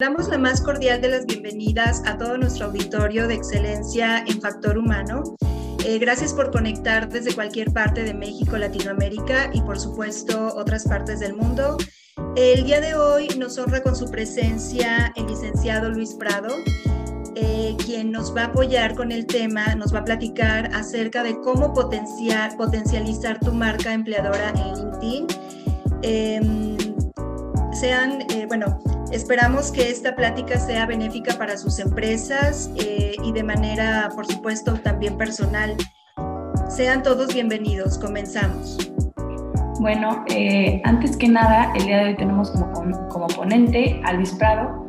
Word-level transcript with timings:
Damos 0.00 0.28
la 0.28 0.38
más 0.38 0.62
cordial 0.62 1.02
de 1.02 1.10
las 1.10 1.26
bienvenidas 1.26 2.02
a 2.06 2.16
todo 2.16 2.38
nuestro 2.38 2.68
auditorio 2.68 3.28
de 3.28 3.34
excelencia 3.34 4.24
en 4.26 4.40
factor 4.40 4.78
humano. 4.78 5.36
Eh, 5.84 5.98
gracias 5.98 6.32
por 6.32 6.50
conectar 6.50 7.10
desde 7.10 7.34
cualquier 7.34 7.70
parte 7.70 8.02
de 8.02 8.14
México, 8.14 8.56
Latinoamérica 8.56 9.50
y 9.52 9.60
por 9.60 9.78
supuesto 9.78 10.54
otras 10.56 10.84
partes 10.84 11.20
del 11.20 11.34
mundo. 11.34 11.76
El 12.34 12.64
día 12.64 12.80
de 12.80 12.94
hoy 12.94 13.28
nos 13.36 13.58
honra 13.58 13.82
con 13.82 13.94
su 13.94 14.10
presencia 14.10 15.12
el 15.16 15.26
licenciado 15.26 15.90
Luis 15.90 16.14
Prado, 16.14 16.48
eh, 17.34 17.76
quien 17.84 18.10
nos 18.10 18.34
va 18.34 18.44
a 18.44 18.46
apoyar 18.46 18.94
con 18.94 19.12
el 19.12 19.26
tema, 19.26 19.74
nos 19.74 19.94
va 19.94 19.98
a 19.98 20.04
platicar 20.06 20.74
acerca 20.74 21.22
de 21.22 21.38
cómo 21.42 21.74
potenciar, 21.74 22.56
potencializar 22.56 23.38
tu 23.38 23.52
marca 23.52 23.92
empleadora 23.92 24.48
en 24.56 24.76
LinkedIn. 24.76 25.26
Em, 26.00 26.78
sean, 27.74 28.22
eh, 28.30 28.46
bueno, 28.48 28.80
Esperamos 29.12 29.72
que 29.72 29.90
esta 29.90 30.14
plática 30.14 30.56
sea 30.56 30.86
benéfica 30.86 31.34
para 31.36 31.56
sus 31.56 31.80
empresas 31.80 32.70
eh, 32.76 33.16
y 33.24 33.32
de 33.32 33.42
manera, 33.42 34.08
por 34.14 34.24
supuesto, 34.24 34.74
también 34.74 35.18
personal. 35.18 35.76
Sean 36.68 37.02
todos 37.02 37.34
bienvenidos. 37.34 37.98
Comenzamos. 37.98 38.92
Bueno, 39.80 40.24
eh, 40.28 40.80
antes 40.84 41.16
que 41.16 41.28
nada, 41.28 41.72
el 41.74 41.86
día 41.86 41.98
de 41.98 42.04
hoy 42.10 42.16
tenemos 42.16 42.52
como, 42.52 43.08
como 43.08 43.26
ponente 43.26 44.00
a 44.04 44.12
Luis 44.12 44.30
Prado. 44.34 44.86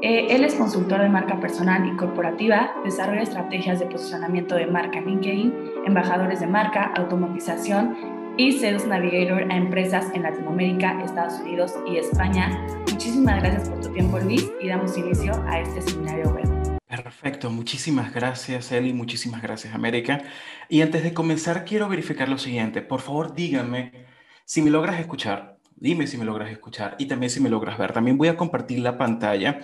Eh, 0.00 0.28
él 0.30 0.44
es 0.44 0.54
consultor 0.54 1.02
de 1.02 1.10
marca 1.10 1.38
personal 1.38 1.86
y 1.86 1.94
corporativa, 1.96 2.70
desarrolla 2.84 3.22
estrategias 3.22 3.80
de 3.80 3.86
posicionamiento 3.86 4.54
de 4.54 4.66
marca 4.66 4.98
en 4.98 5.06
LinkedIn, 5.06 5.54
embajadores 5.86 6.40
de 6.40 6.46
marca, 6.46 6.92
automatización 6.96 8.17
y 8.38 8.52
Sales 8.52 8.86
Navigator 8.86 9.50
a 9.50 9.56
empresas 9.56 10.06
en 10.14 10.22
Latinoamérica, 10.22 11.02
Estados 11.02 11.40
Unidos 11.40 11.74
y 11.90 11.96
España. 11.96 12.64
Muchísimas 12.88 13.42
gracias 13.42 13.68
por 13.68 13.80
tu 13.80 13.92
tiempo, 13.92 14.20
Luis, 14.20 14.48
y 14.60 14.68
damos 14.68 14.96
inicio 14.96 15.32
a 15.48 15.60
este 15.60 15.82
seminario 15.82 16.30
web. 16.30 16.78
Perfecto, 16.86 17.50
muchísimas 17.50 18.14
gracias 18.14 18.70
Eli, 18.70 18.92
muchísimas 18.92 19.42
gracias 19.42 19.74
América. 19.74 20.22
Y 20.68 20.82
antes 20.82 21.02
de 21.02 21.12
comenzar 21.12 21.64
quiero 21.64 21.88
verificar 21.88 22.28
lo 22.28 22.38
siguiente, 22.38 22.80
por 22.80 23.00
favor 23.00 23.34
díganme 23.34 24.06
si 24.44 24.62
me 24.62 24.70
logras 24.70 25.00
escuchar, 25.00 25.58
dime 25.74 26.06
si 26.06 26.16
me 26.16 26.24
logras 26.24 26.50
escuchar 26.52 26.94
y 26.98 27.06
también 27.06 27.30
si 27.30 27.40
me 27.40 27.50
logras 27.50 27.76
ver. 27.76 27.92
También 27.92 28.16
voy 28.16 28.28
a 28.28 28.36
compartir 28.36 28.78
la 28.78 28.96
pantalla 28.96 29.58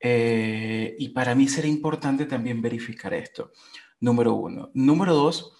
eh, 0.00 0.96
y 0.98 1.10
para 1.10 1.34
mí 1.34 1.46
será 1.46 1.68
importante 1.68 2.24
también 2.24 2.62
verificar 2.62 3.12
esto, 3.12 3.52
número 4.00 4.34
uno. 4.34 4.70
Número 4.72 5.14
dos, 5.14 5.58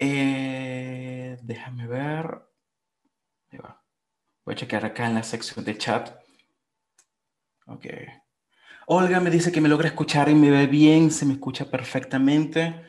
eh, 0.00 1.38
déjame 1.42 1.86
ver. 1.86 2.42
Voy 4.44 4.54
a 4.54 4.56
checar 4.56 4.84
acá 4.84 5.06
en 5.06 5.14
la 5.14 5.22
sección 5.22 5.64
de 5.64 5.78
chat. 5.78 6.10
Ok. 7.66 7.86
Olga 8.86 9.20
me 9.20 9.30
dice 9.30 9.52
que 9.52 9.60
me 9.60 9.68
logra 9.68 9.88
escuchar 9.88 10.28
y 10.28 10.34
me 10.34 10.50
ve 10.50 10.66
bien, 10.66 11.10
se 11.10 11.24
me 11.24 11.34
escucha 11.34 11.70
perfectamente. 11.70 12.82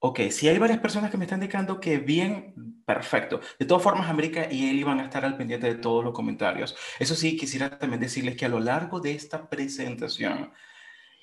Ok, 0.00 0.20
si 0.30 0.48
hay 0.48 0.58
varias 0.58 0.80
personas 0.80 1.10
que 1.10 1.16
me 1.16 1.24
están 1.24 1.40
indicando 1.40 1.78
que 1.80 1.98
bien, 1.98 2.82
perfecto. 2.84 3.40
De 3.58 3.66
todas 3.66 3.82
formas, 3.82 4.10
América 4.10 4.48
y 4.50 4.68
Eli 4.68 4.82
van 4.82 5.00
a 5.00 5.04
estar 5.04 5.24
al 5.24 5.36
pendiente 5.36 5.66
de 5.66 5.76
todos 5.76 6.02
los 6.04 6.12
comentarios. 6.12 6.76
Eso 6.98 7.14
sí, 7.14 7.36
quisiera 7.36 7.78
también 7.78 8.00
decirles 8.00 8.36
que 8.36 8.46
a 8.46 8.48
lo 8.48 8.60
largo 8.60 9.00
de 9.00 9.12
esta 9.12 9.48
presentación 9.48 10.52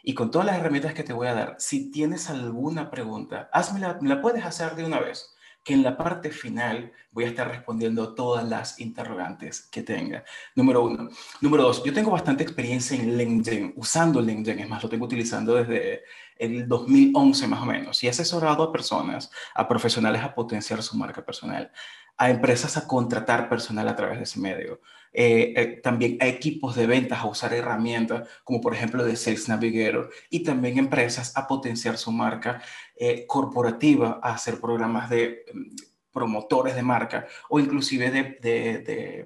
y 0.04 0.14
con 0.14 0.32
todas 0.32 0.48
las 0.48 0.58
herramientas 0.58 0.94
que 0.94 1.04
te 1.04 1.14
voy 1.14 1.28
a 1.28 1.34
dar, 1.34 1.56
si 1.60 1.92
tienes 1.92 2.30
alguna 2.30 2.90
pregunta, 2.90 3.50
házmela, 3.54 3.98
me 4.02 4.10
la 4.10 4.22
puedes 4.22 4.44
hacer 4.46 4.76
de 4.76 4.86
una 4.86 5.00
vez 5.00 5.36
que 5.64 5.74
en 5.74 5.84
la 5.84 5.96
parte 5.96 6.32
final 6.32 6.92
voy 7.12 7.26
a 7.26 7.28
estar 7.28 7.48
respondiendo 7.48 8.16
todas 8.16 8.48
las 8.48 8.80
interrogantes 8.80 9.62
que 9.62 9.84
tenga. 9.84 10.24
Número 10.56 10.84
uno. 10.84 11.10
Número 11.40 11.64
dos, 11.64 11.84
yo 11.84 11.94
tengo 11.94 12.12
bastante 12.12 12.44
experiencia 12.44 12.98
en 12.98 13.18
LinkedIn, 13.18 13.74
usando 13.76 14.22
LinkedIn, 14.22 14.60
es 14.60 14.70
más, 14.70 14.82
lo 14.82 14.90
tengo 14.90 15.06
utilizando 15.06 15.56
desde 15.56 16.04
el 16.38 16.67
2011 16.67 17.48
más 17.48 17.61
o 17.61 17.66
menos, 17.66 18.04
y 18.04 18.08
he 18.08 18.10
asesorado 18.10 18.64
a 18.64 18.72
personas, 18.72 19.30
a 19.54 19.67
profesionales 19.67 20.23
a 20.23 20.34
potenciar 20.34 20.82
su 20.82 20.98
marca 20.98 21.23
personal, 21.23 21.72
a 22.17 22.30
empresas 22.30 22.78
a 22.78 22.88
contratar 22.88 23.48
personal 23.48 23.88
a 23.88 23.95
través 23.95 24.17
de 24.17 24.23
ese 24.23 24.40
medio, 24.40 24.82
eh, 25.14 25.54
eh, 25.58 25.66
también 25.83 26.17
a 26.22 26.27
equipos 26.27 26.73
de 26.76 26.88
ventas 26.88 27.20
a 27.20 27.26
usar 27.26 27.54
herramientas 27.54 28.30
como 28.45 28.61
por 28.61 28.73
ejemplo 28.73 29.04
de 29.04 29.17
Sales 29.17 29.49
Navigator 29.49 30.10
y 30.30 30.42
también 30.42 30.77
empresas 30.77 31.36
a 31.36 31.48
potenciar 31.48 31.98
su 31.98 32.14
marca 32.14 32.61
eh, 32.95 33.26
corporativa, 33.27 34.22
a 34.23 34.36
hacer 34.36 34.61
programas 34.61 35.10
de 35.10 35.44
mm, 35.54 35.76
promotores 36.14 36.76
de 36.76 36.83
marca 36.83 37.27
o 37.49 37.60
inclusive 37.60 38.10
de, 38.10 38.23
de, 38.42 39.26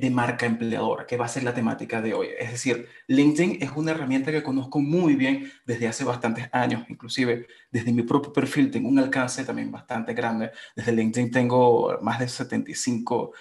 de, 0.00 0.10
marca 0.10 0.46
empleadora, 0.46 1.06
que 1.06 1.16
va 1.16 1.26
a 1.26 1.28
ser 1.28 1.44
la 1.44 1.54
temática 1.54 2.00
de 2.00 2.14
hoy. 2.14 2.28
Es 2.38 2.52
decir, 2.52 2.88
LinkedIn 3.06 3.62
es 3.62 3.70
una 3.74 3.90
herramienta 3.90 4.32
que 4.32 4.42
conozco 4.42 4.80
muy 4.80 5.14
bien 5.14 5.50
desde 5.66 5.88
hace 5.88 6.04
bastantes 6.04 6.48
años, 6.52 6.84
inclusive 6.88 7.46
desde 7.70 7.92
mi 7.92 8.02
propio 8.02 8.32
perfil 8.32 8.70
tengo 8.70 8.88
un 8.88 8.98
alcance 8.98 9.44
también 9.44 9.70
bastante 9.70 10.14
grande. 10.14 10.52
Desde 10.76 10.92
LinkedIn 10.92 11.30
tengo 11.30 11.98
más 12.00 12.18
de 12.18 12.28
75 12.28 13.32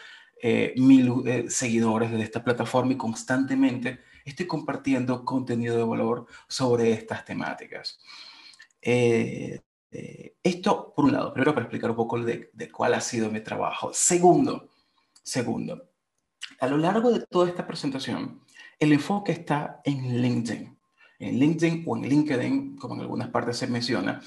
eh, 0.45 0.73
mil 0.75 1.23
eh, 1.25 1.45
seguidores 1.49 2.11
de 2.11 2.21
esta 2.21 2.43
plataforma 2.43 2.91
y 2.91 2.97
constantemente 2.97 4.01
estoy 4.25 4.45
compartiendo 4.45 5.23
contenido 5.23 5.77
de 5.77 5.85
valor 5.85 6.25
sobre 6.49 6.91
estas 6.91 7.23
temáticas. 7.23 7.97
Eh, 8.81 9.61
esto, 10.43 10.93
por 10.93 11.05
un 11.05 11.13
lado, 11.13 11.31
primero 11.31 11.53
para 11.53 11.63
explicar 11.63 11.91
un 11.91 11.95
poco 11.95 12.19
de, 12.19 12.49
de 12.51 12.69
cuál 12.69 12.93
ha 12.93 12.99
sido 12.99 13.31
mi 13.31 13.39
trabajo. 13.39 13.91
Segundo, 13.93 14.67
segundo, 15.23 15.89
a 16.59 16.67
lo 16.67 16.77
largo 16.77 17.13
de 17.13 17.25
toda 17.25 17.47
esta 17.47 17.65
presentación, 17.65 18.41
el 18.79 18.91
enfoque 18.91 19.31
está 19.31 19.79
en 19.85 20.21
LinkedIn. 20.21 20.77
En 21.19 21.39
LinkedIn 21.39 21.85
o 21.87 21.95
en 21.95 22.03
LinkedIn, 22.03 22.75
como 22.75 22.95
en 22.95 23.01
algunas 23.01 23.29
partes 23.29 23.55
se 23.55 23.67
menciona, 23.67 24.21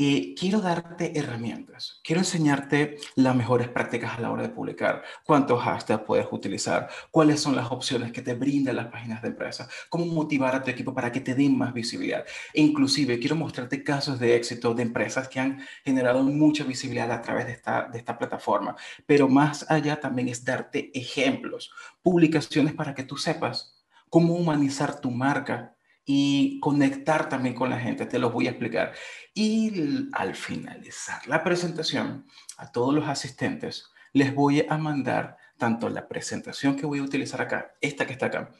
y 0.00 0.36
quiero 0.36 0.60
darte 0.60 1.18
herramientas, 1.18 2.00
quiero 2.04 2.20
enseñarte 2.20 2.98
las 3.16 3.34
mejores 3.34 3.68
prácticas 3.68 4.16
a 4.16 4.20
la 4.20 4.30
hora 4.30 4.44
de 4.44 4.50
publicar, 4.50 5.02
cuántos 5.24 5.60
hashtags 5.60 6.04
puedes 6.04 6.28
utilizar, 6.30 6.88
cuáles 7.10 7.40
son 7.40 7.56
las 7.56 7.72
opciones 7.72 8.12
que 8.12 8.22
te 8.22 8.34
brindan 8.34 8.76
las 8.76 8.86
páginas 8.86 9.20
de 9.22 9.28
empresa, 9.30 9.68
cómo 9.88 10.06
motivar 10.06 10.54
a 10.54 10.62
tu 10.62 10.70
equipo 10.70 10.94
para 10.94 11.10
que 11.10 11.20
te 11.20 11.34
den 11.34 11.58
más 11.58 11.74
visibilidad. 11.74 12.24
Inclusive 12.54 13.18
quiero 13.18 13.34
mostrarte 13.34 13.82
casos 13.82 14.20
de 14.20 14.36
éxito 14.36 14.72
de 14.72 14.84
empresas 14.84 15.26
que 15.26 15.40
han 15.40 15.66
generado 15.84 16.22
mucha 16.22 16.62
visibilidad 16.62 17.10
a 17.10 17.20
través 17.20 17.46
de 17.46 17.52
esta, 17.54 17.88
de 17.88 17.98
esta 17.98 18.16
plataforma, 18.16 18.76
pero 19.04 19.28
más 19.28 19.68
allá 19.68 19.98
también 19.98 20.28
es 20.28 20.44
darte 20.44 20.96
ejemplos, 20.96 21.72
publicaciones 22.02 22.72
para 22.72 22.94
que 22.94 23.02
tú 23.02 23.16
sepas 23.16 23.74
cómo 24.08 24.34
humanizar 24.34 25.00
tu 25.00 25.10
marca 25.10 25.74
y 26.10 26.58
conectar 26.60 27.28
también 27.28 27.54
con 27.54 27.68
la 27.68 27.78
gente. 27.78 28.06
Te 28.06 28.18
los 28.18 28.32
voy 28.32 28.46
a 28.46 28.50
explicar. 28.50 28.94
Y 29.34 30.08
al 30.12 30.34
finalizar 30.34 31.28
la 31.28 31.44
presentación, 31.44 32.26
a 32.56 32.72
todos 32.72 32.94
los 32.94 33.06
asistentes 33.06 33.90
les 34.14 34.34
voy 34.34 34.64
a 34.66 34.78
mandar 34.78 35.36
tanto 35.58 35.90
la 35.90 36.08
presentación 36.08 36.76
que 36.76 36.86
voy 36.86 37.00
a 37.00 37.02
utilizar 37.02 37.42
acá, 37.42 37.74
esta 37.82 38.06
que 38.06 38.14
está 38.14 38.26
acá, 38.26 38.50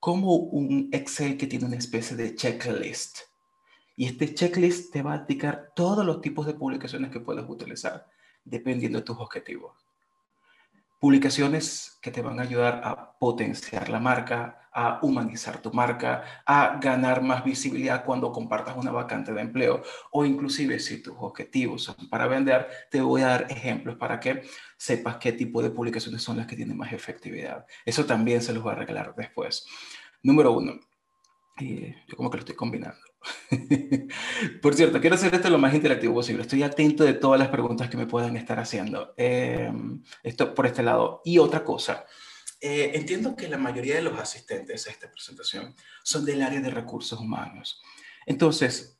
como 0.00 0.34
un 0.34 0.88
Excel 0.90 1.36
que 1.36 1.46
tiene 1.46 1.66
una 1.66 1.76
especie 1.76 2.16
de 2.16 2.34
checklist. 2.34 3.18
Y 3.94 4.06
este 4.06 4.32
checklist 4.32 4.90
te 4.90 5.02
va 5.02 5.12
a 5.12 5.16
indicar 5.18 5.72
todos 5.76 6.06
los 6.06 6.22
tipos 6.22 6.46
de 6.46 6.54
publicaciones 6.54 7.10
que 7.10 7.20
puedes 7.20 7.44
utilizar, 7.46 8.06
dependiendo 8.44 8.98
de 8.98 9.04
tus 9.04 9.18
objetivos 9.18 9.88
publicaciones 11.00 11.98
que 12.02 12.10
te 12.10 12.22
van 12.22 12.40
a 12.40 12.42
ayudar 12.42 12.80
a 12.84 13.16
potenciar 13.18 13.88
la 13.88 14.00
marca, 14.00 14.67
a 14.78 15.00
humanizar 15.02 15.60
tu 15.60 15.72
marca, 15.72 16.22
a 16.46 16.78
ganar 16.80 17.20
más 17.20 17.42
visibilidad 17.42 18.04
cuando 18.04 18.30
compartas 18.30 18.76
una 18.76 18.92
vacante 18.92 19.32
de 19.32 19.40
empleo 19.40 19.82
o 20.12 20.24
inclusive 20.24 20.78
si 20.78 21.02
tus 21.02 21.16
objetivos 21.18 21.82
son 21.82 22.08
para 22.08 22.28
vender, 22.28 22.68
te 22.88 23.00
voy 23.00 23.22
a 23.22 23.26
dar 23.26 23.46
ejemplos 23.50 23.96
para 23.96 24.20
que 24.20 24.42
sepas 24.76 25.16
qué 25.16 25.32
tipo 25.32 25.60
de 25.62 25.70
publicaciones 25.70 26.22
son 26.22 26.36
las 26.36 26.46
que 26.46 26.54
tienen 26.54 26.76
más 26.76 26.92
efectividad. 26.92 27.66
Eso 27.84 28.06
también 28.06 28.40
se 28.40 28.52
los 28.52 28.62
voy 28.62 28.70
a 28.70 28.76
regalar 28.76 29.14
después. 29.16 29.66
Número 30.22 30.52
uno, 30.52 30.78
y 31.58 31.88
yo 32.06 32.16
como 32.16 32.30
que 32.30 32.36
lo 32.36 32.40
estoy 32.42 32.54
combinando. 32.54 33.00
Por 34.62 34.74
cierto, 34.74 35.00
quiero 35.00 35.16
hacer 35.16 35.34
esto 35.34 35.50
lo 35.50 35.58
más 35.58 35.74
interactivo 35.74 36.14
posible. 36.14 36.42
Estoy 36.42 36.62
atento 36.62 37.02
de 37.02 37.14
todas 37.14 37.40
las 37.40 37.48
preguntas 37.48 37.90
que 37.90 37.96
me 37.96 38.06
puedan 38.06 38.36
estar 38.36 38.60
haciendo. 38.60 39.12
Em, 39.16 40.04
esto 40.22 40.54
por 40.54 40.66
este 40.66 40.84
lado. 40.84 41.20
Y 41.24 41.38
otra 41.38 41.64
cosa, 41.64 42.04
eh, 42.60 42.92
entiendo 42.94 43.36
que 43.36 43.48
la 43.48 43.58
mayoría 43.58 43.96
de 43.96 44.02
los 44.02 44.18
asistentes 44.18 44.86
a 44.86 44.90
esta 44.90 45.10
presentación 45.10 45.74
son 46.02 46.24
del 46.24 46.42
área 46.42 46.60
de 46.60 46.70
recursos 46.70 47.18
humanos. 47.18 47.80
Entonces, 48.26 48.98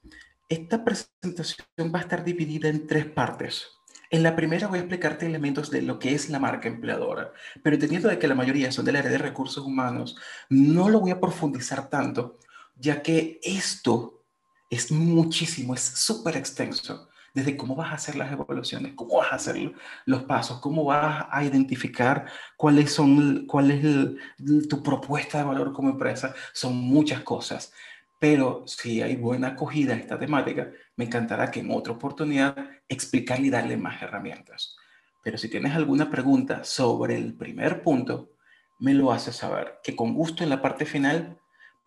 esta 0.49 0.85
presentación 0.85 1.93
va 1.95 1.99
a 1.99 2.03
estar 2.03 2.25
dividida 2.25 2.69
en 2.69 2.87
tres 2.87 3.07
partes. 3.07 3.67
En 4.11 4.23
la 4.23 4.35
primera 4.35 4.69
voy 4.69 4.79
a 4.79 4.83
explicarte 4.83 5.27
elementos 5.27 5.71
de 5.71 5.83
lo 5.83 5.99
que 5.99 6.15
es 6.15 6.31
la 6.31 6.39
marca 6.39 6.69
empleadora, 6.69 7.33
pero 7.63 7.75
entendiendo 7.75 8.09
de 8.09 8.19
que 8.19 8.29
la 8.29 8.35
mayoría 8.35 8.73
son 8.73 8.87
del 8.87 8.97
área 8.97 9.11
de 9.11 9.19
recursos 9.19 9.65
humanos, 9.65 10.17
no 10.49 10.89
lo 10.89 11.01
voy 11.01 11.11
a 11.11 11.21
profundizar 11.21 11.91
tanto 11.91 12.39
ya 12.79 13.03
que 13.03 13.41
esto 13.43 14.25
es 14.71 14.93
muchísimo, 14.93 15.75
es 15.75 15.81
súper 15.81 16.37
extenso. 16.37 17.09
Desde 17.35 17.57
cómo 17.57 17.75
vas 17.77 17.93
a 17.93 17.97
hacer 17.97 18.17
las 18.17 18.33
evaluaciones, 18.33 18.95
cómo 18.95 19.19
vas 19.19 19.33
a 19.33 19.37
hacer 19.37 19.73
los 20.07 20.25
pasos, 20.25 20.61
cómo 20.61 20.85
vas 20.85 21.27
a 21.31 21.45
identificar 21.45 22.27
cuáles 22.57 22.93
son, 22.93 23.47
cuál 23.47 23.71
es 23.71 24.69
tu 24.69 24.83
propuesta 24.83 25.39
de 25.39 25.45
valor 25.45 25.73
como 25.73 25.91
empresa. 25.91 26.35
Son 26.53 26.75
muchas 26.77 27.23
cosas. 27.23 27.73
Pero 28.19 28.65
si 28.67 29.01
hay 29.01 29.17
buena 29.17 29.49
acogida 29.49 29.95
a 29.95 29.97
esta 29.97 30.19
temática, 30.19 30.71
me 30.97 31.05
encantará 31.05 31.51
que 31.51 31.61
en 31.61 31.71
otra 31.71 31.93
oportunidad 31.93 32.57
explicarle 32.89 33.47
y 33.47 33.51
darle 33.51 33.77
más 33.77 34.03
herramientas. 34.03 34.77
Pero 35.23 35.39
si 35.39 35.49
tienes 35.49 35.75
alguna 35.75 36.11
pregunta 36.11 36.65
sobre 36.65 37.17
el 37.17 37.35
primer 37.35 37.83
punto, 37.83 38.33
me 38.81 38.95
lo 38.95 39.13
haces 39.13 39.37
saber, 39.37 39.79
que 39.83 39.95
con 39.95 40.15
gusto 40.15 40.43
en 40.43 40.51
la 40.51 40.63
parte 40.63 40.85
final 40.85 41.39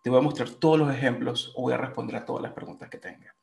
te 0.02 0.10
voy 0.10 0.18
a 0.18 0.22
mostrar 0.22 0.50
todos 0.50 0.78
los 0.78 0.94
ejemplos 0.94 1.52
o 1.56 1.62
voy 1.62 1.72
a 1.72 1.78
responder 1.78 2.16
a 2.16 2.24
todas 2.24 2.42
las 2.42 2.52
preguntas 2.52 2.88
que 2.88 2.98
tenga. 2.98 3.34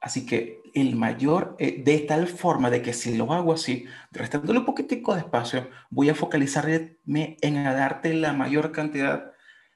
Así 0.00 0.26
que 0.26 0.62
el 0.74 0.94
mayor, 0.94 1.56
eh, 1.58 1.82
de 1.82 1.98
tal 2.00 2.28
forma 2.28 2.70
de 2.70 2.82
que 2.82 2.92
si 2.92 3.16
lo 3.16 3.32
hago 3.32 3.52
así, 3.52 3.86
restándole 4.12 4.58
un 4.58 4.64
poquitico 4.64 5.14
de 5.14 5.20
espacio, 5.20 5.68
voy 5.90 6.10
a 6.10 6.14
focalizarme 6.14 6.98
en 7.06 7.64
darte 7.64 8.14
la 8.14 8.32
mayor 8.32 8.72
cantidad 8.72 9.32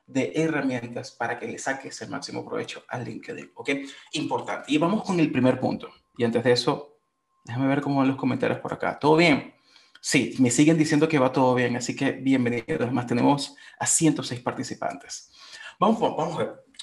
de 0.07 0.33
herramientas 0.35 1.13
para 1.13 1.39
que 1.39 1.47
le 1.47 1.59
saques 1.59 2.01
el 2.03 2.11
máximo 2.11 2.45
provecho 2.45 2.85
al 2.89 3.05
LinkedIn. 3.05 3.53
¿Ok? 3.55 3.71
Importante. 4.13 4.73
Y 4.73 4.79
vamos 4.79 5.05
con 5.05 5.21
el 5.21 5.31
primer 5.31 5.59
punto. 5.59 5.89
Y 6.17 6.25
antes 6.25 6.43
de 6.45 6.53
eso, 6.53 6.99
déjame 7.45 7.69
ver 7.69 7.81
cómo 7.81 8.01
van 8.01 8.09
los 8.09 8.17
comentarios 8.17 8.61
por 8.61 8.73
acá. 8.73 8.99
¿Todo 8.99 9.17
bien? 9.17 9.55
Sí, 10.01 10.35
me 10.39 10.51
siguen 10.51 10.79
diciendo 10.79 11.09
que 11.09 11.19
va 11.19 11.31
todo 11.31 11.55
bien, 11.55 11.77
así 11.77 11.95
que 11.95 12.13
bienvenidos. 12.13 12.81
Además, 12.81 13.07
tenemos 13.07 13.57
a 13.79 13.87
106 13.87 14.41
participantes. 14.41 15.31
Vamos, 15.79 15.99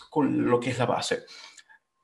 con 0.09 0.47
lo 0.47 0.59
que 0.59 0.69
es 0.69 0.77
la 0.77 0.85
base. 0.85 1.25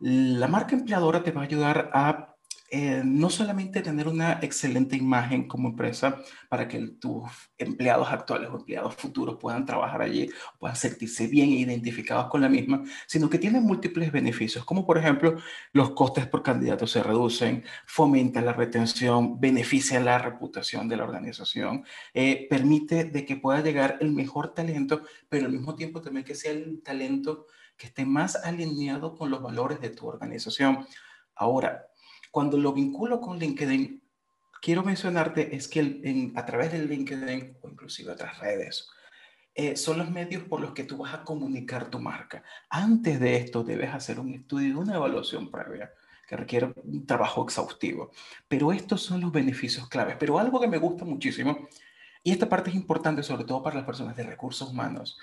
La 0.05 0.49
marca 0.49 0.75
empleadora 0.75 1.23
te 1.23 1.31
va 1.31 1.43
a 1.43 1.45
ayudar 1.45 1.89
a 1.93 2.35
eh, 2.69 3.03
no 3.05 3.29
solamente 3.29 3.81
tener 3.81 4.09
una 4.09 4.39
excelente 4.41 4.97
imagen 4.97 5.47
como 5.47 5.69
empresa 5.69 6.21
para 6.49 6.67
que 6.67 6.77
tus 6.99 7.23
empleados 7.57 8.09
actuales 8.11 8.49
o 8.49 8.57
empleados 8.57 8.95
futuros 8.95 9.37
puedan 9.39 9.65
trabajar 9.65 10.01
allí, 10.01 10.29
puedan 10.59 10.75
sentirse 10.75 11.27
bien 11.27 11.51
e 11.51 11.59
identificados 11.61 12.27
con 12.27 12.41
la 12.41 12.49
misma, 12.49 12.83
sino 13.07 13.29
que 13.29 13.39
tiene 13.39 13.61
múltiples 13.61 14.11
beneficios, 14.11 14.65
como 14.65 14.85
por 14.85 14.97
ejemplo 14.97 15.37
los 15.71 15.91
costes 15.91 16.27
por 16.27 16.43
candidato 16.43 16.85
se 16.85 17.01
reducen, 17.01 17.63
fomenta 17.85 18.41
la 18.41 18.51
retención, 18.51 19.39
beneficia 19.39 20.01
la 20.01 20.17
reputación 20.17 20.89
de 20.89 20.97
la 20.97 21.05
organización, 21.05 21.85
eh, 22.13 22.45
permite 22.49 23.05
de 23.05 23.25
que 23.25 23.37
pueda 23.37 23.61
llegar 23.61 23.99
el 24.01 24.11
mejor 24.11 24.53
talento, 24.53 25.03
pero 25.29 25.45
al 25.45 25.53
mismo 25.53 25.75
tiempo 25.75 26.01
también 26.01 26.25
que 26.25 26.35
sea 26.35 26.51
el 26.51 26.81
talento 26.83 27.47
que 27.77 27.87
esté 27.87 28.05
más 28.05 28.35
alineado 28.35 29.15
con 29.15 29.29
los 29.29 29.41
valores 29.41 29.81
de 29.81 29.89
tu 29.89 30.07
organización. 30.07 30.85
Ahora, 31.35 31.87
cuando 32.31 32.57
lo 32.57 32.73
vinculo 32.73 33.19
con 33.21 33.39
LinkedIn, 33.39 34.01
quiero 34.61 34.83
mencionarte 34.83 35.55
es 35.55 35.67
que 35.67 36.31
a 36.35 36.45
través 36.45 36.71
del 36.71 36.87
LinkedIn 36.87 37.57
o 37.61 37.69
inclusive 37.69 38.11
otras 38.11 38.39
redes, 38.39 38.89
eh, 39.55 39.75
son 39.75 39.99
los 39.99 40.09
medios 40.09 40.43
por 40.43 40.61
los 40.61 40.73
que 40.73 40.83
tú 40.83 40.97
vas 40.97 41.13
a 41.13 41.23
comunicar 41.23 41.89
tu 41.89 41.99
marca. 41.99 42.43
Antes 42.69 43.19
de 43.19 43.37
esto 43.37 43.63
debes 43.63 43.93
hacer 43.93 44.19
un 44.19 44.33
estudio, 44.33 44.79
una 44.79 44.95
evaluación 44.95 45.51
previa 45.51 45.93
que 46.27 46.37
requiere 46.37 46.73
un 46.75 47.05
trabajo 47.05 47.43
exhaustivo. 47.43 48.11
Pero 48.47 48.71
estos 48.71 49.03
son 49.03 49.21
los 49.21 49.31
beneficios 49.31 49.87
claves. 49.89 50.15
Pero 50.19 50.39
algo 50.39 50.59
que 50.59 50.67
me 50.67 50.79
gusta 50.79 51.05
muchísimo, 51.05 51.67
y 52.23 52.31
esta 52.31 52.49
parte 52.49 52.71
es 52.71 52.75
importante 52.75 53.21
sobre 53.21 53.43
todo 53.43 53.61
para 53.61 53.75
las 53.75 53.85
personas 53.85 54.15
de 54.15 54.23
recursos 54.23 54.69
humanos, 54.69 55.19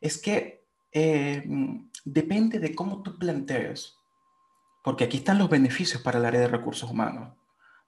es 0.00 0.20
que 0.20 0.64
eh, 0.92 1.44
depende 2.04 2.58
de 2.58 2.74
cómo 2.74 3.02
tú 3.02 3.18
plantees 3.18 3.98
porque 4.84 5.04
aquí 5.04 5.16
están 5.16 5.38
los 5.38 5.48
beneficios 5.48 6.02
para 6.02 6.18
el 6.18 6.26
área 6.26 6.42
de 6.42 6.46
recursos 6.46 6.90
humanos. 6.90 7.32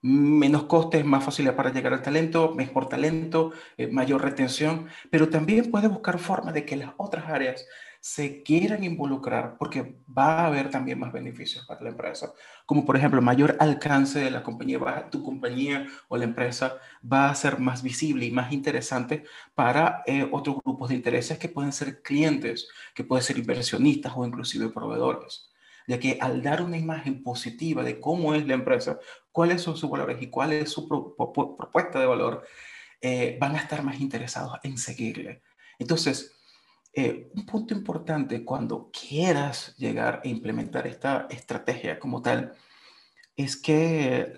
Menos 0.01 0.63
costes, 0.63 1.05
más 1.05 1.23
facilidad 1.23 1.55
para 1.55 1.71
llegar 1.71 1.93
al 1.93 2.01
talento, 2.01 2.55
mejor 2.55 2.89
talento, 2.89 3.51
eh, 3.77 3.85
mayor 3.85 4.23
retención, 4.23 4.87
pero 5.11 5.29
también 5.29 5.69
puede 5.69 5.87
buscar 5.87 6.17
formas 6.17 6.55
de 6.55 6.65
que 6.65 6.75
las 6.75 6.93
otras 6.97 7.29
áreas 7.29 7.67
se 8.07 8.41
quieran 8.41 8.85
involucrar 8.85 9.57
porque 9.57 9.97
va 10.17 10.39
a 10.39 10.47
haber 10.47 10.69
también 10.69 10.97
más 10.97 11.11
beneficios 11.11 11.65
para 11.65 11.81
la 11.81 11.89
empresa, 11.89 12.31
como 12.65 12.85
por 12.85 12.95
ejemplo 12.95 13.21
mayor 13.21 13.57
alcance 13.59 14.19
de 14.19 14.31
la 14.31 14.43
compañía, 14.43 15.09
tu 15.11 15.21
compañía 15.21 15.85
o 16.07 16.15
la 16.15 16.23
empresa 16.23 16.77
va 17.03 17.29
a 17.29 17.35
ser 17.35 17.59
más 17.59 17.83
visible 17.83 18.25
y 18.25 18.31
más 18.31 18.53
interesante 18.53 19.25
para 19.55 20.03
eh, 20.05 20.25
otros 20.31 20.55
grupos 20.63 20.87
de 20.87 20.95
intereses 20.95 21.37
que 21.37 21.49
pueden 21.49 21.73
ser 21.73 22.01
clientes, 22.01 22.69
que 22.95 23.03
pueden 23.03 23.25
ser 23.25 23.39
inversionistas 23.39 24.13
o 24.15 24.25
inclusive 24.25 24.69
proveedores 24.69 25.51
de 25.85 25.99
que 25.99 26.17
al 26.21 26.41
dar 26.41 26.61
una 26.61 26.77
imagen 26.77 27.21
positiva 27.23 27.83
de 27.83 27.99
cómo 27.99 28.35
es 28.35 28.47
la 28.47 28.53
empresa, 28.53 28.99
cuáles 29.33 29.61
son 29.61 29.75
sus 29.75 29.89
valores 29.89 30.21
y 30.21 30.29
cuál 30.29 30.53
es 30.53 30.69
su 30.69 30.87
propuesta 30.87 31.99
de 31.99 32.05
valor, 32.05 32.45
eh, 33.01 33.37
van 33.39 33.55
a 33.55 33.59
estar 33.59 33.83
más 33.83 33.99
interesados 33.99 34.53
en 34.63 34.77
seguirle. 34.77 35.41
Entonces, 35.77 36.36
eh, 36.97 37.29
un 37.35 37.45
punto 37.45 37.75
importante 37.75 38.43
cuando 38.43 38.89
quieras 38.91 39.75
llegar 39.77 40.19
a 40.23 40.27
implementar 40.27 40.87
esta 40.87 41.27
estrategia 41.29 41.99
como 41.99 42.23
tal 42.23 42.53
es 43.35 43.55
que 43.55 44.33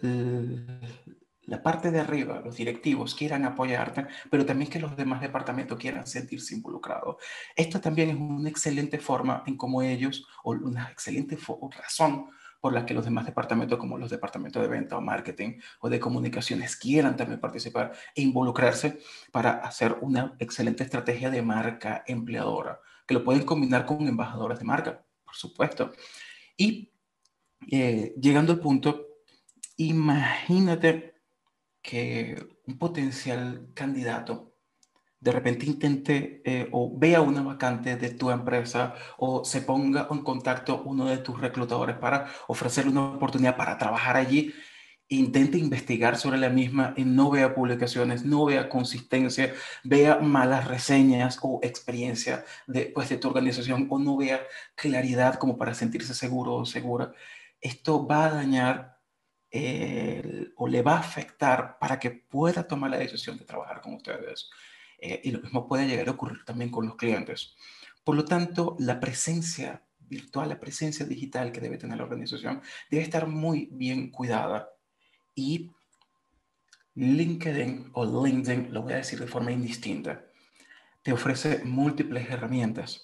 la 1.46 1.64
parte 1.64 1.90
de 1.90 2.02
arriba, 2.02 2.42
los 2.44 2.58
directivos 2.58 3.16
quieran 3.16 3.46
apoyarte, 3.46 4.08
pero 4.30 4.46
también 4.46 4.70
que 4.70 4.82
los 4.82 4.98
demás 4.98 5.22
departamentos 5.22 5.80
quieran 5.80 6.06
sentirse 6.06 6.54
involucrados. 6.54 7.16
Esto 7.56 7.80
también 7.80 8.10
es 8.10 8.18
una 8.18 8.50
excelente 8.50 9.00
forma 9.00 9.44
en 9.48 9.56
cómo 9.56 9.82
ellos, 9.82 10.28
o 10.44 10.52
una 10.52 10.92
excelente 10.92 11.38
razón 11.78 12.30
por 12.60 12.74
la 12.74 12.86
que 12.86 12.94
los 12.94 13.06
demás 13.06 13.26
departamentos, 13.26 13.80
como 13.80 13.98
los 13.98 14.10
departamentos 14.10 14.62
de 14.62 14.68
venta 14.68 14.98
o 14.98 15.02
marketing 15.02 15.60
o 15.80 15.90
de 15.90 16.00
comunicaciones, 16.00 16.76
quieran 16.76 17.16
también 17.16 17.40
participar 17.40 17.94
e 18.16 18.22
involucrarse 18.22 19.00
para 19.32 19.52
hacer 19.52 19.98
una 20.02 20.36
excelente 20.40 20.84
estrategia 20.84 21.30
de 21.30 21.42
marca 21.42 22.04
empleadora, 22.08 22.80
que 23.08 23.14
lo 23.14 23.24
pueden 23.24 23.46
combinar 23.46 23.86
con 23.86 24.08
embajadores 24.08 24.60
de 24.60 24.66
marca, 24.66 25.06
por 25.24 25.36
supuesto. 25.36 25.92
Y 26.58 26.92
eh, 27.72 28.14
llegando 28.20 28.54
al 28.54 28.60
punto, 28.60 29.08
imagínate 29.78 31.16
que 31.82 32.60
un 32.68 32.78
potencial 32.78 33.70
candidato 33.74 34.49
de 35.22 35.32
repente 35.32 35.66
intente 35.66 36.42
eh, 36.46 36.70
o 36.72 36.98
vea 36.98 37.22
una 37.22 37.42
vacante 37.42 37.96
de 37.98 38.10
tu 38.12 38.32
empresa 38.32 38.96
o 39.18 39.44
se 39.44 39.62
ponga 39.62 40.08
en 40.10 40.24
contacto 40.24 40.82
uno 40.84 41.06
de 41.06 41.18
tus 41.18 41.40
reclutadores 41.40 41.98
para 41.98 42.28
ofrecerle 42.48 42.92
una 42.92 43.16
oportunidad 43.16 43.58
para 43.58 43.78
trabajar 43.78 44.16
allí, 44.16 44.54
intente 45.10 45.58
investigar 45.58 46.18
sobre 46.18 46.38
la 46.38 46.50
misma 46.50 46.94
y 46.96 47.04
no 47.04 47.32
vea 47.32 47.54
publicaciones, 47.54 48.24
no 48.24 48.46
vea 48.46 48.70
consistencia, 48.70 49.54
vea 49.84 50.20
malas 50.20 50.68
reseñas 50.68 51.40
o 51.42 51.60
experiencia 51.64 52.46
de, 52.68 52.86
pues, 52.86 53.10
de 53.10 53.18
tu 53.18 53.28
organización 53.28 53.88
o 53.90 54.00
no 54.00 54.18
vea 54.18 54.42
claridad 54.76 55.36
como 55.36 55.58
para 55.58 55.74
sentirse 55.74 56.14
seguro 56.14 56.56
o 56.56 56.66
segura. 56.66 57.12
Esto 57.60 58.08
va 58.08 58.28
a 58.28 58.32
dañar 58.32 59.00
o 60.56 60.68
le 60.68 60.82
va 60.84 60.94
a 60.98 61.00
afectar 61.00 61.78
para 61.80 62.00
que 62.00 62.12
pueda 62.12 62.68
tomar 62.68 62.92
la 62.92 62.98
decisión 62.98 63.38
de 63.38 63.46
trabajar 63.46 63.82
con 63.82 63.96
ustedes. 63.96 64.50
Eh, 65.02 65.22
y 65.24 65.32
lo 65.32 65.40
mismo 65.40 65.68
puede 65.68 65.88
llegar 65.88 66.08
a 66.08 66.12
ocurrir 66.12 66.44
también 66.46 66.72
con 66.72 66.86
los 66.86 66.96
clientes. 66.96 67.56
Por 68.04 68.16
lo 68.16 68.26
tanto, 68.26 68.76
la 68.80 69.00
presencia 69.00 69.84
virtual, 70.00 70.50
la 70.50 70.60
presencia 70.60 71.06
digital 71.06 71.52
que 71.52 71.62
debe 71.62 71.78
tener 71.78 71.98
la 71.98 72.04
organización 72.04 72.62
debe 72.90 73.04
estar 73.04 73.28
muy 73.28 73.70
bien 73.72 74.10
cuidada. 74.12 74.70
Y 75.36 75.72
LinkedIn 76.96 77.92
o 77.94 78.26
LinkedIn, 78.26 78.74
lo 78.74 78.82
voy 78.82 78.94
a 78.94 78.98
decir 78.98 79.20
de 79.20 79.28
forma 79.28 79.52
indistinta, 79.52 80.26
te 81.02 81.14
ofrece 81.14 81.64
múltiples 81.64 82.30
herramientas 82.30 83.04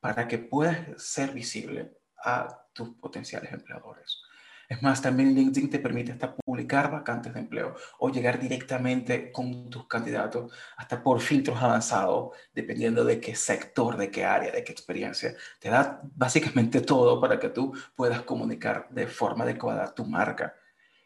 para 0.00 0.26
que 0.26 0.38
puedas 0.38 1.02
ser 1.02 1.32
visible 1.32 1.92
a 2.24 2.48
tus 2.72 2.90
potenciales 2.96 3.52
empleadores. 3.52 4.20
Es 4.68 4.82
más, 4.82 5.00
también 5.00 5.34
LinkedIn 5.34 5.70
te 5.70 5.78
permite 5.78 6.12
hasta 6.12 6.34
publicar 6.34 6.90
vacantes 6.90 7.32
de 7.32 7.40
empleo 7.40 7.76
o 7.98 8.10
llegar 8.10 8.40
directamente 8.40 9.30
con 9.30 9.70
tus 9.70 9.86
candidatos 9.86 10.52
hasta 10.76 11.02
por 11.02 11.20
filtros 11.20 11.62
avanzados, 11.62 12.34
dependiendo 12.52 13.04
de 13.04 13.20
qué 13.20 13.34
sector, 13.34 13.96
de 13.96 14.10
qué 14.10 14.24
área, 14.24 14.50
de 14.50 14.64
qué 14.64 14.72
experiencia. 14.72 15.34
Te 15.60 15.68
da 15.68 16.00
básicamente 16.14 16.80
todo 16.80 17.20
para 17.20 17.38
que 17.38 17.50
tú 17.50 17.72
puedas 17.94 18.22
comunicar 18.22 18.88
de 18.90 19.06
forma 19.06 19.44
adecuada 19.44 19.94
tu 19.94 20.04
marca 20.04 20.54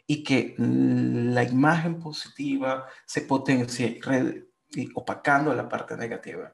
y 0.06 0.24
que 0.24 0.54
la 0.58 1.44
imagen 1.44 2.00
positiva 2.00 2.86
se 3.04 3.20
potencie 3.22 4.00
opacando 4.94 5.54
la 5.54 5.68
parte 5.68 5.96
negativa. 5.96 6.52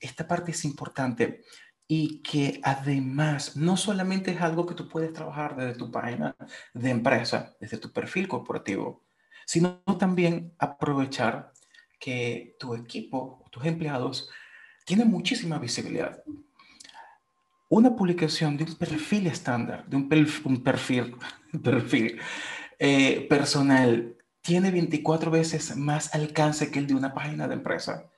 Esta 0.00 0.26
parte 0.26 0.50
es 0.50 0.64
importante 0.64 1.42
y 1.94 2.22
que 2.22 2.58
además 2.62 3.54
no 3.54 3.76
solamente 3.76 4.30
es 4.30 4.40
algo 4.40 4.64
que 4.64 4.74
tú 4.74 4.88
puedes 4.88 5.12
trabajar 5.12 5.54
desde 5.56 5.78
tu 5.78 5.90
página 5.90 6.34
de 6.72 6.88
empresa, 6.88 7.54
desde 7.60 7.76
tu 7.76 7.92
perfil 7.92 8.28
corporativo, 8.28 9.04
sino 9.44 9.82
también 9.98 10.54
aprovechar 10.58 11.52
que 12.00 12.56
tu 12.58 12.74
equipo, 12.74 13.44
tus 13.50 13.66
empleados, 13.66 14.30
tienen 14.86 15.10
muchísima 15.10 15.58
visibilidad. 15.58 16.22
Una 17.68 17.94
publicación 17.94 18.56
de 18.56 18.64
un 18.64 18.74
perfil 18.76 19.26
estándar, 19.26 19.84
de 19.86 19.94
un 19.94 20.08
perfil, 20.08 20.46
un 20.46 20.62
perfil, 20.62 21.16
perfil 21.62 22.18
eh, 22.78 23.26
personal 23.28 24.16
tiene 24.40 24.70
24 24.70 25.30
veces 25.30 25.76
más 25.76 26.14
alcance 26.14 26.70
que 26.70 26.78
el 26.78 26.86
de 26.86 26.94
una 26.94 27.12
página 27.12 27.48
de 27.48 27.54
empresa. 27.54 28.10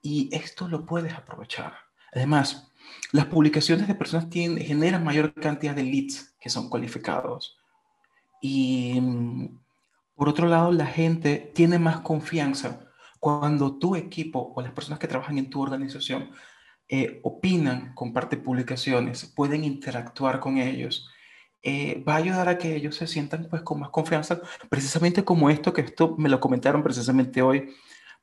Y 0.00 0.34
esto 0.34 0.66
lo 0.66 0.86
puedes 0.86 1.12
aprovechar. 1.12 1.74
Además, 2.14 2.65
las 3.12 3.26
publicaciones 3.26 3.88
de 3.88 3.94
personas 3.94 4.28
tienen, 4.30 4.64
generan 4.64 5.04
mayor 5.04 5.32
cantidad 5.34 5.74
de 5.74 5.84
leads 5.84 6.34
que 6.40 6.50
son 6.50 6.68
cualificados. 6.68 7.58
Y 8.40 9.00
mm, 9.00 9.58
por 10.14 10.28
otro 10.28 10.48
lado, 10.48 10.72
la 10.72 10.86
gente 10.86 11.52
tiene 11.54 11.78
más 11.78 12.00
confianza 12.00 12.86
cuando 13.20 13.78
tu 13.78 13.96
equipo 13.96 14.52
o 14.54 14.62
las 14.62 14.72
personas 14.72 14.98
que 14.98 15.08
trabajan 15.08 15.38
en 15.38 15.50
tu 15.50 15.60
organización 15.60 16.30
eh, 16.88 17.20
opinan, 17.24 17.94
comparten 17.94 18.42
publicaciones, 18.42 19.26
pueden 19.26 19.64
interactuar 19.64 20.38
con 20.38 20.58
ellos, 20.58 21.08
eh, 21.62 22.04
va 22.08 22.14
a 22.14 22.18
ayudar 22.18 22.48
a 22.48 22.58
que 22.58 22.76
ellos 22.76 22.94
se 22.94 23.08
sientan 23.08 23.48
pues 23.50 23.62
con 23.62 23.80
más 23.80 23.90
confianza, 23.90 24.40
precisamente 24.68 25.24
como 25.24 25.50
esto, 25.50 25.72
que 25.72 25.80
esto 25.80 26.14
me 26.16 26.28
lo 26.28 26.38
comentaron 26.38 26.84
precisamente 26.84 27.42
hoy, 27.42 27.74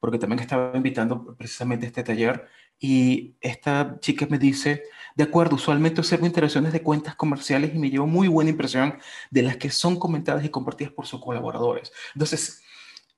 porque 0.03 0.19
también 0.19 0.41
estaba 0.41 0.75
invitando 0.75 1.33
precisamente 1.37 1.85
este 1.85 2.03
taller, 2.03 2.49
y 2.77 3.37
esta 3.39 3.97
chica 4.01 4.27
me 4.29 4.37
dice, 4.37 4.83
de 5.15 5.23
acuerdo, 5.23 5.55
usualmente 5.55 6.01
observo 6.01 6.25
interacciones 6.25 6.73
de 6.73 6.81
cuentas 6.81 7.15
comerciales 7.15 7.73
y 7.73 7.79
me 7.79 7.89
llevo 7.89 8.05
muy 8.05 8.27
buena 8.27 8.49
impresión 8.49 8.97
de 9.31 9.43
las 9.43 9.55
que 9.55 9.69
son 9.69 9.97
comentadas 9.97 10.43
y 10.43 10.49
compartidas 10.49 10.91
por 10.91 11.05
sus 11.05 11.21
colaboradores. 11.21 11.93
Entonces, 12.15 12.61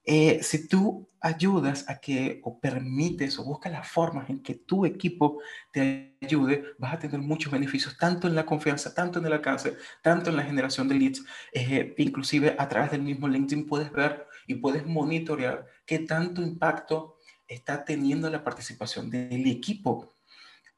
eh, 0.03 0.43
si 0.43 0.67
tú 0.67 1.09
ayudas 1.19 1.89
a 1.89 1.99
que 1.99 2.39
o 2.43 2.59
permites 2.59 3.39
o 3.39 3.43
buscas 3.43 3.71
las 3.71 3.87
formas 3.87 4.29
en 4.29 4.43
que 4.43 4.53
tu 4.53 4.85
equipo 4.85 5.41
te 5.71 6.15
ayude, 6.21 6.65
vas 6.77 6.93
a 6.93 6.99
tener 6.99 7.19
muchos 7.19 7.51
beneficios, 7.51 7.97
tanto 7.97 8.27
en 8.27 8.35
la 8.35 8.45
confianza, 8.45 8.93
tanto 8.93 9.17
en 9.17 9.25
el 9.25 9.33
alcance, 9.33 9.75
tanto 10.03 10.29
en 10.29 10.35
la 10.35 10.43
generación 10.43 10.87
de 10.87 10.93
leads, 10.93 11.25
eh, 11.51 11.95
inclusive 11.97 12.55
a 12.59 12.69
través 12.69 12.91
del 12.91 13.01
mismo 13.01 13.27
LinkedIn 13.27 13.65
puedes 13.65 13.91
ver 13.91 14.27
y 14.47 14.55
puedes 14.55 14.85
monitorear 14.85 15.65
qué 15.85 15.99
tanto 15.99 16.41
impacto 16.41 17.17
está 17.47 17.85
teniendo 17.85 18.29
la 18.29 18.43
participación 18.43 19.09
del 19.09 19.47
equipo 19.47 20.15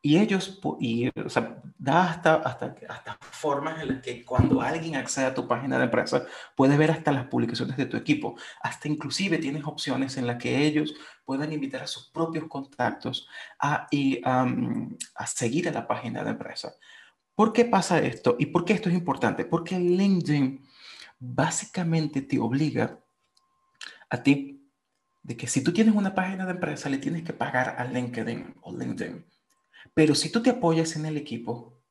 y 0.02 0.20
ellos, 0.20 0.60
y, 0.80 1.10
o 1.20 1.30
sea, 1.30 1.62
da 1.78 2.12
hasta, 2.12 2.36
hasta, 2.36 2.76
hasta 2.88 3.18
formas 3.20 3.82
en 3.82 3.90
las 3.90 4.02
que 4.02 4.24
cuando 4.24 4.62
alguien 4.62 4.96
accede 4.96 5.26
a 5.26 5.34
tu 5.34 5.48
página 5.48 5.78
de 5.78 5.86
empresa, 5.86 6.26
puedes 6.56 6.78
ver 6.78 6.92
hasta 6.92 7.12
las 7.12 7.26
publicaciones 7.26 7.76
de 7.78 7.88
tu 7.88 7.98
equipo. 7.98 8.38
Hasta 8.62 8.88
inclusive 8.88 9.38
tienes 9.40 9.66
opciones 9.66 10.16
en 10.16 10.28
las 10.28 10.38
que 10.38 10.66
ellos 10.66 10.94
puedan 11.26 11.52
invitar 11.52 11.82
a 11.82 11.88
sus 11.88 12.10
propios 12.10 12.46
contactos 12.48 13.28
a, 13.60 13.88
y, 13.92 14.22
a 14.24 15.28
seguir 15.28 15.68
a 15.68 15.74
la 15.74 15.88
página 15.88 16.24
de 16.24 16.30
empresa. 16.30 16.74
¿Por 17.36 17.52
qué 17.52 17.66
pasa 17.66 18.00
esto? 18.00 18.36
¿Y 18.40 18.46
por 18.48 18.66
qué 18.66 18.74
esto 18.74 18.90
es 18.90 18.96
importante? 18.96 19.46
Porque 19.46 19.78
LinkedIn 19.78 20.64
básicamente 21.20 22.22
te 22.22 22.40
obliga 22.40 23.00
a 24.10 24.24
ti 24.24 24.70
de 25.24 25.36
que 25.36 25.48
si 25.48 25.64
tú 25.64 25.74
tienes 25.74 25.96
una 25.96 26.16
página 26.16 26.46
de 26.46 26.52
empresa, 26.52 26.90
le 26.90 26.98
tienes 26.98 27.24
que 27.24 27.34
pagar 27.34 27.76
a 27.78 27.86
LinkedIn 27.86 28.56
o 28.62 28.76
LinkedIn 28.76 29.26
pero 29.94 30.16
si 30.16 30.32
tú 30.32 30.42
te 30.42 30.52
apoyas 30.52 30.96
en 30.96 31.06
el 31.06 31.18
equipo, 31.18 31.82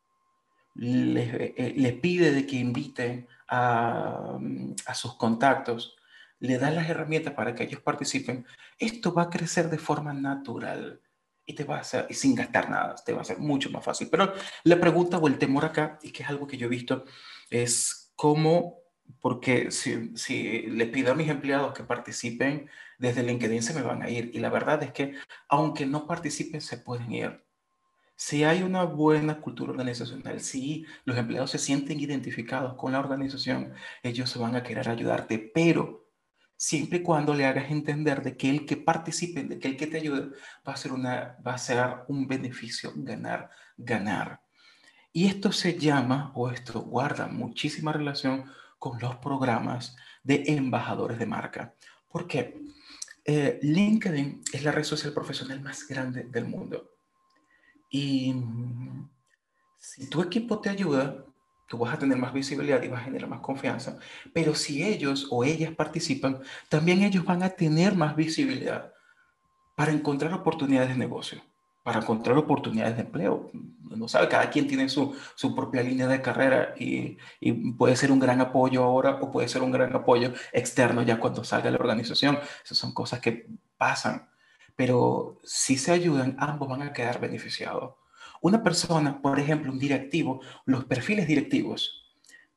les, 0.75 1.29
eh, 1.35 1.99
pide 2.01 2.33
de 2.33 2.47
que 2.47 2.57
inviten 2.57 3.27
a, 3.49 4.39
a, 4.87 4.95
sus 4.95 5.15
contactos, 5.17 5.97
le 6.39 6.59
das 6.59 6.75
las 6.75 6.89
herramientas 6.89 7.33
para 7.35 7.55
que 7.55 7.65
ellos 7.65 7.81
participen, 7.81 8.47
esto 8.79 9.15
va 9.15 9.23
a 9.23 9.31
crecer 9.31 9.71
de 9.71 9.79
forma 9.79 10.13
natural 10.13 11.01
y 11.47 11.55
te 11.55 11.65
va 11.65 11.77
a 11.77 11.81
hacer, 11.81 12.13
sin 12.13 12.35
gastar 12.35 12.69
nada, 12.69 12.95
te 12.97 13.13
va 13.13 13.23
a 13.23 13.25
ser 13.25 13.39
mucho 13.39 13.71
más 13.71 13.85
fácil. 13.85 14.09
Pero 14.11 14.33
la 14.65 14.79
pregunta 14.79 15.19
o 15.19 15.29
el 15.29 15.39
temor 15.39 15.65
acá, 15.65 15.99
y 16.03 16.11
que 16.11 16.23
es 16.23 16.29
algo 16.29 16.47
que 16.47 16.57
yo 16.57 16.67
he 16.67 16.71
visto, 16.71 17.05
es 17.51 18.13
cómo, 18.17 18.81
porque 19.21 19.71
si, 19.71 20.17
si 20.17 20.63
le 20.63 20.87
pido 20.87 21.13
a 21.13 21.15
mis 21.15 21.29
empleados 21.29 21.73
que 21.75 21.85
participen 21.85 22.69
desde 22.99 23.23
LinkedIn, 23.23 23.63
se 23.63 23.75
me 23.75 23.83
van 23.83 24.03
a 24.03 24.11
ir. 24.11 24.31
Y 24.35 24.39
la 24.39 24.51
verdad 24.51 24.83
es 24.83 24.93
que, 24.93 25.15
aunque 25.49 25.87
no 25.87 26.07
participen, 26.07 26.61
se 26.61 26.79
pueden 26.79 27.13
ir. 27.13 27.45
Si 28.15 28.45
hay 28.45 28.63
una 28.63 28.85
buena 28.85 29.41
cultura 29.41 29.73
organizacional, 29.73 30.41
si 30.41 30.87
los 31.05 31.19
empleados 31.19 31.51
se 31.51 31.59
sienten 31.59 32.01
identificados 32.01 32.75
con 32.75 32.93
la 32.93 33.01
organización, 33.01 33.75
ellos 34.03 34.31
se 34.31 34.39
van 34.39 34.57
a 34.57 34.63
querer 34.63 34.89
ayudarte, 34.89 35.39
pero 35.39 36.07
siempre 36.57 36.99
y 36.99 37.03
cuando 37.03 37.35
le 37.35 37.45
hagas 37.45 37.71
entender 37.71 38.23
de 38.23 38.37
que 38.37 38.49
el 38.49 38.65
que 38.65 38.79
participe, 38.79 39.45
de 39.45 39.59
que 39.59 39.69
el 39.69 39.77
que 39.77 39.87
te 39.87 39.99
ayude, 39.99 40.31
va 40.67 40.73
a 40.73 40.77
ser, 40.77 40.93
una, 40.93 41.37
va 41.47 41.55
a 41.55 41.59
ser 41.59 41.85
un 42.09 42.27
beneficio 42.27 42.93
ganar, 42.97 43.51
ganar. 43.77 44.41
Y 45.13 45.27
esto 45.27 45.53
se 45.53 45.79
llama, 45.79 46.33
o 46.35 46.51
esto 46.51 46.81
guarda 46.81 47.27
muchísima 47.27 47.93
relación 47.93 48.51
con 48.79 48.99
los 49.01 49.17
programas 49.17 49.97
de 50.23 50.45
embajadores 50.47 51.19
de 51.19 51.27
marca. 51.27 51.75
¿Por 52.09 52.27
qué? 52.27 52.61
Eh, 53.25 53.59
LinkedIn 53.63 54.43
es 54.53 54.63
la 54.63 54.73
red 54.73 54.85
social 54.85 55.13
profesional 55.13 55.61
más 55.61 55.87
grande 55.87 56.25
del 56.25 56.47
mundo. 56.47 56.93
Y 57.91 58.35
si 59.79 60.09
tu 60.09 60.23
equipo 60.23 60.61
te 60.61 60.69
ayuda, 60.69 61.25
tú 61.67 61.79
vas 61.79 61.95
a 61.95 61.99
tener 61.99 62.17
más 62.19 62.33
visibilidad 62.33 62.83
y 62.83 62.89
vas 62.89 63.03
a 63.03 63.05
generar 63.05 63.29
más 63.29 63.41
confianza. 63.41 63.99
Pero 64.33 64.55
si 64.55 64.85
ellos 64.85 65.29
o 65.31 65.45
ellas 65.45 65.75
participan, 65.75 66.41
también 66.69 67.03
ellos 67.03 67.25
van 67.25 67.43
a 67.43 67.51
tener 67.51 67.95
más 67.95 68.15
visibilidad 68.15 68.93
para 69.75 69.93
encontrar 69.93 70.33
oportunidades 70.33 70.91
de 70.91 70.97
negocio, 70.97 71.43
para 71.87 72.01
encontrar 72.01 72.37
oportunidades 72.37 72.97
de 72.97 73.03
empleo. 73.03 73.49
No 73.95 74.09
sabe, 74.09 74.29
cada 74.29 74.51
quien 74.51 74.67
tiene 74.67 74.89
su, 74.89 75.15
su 75.37 75.55
propia 75.55 75.85
línea 75.85 76.09
de 76.09 76.21
carrera 76.21 76.75
y, 76.77 77.17
puede 77.79 77.95
ser 77.95 78.11
un 78.11 78.19
gran 78.19 78.41
apoyo 78.41 78.83
ahora 78.83 79.21
o 79.23 79.31
puede 79.31 79.47
ser 79.47 79.63
un 79.63 79.71
gran 79.71 79.95
apoyo 79.95 80.33
externo 80.53 81.03
ya 81.03 81.21
cuando 81.21 81.45
salga 81.45 81.71
la 81.71 81.79
organización. 81.79 82.41
Esas 82.65 82.77
son 82.77 82.93
cosas 82.93 83.21
que 83.21 83.47
pasan 83.79 84.29
pero 84.75 85.39
si 85.43 85.79
se 85.79 85.93
ayudan, 85.93 86.37
ambos 86.39 86.69
van 86.69 86.83
a 86.83 86.93
quedar 86.93 87.19
beneficiados. 87.19 87.95
Una 88.43 88.63
persona, 88.63 89.23
por 89.23 89.41
ejemplo, 89.41 89.73
un 89.73 89.79
directivo, 89.79 90.41
los 90.67 90.85
perfiles 90.85 91.27
directivos 91.27 92.05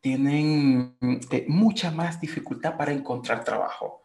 tienen 0.02 0.98
eh, 1.32 1.46
mucha 1.48 1.92
más 1.92 2.20
dificultad 2.20 2.76
para 2.78 2.92
encontrar 2.92 3.44
trabajo. 3.44 3.99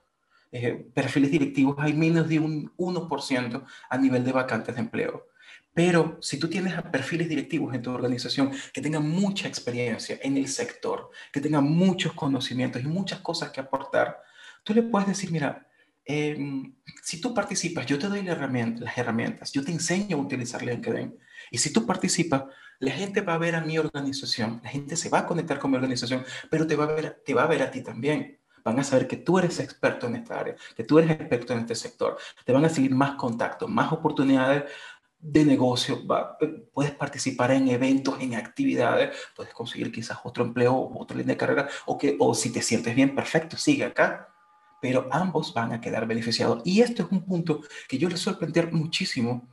Eh, 0.57 0.87
perfiles 0.95 1.33
directivos 1.33 1.75
hay 1.79 1.93
menos 1.95 2.29
de 2.29 2.39
un 2.39 2.73
1% 2.77 3.65
a 3.91 3.99
nivel 3.99 4.25
de 4.25 4.33
vacantes 4.33 4.75
de 4.75 4.81
empleo. 4.81 5.27
Pero 5.75 6.19
si 6.21 6.39
tú 6.39 6.49
tienes 6.49 6.81
perfiles 6.93 7.29
directivos 7.29 7.75
en 7.75 7.83
tu 7.83 7.91
organización 7.91 8.53
que 8.73 8.81
tengan 8.81 9.09
mucha 9.09 9.49
experiencia 9.49 10.19
en 10.23 10.37
el 10.37 10.47
sector, 10.47 11.11
que 11.33 11.41
tengan 11.41 11.65
muchos 11.65 12.13
conocimientos 12.13 12.81
y 12.83 12.87
muchas 12.87 13.19
cosas 13.21 13.51
que 13.51 13.61
aportar, 13.61 14.21
tú 14.63 14.73
le 14.73 14.85
puedes 14.85 15.09
decir, 15.09 15.33
mira, 15.33 15.67
Em, 16.07 16.75
si 17.03 17.21
tú 17.21 17.33
participas, 17.33 17.87
yo 17.87 17.99
te 17.99 18.09
doy 18.09 18.23
las 18.23 18.39
herramientas, 18.99 19.53
yo 19.53 19.65
te 19.65 19.73
enseño 19.73 20.17
a 20.17 20.21
utilizar 20.21 20.63
LinkedIn. 20.63 21.19
Y 21.51 21.59
si 21.59 21.73
tú 21.73 21.87
participas, 21.87 22.45
la 22.79 22.91
gente 22.91 23.23
va 23.23 23.35
a 23.35 23.39
ver 23.39 23.55
a 23.55 23.63
mi 23.63 23.79
organización, 23.79 24.61
la 24.63 24.71
gente 24.71 24.97
se 24.97 25.09
va 25.09 25.21
a 25.21 25.27
conectar 25.27 25.59
con 25.59 25.71
mi 25.71 25.77
organización, 25.77 26.25
pero 26.51 26.67
te 26.67 26.77
va 26.77 26.85
a 26.85 26.89
ver, 26.89 27.23
te 27.25 27.33
va 27.33 27.45
a, 27.45 27.47
ver 27.47 27.63
a 27.63 27.71
ti 27.71 27.83
también. 27.83 28.39
Van 28.65 28.79
a 28.81 28.85
saber 28.85 29.07
que 29.07 29.17
tú 29.17 29.39
eres 29.39 29.61
experto 29.61 30.07
en 30.07 30.17
esta 30.17 30.41
área, 30.41 30.57
que 30.77 30.85
tú 30.85 30.99
eres 30.99 31.11
experto 31.13 31.53
en 31.53 31.61
este 31.61 31.75
sector. 31.75 32.17
Te 32.45 32.53
van 32.53 32.65
a 32.65 32.69
seguir 32.69 32.95
más 32.95 33.17
contactos, 33.17 33.69
más 33.69 33.93
oportunidades 33.93 34.65
de 35.21 35.45
negocio. 35.45 36.03
puedes 36.73 36.93
participar 36.93 37.51
en 37.53 37.69
eventos, 37.69 38.21
en 38.21 38.35
actividades, 38.35 39.17
puedes 39.37 39.53
conseguir 39.55 39.93
quizás 39.93 40.19
otro 40.25 40.45
empleo, 40.45 40.91
otra 40.97 41.17
línea 41.17 41.35
de 41.35 41.39
carrera, 41.39 41.69
o, 41.87 41.99
que, 41.99 42.17
o 42.19 42.35
si 42.35 42.53
te 42.53 42.63
sientes 42.63 42.95
bien, 42.95 43.15
perfecto, 43.15 43.57
sigue 43.57 43.85
acá 43.85 44.29
pero 44.85 45.09
ambos 45.11 45.55
van 45.55 45.73
a 45.73 45.81
quedar 45.81 46.07
beneficiados. 46.07 46.61
Y 46.63 46.83
esto 46.83 47.05
es 47.05 47.09
un 47.11 47.25
punto 47.25 47.63
que 47.89 47.97
yo 47.97 48.07
les 48.11 48.21
suelo 48.21 48.39
muchísimo 48.71 49.49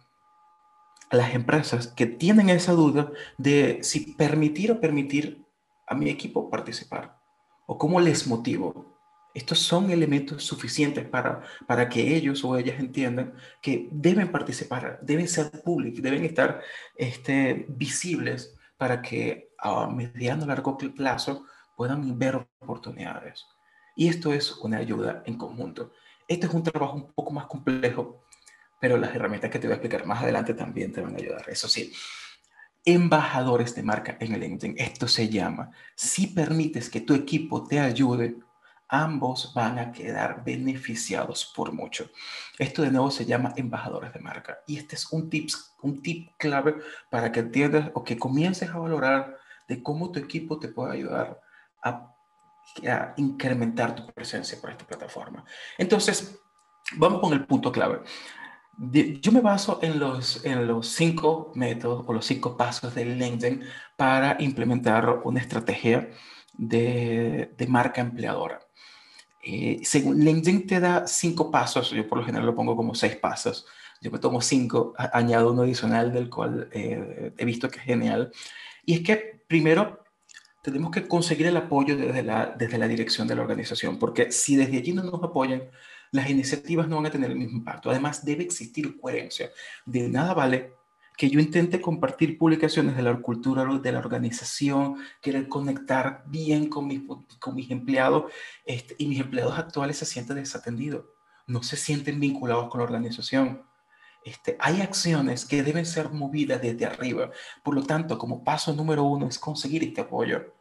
a 1.10 1.16
las 1.16 1.34
empresas 1.34 1.88
que 1.88 2.06
tienen 2.06 2.50
esa 2.50 2.74
duda 2.74 3.10
de 3.38 3.80
si 3.82 4.14
permitir 4.14 4.74
o 4.74 4.82
permitir 4.82 5.42
a 5.88 5.96
mi 5.96 6.10
equipo 6.10 6.50
participar 6.50 7.18
o 7.66 7.78
cómo 7.78 8.02
les 8.02 8.28
motivo. 8.28 8.91
Estos 9.34 9.60
son 9.60 9.90
elementos 9.92 10.44
suficientes 10.44 11.08
para, 11.08 11.42
para 11.68 11.88
que 11.88 12.16
ellos 12.16 12.44
o 12.44 12.58
ellas 12.58 12.80
entiendan 12.80 13.34
que 13.62 13.88
deben 13.92 14.32
participar, 14.32 15.00
deben 15.02 15.28
ser 15.28 15.52
públicos, 15.64 16.02
deben 16.02 16.26
estar 16.26 16.62
este, 16.96 17.66
visibles 17.70 18.56
para 18.78 19.02
que 19.02 19.52
a 19.58 19.88
mediano 19.88 20.46
largo 20.46 20.78
plazo 20.78 21.46
puedan 21.78 22.18
ver 22.18 22.48
oportunidades. 22.60 23.46
Y 23.96 24.08
esto 24.08 24.34
es 24.34 24.52
una 24.58 24.78
ayuda 24.78 25.24
en 25.26 25.38
conjunto. 25.38 25.94
Este 26.28 26.48
es 26.48 26.54
un 26.54 26.64
trabajo 26.64 26.96
un 26.96 27.14
poco 27.14 27.32
más 27.32 27.46
complejo, 27.46 28.24
pero 28.80 28.98
las 28.98 29.14
herramientas 29.14 29.52
que 29.52 29.60
te 29.60 29.68
voy 29.68 29.74
a 29.74 29.76
explicar 29.76 30.06
más 30.06 30.24
adelante 30.24 30.54
también 30.54 30.92
te 30.92 31.02
van 31.02 31.14
a 31.14 31.18
ayudar. 31.18 31.44
Eso 31.48 31.68
sí, 31.68 31.94
embajadores 32.86 33.76
de 33.76 33.84
marca 33.84 34.18
en 34.20 34.34
el 34.34 34.42
LinkedIn. 34.42 34.76
Esto 34.78 35.08
se 35.08 35.30
llama, 35.30 35.72
si 35.96 36.28
permites 36.28 36.90
que 36.90 37.02
tu 37.02 37.14
equipo 37.14 37.68
te 37.68 37.80
ayude, 37.80 38.36
ambos 38.92 39.54
van 39.56 39.80
a 39.80 39.92
quedar 39.92 40.44
beneficiados 40.44 41.52
por 41.56 41.72
mucho. 41.72 42.10
Esto 42.60 42.84
de 42.84 42.92
nuevo 42.92 43.10
se 43.10 43.26
llama 43.26 43.54
embajadores 43.56 44.14
de 44.14 44.20
marca. 44.20 44.60
Y 44.68 44.78
este 44.78 44.96
es 44.96 45.12
un, 45.12 45.30
tips, 45.30 45.76
un 45.82 46.04
tip 46.04 46.30
clave 46.38 46.76
para 47.10 47.32
que 47.32 47.40
entiendas 47.40 47.90
o 47.96 48.04
que 48.04 48.18
comiences 48.18 48.70
a 48.70 48.78
valorar 48.78 49.40
de 49.68 49.82
cómo 49.82 50.12
tu 50.12 50.20
equipo 50.20 50.60
te 50.60 50.68
puede 50.68 50.94
ayudar 50.94 51.42
a 51.82 52.12
a 52.88 53.14
incrementar 53.18 53.96
tu 53.96 54.06
presencia 54.08 54.60
por 54.60 54.70
esta 54.70 54.86
plataforma. 54.86 55.44
Entonces, 55.78 56.40
vamos 56.96 57.20
con 57.20 57.34
el 57.34 57.46
punto 57.46 57.72
clave. 57.72 58.02
Yo 58.78 59.32
me 59.32 59.42
baso 59.42 59.80
en 59.82 60.00
los, 60.00 60.44
en 60.46 60.66
los 60.66 60.88
cinco 60.88 61.52
métodos 61.56 62.06
o 62.08 62.14
los 62.14 62.26
cinco 62.26 62.58
pasos 62.58 62.96
de 62.96 63.06
LinkedIn 63.06 63.64
para 63.96 64.38
implementar 64.40 65.22
una 65.24 65.40
estrategia 65.40 66.10
de, 66.54 67.54
de 67.58 67.68
marca 67.68 68.02
empleadora. 68.02 68.60
Eh, 69.44 69.80
según 69.84 70.20
LinkedIn 70.20 70.68
te 70.68 70.80
da 70.80 71.08
cinco 71.08 71.50
pasos, 71.50 71.92
yo 71.92 72.08
por 72.08 72.20
lo 72.20 72.26
general 72.26 72.46
lo 72.46 72.56
pongo 72.56 72.76
como 72.76 72.94
seis 72.96 73.16
pasos. 73.16 73.66
Yo 74.02 74.12
me 74.12 74.20
tomo 74.20 74.42
cinco, 74.42 74.94
añado 74.98 75.52
uno 75.52 75.62
adicional 75.62 76.12
del 76.12 76.30
cual 76.30 76.70
eh, 76.72 77.34
he 77.38 77.46
visto 77.46 77.70
que 77.70 77.80
es 77.80 77.86
genial. 77.86 78.32
Y 78.86 78.96
es 78.96 79.02
que 79.02 79.42
primero 79.48 80.04
tenemos 80.64 80.92
que 80.92 81.08
conseguir 81.08 81.48
el 81.48 81.58
apoyo 81.58 81.96
desde 81.96 82.24
la, 82.24 82.48
desde 82.58 82.78
la 82.78 82.88
dirección 82.88 83.28
de 83.28 83.36
la 83.36 83.42
organización, 83.42 83.98
porque 84.00 84.32
si 84.32 84.56
desde 84.56 84.78
allí 84.78 84.94
no 84.94 85.04
nos 85.04 85.24
apoyan, 85.24 85.64
las 86.12 86.30
iniciativas 86.30 86.88
no 86.88 86.98
van 86.98 87.08
a 87.08 87.12
tener 87.12 87.32
el 87.32 87.38
mismo 87.38 87.58
impacto. 87.58 87.90
Además, 87.90 88.26
debe 88.26 88.44
existir 88.44 89.00
coherencia. 89.00 89.52
De 89.86 90.10
nada 90.10 90.34
vale 90.34 90.74
que 91.18 91.30
yo 91.30 91.40
intente 91.40 91.82
compartir 91.82 92.38
publicaciones 92.38 92.96
de 92.96 93.04
la 93.04 93.16
cultura 93.18 93.66
de 93.66 93.92
la 93.92 94.00
organización, 94.00 94.98
querer 95.22 95.48
conectar 95.48 96.24
bien 96.28 96.68
con 96.68 96.88
mis, 96.88 97.02
con 97.40 97.56
mis 97.56 97.70
empleados 97.70 98.32
este, 98.66 98.96
y 98.98 99.08
mis 99.08 99.20
empleados 99.20 99.58
actuales 99.58 99.98
se 99.98 100.06
sienten 100.06 100.38
desatendidos, 100.38 101.06
no 101.48 101.64
se 101.64 101.78
sienten 101.78 102.20
vinculados 102.20 102.70
con 102.70 102.80
la 102.80 102.86
organización. 102.86 103.64
Este, 104.24 104.56
hay 104.60 104.82
acciones 104.82 105.46
que 105.46 105.64
deben 105.64 105.86
ser 105.86 106.10
movidas 106.10 106.62
desde 106.62 106.86
arriba. 106.86 107.32
Por 107.64 107.76
lo 107.76 107.84
tanto, 107.84 108.18
como 108.18 108.44
paso 108.44 108.74
número 108.74 109.04
uno 109.04 109.28
es 109.28 109.40
conseguir 109.40 109.84
este 109.84 110.02
apoyo. 110.02 110.54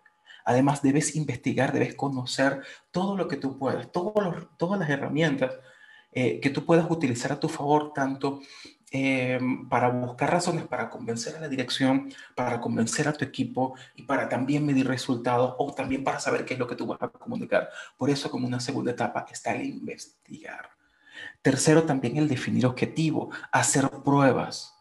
Además, 0.45 0.83
debes 0.83 1.15
investigar, 1.17 1.73
debes 1.73 1.95
conocer 1.95 2.63
todo 2.91 3.17
lo 3.17 3.29
que 3.29 3.37
tú 3.37 3.59
puedas, 3.59 3.93
todas 3.93 4.79
las 4.79 4.91
herramientas 4.91 5.53
eh, 6.13 6.41
que 6.41 6.51
tú 6.51 6.65
puedas 6.65 6.91
utilizar 6.91 7.31
a 7.31 7.39
tu 7.39 7.49
favor, 7.49 7.93
tanto 7.93 8.41
eh, 8.91 9.39
para 9.69 9.89
buscar 9.89 10.33
razones 10.33 10.67
para 10.67 10.91
convencer 10.91 11.37
a 11.37 11.41
la 11.41 11.49
dirección, 11.49 12.13
para 12.35 12.61
convencer 12.61 13.07
a 13.07 13.13
tu 13.13 13.25
equipo 13.25 13.75
y 13.95 14.03
para 14.03 14.29
también 14.29 14.67
medir 14.67 14.89
resultados 14.89 15.55
o 15.59 15.73
también 15.73 16.03
para 16.03 16.19
saber 16.19 16.45
qué 16.45 16.55
es 16.55 16.61
lo 16.61 16.67
que 16.67 16.75
tú 16.75 16.87
vas 16.87 17.01
a 17.01 17.09
comunicar. 17.09 17.71
Por 17.97 18.11
eso, 18.11 18.31
como 18.31 18.47
una 18.47 18.59
segunda 18.59 18.91
etapa, 18.91 19.27
está 19.31 19.53
el 19.53 19.65
investigar. 19.65 20.71
Tercero, 21.43 21.85
también 21.85 22.17
el 22.17 22.29
definir 22.29 22.67
objetivo, 22.67 23.31
hacer 23.53 23.89
pruebas 24.05 24.75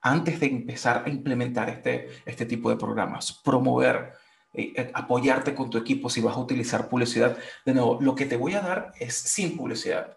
antes 0.00 0.38
de 0.38 0.46
empezar 0.46 1.02
a 1.04 1.08
implementar 1.08 1.68
este, 1.68 2.08
este 2.24 2.46
tipo 2.46 2.70
de 2.70 2.76
programas, 2.76 3.32
promover 3.44 4.12
eh, 4.54 4.72
eh, 4.76 4.90
apoyarte 4.94 5.54
con 5.54 5.68
tu 5.68 5.78
equipo 5.78 6.08
si 6.08 6.20
vas 6.20 6.36
a 6.36 6.40
utilizar 6.40 6.88
publicidad. 6.88 7.36
De 7.66 7.74
nuevo, 7.74 7.98
lo 8.00 8.14
que 8.14 8.26
te 8.26 8.36
voy 8.36 8.54
a 8.54 8.60
dar 8.60 8.92
es 8.98 9.14
sin 9.14 9.56
publicidad. 9.56 10.16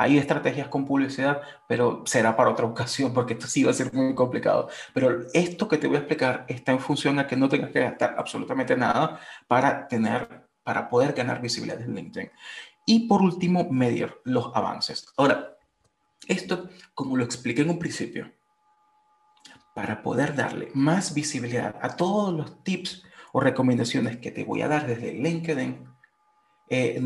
Hay 0.00 0.16
estrategias 0.16 0.68
con 0.68 0.86
publicidad, 0.86 1.42
pero 1.66 2.04
será 2.06 2.36
para 2.36 2.50
otra 2.50 2.66
ocasión 2.72 3.12
porque 3.12 3.32
esto 3.34 3.48
sí 3.48 3.64
va 3.64 3.72
a 3.72 3.74
ser 3.74 3.92
muy 3.92 4.14
complicado. 4.14 4.68
Pero 4.94 5.26
esto 5.34 5.66
que 5.66 5.76
te 5.76 5.88
voy 5.88 5.96
a 5.96 5.98
explicar 5.98 6.44
está 6.46 6.70
en 6.70 6.78
función 6.78 7.18
a 7.18 7.26
que 7.26 7.34
no 7.34 7.48
tengas 7.48 7.72
que 7.72 7.80
gastar 7.80 8.14
absolutamente 8.16 8.76
nada 8.76 9.18
para 9.48 9.88
tener, 9.88 10.46
para 10.62 10.88
poder 10.88 11.14
ganar 11.14 11.42
visibilidad 11.42 11.80
en 11.82 11.96
LinkedIn. 11.96 12.30
Y 12.86 13.08
por 13.08 13.22
último, 13.22 13.68
medir 13.70 14.14
los 14.22 14.54
avances. 14.54 15.12
Ahora, 15.16 15.56
esto, 16.28 16.68
como 16.94 17.16
lo 17.16 17.24
expliqué 17.24 17.62
en 17.62 17.70
un 17.70 17.78
principio, 17.80 18.32
para 19.74 20.00
poder 20.00 20.36
darle 20.36 20.70
más 20.74 21.12
visibilidad 21.12 21.74
a 21.82 21.96
todos 21.96 22.32
los 22.32 22.62
tips 22.62 23.02
o 23.32 23.40
recomendaciones 23.40 24.18
que 24.18 24.30
te 24.30 24.44
voy 24.44 24.62
a 24.62 24.68
dar 24.68 24.86
desde 24.86 25.12
LinkedIn, 25.12 25.84
eh, 26.70 27.00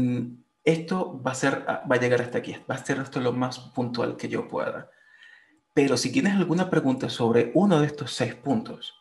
esto 0.64 1.20
va 1.22 1.32
a, 1.32 1.34
ser, 1.34 1.64
va 1.66 1.96
a 1.96 2.00
llegar 2.00 2.22
hasta 2.22 2.38
aquí, 2.38 2.56
va 2.70 2.76
a 2.76 2.84
ser 2.84 2.98
esto 2.98 3.20
lo 3.20 3.32
más 3.32 3.58
puntual 3.58 4.16
que 4.16 4.28
yo 4.28 4.48
pueda. 4.48 4.90
Pero 5.74 5.96
si 5.96 6.12
tienes 6.12 6.34
alguna 6.34 6.70
pregunta 6.70 7.08
sobre 7.08 7.50
uno 7.54 7.80
de 7.80 7.86
estos 7.86 8.12
seis 8.12 8.34
puntos 8.34 8.94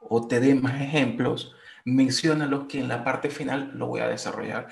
o 0.00 0.26
te 0.26 0.40
dé 0.40 0.54
más 0.54 0.80
ejemplos, 0.80 1.54
menciónalos 1.84 2.66
que 2.66 2.80
en 2.80 2.88
la 2.88 3.04
parte 3.04 3.30
final 3.30 3.72
lo 3.74 3.88
voy 3.88 4.00
a 4.00 4.08
desarrollar. 4.08 4.68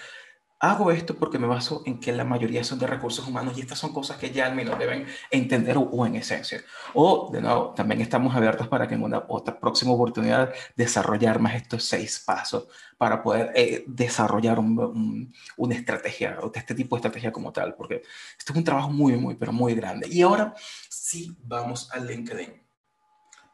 Hago 0.64 0.90
esto 0.90 1.14
porque 1.14 1.38
me 1.38 1.46
baso 1.46 1.82
en 1.84 2.00
que 2.00 2.10
la 2.10 2.24
mayoría 2.24 2.64
son 2.64 2.78
de 2.78 2.86
recursos 2.86 3.28
humanos 3.28 3.58
y 3.58 3.60
estas 3.60 3.78
son 3.78 3.92
cosas 3.92 4.16
que 4.16 4.30
ya 4.30 4.46
al 4.46 4.54
menos 4.54 4.78
deben 4.78 5.06
entender 5.30 5.76
o, 5.76 6.06
en 6.06 6.16
esencia. 6.16 6.64
O, 6.94 7.28
de 7.30 7.42
nuevo, 7.42 7.74
también 7.76 8.00
estamos 8.00 8.34
abiertos 8.34 8.66
para 8.68 8.88
que 8.88 8.94
en 8.94 9.02
una 9.02 9.22
otra 9.28 9.60
próxima 9.60 9.92
oportunidad 9.92 10.54
desarrollar 10.74 11.38
más 11.38 11.56
estos 11.56 11.84
seis 11.84 12.18
pasos 12.18 12.66
para 12.96 13.22
poder 13.22 13.52
eh, 13.54 13.84
desarrollar 13.86 14.58
una 14.58 15.74
estrategia 15.74 16.38
o 16.40 16.50
este 16.54 16.74
tipo 16.74 16.96
de 16.96 17.00
estrategia 17.00 17.30
como 17.30 17.52
tal, 17.52 17.74
porque 17.74 18.00
esto 18.38 18.54
es 18.54 18.56
un 18.56 18.64
trabajo 18.64 18.88
muy, 18.88 19.18
muy, 19.18 19.34
pero 19.34 19.52
muy 19.52 19.74
grande. 19.74 20.08
Y 20.10 20.22
ahora 20.22 20.54
sí 20.88 21.36
vamos 21.42 21.90
al 21.92 22.06
LinkedIn. 22.06 22.54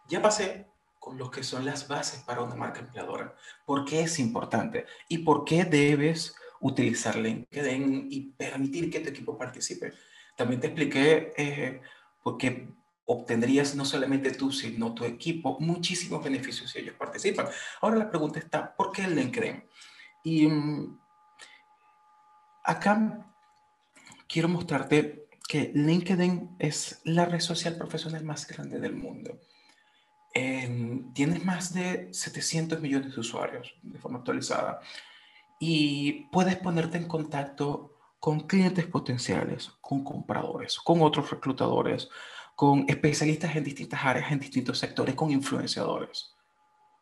Ya 0.06 0.22
pasé 0.22 0.68
con 1.00 1.18
lo 1.18 1.28
que 1.28 1.42
son 1.42 1.64
las 1.64 1.88
bases 1.88 2.20
para 2.20 2.42
una 2.42 2.54
marca 2.54 2.78
empleadora. 2.78 3.34
¿Por 3.66 3.84
qué 3.84 4.02
es 4.02 4.20
importante? 4.20 4.86
¿Y 5.08 5.18
por 5.18 5.44
qué 5.44 5.64
debes 5.64 6.36
utilizar 6.60 7.16
LinkedIn 7.16 8.08
y 8.10 8.32
permitir 8.32 8.90
que 8.90 9.00
tu 9.00 9.08
equipo 9.08 9.36
participe. 9.36 9.92
También 10.36 10.60
te 10.60 10.68
expliqué 10.68 11.32
eh, 11.36 11.80
porque 12.22 12.68
obtendrías 13.06 13.74
no 13.74 13.84
solamente 13.84 14.30
tú, 14.32 14.52
sino 14.52 14.94
tu 14.94 15.04
equipo 15.04 15.58
muchísimos 15.60 16.22
beneficios 16.22 16.70
si 16.70 16.78
ellos 16.78 16.94
participan. 16.96 17.46
Ahora 17.80 17.96
la 17.96 18.10
pregunta 18.10 18.38
está, 18.38 18.74
¿por 18.74 18.92
qué 18.92 19.08
LinkedIn? 19.08 19.64
Y 20.22 20.46
mm, 20.46 21.00
acá 22.64 23.26
quiero 24.28 24.48
mostrarte 24.48 25.26
que 25.48 25.72
LinkedIn 25.74 26.56
es 26.60 27.00
la 27.04 27.24
red 27.24 27.40
social 27.40 27.76
profesional 27.76 28.24
más 28.24 28.46
grande 28.46 28.78
del 28.78 28.94
mundo. 28.94 29.40
tienes 30.32 31.44
más 31.44 31.74
de 31.74 32.08
700 32.12 32.80
millones 32.80 33.14
de 33.14 33.20
usuarios 33.20 33.74
de 33.82 33.98
forma 33.98 34.18
actualizada 34.18 34.80
y 35.62 36.24
puedes 36.32 36.56
ponerte 36.56 36.96
en 36.96 37.06
contacto 37.06 37.98
con 38.18 38.40
clientes 38.40 38.86
potenciales, 38.86 39.70
con 39.82 40.02
compradores, 40.02 40.78
con 40.78 41.02
otros 41.02 41.30
reclutadores, 41.30 42.08
con 42.56 42.86
especialistas 42.88 43.54
en 43.54 43.64
distintas 43.64 44.02
áreas, 44.02 44.32
en 44.32 44.40
distintos 44.40 44.78
sectores, 44.78 45.14
con 45.14 45.30
influenciadores, 45.30 46.34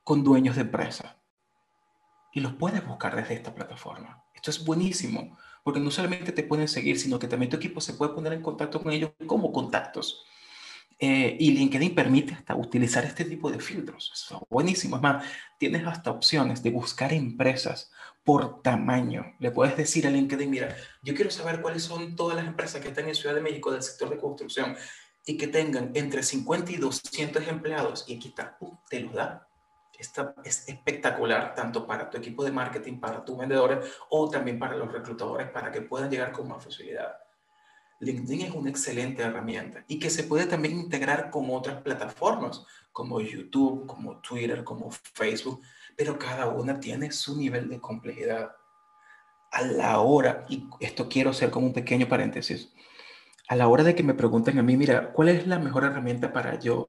con 0.02 0.24
dueños 0.24 0.56
de 0.56 0.62
empresas. 0.62 1.14
Y 2.32 2.40
los 2.40 2.54
puedes 2.54 2.84
buscar 2.84 3.14
desde 3.14 3.34
esta 3.34 3.54
plataforma. 3.54 4.24
Esto 4.34 4.50
es 4.50 4.64
buenísimo, 4.64 5.38
porque 5.62 5.80
no 5.80 5.92
solamente 5.92 6.32
te 6.32 6.42
pueden 6.42 6.66
seguir, 6.66 6.98
sino 6.98 7.18
que 7.18 7.28
también 7.28 7.50
tu 7.50 7.56
equipo 7.56 7.80
se 7.80 7.94
puede 7.94 8.12
poner 8.12 8.32
en 8.32 8.42
contacto 8.42 8.82
con 8.82 8.92
ellos 8.92 9.12
como 9.26 9.52
contactos. 9.52 10.24
Eh, 10.98 11.36
y 11.38 11.52
LinkedIn 11.52 11.94
permite 11.94 12.34
hasta 12.34 12.56
utilizar 12.56 13.04
este 13.04 13.24
tipo 13.24 13.52
de 13.52 13.60
filtros. 13.60 14.10
Eso 14.12 14.40
es 14.42 14.48
buenísimo. 14.50 14.96
Es 14.96 15.02
más, 15.02 15.24
tienes 15.58 15.86
hasta 15.86 16.10
opciones 16.10 16.60
de 16.64 16.70
buscar 16.70 17.12
empresas 17.12 17.92
por 18.28 18.60
tamaño. 18.60 19.34
Le 19.38 19.50
puedes 19.50 19.74
decir 19.74 20.06
a 20.06 20.10
LinkedIn, 20.10 20.50
mira, 20.50 20.76
yo 21.02 21.14
quiero 21.14 21.30
saber 21.30 21.62
cuáles 21.62 21.84
son 21.84 22.14
todas 22.14 22.36
las 22.36 22.46
empresas 22.46 22.82
que 22.82 22.88
están 22.88 23.08
en 23.08 23.14
Ciudad 23.14 23.34
de 23.34 23.40
México 23.40 23.72
del 23.72 23.82
sector 23.82 24.10
de 24.10 24.18
construcción 24.18 24.76
y 25.24 25.38
que 25.38 25.46
tengan 25.46 25.92
entre 25.94 26.22
50 26.22 26.72
y 26.72 26.76
200 26.76 27.48
empleados. 27.48 28.04
Y 28.06 28.16
aquí 28.16 28.28
está, 28.28 28.58
te 28.90 29.00
lo 29.00 29.12
da. 29.12 29.48
Esta 29.98 30.34
es 30.44 30.68
espectacular 30.68 31.54
tanto 31.54 31.86
para 31.86 32.10
tu 32.10 32.18
equipo 32.18 32.44
de 32.44 32.52
marketing, 32.52 33.00
para 33.00 33.24
tus 33.24 33.38
vendedores 33.38 33.78
o 34.10 34.28
también 34.28 34.58
para 34.58 34.76
los 34.76 34.92
reclutadores 34.92 35.48
para 35.50 35.72
que 35.72 35.80
puedan 35.80 36.10
llegar 36.10 36.30
con 36.30 36.48
más 36.48 36.62
facilidad. 36.62 37.16
LinkedIn 38.00 38.42
es 38.42 38.50
una 38.50 38.68
excelente 38.68 39.22
herramienta 39.22 39.86
y 39.88 39.98
que 39.98 40.10
se 40.10 40.24
puede 40.24 40.44
también 40.44 40.78
integrar 40.78 41.30
con 41.30 41.46
otras 41.48 41.80
plataformas 41.80 42.62
como 42.92 43.22
YouTube, 43.22 43.86
como 43.86 44.20
Twitter, 44.20 44.62
como 44.64 44.90
Facebook, 44.90 45.62
pero 45.98 46.16
cada 46.16 46.46
una 46.46 46.78
tiene 46.78 47.10
su 47.10 47.36
nivel 47.36 47.68
de 47.68 47.80
complejidad. 47.80 48.52
A 49.50 49.62
la 49.62 49.98
hora, 49.98 50.46
y 50.48 50.68
esto 50.78 51.08
quiero 51.08 51.30
hacer 51.30 51.50
como 51.50 51.66
un 51.66 51.72
pequeño 51.72 52.08
paréntesis, 52.08 52.72
a 53.48 53.56
la 53.56 53.66
hora 53.66 53.82
de 53.82 53.96
que 53.96 54.04
me 54.04 54.14
pregunten 54.14 54.60
a 54.60 54.62
mí, 54.62 54.76
mira, 54.76 55.12
¿cuál 55.12 55.30
es 55.30 55.48
la 55.48 55.58
mejor 55.58 55.82
herramienta 55.82 56.32
para 56.32 56.56
yo 56.60 56.88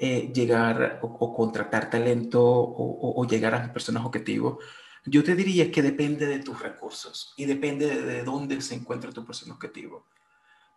eh, 0.00 0.32
llegar 0.34 0.98
o, 1.02 1.32
contratar 1.32 1.88
talento 1.88 2.42
o, 2.42 3.24
llegar 3.28 3.54
a 3.54 3.60
mis 3.60 3.70
personas 3.70 4.04
objetivos? 4.04 4.58
Yo 5.04 5.22
te 5.22 5.36
diría 5.36 5.70
que 5.70 5.80
depende 5.80 6.26
de 6.26 6.40
tus 6.40 6.60
recursos 6.60 7.34
y 7.36 7.44
depende 7.44 7.86
de, 7.86 8.02
de 8.02 8.24
dónde 8.24 8.60
se 8.60 8.74
encuentra 8.74 9.12
tu 9.12 9.24
persona 9.24 9.54
objetivo. 9.54 10.08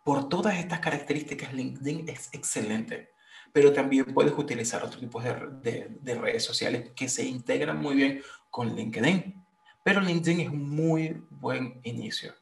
Por 0.04 0.28
todas 0.28 0.56
estas 0.58 0.78
características, 0.78 1.52
LinkedIn 1.52 2.08
es 2.08 2.28
excelente, 2.32 3.15
pero 3.56 3.72
también 3.72 4.04
puedes 4.04 4.34
utilizar 4.36 4.84
otro 4.84 5.00
tipo 5.00 5.18
de, 5.18 5.88
de, 6.02 6.14
redes 6.14 6.44
sociales 6.44 6.90
que 6.94 7.08
se 7.08 7.24
integran 7.24 7.80
muy 7.80 7.94
bien 7.94 8.20
con 8.50 8.76
LinkedIn. 8.76 9.34
Pero 9.82 10.02
LinkedIn 10.02 10.40
es 10.40 10.50
un 10.50 10.68
muy 10.68 11.22
buen 11.30 11.80
inicio. 11.82 12.34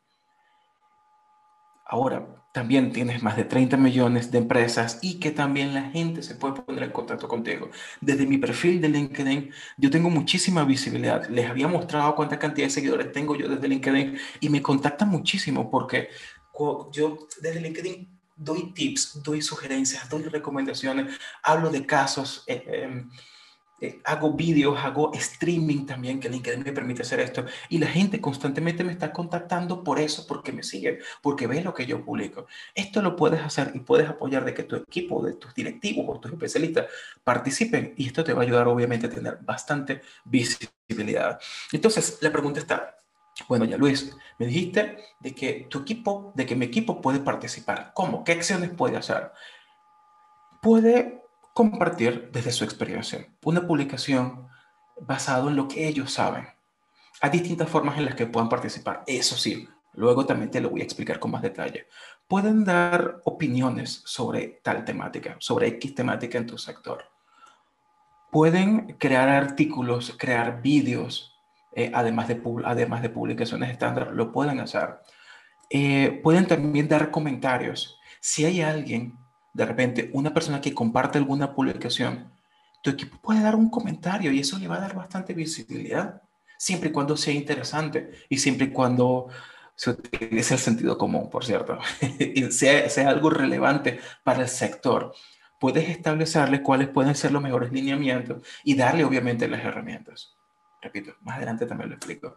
ahora 1.87 2.27
también 2.53 2.91
tienes 2.91 3.23
más 3.23 3.37
de 3.37 3.45
30 3.45 3.77
millones 3.77 4.33
de 4.33 4.39
empresas 4.39 4.99
y 5.03 5.21
que 5.21 5.31
también 5.31 5.73
la 5.73 5.83
gente 5.83 6.21
se 6.21 6.35
puede 6.35 6.61
poner 6.63 6.83
en 6.83 6.91
contacto 6.91 7.29
contigo. 7.29 7.71
Desde 8.01 8.27
mi 8.27 8.39
perfil 8.39 8.81
de 8.81 8.89
LinkedIn, 8.89 9.53
yo 9.77 9.91
tengo 9.91 10.11
muchísima 10.11 10.65
visibilidad. 10.65 11.29
Les 11.29 11.49
había 11.49 11.69
mostrado 11.69 12.17
cuánta 12.17 12.41
cantidad 12.41 12.67
de 12.67 12.73
seguidores 12.73 13.13
tengo 13.13 13.37
yo 13.37 13.49
desde 13.49 13.69
LinkedIn 13.69 14.19
y 14.41 14.49
me 14.49 14.61
contactan 14.61 15.11
muchísimo 15.11 15.71
porque 15.71 16.09
yo 16.91 17.29
desde 17.41 17.61
LinkedIn 17.61 18.14
doy 18.37 18.73
tips, 18.73 19.23
doy 19.23 19.43
sugerencias, 19.43 20.09
doy 20.09 20.25
recomendaciones, 20.25 21.19
hablo 21.43 21.71
de 21.71 21.87
casos. 21.87 22.45
Eh, 22.47 22.65
em, 22.67 23.11
eh, 23.81 24.01
hago 24.05 24.33
vídeos, 24.33 24.79
hago 24.79 25.13
streaming 25.15 25.85
también, 25.85 26.19
que 26.19 26.29
LinkedIn 26.29 26.63
me 26.63 26.73
permite 26.73 27.03
hacer 27.03 27.21
esto. 27.21 27.45
Y 27.69 27.79
la 27.79 27.89
gente 27.89 28.21
constantemente 28.21 28.85
me 28.85 28.93
está 28.93 29.13
contactando 29.13 29.85
por 29.85 29.99
eso, 29.99 30.27
porque 30.27 30.53
me 30.53 30.63
sigue, 30.63 31.01
porque 31.21 31.47
ve 31.47 31.63
lo 31.63 31.75
que 31.75 31.85
yo 31.85 32.05
publico. 32.05 32.47
Esto 32.75 33.03
lo 33.03 33.17
puedes 33.17 33.41
hacer 33.43 33.73
y 33.75 33.81
puedes 33.81 34.09
apoyar 34.09 34.45
de 34.45 34.55
que 34.55 34.63
tu 34.63 34.77
equipo, 34.77 35.23
de 35.25 35.35
tus 35.35 35.55
directivos 35.55 36.07
o 36.09 36.21
tus 36.21 36.33
especialistas 36.33 36.87
participen 37.23 37.95
y 37.97 38.07
esto 38.07 38.25
te 38.25 38.33
va 38.33 38.43
a 38.43 38.45
ayudar 38.45 38.69
obviamente 38.69 39.07
a 39.07 39.11
tener 39.11 39.39
bastante 39.43 40.01
visibilidad. 40.25 41.39
Entonces, 41.73 42.19
la 42.21 42.33
pregunta 42.33 42.61
está, 42.61 42.97
bueno, 43.49 43.65
ya 43.65 43.77
Luis, 43.77 44.17
me 44.39 44.47
dijiste 44.47 44.99
de 45.21 45.35
que 45.35 45.67
tu 45.69 45.81
equipo, 45.81 46.33
de 46.35 46.47
que 46.47 46.57
mi 46.57 46.67
equipo 46.67 47.01
puede 47.01 47.21
participar. 47.21 47.93
¿Cómo? 47.95 48.25
¿Qué 48.25 48.33
acciones 48.33 48.71
puede 48.71 48.97
hacer? 48.97 49.33
Puede 50.63 51.25
compartir 51.53 52.31
desde 52.33 52.53
su 52.53 52.65
experiencia 52.65 53.29
una 53.45 53.67
publicación 53.67 54.49
basado 55.01 55.49
en 55.49 55.57
lo 55.57 55.69
que 55.69 55.89
ellos 55.89 56.13
saben. 56.13 56.49
Hay 57.21 57.31
distintas 57.31 57.69
formas 57.69 57.99
en 57.99 58.07
las 58.07 58.15
que 58.15 58.27
puedan 58.27 58.49
participar. 58.49 59.03
Eso 59.07 59.37
sí, 59.37 59.69
luego 59.95 60.27
también 60.27 60.51
te 60.51 60.61
lo 60.61 60.71
voy 60.71 60.81
a 60.81 60.85
explicar 60.85 61.19
con 61.19 61.31
más 61.31 61.43
detalle. 61.43 61.87
Pueden 62.29 62.65
dar 62.65 63.21
opiniones 63.25 64.03
sobre 64.05 64.61
tal 64.63 64.85
temática, 64.85 65.37
sobre 65.39 65.69
X 65.69 65.95
temática 65.95 66.39
en 66.39 66.47
tu 66.47 66.59
sector. 66.59 67.05
Pueden 68.31 68.97
crear 68.99 69.29
artículos, 69.29 70.15
crear 70.19 70.61
vídeos, 70.61 71.34
eh, 71.77 71.91
además, 71.95 72.29
de, 72.29 72.41
además 72.65 73.03
de 73.03 73.11
publicaciones 73.11 73.71
estándar, 73.71 74.13
lo 74.13 74.33
pueden 74.33 74.61
hacer. 74.61 75.01
Eh, 75.71 76.21
pueden 76.23 76.47
también 76.47 76.89
dar 76.89 77.11
comentarios. 77.11 77.99
Si 78.21 78.45
hay 78.45 78.61
alguien 78.63 79.19
de 79.53 79.67
repente 79.67 80.11
una 80.13 80.35
persona 80.35 80.61
que 80.61 80.75
comparte 80.75 81.19
alguna 81.19 81.55
publicación, 81.55 82.33
tu 82.83 82.91
equipo 82.91 83.17
puede 83.19 83.41
dar 83.41 83.57
un 83.57 83.71
comentario 83.71 84.31
y 84.33 84.41
eso 84.41 84.59
le 84.59 84.69
va 84.69 84.77
a 84.77 84.81
dar 84.81 84.95
bastante 84.95 85.33
visibilidad, 85.33 86.23
siempre 86.59 86.91
y 86.91 86.93
cuando 86.93 87.17
sea 87.17 87.33
interesante 87.33 88.11
y 88.29 88.39
siempre 88.39 88.67
y 88.67 88.71
cuando 88.71 89.29
se 89.75 89.91
utilice 89.91 90.55
el 90.55 90.61
sentido 90.61 90.99
común, 90.99 91.31
por 91.31 91.45
cierto, 91.45 91.79
y 92.19 92.51
sea, 92.53 92.89
sea 92.89 93.09
algo 93.09 93.31
relevante 93.31 94.01
para 94.23 94.43
el 94.43 94.49
sector. 94.49 95.15
Puedes 95.59 95.89
establecerle 95.89 96.63
cuáles 96.63 96.89
pueden 96.89 97.15
ser 97.15 97.33
los 97.33 97.43
mejores 97.43 97.73
lineamientos 97.73 98.47
y 98.65 98.75
darle 98.75 99.05
obviamente 99.05 99.49
las 99.49 99.65
herramientas. 99.65 100.37
Repito, 100.85 101.15
más 101.23 101.39
adelante 101.39 101.65
también 101.65 101.89
lo 101.89 101.97
explico. 101.97 102.37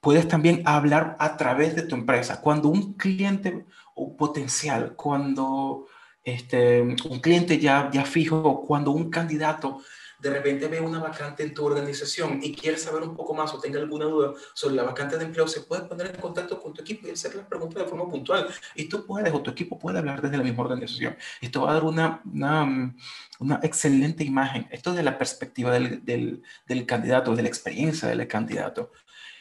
Puedes 0.00 0.28
también 0.28 0.62
hablar 0.64 1.16
a 1.18 1.36
través 1.36 1.74
de 1.74 1.82
tu 1.82 1.96
empresa. 1.96 2.40
Cuando 2.40 2.68
un 2.68 2.94
cliente 2.94 3.66
o 3.96 4.16
potencial, 4.16 4.94
cuando 4.94 5.88
este, 6.22 6.80
un 6.82 7.20
cliente 7.20 7.58
ya, 7.58 7.90
ya 7.92 8.04
fijo, 8.04 8.62
cuando 8.64 8.92
un 8.92 9.10
candidato 9.10 9.80
de 10.24 10.30
repente 10.30 10.68
ve 10.68 10.80
una 10.80 11.00
vacante 11.00 11.42
en 11.42 11.52
tu 11.52 11.66
organización 11.66 12.40
y 12.42 12.54
quiere 12.54 12.78
saber 12.78 13.02
un 13.02 13.14
poco 13.14 13.34
más 13.34 13.52
o 13.52 13.60
tenga 13.60 13.78
alguna 13.78 14.06
duda 14.06 14.32
sobre 14.54 14.74
la 14.74 14.82
vacante 14.82 15.18
de 15.18 15.24
empleo, 15.26 15.46
se 15.46 15.60
puede 15.60 15.82
poner 15.82 16.06
en 16.06 16.18
contacto 16.18 16.58
con 16.62 16.72
tu 16.72 16.80
equipo 16.80 17.06
y 17.06 17.10
hacer 17.10 17.34
las 17.34 17.44
preguntas 17.44 17.82
de 17.82 17.90
forma 17.90 18.08
puntual. 18.08 18.48
Y 18.74 18.86
tú 18.86 19.04
puedes 19.04 19.30
o 19.34 19.42
tu 19.42 19.50
equipo 19.50 19.78
puede 19.78 19.98
hablar 19.98 20.22
desde 20.22 20.38
la 20.38 20.42
misma 20.42 20.62
organización. 20.62 21.14
Esto 21.42 21.64
va 21.64 21.72
a 21.72 21.74
dar 21.74 21.84
una, 21.84 22.22
una, 22.24 23.60
excelente 23.62 24.24
imagen. 24.24 24.66
Esto 24.70 24.94
de 24.94 25.02
la 25.02 25.18
perspectiva 25.18 25.70
del, 25.70 26.02
del, 26.06 26.42
del 26.66 26.86
candidato, 26.86 27.36
de 27.36 27.42
la 27.42 27.48
experiencia 27.48 28.08
del 28.08 28.26
candidato. 28.26 28.92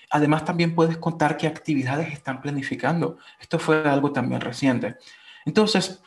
Además, 0.09 0.43
también 0.43 0.75
puedes 0.75 0.97
contar 0.97 1.37
qué 1.37 1.47
actividades 1.47 2.11
están 2.11 2.41
planificando. 2.41 3.17
Esto 3.39 3.57
fue 3.57 3.87
algo 3.87 4.11
también 4.11 4.41
reciente. 4.41 4.97
Entonces, 5.45 6.01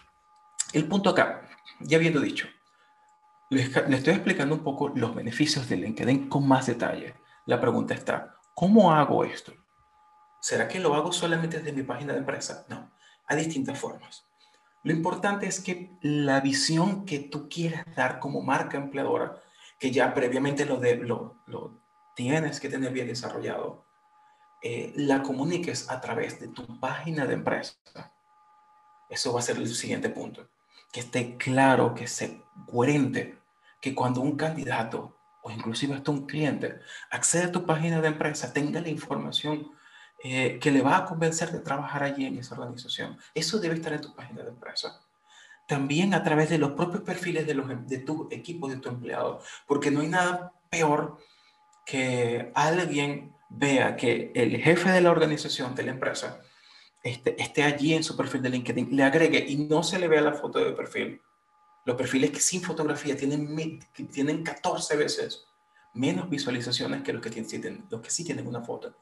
el 0.74 0.84
punto 0.84 1.08
acá, 1.08 1.48
ya 1.80 1.96
habiendo 1.96 2.20
dicho, 2.20 2.46
le 3.48 3.62
estoy 3.62 4.14
explicando 4.14 4.54
un 4.54 4.62
poco 4.62 4.88
los 4.88 5.14
beneficios 5.14 5.68
de 5.68 5.76
LinkedIn 5.76 6.28
con 6.28 6.46
más 6.48 6.66
detalle. 6.66 7.14
La 7.46 7.60
pregunta 7.60 7.94
está, 7.94 8.36
¿cómo 8.54 8.92
hago 8.92 9.24
esto? 9.24 9.52
¿Será 10.40 10.66
que 10.66 10.80
lo 10.80 10.94
hago 10.94 11.12
solamente 11.12 11.58
desde 11.58 11.72
mi 11.72 11.82
página 11.82 12.12
de 12.12 12.20
empresa? 12.20 12.66
No, 12.68 12.90
hay 13.26 13.38
distintas 13.38 13.78
formas. 13.78 14.26
Lo 14.82 14.92
importante 14.92 15.46
es 15.46 15.60
que 15.60 15.96
la 16.02 16.40
visión 16.40 17.04
que 17.04 17.18
tú 17.18 17.48
quieras 17.48 17.84
dar 17.94 18.18
como 18.18 18.42
marca 18.42 18.76
empleadora, 18.78 19.40
que 19.78 19.90
ya 19.90 20.12
previamente 20.14 20.64
lo, 20.64 20.78
de, 20.78 20.96
lo, 20.96 21.82
tienes 22.14 22.60
que 22.60 22.68
tener 22.68 22.92
bien 22.92 23.08
desarrollado, 23.08 23.84
eh, 24.62 24.92
la 24.96 25.22
comuniques 25.22 25.90
a 25.90 26.00
través 26.00 26.40
de 26.40 26.48
tu 26.48 26.80
página 26.80 27.26
de 27.26 27.34
empresa. 27.34 27.76
Eso 29.08 29.32
va 29.32 29.40
a 29.40 29.42
ser 29.42 29.56
el 29.56 29.68
siguiente 29.68 30.08
punto 30.08 30.48
que 30.92 31.00
esté 31.00 31.36
claro, 31.36 31.94
que 31.94 32.06
sea 32.06 32.30
coherente, 32.66 33.38
que 33.80 33.94
cuando 33.94 34.20
un 34.20 34.36
candidato 34.36 35.16
o 35.42 35.50
inclusive 35.50 35.94
hasta 35.94 36.10
un 36.10 36.26
cliente 36.26 36.80
accede 37.10 37.44
a 37.44 37.52
tu 37.52 37.64
página 37.64 38.00
de 38.00 38.08
empresa, 38.08 38.52
tenga 38.52 38.80
la 38.80 38.88
información 38.88 39.70
eh, 40.24 40.58
que 40.60 40.70
le 40.70 40.82
va 40.82 40.96
a 40.96 41.04
convencer 41.04 41.52
de 41.52 41.60
trabajar 41.60 42.02
allí 42.02 42.26
en 42.26 42.38
esa 42.38 42.54
organización. 42.54 43.16
Eso 43.34 43.58
debe 43.58 43.76
estar 43.76 43.92
en 43.92 44.00
tu 44.00 44.14
página 44.14 44.42
de 44.42 44.48
empresa. 44.48 45.00
También 45.68 46.14
a 46.14 46.22
través 46.22 46.48
de 46.50 46.58
los 46.58 46.72
propios 46.72 47.02
perfiles 47.02 47.46
de, 47.46 47.54
los, 47.54 47.68
de 47.86 47.98
tu 47.98 48.28
equipo, 48.30 48.68
de 48.68 48.78
tu 48.78 48.88
empleado, 48.88 49.40
porque 49.66 49.90
no 49.90 50.00
hay 50.00 50.08
nada 50.08 50.52
peor 50.70 51.18
que 51.84 52.50
alguien 52.54 53.34
vea 53.48 53.96
que 53.96 54.32
el 54.34 54.56
jefe 54.56 54.90
de 54.90 55.00
la 55.00 55.10
organización, 55.10 55.74
de 55.74 55.84
la 55.84 55.92
empresa, 55.92 56.40
este, 57.06 57.40
esté 57.40 57.62
allí 57.62 57.94
en 57.94 58.02
su 58.02 58.16
perfil 58.16 58.42
de 58.42 58.50
LinkedIn, 58.50 58.96
le 58.96 59.04
agregue 59.04 59.44
y 59.46 59.56
no 59.56 59.84
se 59.84 59.96
le 59.96 60.08
vea 60.08 60.20
la 60.20 60.32
foto 60.32 60.58
de 60.58 60.72
perfil. 60.72 61.22
Los 61.84 61.94
perfiles 61.94 62.32
que 62.32 62.40
sin 62.40 62.62
fotografía 62.62 63.16
tienen, 63.16 63.78
tienen 64.12 64.42
14 64.42 64.96
veces 64.96 65.46
menos 65.94 66.28
visualizaciones 66.28 67.02
que 67.02 67.12
los 67.12 67.22
que, 67.22 67.30
tienen, 67.30 67.86
los 67.90 68.00
que 68.00 68.10
sí 68.10 68.24
tienen 68.24 68.48
una 68.48 68.60
foto. 68.60 68.96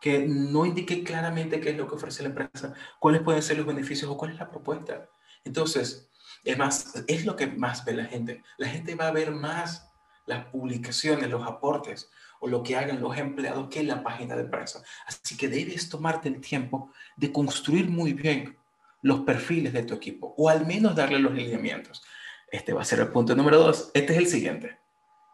Que 0.00 0.20
no 0.20 0.66
indique 0.66 1.02
claramente 1.02 1.60
qué 1.60 1.70
es 1.70 1.76
lo 1.76 1.88
que 1.88 1.96
ofrece 1.96 2.22
la 2.22 2.28
empresa, 2.28 2.74
cuáles 3.00 3.22
pueden 3.22 3.42
ser 3.42 3.56
los 3.56 3.66
beneficios 3.66 4.08
o 4.08 4.16
cuál 4.16 4.30
es 4.30 4.38
la 4.38 4.48
propuesta. 4.48 5.08
Entonces, 5.42 6.08
es 6.44 6.56
más, 6.56 7.04
es 7.08 7.26
lo 7.26 7.34
que 7.34 7.48
más 7.48 7.84
ve 7.84 7.94
la 7.94 8.04
gente. 8.04 8.44
La 8.56 8.68
gente 8.68 8.94
va 8.94 9.08
a 9.08 9.12
ver 9.12 9.32
más 9.32 9.90
las 10.26 10.44
publicaciones, 10.44 11.28
los 11.28 11.44
aportes, 11.44 12.08
o 12.40 12.48
lo 12.48 12.62
que 12.62 12.76
hagan 12.76 13.00
los 13.00 13.16
empleados 13.16 13.68
que 13.68 13.82
la 13.82 14.02
página 14.02 14.36
de 14.36 14.42
empresa. 14.42 14.82
Así 15.06 15.36
que 15.36 15.48
debes 15.48 15.88
tomarte 15.88 16.28
el 16.28 16.40
tiempo 16.40 16.90
de 17.16 17.32
construir 17.32 17.88
muy 17.88 18.12
bien 18.12 18.56
los 19.02 19.20
perfiles 19.20 19.72
de 19.72 19.82
tu 19.82 19.94
equipo 19.94 20.34
o 20.36 20.48
al 20.48 20.66
menos 20.66 20.94
darle 20.94 21.18
los 21.18 21.32
lineamientos. 21.32 22.02
Este 22.50 22.72
va 22.72 22.82
a 22.82 22.84
ser 22.84 23.00
el 23.00 23.08
punto 23.08 23.34
número 23.34 23.58
dos. 23.58 23.90
Este 23.94 24.12
es 24.14 24.18
el 24.18 24.26
siguiente. 24.26 24.78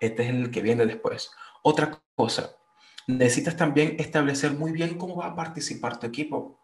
Este 0.01 0.25
es 0.25 0.31
el 0.31 0.51
que 0.51 0.63
viene 0.63 0.87
después. 0.87 1.31
Otra 1.63 1.99
cosa, 2.17 2.57
necesitas 3.07 3.57
también 3.57 3.97
establecer 3.99 4.53
muy 4.53 4.73
bien 4.73 4.99
cómo 4.99 5.17
va 5.17 5.27
a 5.27 5.37
participar 5.37 5.99
tu 5.99 6.07
equipo. 6.07 6.61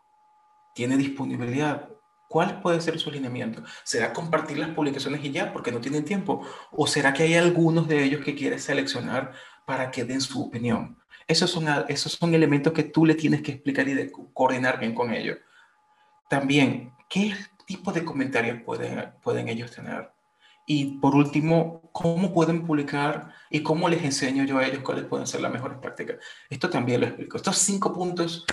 ¿Tiene 0.74 0.96
disponibilidad? 0.96 1.88
¿Cuál 2.28 2.60
puede 2.60 2.80
ser 2.80 2.98
su 2.98 3.10
lineamiento? 3.10 3.62
¿Será 3.82 4.12
compartir 4.12 4.58
las 4.58 4.70
publicaciones 4.70 5.24
y 5.24 5.32
ya 5.32 5.52
porque 5.52 5.72
no 5.72 5.80
tienen 5.80 6.04
tiempo? 6.04 6.46
¿O 6.70 6.86
será 6.86 7.12
que 7.12 7.24
hay 7.24 7.34
algunos 7.34 7.88
de 7.88 8.04
ellos 8.04 8.24
que 8.24 8.36
quieres 8.36 8.62
seleccionar 8.62 9.32
para 9.70 9.88
que 9.92 10.04
den 10.04 10.20
su 10.20 10.42
opinión. 10.42 10.98
Esos 11.28 11.48
son, 11.48 11.64
esos 11.86 12.10
son 12.10 12.34
elementos 12.34 12.72
que 12.72 12.82
tú 12.82 13.06
le 13.06 13.14
tienes 13.14 13.40
que 13.40 13.52
explicar 13.52 13.86
y 13.86 13.94
de 13.94 14.10
coordinar 14.34 14.80
bien 14.80 14.96
con 14.96 15.14
ellos. 15.14 15.38
También, 16.28 16.92
¿qué 17.08 17.36
tipo 17.66 17.92
de 17.92 18.04
comentarios 18.04 18.60
pueden, 18.62 19.12
pueden 19.22 19.48
ellos 19.48 19.70
tener? 19.70 20.10
Y 20.66 20.98
por 20.98 21.14
último, 21.14 21.88
¿cómo 21.92 22.34
pueden 22.34 22.66
publicar 22.66 23.32
y 23.48 23.62
cómo 23.62 23.88
les 23.88 24.02
enseño 24.02 24.42
yo 24.42 24.58
a 24.58 24.66
ellos 24.66 24.82
cuáles 24.82 25.04
pueden 25.04 25.28
ser 25.28 25.40
las 25.40 25.52
mejores 25.52 25.78
prácticas? 25.78 26.16
Esto 26.48 26.68
también 26.68 27.00
lo 27.02 27.06
explico. 27.06 27.36
Estos 27.36 27.56
cinco 27.58 27.92
puntos, 27.92 28.44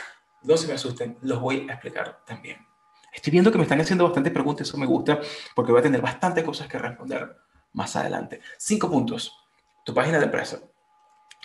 no 0.43 0.55
se 0.55 0.67
me 0.67 0.73
asusten, 0.73 1.17
los 1.23 1.41
voy 1.41 1.65
a 1.67 1.73
explicar 1.73 2.23
también. 2.27 2.63
Estoy 3.11 3.31
viendo 3.31 3.51
que 3.51 3.57
me 3.57 3.63
están 3.63 3.81
haciendo 3.81 4.03
bastantes 4.03 4.31
preguntas, 4.31 4.67
eso 4.67 4.77
me 4.77 4.85
gusta, 4.85 5.19
porque 5.55 5.71
voy 5.71 5.79
a 5.79 5.83
tener 5.83 5.99
bastantes 5.99 6.43
cosas 6.43 6.67
que 6.67 6.77
responder 6.77 7.37
más 7.73 7.95
adelante. 7.95 8.39
Cinco 8.59 8.87
puntos. 8.87 9.33
Tu 9.83 9.95
página 9.95 10.19
de 10.19 10.25
empresa, 10.25 10.59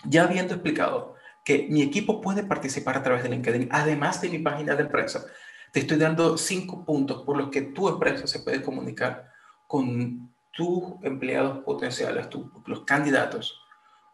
ya 0.05 0.25
habiendo 0.25 0.55
explicado 0.55 1.15
que 1.45 1.67
mi 1.69 1.83
equipo 1.83 2.21
puede 2.21 2.45
participar 2.45 2.97
a 2.97 3.03
través 3.03 3.23
de 3.23 3.29
LinkedIn, 3.29 3.69
además 3.71 4.21
de 4.21 4.29
mi 4.29 4.39
página 4.39 4.75
de 4.75 4.83
empresa, 4.83 5.25
te 5.73 5.81
estoy 5.81 5.99
dando 5.99 6.37
cinco 6.37 6.85
puntos 6.85 7.23
por 7.23 7.37
los 7.37 7.49
que 7.49 7.63
tu 7.63 7.89
empresa 7.89 8.27
se 8.27 8.41
puede 8.41 8.63
comunicar 8.63 9.31
con 9.67 10.33
tus 10.53 10.95
empleados 11.03 11.65
potenciales, 11.65 12.29
los 12.67 12.85
candidatos, 12.85 13.59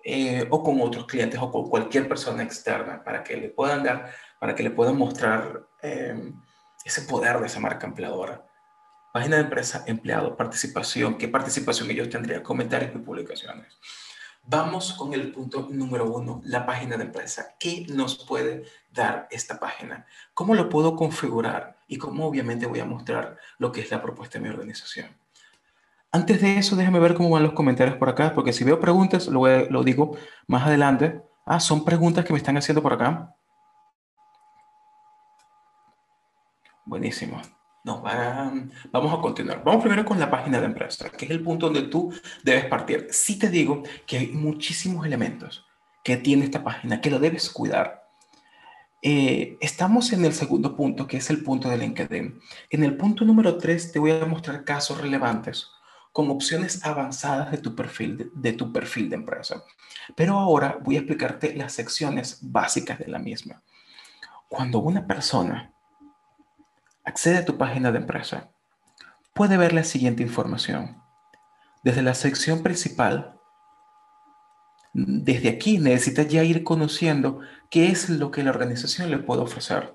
eh, 0.05 0.47
o 0.49 0.63
con 0.63 0.81
otros 0.81 1.07
clientes 1.07 1.39
o 1.43 1.51
con 1.51 1.69
cualquier 1.69 2.09
persona 2.09 2.43
externa 2.43 3.03
para 3.03 3.25
que 3.25 3.37
le 3.37 3.49
puedan 3.49 3.83
dar, 3.83 4.11
para 4.39 4.55
que 4.55 4.63
le 4.63 4.71
puedan 4.71 4.97
mostrar 4.97 5.67
eh, 5.83 6.33
ese 6.85 7.03
poder 7.03 7.41
de 7.41 7.47
esa 7.47 7.59
marca 7.61 7.87
empleadora. 7.87 8.47
Página 9.13 9.37
de 9.37 9.43
empresa, 9.43 9.85
empleado, 9.87 10.37
participación, 10.37 11.19
qué 11.19 11.27
participación 11.29 11.91
ellos 11.91 12.09
tendrían, 12.09 12.43
comentarios 12.43 12.95
y 12.95 12.99
publicaciones. 12.99 13.77
Vamos 14.51 14.95
con 14.95 15.13
el 15.13 15.31
punto 15.31 15.69
número 15.71 16.11
uno, 16.11 16.41
la 16.45 16.65
página 16.65 16.97
de 16.97 17.05
empresa. 17.05 17.55
¿Qué 17.61 17.85
nos 17.91 18.25
puede 18.25 18.65
dar 18.91 19.29
esta 19.31 19.61
página? 19.61 20.07
¿Cómo 20.33 20.55
lo 20.55 20.71
puedo 20.71 20.97
configurar? 20.97 21.77
Y 21.87 21.99
cómo 21.99 22.27
obviamente 22.27 22.65
voy 22.65 22.81
a 22.81 22.87
mostrar 22.87 23.37
lo 23.59 23.71
que 23.73 23.83
es 23.83 23.91
la 23.91 24.01
propuesta 24.01 24.39
de 24.39 24.45
mi 24.45 24.49
organización. 24.49 25.15
Antes 26.11 26.41
de 26.41 26.57
eso, 26.57 26.77
déjame 26.77 26.99
ver 26.99 27.13
cómo 27.13 27.29
van 27.29 27.43
los 27.43 27.53
comentarios 27.53 27.99
por 27.99 28.09
acá, 28.09 28.33
porque 28.35 28.55
si 28.55 28.65
veo 28.65 28.81
preguntas, 28.81 29.27
lo, 29.27 29.47
lo 29.69 29.85
digo 29.85 30.17
más 30.47 30.67
adelante. 30.67 31.21
Ah, 31.45 31.61
son 31.61 31.85
preguntas 31.85 32.25
que 32.25 32.33
me 32.33 32.39
están 32.39 32.57
haciendo 32.57 32.83
por 32.83 32.95
acá. 32.95 33.37
Buenísimo. 36.87 37.43
No, 37.85 38.03
vamos 38.91 39.19
a 39.19 39.21
continuar. 39.21 39.63
Vamos 39.65 39.83
primero 39.83 40.05
con 40.05 40.19
la 40.19 40.31
página 40.31 40.61
de 40.61 40.67
empresa, 40.67 41.11
que 41.11 41.25
es 41.25 41.31
el 41.31 41.43
punto 41.43 41.67
donde 41.67 41.83
tú 41.83 42.13
debes 42.43 42.67
partir. 42.67 43.07
Si 43.11 43.39
te 43.39 43.49
digo 43.49 43.83
que 44.07 44.19
hay 44.19 44.27
muchísimos 44.29 45.07
elementos 45.07 45.65
que 46.03 46.17
tiene 46.17 46.45
esta 46.45 46.63
página, 46.65 47.01
que 47.01 47.11
lo 47.11 47.19
debes 47.19 47.51
cuidar. 47.51 48.09
Eh, 49.01 49.57
estamos 49.61 50.13
en 50.13 50.25
el 50.25 50.33
segundo 50.33 50.75
punto, 50.75 51.07
que 51.07 51.19
es 51.19 51.31
el 51.31 51.43
punto 51.43 51.69
de 51.69 51.79
LinkedIn. 51.79 52.41
En 52.71 52.85
el 52.85 52.97
punto 52.97 53.25
número 53.25 53.57
3 53.57 53.93
te 53.93 53.99
voy 53.99 54.11
a 54.11 54.27
mostrar 54.27 54.65
casos 54.65 55.01
relevantes 55.01 55.69
con 56.13 56.31
opciones 56.31 56.85
avanzadas 56.85 57.53
de 57.53 57.59
tu 57.59 57.77
perfil 57.77 58.33
de 58.35 58.53
tu 58.53 58.73
perfil 58.73 59.09
de 59.09 59.17
empresa. 59.17 59.63
Pero 60.17 60.39
ahora 60.39 60.79
voy 60.83 60.97
a 60.97 61.01
explicarte 61.01 61.55
las 61.55 61.75
secciones 61.75 62.39
básicas 62.43 62.99
de 62.99 63.09
la 63.09 63.19
misma. 63.19 63.63
Cuando 64.49 64.81
una 64.81 65.07
persona 65.07 65.73
accede 67.09 67.39
a 67.39 67.45
tu 67.45 67.57
página 67.57 67.91
de 67.91 67.99
empresa, 67.99 68.51
puede 69.35 69.57
ver 69.57 69.73
la 69.73 69.85
siguiente 69.85 70.23
información. 70.23 71.03
Desde 71.83 72.03
la 72.03 72.15
sección 72.15 72.63
principal, 72.63 73.39
desde 74.93 75.49
aquí 75.49 75.79
necesitas 75.79 76.29
ya 76.29 76.43
ir 76.45 76.65
conociendo 76.65 77.41
qué 77.71 77.89
es 77.89 78.11
lo 78.11 78.31
que 78.31 78.43
la 78.43 78.51
organización 78.51 79.11
le 79.11 79.19
puede 79.19 79.43
ofrecer. 79.43 79.95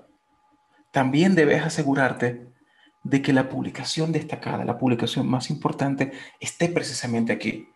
También 0.90 1.34
debes 1.34 1.62
asegurarte 1.62 2.48
de 3.02 3.22
que 3.22 3.32
la 3.32 3.48
publicación 3.48 4.12
destacada, 4.12 4.64
la 4.64 4.78
publicación 4.78 5.28
más 5.28 5.50
importante, 5.50 6.12
esté 6.40 6.68
precisamente 6.68 7.32
aquí. 7.32 7.68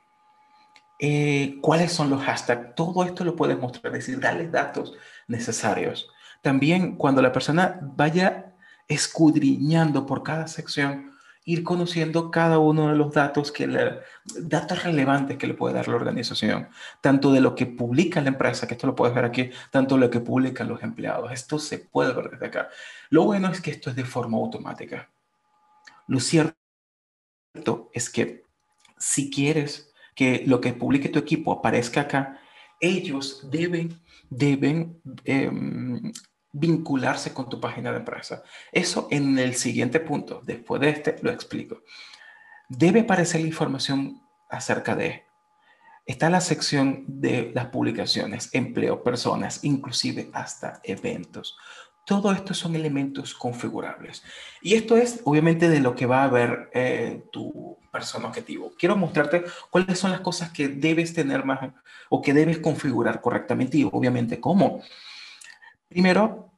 Eh, 0.99 1.59
¿Cuáles 1.61 1.93
son 1.93 2.11
los 2.11 2.23
hashtags? 2.23 2.75
Todo 2.75 3.05
esto 3.05 3.25
lo 3.25 3.37
puedes 3.37 3.59
mostrar, 3.59 3.95
es 3.95 4.07
decir, 4.07 4.21
darles 4.21 4.51
datos 4.51 4.95
necesarios. 5.29 6.09
También 6.43 6.97
cuando 6.97 7.21
la 7.21 7.33
persona 7.33 7.79
vaya 7.83 8.48
escudriñando 8.89 10.07
por 10.07 10.23
cada 10.23 10.49
sección, 10.49 11.13
ir 11.45 11.65
conociendo 11.65 12.31
cada 12.31 12.59
uno 12.59 12.89
de 12.89 12.97
los 12.97 13.15
datos, 13.15 13.53
que 13.53 13.67
datos 14.41 14.83
relevantes 14.83 15.39
que 15.39 15.47
le 15.47 15.55
puede 15.55 15.75
dar 15.75 15.89
la 15.89 15.97
organización, 15.97 16.69
tanto 17.01 17.33
de 17.33 17.41
lo 17.41 17.55
que 17.55 17.65
publica 17.67 18.21
la 18.21 18.29
empresa, 18.29 18.67
que 18.67 18.75
esto 18.75 18.87
lo 18.87 18.95
puedes 18.95 19.15
ver 19.15 19.25
aquí, 19.25 19.51
tanto 19.71 19.95
de 19.95 20.03
lo 20.03 20.11
que 20.11 20.21
publican 20.21 20.69
los 20.69 20.83
empleados. 20.83 21.33
Esto 21.33 21.59
se 21.59 21.79
puede 21.79 22.13
ver 22.13 22.31
desde 22.31 22.47
acá. 22.47 22.69
Lo 23.09 23.25
bueno 23.25 23.49
es 23.49 23.61
que 23.61 23.71
esto 23.71 23.89
es 23.89 23.97
de 23.97 24.05
forma 24.05 24.37
automática. 24.37 25.11
Lo 26.07 26.21
cierto 26.21 26.55
es 27.93 28.11
que 28.11 28.45
si 28.99 29.31
quieres 29.31 29.93
que 30.15 30.43
lo 30.47 30.61
que 30.61 30.73
publique 30.75 31.09
tu 31.09 31.19
equipo 31.19 31.53
aparezca 31.53 32.03
acá, 32.03 32.41
ellos 32.81 33.49
deben, 33.51 34.01
deben 34.29 35.01
em, 35.25 36.13
vincularse 36.53 37.33
con 37.33 37.49
tu 37.49 37.61
página 37.61 37.91
de 37.91 37.99
empresa. 37.99 38.43
Eso 38.73 39.09
en 39.11 39.39
el 39.39 39.55
siguiente 39.55 40.01
punto, 40.01 40.41
después 40.45 40.81
de 40.81 40.91
este, 40.91 41.17
lo 41.23 41.31
explico. 41.31 41.83
Debe 42.69 43.01
aparecer 43.01 43.41
la 43.41 43.49
información 43.49 44.23
acerca 44.49 44.95
de. 44.95 45.25
Está 46.07 46.31
la 46.31 46.41
sección 46.41 47.05
de 47.07 47.53
las 47.55 47.67
publicaciones, 47.67 48.49
empleo, 48.55 49.03
personas, 49.03 49.63
inclusive 49.63 50.31
hasta 50.33 50.81
eventos. 50.83 51.57
Todo 52.07 52.33
esto 52.33 52.55
son 52.55 52.75
elementos 52.75 53.35
configurables. 53.35 54.23
Y 54.63 54.75
esto 54.75 54.97
es 54.97 55.21
obviamente 55.25 55.69
de 55.69 55.81
lo 55.81 55.95
que 55.95 56.07
va 56.07 56.25
a 56.25 56.29
ver 56.29 56.71
eh, 56.73 57.25
tu 57.31 57.77
persona 57.93 58.29
objetivo. 58.29 58.73
Quiero 58.79 58.97
mostrarte 58.97 59.45
cuáles 59.69 59.99
son 59.99 60.13
las 60.13 60.21
cosas 60.21 60.51
que 60.51 60.69
debes 60.69 61.13
tener 61.13 61.45
más 61.45 61.73
o 62.09 62.23
que 62.23 62.33
debes 62.33 62.59
configurar 62.59 63.21
correctamente 63.21 63.77
y 63.77 63.85
obviamente 63.85 64.41
cómo. 64.41 64.83
Primero, 65.89 66.53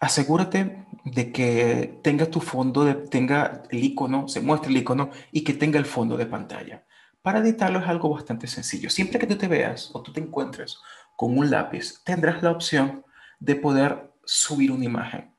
asegúrate 0.00 0.86
de 1.04 1.32
que 1.32 2.00
tenga 2.02 2.26
tu 2.26 2.40
fondo, 2.40 2.84
de, 2.84 2.94
tenga 2.94 3.62
el 3.70 3.84
icono, 3.84 4.28
se 4.28 4.40
muestre 4.40 4.70
el 4.70 4.76
icono 4.76 5.10
y 5.30 5.42
que 5.42 5.54
tenga 5.54 5.78
el 5.78 5.86
fondo 5.86 6.16
de 6.16 6.26
pantalla. 6.26 6.84
Para 7.22 7.38
editarlo 7.38 7.78
es 7.78 7.86
algo 7.86 8.10
bastante 8.10 8.46
sencillo. 8.46 8.90
Siempre 8.90 9.18
que 9.18 9.26
tú 9.26 9.36
te 9.36 9.48
veas 9.48 9.90
o 9.94 10.02
tú 10.02 10.12
te 10.12 10.20
encuentres 10.20 10.78
con 11.16 11.38
un 11.38 11.50
lápiz, 11.50 12.02
tendrás 12.04 12.42
la 12.42 12.50
opción 12.50 13.04
de 13.38 13.56
poder 13.56 14.12
subir 14.24 14.72
una 14.72 14.84
imagen. 14.84 15.32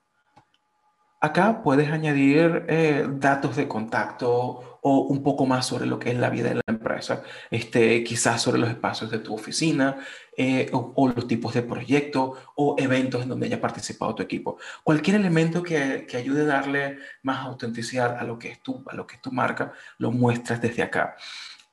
Acá 1.19 1.61
puedes 1.61 1.89
añadir 1.89 2.65
eh, 2.67 3.07
datos 3.09 3.55
de 3.55 3.67
contacto 3.67 4.79
o 4.81 4.99
un 5.07 5.23
poco 5.23 5.45
más 5.45 5.65
sobre 5.65 5.85
lo 5.85 5.97
que 5.99 6.11
es 6.11 6.17
la 6.17 6.29
vida 6.29 6.49
de 6.49 6.55
la 6.55 6.61
empresa, 6.67 7.23
este, 7.49 8.03
quizás 8.03 8.41
sobre 8.41 8.59
los 8.59 8.69
espacios 8.69 9.09
de 9.09 9.19
tu 9.19 9.33
oficina 9.33 9.97
eh, 10.37 10.69
o, 10.71 11.07
los 11.07 11.27
tipos 11.27 11.53
de 11.53 11.61
proyectos 11.61 12.37
o 12.55 12.75
eventos 12.79 13.23
en 13.23 13.29
donde 13.29 13.47
haya 13.47 13.61
participado 13.61 14.15
tu 14.15 14.23
equipo. 14.23 14.57
Cualquier 14.83 15.17
elemento 15.17 15.61
que, 15.61 16.05
que, 16.07 16.17
ayude 16.17 16.41
a 16.41 16.45
darle 16.45 16.97
más 17.21 17.45
autenticidad 17.45 18.17
a 18.17 18.23
lo 18.23 18.39
que 18.39 18.49
es 18.49 18.61
tu, 18.61 18.83
a 18.87 18.95
lo 18.95 19.05
que 19.05 19.15
es 19.15 19.21
tu 19.21 19.31
marca, 19.31 19.73
lo 19.97 20.11
muestras 20.11 20.61
desde 20.61 20.83
acá. 20.83 21.15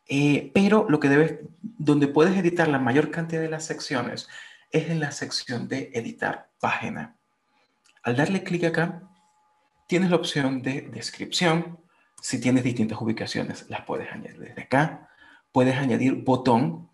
Eh, 0.09 0.51
pero 0.53 0.87
lo 0.89 0.99
que 0.99 1.09
debes, 1.09 1.39
donde 1.63 2.09
puedes 2.09 2.37
editar 2.37 2.67
la 2.67 2.81
mayor 2.81 3.11
cantidad 3.13 3.41
de 3.41 3.49
las 3.49 3.65
secciones 3.65 4.29
es 4.73 4.91
en 4.91 5.01
la 5.01 5.13
sección 5.13 5.69
de 5.69 5.91
editar 5.95 6.51
página. 6.61 7.17
Al 8.03 8.17
darle 8.17 8.43
clic 8.43 8.65
acá, 8.65 9.03
tienes 9.87 10.11
la 10.11 10.17
opción 10.17 10.63
de 10.63 10.83
descripción, 10.83 11.79
si 12.21 12.41
tienes 12.41 12.65
distintas 12.65 13.01
ubicaciones, 13.01 13.67
las 13.69 13.85
puedes 13.85 14.13
añadir 14.13 14.39
desde 14.39 14.63
acá. 14.63 15.09
Puedes 15.53 15.77
añadir 15.77 16.17
botón. 16.17 16.90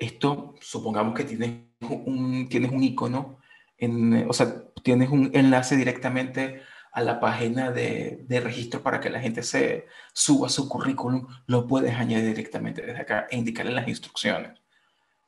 Esto, 0.00 0.56
supongamos 0.60 1.14
que 1.14 1.22
tienes 1.22 1.52
un, 1.80 2.48
tienes 2.48 2.72
un 2.72 2.82
icono, 2.82 3.38
en, 3.78 4.28
o 4.28 4.32
sea, 4.32 4.64
tienes 4.82 5.10
un 5.10 5.30
enlace 5.32 5.76
directamente 5.76 6.62
a 6.92 7.02
la 7.02 7.20
página 7.20 7.70
de, 7.70 8.24
de, 8.26 8.40
registro 8.40 8.82
para 8.82 8.98
que 8.98 9.10
la 9.10 9.20
gente 9.20 9.44
se 9.44 9.86
suba 10.12 10.48
su 10.48 10.68
currículum, 10.68 11.28
lo 11.46 11.68
puedes 11.68 11.94
añadir 11.94 12.30
directamente 12.30 12.82
desde 12.82 13.00
acá 13.00 13.28
e 13.30 13.36
indicarle 13.36 13.70
las 13.70 13.86
instrucciones 13.86 14.58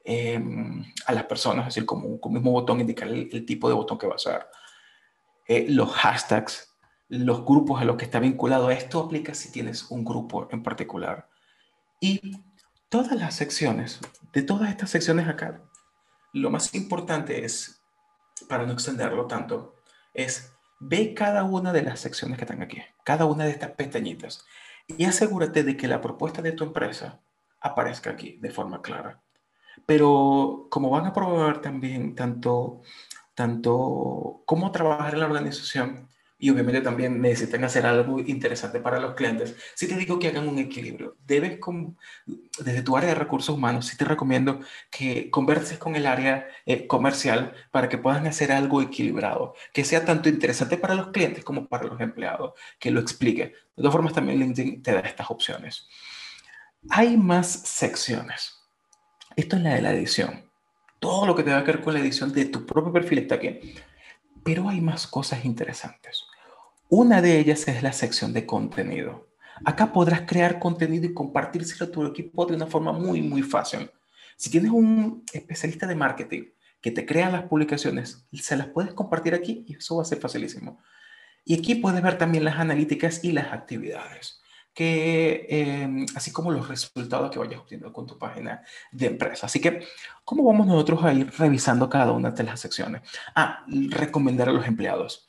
em, 0.04 0.84
a 1.06 1.12
las 1.12 1.24
personas, 1.24 1.68
es 1.68 1.74
decir, 1.74 1.86
con 1.86 2.02
mismo 2.32 2.50
botón 2.50 2.80
indicarle 2.80 3.28
el, 3.30 3.46
tipo 3.46 3.68
de 3.68 3.74
botón 3.74 3.96
que 3.96 4.08
va 4.08 4.14
a 4.14 4.16
usar. 4.16 4.50
Eh, 5.46 5.66
los 5.68 5.92
hashtags 5.92 6.72
los 7.12 7.44
grupos 7.44 7.80
a 7.80 7.84
los 7.84 7.96
que 7.96 8.06
está 8.06 8.18
vinculado. 8.20 8.70
Esto 8.70 9.00
aplica 9.00 9.34
si 9.34 9.52
tienes 9.52 9.90
un 9.90 10.02
grupo 10.02 10.48
en 10.50 10.62
particular. 10.62 11.28
Y 12.00 12.40
todas 12.88 13.12
las 13.12 13.34
secciones, 13.34 14.00
de 14.32 14.42
todas 14.42 14.70
estas 14.70 14.90
secciones 14.90 15.28
acá, 15.28 15.62
lo 16.32 16.50
más 16.50 16.74
importante 16.74 17.44
es, 17.44 17.82
para 18.48 18.64
no 18.64 18.72
extenderlo 18.72 19.26
tanto, 19.26 19.76
es 20.14 20.52
ve 20.80 21.14
cada 21.14 21.44
una 21.44 21.72
de 21.72 21.82
las 21.82 22.00
secciones 22.00 22.38
que 22.38 22.44
están 22.44 22.62
aquí, 22.62 22.82
cada 23.04 23.24
una 23.26 23.44
de 23.44 23.50
estas 23.50 23.70
pestañitas, 23.72 24.44
y 24.86 25.04
asegúrate 25.04 25.62
de 25.62 25.76
que 25.76 25.88
la 25.88 26.00
propuesta 26.00 26.42
de 26.42 26.52
tu 26.52 26.64
empresa 26.64 27.20
aparezca 27.60 28.10
aquí 28.10 28.38
de 28.40 28.50
forma 28.50 28.82
clara. 28.82 29.20
Pero 29.86 30.66
como 30.70 30.90
van 30.90 31.06
a 31.06 31.12
probar 31.12 31.60
también 31.60 32.14
tanto, 32.14 32.82
tanto 33.34 34.42
cómo 34.44 34.72
trabajar 34.72 35.14
en 35.14 35.20
la 35.20 35.26
organización, 35.26 36.08
y 36.42 36.50
obviamente 36.50 36.80
también 36.80 37.20
necesitan 37.20 37.62
hacer 37.62 37.86
algo 37.86 38.18
interesante 38.18 38.80
para 38.80 38.98
los 38.98 39.14
clientes, 39.14 39.54
si 39.76 39.86
te 39.86 39.94
digo 39.94 40.18
que 40.18 40.26
hagan 40.26 40.48
un 40.48 40.58
equilibrio, 40.58 41.16
debes, 41.24 41.60
con, 41.60 41.96
desde 42.26 42.82
tu 42.82 42.96
área 42.96 43.10
de 43.10 43.14
recursos 43.14 43.54
humanos, 43.54 43.86
sí 43.86 43.96
te 43.96 44.04
recomiendo 44.04 44.58
que 44.90 45.30
converses 45.30 45.78
con 45.78 45.94
el 45.94 46.04
área 46.04 46.48
eh, 46.66 46.88
comercial 46.88 47.54
para 47.70 47.88
que 47.88 47.96
puedan 47.96 48.26
hacer 48.26 48.50
algo 48.50 48.82
equilibrado, 48.82 49.54
que 49.72 49.84
sea 49.84 50.04
tanto 50.04 50.28
interesante 50.28 50.76
para 50.76 50.96
los 50.96 51.12
clientes 51.12 51.44
como 51.44 51.68
para 51.68 51.84
los 51.84 52.00
empleados, 52.00 52.54
que 52.80 52.90
lo 52.90 52.98
explique. 52.98 53.44
De 53.44 53.76
todas 53.76 53.92
formas, 53.92 54.12
también 54.12 54.40
LinkedIn 54.40 54.82
te 54.82 54.94
da 54.94 55.00
estas 55.00 55.30
opciones. 55.30 55.86
Hay 56.90 57.16
más 57.16 57.52
secciones. 57.52 58.58
Esto 59.36 59.54
es 59.54 59.62
la 59.62 59.74
de 59.74 59.82
la 59.82 59.92
edición. 59.92 60.50
Todo 60.98 61.24
lo 61.24 61.36
que 61.36 61.44
te 61.44 61.52
va 61.52 61.58
a 61.58 61.62
ver 61.62 61.82
con 61.82 61.94
la 61.94 62.00
edición 62.00 62.32
de 62.32 62.46
tu 62.46 62.66
propio 62.66 62.92
perfil 62.92 63.20
está 63.20 63.36
aquí. 63.36 63.76
Pero 64.42 64.68
hay 64.68 64.80
más 64.80 65.06
cosas 65.06 65.44
interesantes. 65.44 66.24
Una 66.94 67.22
de 67.22 67.38
ellas 67.38 67.66
es 67.68 67.82
la 67.82 67.94
sección 67.94 68.34
de 68.34 68.44
contenido. 68.44 69.30
Acá 69.64 69.94
podrás 69.94 70.26
crear 70.26 70.58
contenido 70.58 71.06
y 71.06 71.14
compartírselo 71.14 71.86
a 71.86 71.90
tu 71.90 72.04
equipo 72.04 72.44
de 72.44 72.54
una 72.54 72.66
forma 72.66 72.92
muy, 72.92 73.22
muy 73.22 73.40
fácil. 73.40 73.90
Si 74.36 74.50
tienes 74.50 74.72
un 74.72 75.24
especialista 75.32 75.86
de 75.86 75.94
marketing 75.94 76.50
que 76.82 76.90
te 76.90 77.06
crea 77.06 77.30
las 77.30 77.44
publicaciones, 77.44 78.26
se 78.34 78.58
las 78.58 78.66
puedes 78.66 78.92
compartir 78.92 79.32
aquí 79.32 79.64
y 79.66 79.76
eso 79.76 79.96
va 79.96 80.02
a 80.02 80.04
ser 80.04 80.18
facilísimo. 80.18 80.82
Y 81.46 81.58
aquí 81.58 81.76
puedes 81.76 82.02
ver 82.02 82.18
también 82.18 82.44
las 82.44 82.58
analíticas 82.58 83.24
y 83.24 83.32
las 83.32 83.54
actividades, 83.54 84.42
que, 84.74 85.46
em, 85.48 86.04
así 86.14 86.30
como 86.30 86.50
los 86.50 86.68
resultados 86.68 87.30
que 87.30 87.38
vayas 87.38 87.60
obteniendo 87.60 87.90
con 87.90 88.06
tu 88.06 88.18
página 88.18 88.62
de 88.90 89.06
empresa. 89.06 89.46
Así 89.46 89.62
que, 89.62 89.86
¿cómo 90.26 90.44
vamos 90.44 90.66
nosotros 90.66 91.02
a 91.04 91.14
ir 91.14 91.32
revisando 91.38 91.88
cada 91.88 92.12
una 92.12 92.32
de 92.32 92.44
las 92.44 92.60
secciones? 92.60 93.00
Ah, 93.34 93.64
recomendar 93.88 94.50
a 94.50 94.52
los 94.52 94.66
empleados. 94.66 95.26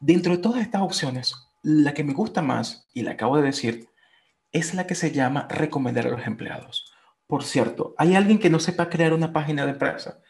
Dentro 0.00 0.36
de 0.36 0.42
todas 0.42 0.62
estas 0.62 0.82
opciones, 0.82 1.34
la 1.62 1.92
que 1.92 2.04
me 2.04 2.12
gusta 2.12 2.40
más, 2.40 2.88
y 2.94 3.02
la 3.02 3.12
acabo 3.12 3.36
de 3.36 3.42
decir, 3.42 3.88
es 4.52 4.74
la 4.74 4.86
que 4.86 4.94
se 4.94 5.10
llama 5.10 5.48
recomendar 5.50 6.06
a 6.06 6.10
los 6.10 6.26
empleados. 6.26 6.92
Por 7.26 7.44
cierto, 7.44 7.94
¿hay 7.98 8.14
alguien 8.14 8.38
que 8.38 8.48
no 8.48 8.60
sepa 8.60 8.88
crear 8.88 9.12
una 9.12 9.32
página 9.32 9.64
de 9.66 9.72
empresa? 9.72 10.20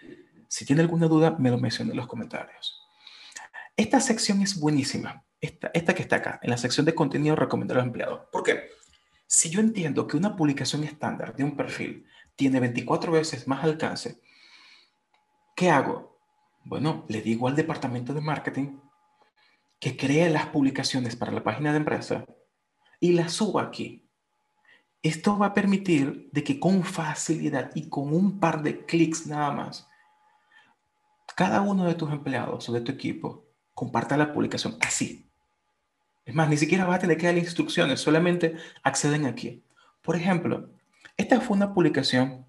Si 0.48 0.64
tiene 0.64 0.82
alguna 0.82 1.06
duda, 1.06 1.36
me 1.38 1.50
lo 1.50 1.58
menciona 1.58 1.90
en 1.90 1.98
los 1.98 2.06
comentarios. 2.06 2.80
Esta 3.76 4.00
sección 4.00 4.40
es 4.40 4.58
buenísima. 4.58 5.24
Esta, 5.40 5.70
esta 5.74 5.94
que 5.94 6.02
está 6.02 6.16
acá, 6.16 6.40
en 6.42 6.50
la 6.50 6.56
sección 6.56 6.86
de 6.86 6.94
contenido 6.94 7.36
recomendar 7.36 7.76
a 7.76 7.80
los 7.80 7.86
empleados. 7.86 8.22
¿Por 8.32 8.42
qué? 8.42 8.70
Si 9.26 9.50
yo 9.50 9.60
entiendo 9.60 10.06
que 10.06 10.16
una 10.16 10.34
publicación 10.34 10.82
estándar 10.82 11.36
de 11.36 11.44
un 11.44 11.56
perfil 11.56 12.06
tiene 12.34 12.58
24 12.58 13.12
veces 13.12 13.46
más 13.46 13.62
alcance, 13.62 14.20
¿qué 15.54 15.70
hago? 15.70 16.18
Bueno, 16.64 17.04
le 17.08 17.20
digo 17.20 17.46
al 17.46 17.54
departamento 17.54 18.14
de 18.14 18.20
marketing 18.22 18.78
que 19.80 19.96
cree 19.96 20.28
las 20.30 20.46
publicaciones 20.46 21.16
para 21.16 21.32
la 21.32 21.44
página 21.44 21.70
de 21.72 21.78
empresa 21.78 22.24
y 23.00 23.12
las 23.12 23.32
suba 23.32 23.62
aquí. 23.62 24.08
Esto 25.02 25.38
va 25.38 25.46
a 25.46 25.54
permitir 25.54 26.28
de 26.32 26.42
que 26.42 26.58
con 26.58 26.82
facilidad 26.82 27.70
y 27.74 27.88
con 27.88 28.12
un 28.12 28.40
par 28.40 28.62
de 28.62 28.84
clics 28.84 29.26
nada 29.26 29.52
más, 29.52 29.88
cada 31.36 31.60
uno 31.60 31.84
de 31.84 31.94
tus 31.94 32.10
empleados 32.10 32.68
o 32.68 32.72
de 32.72 32.80
tu 32.80 32.90
equipo 32.90 33.46
comparta 33.74 34.16
la 34.16 34.32
publicación 34.32 34.76
así. 34.80 35.30
Es 36.24 36.34
más, 36.34 36.48
ni 36.48 36.56
siquiera 36.56 36.84
vas 36.84 36.96
a 36.96 37.00
tener 37.02 37.16
que 37.16 37.26
dar 37.26 37.38
instrucciones, 37.38 38.00
solamente 38.00 38.56
acceden 38.82 39.24
aquí. 39.24 39.62
Por 40.02 40.16
ejemplo, 40.16 40.68
esta 41.16 41.40
fue 41.40 41.56
una 41.56 41.72
publicación. 41.72 42.44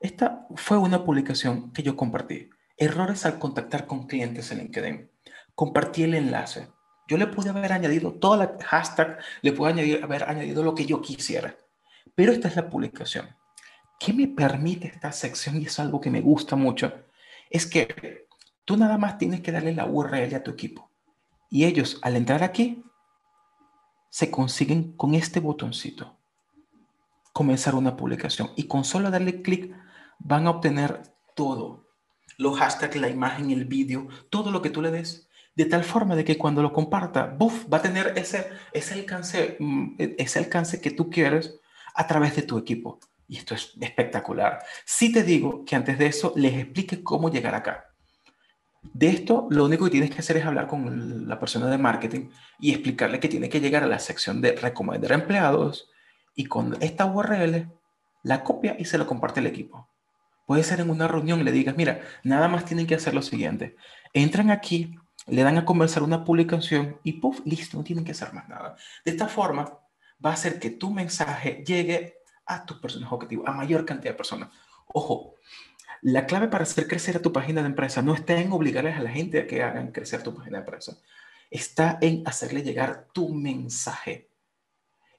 Esta 0.00 0.46
fue 0.56 0.78
una 0.78 1.04
publicación 1.04 1.70
que 1.72 1.82
yo 1.82 1.96
compartí. 1.96 2.48
Errores 2.76 3.24
al 3.26 3.38
contactar 3.38 3.86
con 3.86 4.06
clientes 4.06 4.50
en 4.50 4.58
LinkedIn. 4.58 5.10
Compartí 5.54 6.02
el 6.02 6.14
enlace. 6.14 6.68
Yo 7.06 7.16
le 7.16 7.26
pude 7.26 7.50
haber 7.50 7.72
añadido 7.72 8.12
toda 8.14 8.36
la 8.36 8.56
hashtag, 8.64 9.18
le 9.42 9.52
pude 9.52 9.70
añadir, 9.70 10.02
haber 10.02 10.24
añadido 10.24 10.64
lo 10.64 10.74
que 10.74 10.86
yo 10.86 11.00
quisiera. 11.00 11.56
Pero 12.14 12.32
esta 12.32 12.48
es 12.48 12.56
la 12.56 12.68
publicación. 12.70 13.28
¿Qué 13.98 14.12
me 14.12 14.26
permite 14.26 14.88
esta 14.88 15.12
sección? 15.12 15.60
Y 15.60 15.66
es 15.66 15.78
algo 15.78 16.00
que 16.00 16.10
me 16.10 16.20
gusta 16.20 16.56
mucho. 16.56 16.92
Es 17.50 17.66
que 17.66 18.26
tú 18.64 18.76
nada 18.76 18.98
más 18.98 19.18
tienes 19.18 19.40
que 19.40 19.52
darle 19.52 19.74
la 19.74 19.86
URL 19.86 20.34
a 20.34 20.42
tu 20.42 20.50
equipo. 20.50 20.90
Y 21.50 21.64
ellos, 21.64 21.98
al 22.02 22.16
entrar 22.16 22.42
aquí, 22.42 22.82
se 24.10 24.30
consiguen 24.30 24.96
con 24.96 25.14
este 25.14 25.40
botoncito. 25.40 26.16
Comenzar 27.32 27.74
una 27.74 27.96
publicación. 27.96 28.50
Y 28.56 28.66
con 28.66 28.84
solo 28.84 29.10
darle 29.10 29.42
clic, 29.42 29.74
van 30.18 30.46
a 30.46 30.50
obtener 30.50 31.02
todo. 31.34 31.83
Los 32.36 32.58
hashtags, 32.58 32.96
la 32.96 33.08
imagen, 33.08 33.50
el 33.50 33.64
vídeo, 33.64 34.08
todo 34.30 34.50
lo 34.50 34.62
que 34.62 34.70
tú 34.70 34.82
le 34.82 34.90
des 34.90 35.28
de 35.54 35.66
tal 35.66 35.84
forma 35.84 36.16
de 36.16 36.24
que 36.24 36.36
cuando 36.36 36.62
lo 36.62 36.72
comparta, 36.72 37.26
¡buf! 37.26 37.66
va 37.72 37.78
a 37.78 37.82
tener 37.82 38.12
ese, 38.16 38.50
ese, 38.72 38.94
alcance, 38.94 39.56
mm, 39.58 39.94
ese 39.98 40.38
alcance 40.38 40.80
que 40.80 40.90
tú 40.90 41.10
quieres 41.10 41.60
a 41.94 42.06
través 42.06 42.34
de 42.36 42.42
tu 42.42 42.58
equipo. 42.58 42.98
Y 43.28 43.38
esto 43.38 43.54
es 43.54 43.72
espectacular. 43.80 44.58
Si 44.84 45.12
te 45.12 45.22
digo 45.22 45.64
que 45.64 45.76
antes 45.76 45.98
de 45.98 46.06
eso 46.06 46.32
les 46.36 46.54
explique 46.54 47.02
cómo 47.02 47.30
llegar 47.30 47.54
acá. 47.54 47.86
De 48.82 49.08
esto, 49.08 49.46
lo 49.50 49.64
único 49.64 49.84
que 49.84 49.92
tienes 49.92 50.10
que 50.10 50.18
hacer 50.18 50.36
es 50.36 50.44
hablar 50.44 50.66
con 50.66 51.26
la 51.26 51.40
persona 51.40 51.68
de 51.68 51.78
marketing 51.78 52.28
y 52.60 52.72
explicarle 52.72 53.18
que 53.18 53.28
tiene 53.28 53.48
que 53.48 53.60
llegar 53.60 53.82
a 53.82 53.86
la 53.86 53.98
sección 53.98 54.42
de 54.42 54.52
recomendar 54.52 55.12
empleados 55.12 55.88
y 56.34 56.44
con 56.46 56.76
esta 56.80 57.06
URL 57.06 57.70
la 58.24 58.44
copia 58.44 58.76
y 58.78 58.84
se 58.84 58.98
lo 58.98 59.06
comparte 59.06 59.40
al 59.40 59.46
equipo. 59.46 59.88
Puede 60.46 60.62
ser 60.62 60.80
en 60.80 60.90
una 60.90 61.08
reunión 61.08 61.44
le 61.44 61.52
digas, 61.52 61.76
mira, 61.76 62.02
nada 62.22 62.48
más 62.48 62.64
tienen 62.64 62.86
que 62.86 62.94
hacer 62.94 63.14
lo 63.14 63.22
siguiente. 63.22 63.76
Entran 64.12 64.50
aquí, 64.50 64.94
le 65.26 65.42
dan 65.42 65.56
a 65.56 65.64
conversar 65.64 66.02
una 66.02 66.24
publicación 66.24 66.98
y 67.02 67.14
puff, 67.14 67.40
listo, 67.44 67.78
no 67.78 67.84
tienen 67.84 68.04
que 68.04 68.12
hacer 68.12 68.32
más 68.32 68.48
nada. 68.48 68.76
De 69.04 69.10
esta 69.10 69.28
forma, 69.28 69.78
va 70.24 70.30
a 70.30 70.34
hacer 70.34 70.58
que 70.58 70.70
tu 70.70 70.90
mensaje 70.90 71.62
llegue 71.66 72.18
a 72.46 72.64
tus 72.64 72.78
personas 72.78 73.10
objetivos, 73.10 73.48
a 73.48 73.52
mayor 73.52 73.84
cantidad 73.84 74.12
de 74.12 74.16
personas. 74.16 74.50
Ojo, 74.86 75.34
la 76.02 76.26
clave 76.26 76.48
para 76.48 76.64
hacer 76.64 76.86
crecer 76.86 77.16
a 77.16 77.22
tu 77.22 77.32
página 77.32 77.62
de 77.62 77.68
empresa 77.68 78.02
no 78.02 78.14
está 78.14 78.38
en 78.38 78.52
obligarles 78.52 78.96
a 78.96 79.02
la 79.02 79.10
gente 79.10 79.40
a 79.40 79.46
que 79.46 79.62
hagan 79.62 79.92
crecer 79.92 80.22
tu 80.22 80.34
página 80.34 80.58
de 80.58 80.64
empresa. 80.64 80.98
Está 81.50 81.98
en 82.02 82.22
hacerle 82.26 82.62
llegar 82.62 83.06
tu 83.12 83.30
mensaje. 83.30 84.28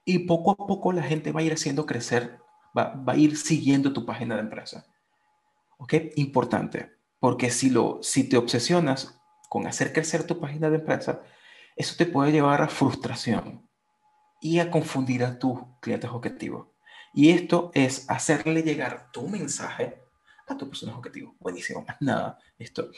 Y 0.04 0.20
poco 0.20 0.52
a 0.52 0.56
poco 0.56 0.92
la 0.92 1.02
gente 1.02 1.32
va 1.32 1.40
a 1.40 1.42
ir 1.42 1.52
haciendo 1.52 1.86
crecer, 1.86 2.38
va, 2.76 2.94
va 2.94 3.14
a 3.14 3.16
ir 3.16 3.36
siguiendo 3.36 3.92
tu 3.92 4.06
página 4.06 4.36
de 4.36 4.42
empresa. 4.42 4.86
¿Ok? 5.78 5.94
Importante. 6.16 6.92
Porque 7.18 7.50
si, 7.50 7.70
lo, 7.70 7.98
si 8.02 8.28
te 8.28 8.36
obsesionas 8.36 9.20
con 9.48 9.66
hacer 9.66 9.92
crecer 9.92 10.24
tu 10.24 10.38
página 10.40 10.70
de 10.70 10.76
empresa, 10.76 11.22
eso 11.76 11.94
te 11.96 12.06
puede 12.06 12.32
llevar 12.32 12.62
a 12.62 12.68
frustración 12.68 13.68
y 14.40 14.58
a 14.58 14.70
confundir 14.70 15.24
a 15.24 15.38
tus 15.38 15.58
clientes 15.80 16.10
objetivos. 16.10 16.68
Y 17.12 17.30
esto 17.30 17.70
es 17.74 18.08
hacerle 18.10 18.62
llegar 18.62 19.10
tu 19.12 19.28
mensaje 19.28 20.02
a 20.46 20.56
tus 20.56 20.68
personas 20.68 20.96
objetivos. 20.96 21.34
Buenísimo, 21.40 21.84
más 21.86 21.96
nada, 22.00 22.38
esto. 22.58 22.90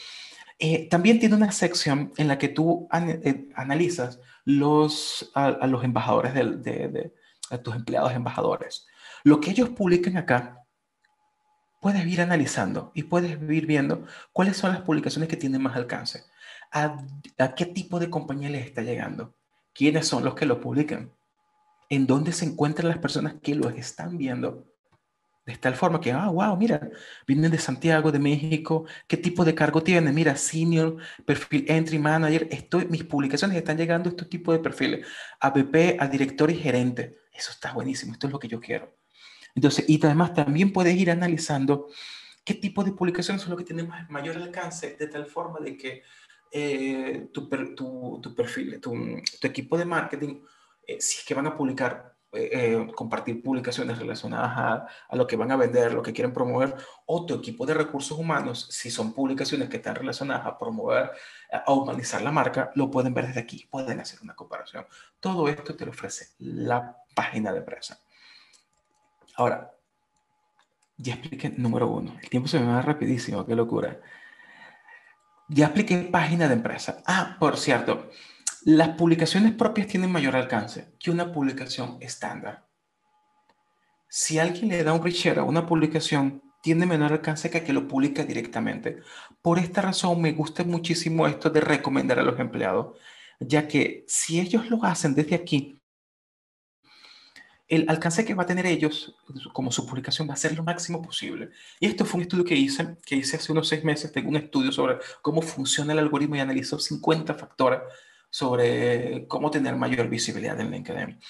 Eh, 0.59 0.89
también 0.89 1.21
tiene 1.21 1.37
una 1.37 1.53
sección 1.53 2.13
en 2.17 2.29
la 2.29 2.39
que 2.39 2.49
tú 2.49 2.89
eh, 2.93 3.49
analizas 3.55 4.21
los, 4.45 5.31
a, 5.35 5.67
los 5.67 5.85
embajadores 5.85 6.35
de, 6.35 6.45
de, 6.45 7.15
a 7.51 7.59
tus 7.59 7.77
empleados 7.77 8.13
embajadores. 8.13 8.87
Lo 9.23 9.41
que 9.41 9.51
ellos 9.51 9.71
publican 9.71 10.17
acá 10.17 10.58
puedes 11.81 12.07
ir 12.07 12.21
analizando 12.21 12.93
y 12.95 13.05
puedes 13.05 13.33
ir 13.51 13.67
viendo 13.67 14.05
cuáles 14.33 14.57
son 14.57 14.73
las 14.73 14.83
publicaciones 14.83 15.29
que 15.29 15.37
tienen 15.37 15.63
más 15.63 15.77
alcance. 15.77 16.25
¿A, 16.73 16.97
qué 17.57 17.67
tipo 17.67 17.99
de 17.99 18.11
compañía 18.11 18.51
les 18.51 18.67
está 18.67 18.83
llegando? 18.83 19.35
¿Quiénes 19.73 20.07
son 20.07 20.25
los 20.25 20.35
que 20.35 20.47
lo 20.47 20.61
publican? 20.61 21.13
¿En 21.89 22.07
dónde 22.07 22.33
se 22.33 22.45
encuentran 22.45 22.89
las 22.89 22.99
personas 22.99 23.37
que 23.43 23.55
lo 23.55 23.71
están 23.71 24.19
viendo? 24.19 24.67
De 25.47 25.57
tal 25.57 25.75
forma 25.77 25.99
que, 25.99 26.13
ah, 26.13 26.29
wow, 26.29 26.55
mira, 26.59 26.91
vienen 27.27 27.51
de 27.51 27.57
Santiago, 27.57 28.13
de 28.13 28.19
México, 28.19 28.85
¿qué 29.07 29.17
tipo 29.17 29.47
de 29.47 29.55
cargo 29.55 29.83
tienen? 29.83 30.15
Mira, 30.15 30.37
senior, 30.37 30.99
perfil 31.25 31.65
entry 31.69 31.99
manager, 31.99 32.49
estoy, 32.51 32.87
mis 32.89 33.05
publicaciones 33.05 33.57
están 33.57 33.79
llegando 33.79 34.11
a 34.11 34.13
este 34.13 34.27
tipo 34.27 34.53
de 34.53 34.59
perfiles, 34.59 35.07
APP, 35.41 35.97
a 35.99 36.07
director 36.07 36.51
y 36.51 36.57
gerente. 36.57 37.17
Eso 37.33 37.53
está 37.53 37.73
buenísimo, 37.73 38.13
esto 38.13 38.27
es 38.27 38.33
lo 38.35 38.39
que 38.39 38.49
yo 38.49 38.61
quiero. 38.61 38.98
Entonces, 39.59 39.89
y 39.89 39.99
además 40.07 40.35
también 40.35 40.73
puedes 40.73 40.95
ir 40.95 41.11
analizando 41.11 41.89
qué 42.45 42.55
tipo 42.55 42.85
de 42.85 42.93
publicaciones 42.93 43.43
son 43.43 43.51
los 43.51 43.59
que 43.59 43.65
tienen 43.65 43.91
mayor 44.09 44.37
alcance, 44.37 44.95
de 44.97 45.09
tal 45.09 45.27
forma 45.27 45.59
de 45.59 45.77
que 45.77 46.05
eh, 46.53 47.29
tu, 47.33 47.49
tu, 47.75 48.35
perfil, 48.37 48.81
tu, 48.81 48.95
equipo 49.43 49.77
de 49.77 49.85
marketing, 49.85 50.45
eh, 50.87 51.01
si 51.01 51.19
es 51.19 51.25
que 51.27 51.35
van 51.35 51.49
a 51.49 51.57
publicar, 51.57 52.15
eh, 52.31 52.87
compartir 52.95 53.43
publicaciones 53.43 53.99
relacionadas 53.99 54.53
a, 54.57 54.87
a, 55.09 55.17
lo 55.17 55.27
que 55.27 55.35
van 55.35 55.51
a 55.51 55.57
vender, 55.57 55.93
lo 55.93 56.03
que 56.05 56.13
quieren 56.13 56.33
promover, 56.33 56.77
o 57.07 57.27
tu 57.27 57.35
equipo 57.35 57.67
de 57.67 57.75
recursos 57.75 58.17
humanos, 58.17 58.69
si 58.71 58.93
son 58.93 59.13
publicaciones 59.13 59.69
que 59.69 59.79
están 59.79 59.97
relacionadas 59.97 60.47
a 60.47 60.57
promover, 60.57 61.11
a 61.51 61.73
humanizar 61.73 62.23
la 62.23 62.31
marca, 62.31 62.71
lo 62.77 62.93
pueden 62.93 63.13
ver 63.13 63.27
desde 63.27 63.41
aquí, 63.41 63.67
pueden 63.69 63.99
hacer 63.99 64.21
una 64.23 64.37
comparación. 64.37 64.87
Todo 65.19 65.49
esto 65.49 65.75
te 65.75 65.85
lo 65.85 65.91
ofrece 65.91 66.29
la 66.39 66.97
página 67.13 67.51
de 67.51 67.59
empresa. 67.59 67.99
Ahora, 69.39 69.73
ya 70.97 71.15
expliqué 71.15 71.51
número 71.51 71.89
uno. 71.89 72.17
El 72.21 72.29
tiempo 72.29 72.49
se 72.49 72.59
me 72.59 72.67
va 72.67 72.83
rapidísimo, 72.83 73.47
qué 73.47 73.55
locura. 73.55 74.01
Ya 75.49 75.67
expliqué 75.67 75.97
página 76.11 76.49
de 76.49 76.55
empresa. 76.55 77.05
Ah, 77.07 77.37
por 77.39 77.57
cierto, 77.57 78.11
las 78.65 78.89
publicaciones 78.97 79.53
propias 79.53 79.87
tienen 79.87 80.11
mayor 80.11 80.35
alcance 80.35 80.93
que 80.99 81.13
una 81.13 81.33
publicación 81.33 81.99
estándar. 82.01 82.67
Si 84.09 84.41
alguien 84.41 84.71
le 84.71 84.83
da 84.83 84.93
un 84.93 85.05
reshare 85.05 85.39
a 85.39 85.45
una 85.45 85.67
publicación, 85.67 86.43
tiene 86.61 86.85
menor 86.85 87.13
alcance 87.13 87.49
que 87.49 87.63
que 87.63 87.73
lo 87.73 87.87
publica 87.87 88.25
directamente. 88.25 88.99
Por 89.41 89.61
esta 89.61 89.83
razón 89.83 90.21
me 90.21 90.33
gusta 90.33 90.65
muchísimo 90.65 91.29
esto 91.29 91.49
de 91.49 91.61
recomendar 91.61 92.19
a 92.19 92.25
los 92.25 92.41
empleados, 92.41 92.99
ya 93.39 93.69
que 93.69 94.05
si 94.09 94.41
ellos 94.41 94.69
lo 94.69 94.85
hacen 94.85 95.15
desde 95.15 95.37
aquí, 95.37 95.78
el 97.69 97.85
alcance 97.89 98.25
que 98.25 98.35
va 98.35 98.45
a 98.45 98.47
tener 98.47 98.67
ellos 98.67 99.15
como 99.53 99.71
su 99.71 99.87
publicación 99.87 100.29
va 100.29 100.35
a 100.35 100.37
ser 100.37 100.57
lo 100.57 100.63
máximo 100.63 101.03
posible. 101.03 101.51
Y 101.79 101.87
esto 101.87 102.05
fue 102.05 102.19
un 102.19 102.23
estudio 102.23 102.45
que 102.45 102.55
hice, 102.55 102.97
que 103.05 103.17
hice 103.17 103.37
hace 103.37 103.53
unos 103.53 103.69
seis 103.69 103.85
meses. 103.85 104.11
Tengo 104.11 104.31
un 104.31 104.37
estudio 104.37 104.73
sobre 104.73 104.99
cómo 105.23 105.43
funciona 105.43 105.93
el 105.93 105.99
algoritmo 105.99 106.37
y 106.37 106.41
analizó 106.41 106.79
50 106.79 107.35
factores 107.35 107.81
sobre 108.31 109.27
cómo 109.29 109.51
tener 109.51 109.77
mayor 109.77 110.09
visibilidad 110.09 110.59
en 110.61 110.71
LinkedIn. 110.71 111.21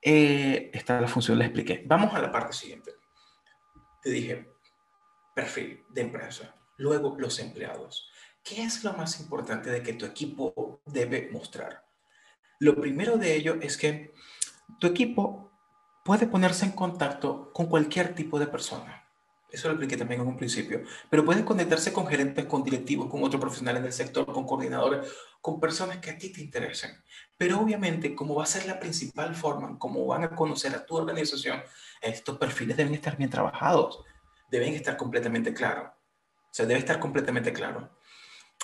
Eh, 0.00 0.70
esta 0.72 1.00
la 1.00 1.08
función, 1.08 1.38
la 1.38 1.44
expliqué. 1.44 1.84
Vamos 1.86 2.14
a 2.14 2.20
la 2.20 2.30
parte 2.30 2.52
siguiente. 2.52 2.92
Te 4.02 4.10
dije, 4.10 4.48
perfil 5.34 5.80
de 5.90 6.00
empresa. 6.00 6.54
Luego, 6.78 7.16
los 7.18 7.38
empleados. 7.38 8.12
¿qué 8.42 8.62
es 8.62 8.82
lo 8.84 8.92
más 8.94 9.20
importante 9.20 9.70
de 9.70 9.82
que 9.82 9.92
tu 9.94 10.04
equipo 10.04 10.82
debe 10.86 11.28
mostrar? 11.30 11.84
Lo 12.58 12.80
primero 12.80 13.16
de 13.16 13.34
ello 13.34 13.58
es 13.60 13.76
que 13.76 14.12
tu 14.78 14.86
equipo 14.86 15.50
puede 16.04 16.26
ponerse 16.26 16.64
en 16.64 16.72
contacto 16.72 17.52
con 17.52 17.66
cualquier 17.66 18.14
tipo 18.14 18.38
de 18.38 18.46
persona. 18.46 19.02
Eso 19.52 19.68
lo 19.68 19.74
expliqué 19.74 19.98
también 19.98 20.22
en 20.22 20.26
un 20.26 20.36
principio. 20.36 20.82
Pero 21.10 21.24
pueden 21.26 21.44
conectarse 21.44 21.92
con 21.92 22.06
gerentes, 22.06 22.46
con 22.46 22.64
directivos, 22.64 23.10
con 23.10 23.22
otros 23.22 23.40
profesionales 23.40 23.82
del 23.82 23.92
sector, 23.92 24.24
con 24.24 24.46
coordinadores, 24.46 25.06
con 25.42 25.60
personas 25.60 25.98
que 25.98 26.10
a 26.10 26.16
ti 26.16 26.32
te 26.32 26.40
interesen. 26.40 26.90
Pero 27.36 27.60
obviamente, 27.60 28.14
como 28.14 28.34
va 28.34 28.44
a 28.44 28.46
ser 28.46 28.66
la 28.66 28.80
principal 28.80 29.34
forma, 29.34 29.78
como 29.78 30.06
van 30.06 30.24
a 30.24 30.34
conocer 30.34 30.74
a 30.74 30.86
tu 30.86 30.96
organización, 30.96 31.62
estos 32.00 32.38
perfiles 32.38 32.78
deben 32.78 32.94
estar 32.94 33.16
bien 33.18 33.28
trabajados, 33.28 34.02
deben 34.50 34.72
estar 34.72 34.96
completamente 34.96 35.52
claros. 35.52 35.90
O 35.90 36.54
sea, 36.54 36.64
debe 36.64 36.80
estar 36.80 36.98
completamente 36.98 37.52
claro. 37.52 37.90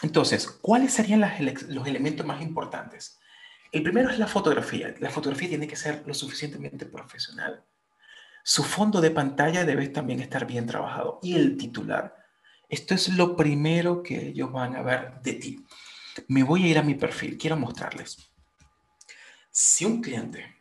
Entonces, 0.02 0.46
¿cuáles 0.46 0.94
serían 0.94 1.20
los 1.68 1.86
elementos 1.86 2.24
más 2.24 2.40
importantes? 2.40 3.18
El 3.70 3.82
primero 3.82 4.10
es 4.10 4.18
la 4.18 4.26
fotografía. 4.26 4.94
La 4.98 5.10
fotografía 5.10 5.48
tiene 5.48 5.68
que 5.68 5.76
ser 5.76 6.02
lo 6.06 6.14
suficientemente 6.14 6.86
profesional. 6.86 7.64
Su 8.42 8.64
fondo 8.64 9.00
de 9.00 9.10
pantalla 9.10 9.64
debe 9.64 9.88
también 9.88 10.20
estar 10.20 10.46
bien 10.46 10.66
trabajado. 10.66 11.18
Y 11.22 11.34
el 11.34 11.56
titular. 11.56 12.16
Esto 12.68 12.94
es 12.94 13.08
lo 13.10 13.36
primero 13.36 14.02
que 14.02 14.28
ellos 14.28 14.50
van 14.52 14.74
a 14.76 14.82
ver 14.82 15.20
de 15.22 15.34
ti. 15.34 15.66
Me 16.28 16.42
voy 16.42 16.64
a 16.64 16.68
ir 16.68 16.78
a 16.78 16.82
mi 16.82 16.94
perfil. 16.94 17.36
Quiero 17.36 17.56
mostrarles. 17.56 18.32
Si 19.50 19.84
un 19.84 20.00
cliente, 20.00 20.56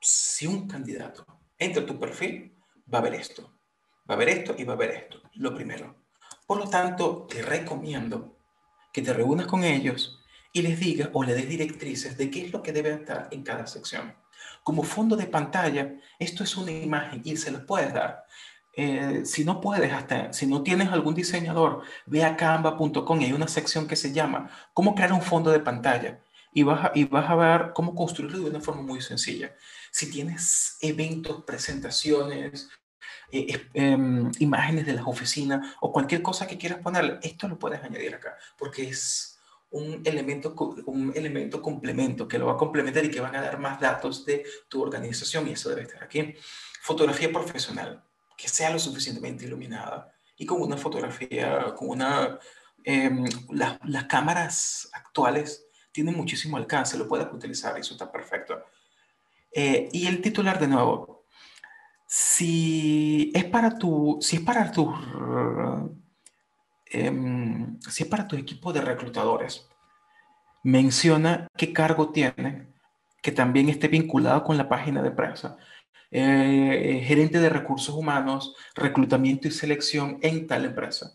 si 0.00 0.46
un 0.46 0.66
candidato 0.66 1.26
entra 1.58 1.82
a 1.82 1.86
tu 1.86 1.98
perfil, 1.98 2.56
va 2.92 2.98
a 2.98 3.02
ver 3.02 3.14
esto. 3.14 3.58
Va 4.08 4.14
a 4.14 4.18
ver 4.18 4.30
esto 4.30 4.54
y 4.56 4.64
va 4.64 4.72
a 4.72 4.76
ver 4.76 4.90
esto. 4.90 5.20
Lo 5.34 5.54
primero. 5.54 5.96
Por 6.46 6.58
lo 6.58 6.68
tanto, 6.68 7.26
te 7.28 7.42
recomiendo 7.42 8.38
que 8.92 9.02
te 9.02 9.12
reúnas 9.12 9.46
con 9.46 9.64
ellos 9.64 10.21
y 10.52 10.62
les 10.62 10.78
digas 10.78 11.10
o 11.12 11.24
le 11.24 11.34
des 11.34 11.48
directrices 11.48 12.16
de 12.16 12.30
qué 12.30 12.46
es 12.46 12.52
lo 12.52 12.62
que 12.62 12.72
debe 12.72 12.92
estar 12.92 13.28
en 13.30 13.42
cada 13.42 13.66
sección. 13.66 14.14
Como 14.62 14.82
fondo 14.82 15.16
de 15.16 15.26
pantalla, 15.26 15.94
esto 16.18 16.44
es 16.44 16.56
una 16.56 16.70
imagen 16.70 17.22
y 17.24 17.36
se 17.36 17.50
los 17.50 17.62
puedes 17.62 17.92
dar. 17.92 18.24
Eh, 18.74 19.22
si 19.24 19.44
no 19.44 19.60
puedes, 19.60 19.92
hasta 19.92 20.32
si 20.32 20.46
no 20.46 20.62
tienes 20.62 20.88
algún 20.88 21.14
diseñador, 21.14 21.82
ve 22.06 22.24
a 22.24 22.36
canva.com 22.36 23.20
y 23.20 23.24
hay 23.26 23.32
una 23.32 23.48
sección 23.48 23.86
que 23.86 23.96
se 23.96 24.12
llama 24.12 24.50
cómo 24.72 24.94
crear 24.94 25.12
un 25.12 25.22
fondo 25.22 25.50
de 25.50 25.60
pantalla 25.60 26.20
y 26.54 26.62
vas, 26.62 26.86
a, 26.86 26.92
y 26.94 27.04
vas 27.04 27.28
a 27.28 27.34
ver 27.34 27.72
cómo 27.74 27.94
construirlo 27.94 28.38
de 28.38 28.50
una 28.50 28.60
forma 28.60 28.82
muy 28.82 29.00
sencilla. 29.00 29.54
Si 29.90 30.10
tienes 30.10 30.78
eventos, 30.80 31.44
presentaciones, 31.44 32.70
eh, 33.30 33.68
em, 33.74 34.30
imágenes 34.38 34.86
de 34.86 34.94
las 34.94 35.06
oficinas 35.06 35.76
o 35.80 35.92
cualquier 35.92 36.22
cosa 36.22 36.46
que 36.46 36.58
quieras 36.58 36.80
ponerle, 36.80 37.18
esto 37.22 37.48
lo 37.48 37.58
puedes 37.58 37.82
añadir 37.82 38.14
acá 38.14 38.36
porque 38.58 38.88
es 38.88 39.31
un 39.72 40.02
elemento, 40.04 40.54
un 40.86 41.12
elemento 41.14 41.60
complemento 41.60 42.28
que 42.28 42.38
lo 42.38 42.46
va 42.46 42.52
a 42.52 42.56
complementar 42.56 43.04
y 43.04 43.10
que 43.10 43.20
van 43.20 43.34
a 43.36 43.42
dar 43.42 43.58
más 43.58 43.80
datos 43.80 44.24
de 44.24 44.44
tu 44.68 44.82
organización 44.82 45.48
y 45.48 45.52
eso 45.52 45.70
debe 45.70 45.82
estar 45.82 46.02
aquí. 46.02 46.34
Fotografía 46.80 47.32
profesional, 47.32 48.02
que 48.36 48.48
sea 48.48 48.70
lo 48.70 48.78
suficientemente 48.78 49.44
iluminada 49.44 50.12
y 50.36 50.46
con 50.46 50.60
una 50.60 50.76
fotografía, 50.76 51.74
con 51.76 51.90
una... 51.90 52.38
Em, 52.84 53.24
las 53.50 54.04
cámaras 54.08 54.90
actuales 54.92 55.66
tienen 55.92 56.16
muchísimo 56.16 56.56
alcance, 56.56 56.98
lo 56.98 57.06
puedes 57.06 57.32
utilizar, 57.32 57.78
eso 57.78 57.94
está 57.94 58.10
perfecto. 58.10 58.64
Eh, 59.52 59.88
y 59.92 60.06
el 60.06 60.20
titular 60.20 60.58
de 60.58 60.66
nuevo, 60.66 61.26
si 62.06 63.30
es 63.34 63.44
para 63.44 63.78
tu, 63.78 64.18
si 64.20 64.36
es 64.36 64.42
para 64.42 64.72
tu 64.72 64.92
Em, 66.94 67.80
si 67.80 68.02
es 68.02 68.08
para 68.08 68.28
tu 68.28 68.36
equipo 68.36 68.70
de 68.72 68.82
reclutadores, 68.82 69.66
menciona 70.62 71.48
qué 71.56 71.72
cargo 71.72 72.10
tiene, 72.10 72.68
que 73.22 73.32
también 73.32 73.70
esté 73.70 73.88
vinculado 73.88 74.44
con 74.44 74.58
la 74.58 74.68
página 74.68 75.02
de 75.02 75.10
prensa. 75.10 75.56
Eh, 76.10 77.02
gerente 77.06 77.40
de 77.40 77.48
recursos 77.48 77.94
humanos, 77.94 78.54
reclutamiento 78.74 79.48
y 79.48 79.52
selección 79.52 80.18
en 80.20 80.46
tal 80.46 80.66
empresa. 80.66 81.14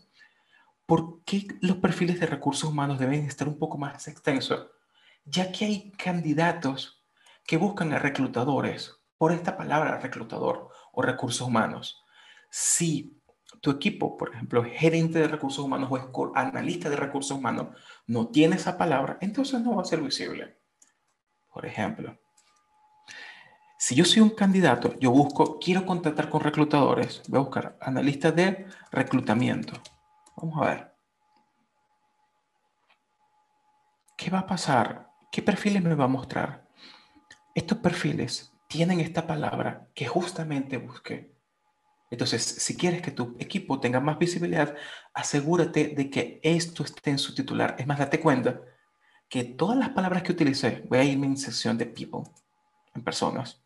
¿Por 0.84 1.22
qué 1.24 1.46
los 1.60 1.76
perfiles 1.76 2.18
de 2.18 2.26
recursos 2.26 2.68
humanos 2.68 2.98
deben 2.98 3.24
estar 3.24 3.46
un 3.46 3.58
poco 3.58 3.78
más 3.78 4.08
extensos? 4.08 4.66
Ya 5.24 5.52
que 5.52 5.66
hay 5.66 5.92
candidatos 5.92 7.04
que 7.46 7.56
buscan 7.56 7.92
a 7.92 8.00
reclutadores 8.00 8.96
por 9.16 9.30
esta 9.32 9.56
palabra 9.56 10.00
reclutador 10.00 10.70
o 10.92 11.02
recursos 11.02 11.46
humanos. 11.46 12.02
Si 12.50 13.17
tu 13.60 13.70
equipo, 13.70 14.16
por 14.16 14.34
ejemplo, 14.34 14.64
gerente 14.64 15.18
de 15.18 15.28
recursos 15.28 15.64
humanos 15.64 15.90
o 15.90 16.32
analista 16.34 16.88
de 16.88 16.96
recursos 16.96 17.36
humanos, 17.36 17.68
no 18.06 18.28
tiene 18.28 18.56
esa 18.56 18.78
palabra, 18.78 19.18
entonces 19.20 19.60
no 19.60 19.76
va 19.76 19.82
a 19.82 19.86
ser 19.86 20.00
visible. 20.00 20.58
Por 21.52 21.66
ejemplo, 21.66 22.18
si 23.78 23.94
yo 23.94 24.04
soy 24.04 24.22
un 24.22 24.30
candidato, 24.30 24.98
yo 24.98 25.10
busco, 25.12 25.58
quiero 25.60 25.86
contactar 25.86 26.28
con 26.28 26.40
reclutadores, 26.40 27.22
voy 27.28 27.38
a 27.38 27.44
buscar 27.44 27.78
analista 27.80 28.32
de 28.32 28.66
reclutamiento. 28.90 29.74
Vamos 30.36 30.60
a 30.60 30.70
ver. 30.70 30.94
¿Qué 34.16 34.30
va 34.30 34.40
a 34.40 34.46
pasar? 34.46 35.10
¿Qué 35.30 35.42
perfiles 35.42 35.82
me 35.82 35.94
va 35.94 36.04
a 36.04 36.08
mostrar? 36.08 36.68
Estos 37.54 37.78
perfiles 37.78 38.52
tienen 38.66 38.98
esta 38.98 39.26
palabra 39.26 39.88
que 39.94 40.06
justamente 40.06 40.76
busqué. 40.76 41.37
Entonces, 42.10 42.42
si 42.42 42.76
quieres 42.76 43.02
que 43.02 43.10
tu 43.10 43.36
equipo 43.38 43.80
tenga 43.80 44.00
más 44.00 44.18
visibilidad, 44.18 44.74
asegúrate 45.12 45.88
de 45.88 46.10
que 46.10 46.40
esto 46.42 46.82
esté 46.82 47.10
en 47.10 47.18
su 47.18 47.34
titular. 47.34 47.76
Es 47.78 47.86
más, 47.86 47.98
date 47.98 48.20
cuenta 48.20 48.60
que 49.28 49.44
todas 49.44 49.76
las 49.76 49.90
palabras 49.90 50.22
que 50.22 50.32
utilicé, 50.32 50.84
voy 50.88 50.98
a 50.98 51.04
irme 51.04 51.26
en 51.26 51.36
sección 51.36 51.76
de 51.76 51.86
people, 51.86 52.22
en 52.94 53.04
personas, 53.04 53.62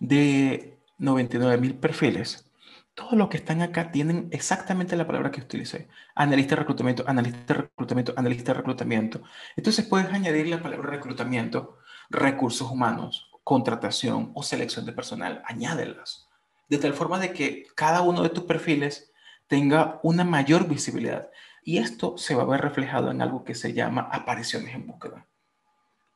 de 0.00 0.78
99 0.98 1.58
mil 1.58 1.76
perfiles, 1.76 2.50
todos 2.94 3.14
los 3.14 3.28
que 3.28 3.38
están 3.38 3.62
acá 3.62 3.90
tienen 3.90 4.28
exactamente 4.30 4.96
la 4.96 5.06
palabra 5.06 5.30
que 5.30 5.40
utilicé. 5.40 5.88
Analista 6.14 6.54
de 6.54 6.60
reclutamiento, 6.60 7.04
analista 7.06 7.54
de 7.54 7.60
reclutamiento, 7.62 8.14
analista 8.16 8.52
de 8.52 8.58
reclutamiento. 8.58 9.22
Entonces 9.56 9.84
puedes 9.86 10.12
añadir 10.12 10.48
la 10.48 10.62
palabra 10.62 10.90
reclutamiento, 10.90 11.78
recursos 12.08 12.70
humanos, 12.70 13.33
contratación 13.44 14.32
o 14.34 14.42
selección 14.42 14.86
de 14.86 14.92
personal, 14.92 15.42
añádelas. 15.46 16.28
De 16.68 16.78
tal 16.78 16.94
forma 16.94 17.18
de 17.18 17.32
que 17.32 17.66
cada 17.76 18.00
uno 18.00 18.22
de 18.22 18.30
tus 18.30 18.44
perfiles 18.44 19.12
tenga 19.46 20.00
una 20.02 20.24
mayor 20.24 20.66
visibilidad. 20.66 21.28
Y 21.62 21.78
esto 21.78 22.16
se 22.18 22.34
va 22.34 22.42
a 22.42 22.46
ver 22.46 22.62
reflejado 22.62 23.10
en 23.10 23.22
algo 23.22 23.44
que 23.44 23.54
se 23.54 23.72
llama 23.72 24.08
apariciones 24.10 24.74
en 24.74 24.86
búsqueda. 24.86 25.26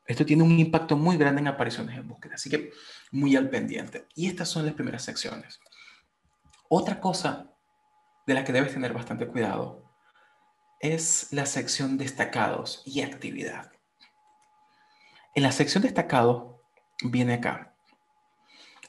Esto 0.06 0.24
tiene 0.24 0.42
un 0.42 0.58
impacto 0.58 0.96
muy 0.96 1.18
grande 1.18 1.42
en 1.42 1.48
apariciones 1.48 1.98
en 1.98 2.08
búsqueda, 2.08 2.36
así 2.36 2.48
que 2.48 2.72
muy 3.12 3.36
al 3.36 3.50
pendiente. 3.50 4.06
Y 4.14 4.26
estas 4.26 4.48
son 4.48 4.64
las 4.64 4.74
primeras 4.74 5.02
secciones. 5.02 5.60
Otra 6.70 6.98
cosa 6.98 7.52
de 8.26 8.34
la 8.34 8.44
que 8.44 8.52
debes 8.52 8.72
tener 8.72 8.94
bastante 8.94 9.26
cuidado 9.26 9.84
es 10.80 11.28
la 11.32 11.44
sección 11.44 11.98
destacados 11.98 12.82
y 12.86 13.02
actividad. 13.02 13.70
En 15.34 15.42
la 15.42 15.52
sección 15.52 15.82
destacados 15.82 16.57
viene 17.04 17.34
acá. 17.34 17.74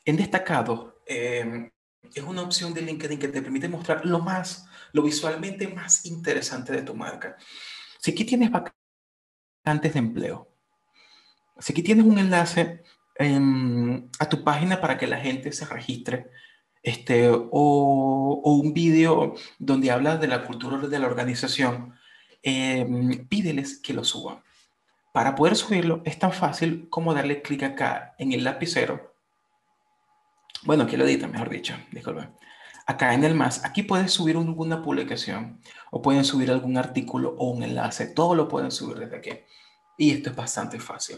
En 0.06 0.18
destacado, 0.18 1.02
em, 1.06 1.70
es 2.14 2.24
una 2.24 2.42
opción 2.42 2.74
de 2.74 2.82
LinkedIn 2.82 3.20
que 3.20 3.28
te 3.28 3.42
permite 3.42 3.68
mostrar 3.68 4.06
lo 4.06 4.20
más, 4.20 4.68
lo 4.94 5.04
visualmente 5.04 5.68
más 5.68 6.06
interesante 6.06 6.74
de 6.74 6.82
tu 6.82 6.96
marca. 6.96 7.38
Si 8.00 8.12
aquí 8.12 8.26
tienes 8.26 8.50
vacantes 8.52 9.94
de 9.94 10.00
empleo, 10.00 10.52
si 11.60 11.74
aquí 11.74 11.84
tienes 11.84 12.06
un 12.06 12.18
enlace 12.18 12.84
em, 13.16 14.10
a 14.18 14.30
tu 14.30 14.44
página 14.44 14.80
para 14.80 14.98
que 14.98 15.08
la 15.08 15.20
gente 15.20 15.52
se 15.52 15.66
registre, 15.66 16.30
este, 16.82 17.30
o, 17.30 17.42
o 17.52 18.54
un 18.54 18.74
vídeo 18.74 19.36
donde 19.60 19.92
hablas 19.92 20.22
de 20.22 20.28
la 20.28 20.46
cultura 20.46 20.78
de 20.78 21.00
la 21.00 21.08
organización, 21.08 21.94
em, 22.42 23.28
pídeles 23.28 23.80
que 23.80 23.94
lo 23.94 24.04
suban. 24.04 24.42
Para 25.20 25.36
poder 25.36 25.58
subirlo 25.58 26.02
es 26.06 26.18
tan 26.18 26.32
fácil 26.32 26.88
como 26.90 27.14
darle 27.14 27.42
clic 27.42 27.64
acá 27.64 28.16
en 28.18 28.32
el 28.32 28.46
lapicero. 28.46 29.16
Bueno, 30.64 30.84
aquí 30.84 30.96
lo 30.96 31.04
edita, 31.04 31.28
mejor 31.28 31.50
dicho, 31.50 31.76
disculpe. 31.92 32.30
Acá 32.86 33.14
en 33.14 33.26
el 33.26 33.36
más, 33.36 33.66
aquí 33.66 33.84
puedes 33.84 34.14
subir 34.14 34.38
alguna 34.38 34.82
publicación 34.82 35.60
o 35.92 36.02
pueden 36.02 36.24
subir 36.24 36.50
algún 36.50 36.78
artículo 36.78 37.36
o 37.38 37.50
un 37.50 37.64
enlace. 37.64 38.06
Todo 38.08 38.34
lo 38.34 38.48
pueden 38.48 38.72
subir 38.72 38.98
desde 38.98 39.18
aquí. 39.18 39.32
Y 39.98 40.12
esto 40.12 40.30
es 40.30 40.38
bastante 40.38 40.80
fácil. 40.80 41.18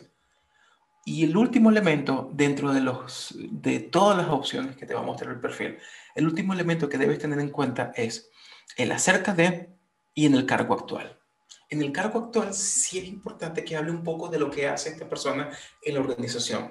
Y 1.05 1.23
el 1.23 1.37
último 1.37 1.69
elemento 1.69 2.27
dentro 2.33 2.73
de, 2.73 2.81
los, 2.81 3.35
de 3.37 3.81
todas 3.81 4.17
las 4.17 4.29
opciones 4.29 4.77
que 4.77 4.87
te 4.87 4.95
va 4.95 5.01
a 5.01 5.05
mostrar 5.05 5.31
el 5.31 5.39
perfil, 5.39 5.77
el 6.15 6.25
último 6.25 6.53
elemento 6.53 6.89
que 6.89 6.97
debes 6.97 7.19
tener 7.19 7.39
en 7.39 7.51
cuenta 7.51 7.91
es 7.95 8.31
el 8.77 8.91
acerca 8.93 9.35
de 9.35 9.69
y 10.15 10.25
en 10.25 10.33
el 10.33 10.47
cargo 10.47 10.73
actual 10.73 11.20
en 11.71 11.81
el 11.81 11.91
cargo 11.91 12.19
actual 12.19 12.53
sí 12.53 12.99
es 12.99 13.05
importante 13.05 13.63
que 13.63 13.75
hable 13.75 13.91
un 13.91 14.03
poco 14.03 14.27
de 14.27 14.37
lo 14.37 14.51
que 14.51 14.67
hace 14.67 14.89
esta 14.89 15.07
persona 15.07 15.49
en 15.81 15.95
la 15.95 16.01
organización 16.01 16.69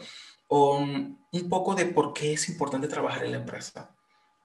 o 0.48 0.76
um, 0.76 1.16
un 1.32 1.48
poco 1.48 1.74
de 1.74 1.86
por 1.86 2.12
qué 2.12 2.34
es 2.34 2.48
importante 2.48 2.86
trabajar 2.86 3.24
en 3.24 3.32
la 3.32 3.38
empresa. 3.38 3.96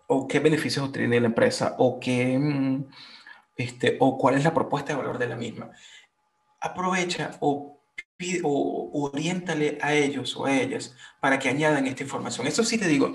o 0.08 0.28
qué 0.28 0.40
beneficios 0.40 0.86
obtiene 0.86 1.20
la 1.20 1.28
empresa 1.28 1.76
o 1.80 2.00
qué, 2.00 2.38
mm, 2.38 2.86
este, 3.58 3.98
o 4.00 4.18
cuál 4.18 4.36
es 4.36 4.44
la 4.44 4.54
propuesta 4.54 4.94
de 4.94 5.00
valor 5.00 5.18
de 5.18 5.28
la 5.28 5.36
misma. 5.36 5.72
Aprovecha 6.62 7.38
o, 7.42 7.82
o 8.44 9.10
oriéntale 9.12 9.78
a 9.82 9.94
ellos 9.94 10.36
o 10.38 10.46
a 10.46 10.56
ellas 10.56 10.96
para 11.20 11.40
que 11.40 11.50
añadan 11.50 11.88
esta 11.88 12.04
información. 12.04 12.48
Eso 12.48 12.64
sí 12.64 12.78
te 12.78 12.88
digo, 12.88 13.14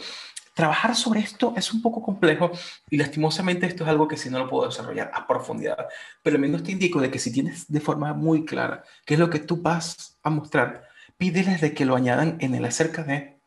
trabajar 0.55 0.94
sobre 0.96 1.20
esto 1.20 1.55
es 1.57 1.72
un 1.72 1.80
poco 1.80 2.03
complejo 2.03 2.51
y 2.88 2.96
lastimosamente 2.96 3.66
esto 3.66 3.84
es 3.84 3.90
algo 3.90 4.09
que 4.09 4.16
si 4.16 4.30
no 4.30 4.38
lo 4.38 4.48
puedo 4.48 4.68
desarrollar 4.68 5.11
a 5.14 5.26
profundidad, 5.26 5.86
pero 6.22 6.36
al 6.36 6.42
menos 6.42 6.62
te 6.62 6.72
indico 6.72 7.01
de 7.01 7.11
que 7.11 7.18
si 7.18 7.32
tienes 7.32 7.70
de 7.70 7.80
forma 7.80 8.12
muy 8.14 8.44
clara 8.44 8.84
qué 9.05 9.14
es 9.14 9.20
lo 9.20 9.30
que 9.30 9.38
tú 9.38 9.57
vas 9.62 10.18
a 10.22 10.30
mostrar, 10.30 10.88
pídeles 11.16 11.61
de 11.61 11.74
que 11.74 11.84
lo 11.84 11.96
añadan 11.96 12.36
en 12.40 12.55
el 12.55 12.64
acerca 12.64 13.03
de 13.03 13.38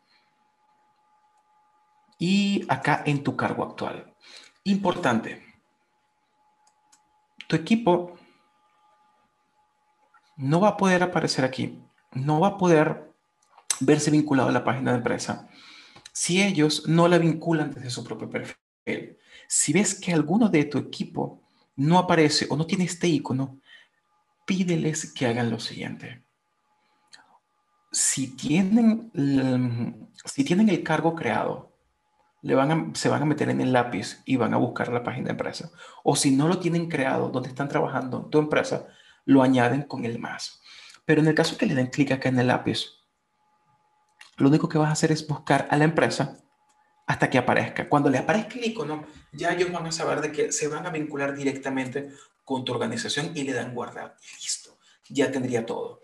y 2.18 2.64
acá 2.68 3.02
en 3.04 3.22
tu 3.22 3.36
cargo 3.36 3.64
actual. 3.64 4.14
Importante, 4.64 5.42
tu 7.48 7.56
equipo 7.56 8.16
no 10.36 10.60
va 10.60 10.70
a 10.70 10.76
poder 10.76 11.02
aparecer 11.02 11.44
aquí, 11.44 11.82
no 12.12 12.40
va 12.40 12.48
a 12.48 12.58
poder 12.58 13.12
verse 13.80 14.10
vinculado 14.10 14.48
a 14.48 14.52
la 14.52 14.64
página 14.64 14.92
de 14.92 14.98
empresa 14.98 15.48
si 16.14 16.40
ellos 16.40 16.86
no 16.86 17.08
la 17.08 17.18
vinculan 17.18 17.72
desde 17.72 17.90
su 17.90 18.04
propio 18.04 18.30
perfil. 18.30 19.18
Si 19.48 19.72
ves 19.72 19.98
que 19.98 20.12
alguno 20.12 20.48
de 20.48 20.64
tu 20.64 20.78
equipo 20.78 21.42
no 21.74 21.98
aparece 21.98 22.46
o 22.48 22.56
no 22.56 22.66
tiene 22.66 22.84
este 22.84 23.08
icono, 23.08 23.58
pídeles 24.46 25.12
que 25.12 25.26
hagan 25.26 25.50
lo 25.50 25.58
siguiente. 25.58 26.22
Si 27.90 28.36
tienen, 28.36 29.10
si 30.24 30.44
tienen 30.44 30.68
el 30.68 30.84
cargo 30.84 31.16
creado, 31.16 31.72
se 32.42 33.08
van 33.08 33.22
a 33.22 33.26
meter 33.26 33.50
en 33.50 33.60
el 33.60 33.72
lápiz 33.72 34.22
y 34.24 34.36
van 34.36 34.54
a 34.54 34.58
buscar 34.58 34.92
la 34.92 35.02
página 35.02 35.26
de 35.26 35.32
empresa. 35.32 35.72
O 36.04 36.14
si 36.14 36.30
no 36.30 36.46
lo 36.46 36.60
tienen 36.60 36.88
creado, 36.88 37.30
donde 37.30 37.48
están 37.48 37.68
trabajando 37.68 38.26
tu 38.26 38.38
empresa, 38.38 38.86
lo 39.24 39.42
añaden 39.42 39.82
con 39.82 40.04
el 40.04 40.20
más. 40.20 40.62
Pero 41.04 41.22
en 41.22 41.26
el 41.26 41.34
caso 41.34 41.58
que 41.58 41.66
le 41.66 41.74
den 41.74 41.88
clic 41.88 42.12
acá 42.12 42.28
en 42.28 42.38
el 42.38 42.46
lápiz, 42.46 43.03
lo 44.36 44.48
único 44.48 44.68
que 44.68 44.78
vas 44.78 44.88
a 44.88 44.92
hacer 44.92 45.12
es 45.12 45.26
buscar 45.26 45.68
a 45.70 45.76
la 45.76 45.84
empresa 45.84 46.38
hasta 47.06 47.28
que 47.30 47.38
aparezca. 47.38 47.88
Cuando 47.88 48.10
le 48.10 48.18
aparezca 48.18 48.58
el 48.58 48.64
icono, 48.64 49.06
ya 49.32 49.52
ellos 49.52 49.70
van 49.70 49.86
a 49.86 49.92
saber 49.92 50.20
de 50.20 50.32
que 50.32 50.52
se 50.52 50.68
van 50.68 50.86
a 50.86 50.90
vincular 50.90 51.34
directamente 51.34 52.10
con 52.44 52.64
tu 52.64 52.72
organización 52.72 53.32
y 53.34 53.42
le 53.44 53.52
dan 53.52 53.74
guardar. 53.74 54.16
Listo, 54.40 54.78
ya 55.08 55.30
tendría 55.30 55.66
todo. 55.66 56.02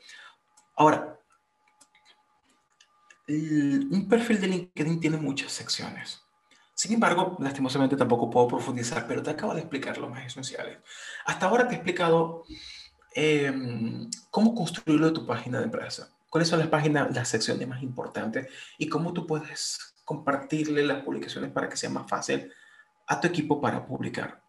Ahora, 0.77 1.19
un 3.29 4.07
perfil 4.09 4.41
de 4.41 4.47
LinkedIn 4.49 5.01
tiene 5.01 5.17
muchas 5.17 5.53
secciones. 5.53 6.23
Sin 6.75 6.95
embargo, 6.95 7.37
lastimosamente 7.41 7.97
tampoco 7.97 8.31
puedo 8.31 8.49
profundizar, 8.49 9.07
pero 9.07 9.23
te 9.23 9.31
acabo 9.31 9.55
de 9.55 9.61
explicar 9.61 9.99
lo 9.99 10.09
más 10.09 10.27
esenciales. 10.27 10.79
Hasta 11.27 11.47
ahora 11.47 11.69
te 11.69 11.75
he 11.75 11.77
explicado 11.77 12.45
em, 13.15 14.09
cómo 14.31 14.55
construirlo 14.55 15.13
tu 15.13 15.27
página 15.27 15.59
de 15.59 15.65
empresa 15.65 16.11
cuáles 16.31 16.49
son 16.49 16.61
las 16.61 16.69
páginas, 16.69 17.15
las 17.15 17.29
secciones 17.29 17.69
más 17.69 17.83
importantes 17.83 18.49
y 18.79 18.89
cómo 18.89 19.13
tú 19.13 19.27
puedes 19.27 19.95
compartirle 20.05 20.85
las 20.85 21.03
publicaciones 21.03 21.51
para 21.51 21.69
que 21.69 21.77
sea 21.77 21.91
más 21.91 22.09
fácil 22.09 22.51
a 23.07 23.21
tu 23.21 23.27
equipo 23.27 23.61
para 23.61 23.85
publicar. 23.85 24.43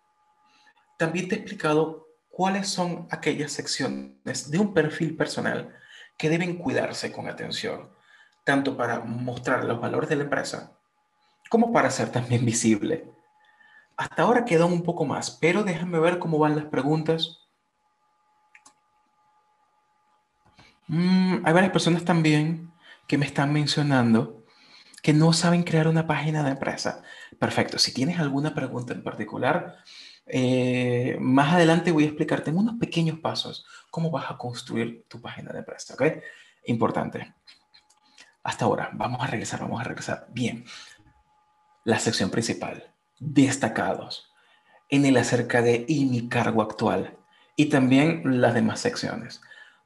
También 0.98 1.28
te 1.28 1.36
he 1.36 1.40
explicado 1.40 2.08
cuáles 2.30 2.70
son 2.70 3.08
aquellas 3.10 3.52
secciones 3.52 4.50
de 4.50 4.60
un 4.60 4.74
perfil 4.74 5.18
personal 5.18 5.76
que 6.18 6.30
deben 6.30 6.58
cuidarse 6.58 7.12
con 7.12 7.28
atención, 7.28 7.90
tanto 8.44 8.78
para 8.78 9.00
mostrar 9.00 9.66
los 9.66 9.82
valores 9.82 10.10
de 10.10 10.16
la 10.16 10.24
empresa 10.24 10.78
como 11.50 11.74
para 11.74 11.92
ser 11.92 12.12
también 12.12 12.46
visible. 12.46 13.12
Hasta 13.98 14.24
ahora 14.24 14.46
queda 14.46 14.66
un 14.66 14.84
poco 14.84 15.06
más, 15.06 15.32
pero 15.42 15.64
déjame 15.64 16.00
ver 16.00 16.18
cómo 16.18 16.40
van 16.40 16.56
las 16.56 16.66
preguntas 16.66 17.41
Mm, 20.92 21.46
hay 21.46 21.54
varias 21.54 21.72
personas 21.72 22.04
también 22.04 22.70
que 23.08 23.18
me 23.18 23.26
están 23.26 23.54
mencionando 23.54 24.44
que 25.02 25.14
no 25.14 25.32
saben 25.32 25.64
crear 25.64 25.88
una 25.88 26.06
página 26.06 26.44
de 26.44 26.52
empresa. 26.52 27.02
Perfecto. 27.40 27.80
Si 27.80 27.94
tienes 27.94 28.20
alguna 28.20 28.54
pregunta 28.54 28.94
en 28.94 29.02
particular, 29.02 29.78
eh, 30.28 31.16
más 31.22 31.54
adelante 31.54 31.94
voy 31.94 32.04
a 32.04 32.08
explicarte 32.08 32.50
en 32.50 32.58
unos 32.58 32.76
pequeños 32.76 33.20
pasos 33.20 33.66
cómo 33.90 34.12
vas 34.12 34.30
a 34.30 34.38
construir 34.38 35.06
tu 35.08 35.22
página 35.22 35.54
de 35.54 35.60
empresa. 35.60 35.94
¿Ok? 35.94 36.04
Importante. 36.66 37.36
Hasta 38.44 38.66
ahora, 38.66 38.90
vamos 38.92 39.24
a 39.24 39.28
regresar, 39.28 39.62
vamos 39.62 39.80
a 39.80 39.86
regresar. 39.86 40.28
Bien. 40.34 40.66
La 41.86 42.00
sección 42.00 42.30
principal, 42.30 42.92
destacados, 43.18 44.30
en 44.90 45.06
el 45.06 45.16
acerca 45.16 45.62
de 45.62 45.86
y 45.88 46.06
mi 46.06 46.28
cargo 46.28 46.62
actual 46.62 47.18
y 47.56 47.68
también 47.68 48.42
las 48.42 48.54
demás 48.54 48.82
secciones. 48.82 49.42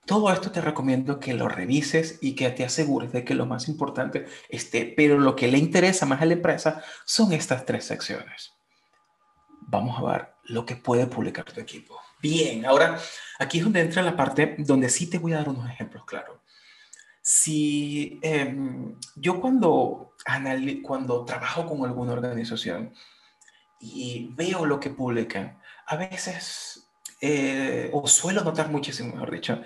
Todo 0.06 0.32
esto 0.32 0.52
te 0.52 0.62
recomiendo 0.62 1.20
que 1.20 1.34
lo 1.34 1.50
revises 1.50 2.20
y 2.22 2.36
que 2.36 2.50
te 2.52 2.64
asegures 2.64 3.12
de 3.12 3.26
que 3.26 3.34
lo 3.34 3.48
más 3.48 3.68
importante 3.68 4.28
esté, 4.50 4.94
pero 4.96 5.18
lo 5.18 5.36
que 5.36 5.48
le 5.48 5.58
interesa 5.58 6.06
más 6.06 6.22
a 6.22 6.26
la 6.26 6.34
empresa 6.34 6.84
son 7.06 7.34
estas 7.34 7.66
tres 7.66 7.86
secciones. 7.86 8.54
Vamos 9.62 9.98
a 9.98 10.12
ver 10.12 10.34
lo 10.44 10.64
que 10.64 10.76
puede 10.76 11.08
publicar 11.08 11.52
tu 11.52 11.60
equipo. 11.60 12.00
Bien, 12.22 12.66
ahora 12.68 13.00
aquí 13.40 13.58
es 13.58 13.64
donde 13.64 13.82
entra 13.82 14.04
la 14.04 14.16
parte 14.16 14.56
donde 14.60 14.90
sí 14.90 15.10
te 15.10 15.18
voy 15.18 15.34
a 15.34 15.38
dar 15.38 15.50
unos 15.50 15.70
ejemplos 15.70 16.06
claros. 16.06 16.40
Si 17.22 18.20
em, 18.22 18.96
yo 19.16 19.42
cuando, 19.42 20.14
cuando 20.84 21.26
trabajo 21.26 21.68
con 21.68 21.84
alguna 21.84 22.14
organización 22.14 22.94
y 23.80 24.30
veo 24.36 24.68
lo 24.68 24.80
que 24.80 24.92
publican, 24.92 25.60
a 25.88 25.96
veces 25.96 26.86
eh, 27.22 27.90
o 27.94 28.08
suelo 28.08 28.44
notar 28.44 28.70
muchísimo, 28.70 29.14
mejor 29.14 29.32
dicho, 29.32 29.62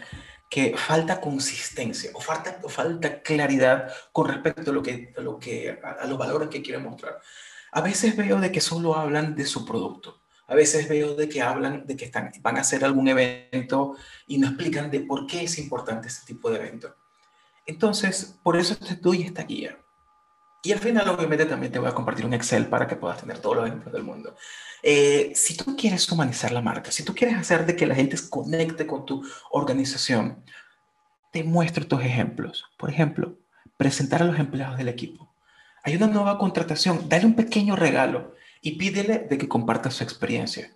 que 0.49 0.75
falta 0.75 1.21
consistencia 1.21 2.09
o 2.15 2.19
falta, 2.19 2.59
falta 2.67 3.21
claridad 3.21 3.93
con 4.11 4.27
respecto 4.27 4.71
a, 4.71 4.73
lo 4.73 4.81
que, 4.81 5.13
a, 5.15 5.21
lo 5.21 5.39
que, 5.39 5.79
a, 5.83 6.05
los 6.07 6.17
valores 6.17 6.49
que 6.49 6.61
quieren 6.61 6.83
mostrar. 6.83 7.19
A 7.71 7.81
veces 7.81 8.17
veo 8.17 8.39
de 8.39 8.51
que 8.51 8.59
solo 8.59 8.95
hablan 8.95 9.35
de 9.35 9.45
su 9.45 9.63
producto. 9.63 10.21
A 10.47 10.55
veces 10.55 10.89
veo 10.89 11.13
de 11.13 11.29
que 11.29 11.43
hablan 11.43 11.85
de 11.85 11.95
que 11.95 12.05
están, 12.05 12.31
van 12.41 12.57
a 12.57 12.61
hacer 12.61 12.83
algún 12.83 13.07
evento 13.07 13.95
y 14.25 14.39
no 14.39 14.47
explican 14.47 14.89
de 14.89 15.01
por 15.01 15.27
qué 15.27 15.43
es 15.43 15.59
importante 15.59 16.07
este 16.07 16.25
tipo 16.25 16.49
de 16.49 16.57
evento. 16.57 16.95
Entonces, 17.67 18.39
por 18.41 18.57
eso 18.57 18.75
te 18.75 18.95
doy 18.95 19.21
esta 19.21 19.43
guía. 19.43 19.77
Y 20.61 20.73
al 20.73 20.79
final, 20.79 21.07
obviamente, 21.07 21.45
también 21.45 21.71
te 21.71 21.79
voy 21.79 21.89
a 21.89 21.95
compartir 21.95 22.25
un 22.25 22.33
Excel 22.33 22.67
para 22.67 22.87
que 22.87 22.97
puedas 22.97 23.21
tener 23.21 23.39
todos 23.39 23.57
los 23.57 23.67
ejemplos 23.67 23.93
del 23.93 24.03
mundo. 24.03 24.35
Eh, 24.83 25.31
si 25.33 25.55
tú 25.55 25.75
quieres 25.77 26.09
humanizar 26.11 26.51
la 26.51 26.61
marca, 26.61 26.91
si 26.91 27.03
tú 27.03 27.13
quieres 27.15 27.37
hacer 27.37 27.65
de 27.65 27.75
que 27.75 27.85
la 27.85 27.95
gente 27.95 28.17
se 28.17 28.29
conecte 28.29 28.85
con 28.85 29.05
tu 29.05 29.25
organización, 29.51 30.43
te 31.31 31.43
muestro 31.43 31.83
estos 31.83 32.03
ejemplos. 32.03 32.65
Por 32.77 32.89
ejemplo, 32.89 33.37
presentar 33.77 34.21
a 34.21 34.25
los 34.25 34.39
empleados 34.39 34.77
del 34.77 34.89
equipo. 34.89 35.33
Hay 35.83 35.95
una 35.95 36.07
nueva 36.07 36.37
contratación, 36.37 37.07
dale 37.07 37.25
un 37.25 37.35
pequeño 37.35 37.75
regalo 37.75 38.35
y 38.61 38.71
pídele 38.71 39.19
de 39.19 39.37
que 39.37 39.47
comparta 39.47 39.91
su 39.91 40.03
experiencia. 40.03 40.75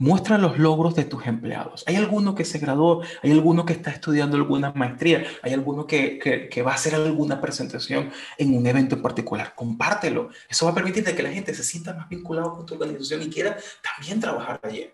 Muestra 0.00 0.38
los 0.38 0.58
logros 0.58 0.94
de 0.94 1.04
tus 1.04 1.26
empleados. 1.26 1.82
¿Hay 1.88 1.96
alguno 1.96 2.36
que 2.36 2.44
se 2.44 2.60
graduó? 2.60 3.02
¿Hay 3.20 3.32
alguno 3.32 3.66
que 3.66 3.72
está 3.72 3.90
estudiando 3.90 4.36
alguna 4.36 4.70
maestría? 4.72 5.24
¿Hay 5.42 5.52
alguno 5.52 5.88
que, 5.88 6.20
que, 6.20 6.62
va 6.62 6.70
a 6.70 6.74
hacer 6.76 6.94
alguna 6.94 7.40
presentación 7.40 8.12
en 8.36 8.56
un 8.56 8.64
evento 8.68 8.94
en 8.94 9.02
particular? 9.02 9.54
Compártelo. 9.56 10.28
Eso 10.48 10.66
va 10.66 10.70
a 10.70 10.74
permitir 10.76 11.02
que 11.02 11.22
la 11.22 11.32
gente 11.32 11.52
se 11.52 11.64
sienta 11.64 11.94
más 11.94 12.08
vinculado 12.08 12.54
con 12.54 12.64
tu 12.64 12.74
organización 12.74 13.22
y 13.22 13.28
quiera 13.28 13.56
también 13.82 14.20
trabajar 14.20 14.60
allí. 14.62 14.88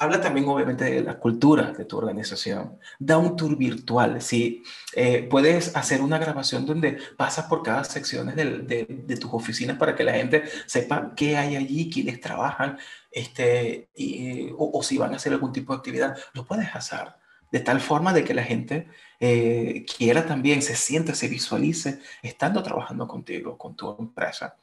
Habla 0.00 0.18
también, 0.22 0.48
obviamente, 0.48 0.84
de 0.84 1.02
la 1.02 1.18
cultura 1.18 1.72
de 1.72 1.84
tu 1.84 1.98
organización. 1.98 2.78
Da 2.98 3.18
un 3.18 3.36
tour 3.36 3.54
virtual. 3.54 4.22
Si 4.22 4.62
eh, 4.94 5.26
puedes 5.30 5.76
hacer 5.76 6.00
una 6.00 6.18
grabación 6.18 6.64
donde 6.64 6.96
pasas 7.18 7.44
por 7.46 7.62
cada 7.62 7.84
sección 7.84 8.34
de, 8.34 8.86
de, 8.86 9.16
tus 9.18 9.30
oficinas 9.34 9.76
para 9.76 9.94
que 9.94 10.04
la 10.04 10.14
gente 10.14 10.44
sepa 10.64 11.12
qué 11.14 11.36
hay 11.36 11.56
allí, 11.56 11.90
quiénes 11.90 12.18
trabajan, 12.18 12.78
este, 13.10 13.88
y, 13.94 14.50
o, 14.56 14.82
si 14.82 14.98
van 14.98 15.12
a 15.12 15.16
hacer 15.16 15.32
algún 15.32 15.52
tipo 15.52 15.72
de 15.72 15.78
actividad, 15.78 16.18
lo 16.34 16.44
puedes 16.46 16.74
hacer 16.74 17.14
de 17.52 17.60
tal 17.60 17.80
forma 17.80 18.12
de 18.12 18.22
que 18.22 18.32
la 18.32 18.44
gente 18.44 18.86
eh, 19.18 19.84
quiera 19.96 20.24
también, 20.24 20.62
se 20.62 20.76
sienta, 20.76 21.16
se 21.16 21.26
visualice 21.26 22.00
estando 22.22 22.62
trabajando 22.62 23.08
contigo, 23.08 23.58
con 23.58 23.74
tu 23.74 23.96
empresa. 23.98 24.56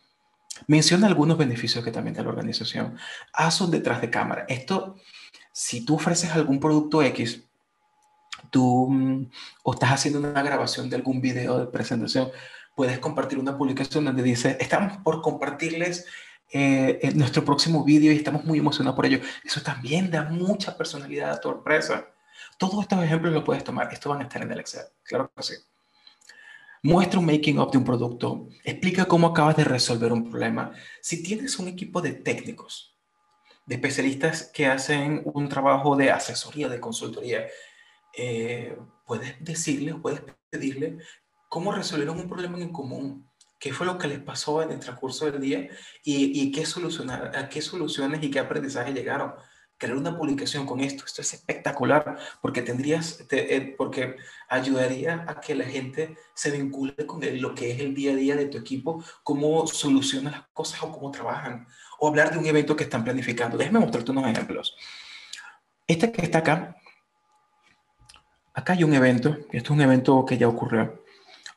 Menciona 0.68 1.08
algunos 1.08 1.38
beneficios 1.38 1.84
que 1.84 1.91
también 1.91 2.16
da 2.16 2.24
la 2.24 2.30
organización. 2.30 2.98
Haz 3.34 3.60
un 3.60 3.72
detrás 3.72 4.00
de 4.00 4.10
cámara. 4.10 4.45
Esto 4.48 4.95
si 5.58 5.84
tú 5.84 5.95
ofreces 5.95 6.30
algún 6.34 6.60
producto 6.60 7.02
X, 7.02 7.43
tú 8.52 8.89
mm, 8.91 9.32
o 9.64 9.74
estás 9.74 9.89
haciendo 9.89 10.20
una 10.20 10.43
grabación 10.43 10.88
de 10.88 10.95
algún 10.95 11.20
video 11.20 11.58
de 11.58 11.66
presentación, 11.66 12.30
puedes 12.76 13.00
compartir 13.00 13.39
una 13.39 13.58
publicación 13.58 14.06
donde 14.06 14.22
dice, 14.22 14.56
estamos 14.60 14.98
por 14.98 15.24
compartirles 15.24 16.06
eh, 16.52 17.12
nuestro 17.16 17.43
próximo 17.43 17.84
video 17.84 18.14
y 18.14 18.18
estamos 18.18 18.45
muy 18.45 18.60
emocionados 18.60 18.95
por 18.95 19.06
ello. 19.06 19.20
Eso 19.43 19.62
también 19.62 20.10
da 20.10 20.24
mucha 20.24 20.78
personalidad 20.78 21.32
a 21.32 21.41
tu 21.41 21.50
empresa. 21.50 22.08
Todos 22.58 22.82
estos 22.82 23.04
ejemplos 23.04 23.34
los 23.34 23.43
puedes 23.43 23.64
tomar. 23.64 23.91
Estos 23.91 24.10
van 24.10 24.22
a 24.22 24.24
estar 24.24 24.41
en 24.41 24.52
el 24.52 24.60
Excel. 24.60 24.86
Claro 25.04 25.32
que 25.36 25.43
sí. 25.43 25.54
muestra 26.84 27.20
un 27.20 27.26
making 27.26 27.60
of 27.60 27.72
de 27.72 27.78
un 27.78 27.84
producto, 27.84 28.50
explica 28.64 29.06
cómo 29.06 29.28
acabas 29.28 29.58
de 29.58 29.66
resolver 29.66 30.14
un 30.14 30.30
problema. 30.30 30.72
Si 31.02 31.22
tienes 31.22 31.60
un 31.60 31.68
equipo 31.68 32.02
de 32.02 32.14
técnicos, 32.14 32.98
de 33.66 33.76
especialistas 33.76 34.50
que 34.54 34.68
hacen 34.68 35.22
un 35.26 35.50
trabajo 35.50 35.95
de 35.98 36.12
asesoría, 36.12 36.70
de 36.70 36.80
consultoría, 36.80 37.48
eh, 38.18 38.78
puedes 39.06 39.36
decirle 39.43 39.93
o 39.93 40.02
puedes 40.02 40.22
pedirle 40.50 40.98
cómo 41.50 41.74
resolvieron 41.74 42.20
un 42.20 42.30
problema 42.30 42.58
en 42.58 42.72
común, 42.72 43.26
qué 43.60 43.74
fue 43.74 43.86
lo 43.86 43.97
que 43.97 44.08
les 44.08 44.20
pasó 44.20 44.62
en 44.62 44.72
el 44.72 44.80
transcurso 44.80 45.30
del 45.30 45.41
día 45.41 45.70
y, 46.03 46.41
y 46.41 46.51
qué, 46.51 46.66
solucionar, 46.66 47.36
a 47.36 47.49
qué 47.49 47.62
soluciones 47.62 48.24
y 48.24 48.32
qué 48.32 48.39
aprendizaje 48.39 48.93
llegaron 48.93 49.34
crear 49.78 49.95
una 49.95 50.18
publicación 50.18 50.66
con 50.66 50.80
esto. 50.80 51.03
Esto 51.05 51.22
es 51.22 51.34
espectacular 51.34 52.18
porque 52.41 52.62
tendrías, 52.62 53.24
eh, 53.32 53.76
porque 53.78 54.16
ayudaría 54.49 55.26
a 55.28 55.39
que 55.39 55.55
la 55.55 55.66
gente 55.66 56.18
se 56.34 56.51
vincule 56.51 56.93
con 57.05 57.22
lo 57.41 57.53
que 57.53 57.72
es 57.72 57.80
el 57.80 57.93
día 57.93 58.12
a 58.12 58.16
día 58.16 58.36
de 58.36 58.47
tu 58.47 58.58
equipo, 58.58 59.03
cómo 59.24 59.68
solucionan 59.68 60.34
las 60.34 60.47
cosas 60.53 60.82
o 60.84 60.91
cómo 60.91 61.12
trabajan, 61.12 61.68
o 61.99 62.08
hablar 62.08 62.32
de 62.32 62.39
un 62.39 62.45
evento 62.45 62.76
que 62.76 62.86
están 62.86 63.03
planificando. 63.03 63.58
Déjame 63.58 63.80
mostrarte 63.80 64.12
unos 64.12 64.28
ejemplos. 64.28 64.76
Este 65.86 66.12
que 66.12 66.24
está 66.24 66.39
acá, 66.39 66.76
acá 68.53 68.74
hay 68.74 68.84
un 68.84 68.93
evento, 68.93 69.38
esto 69.51 69.55
es 69.55 69.70
un 69.70 69.82
evento 69.82 70.26
que 70.26 70.38
ya 70.38 70.47
ocurrió. 70.47 71.03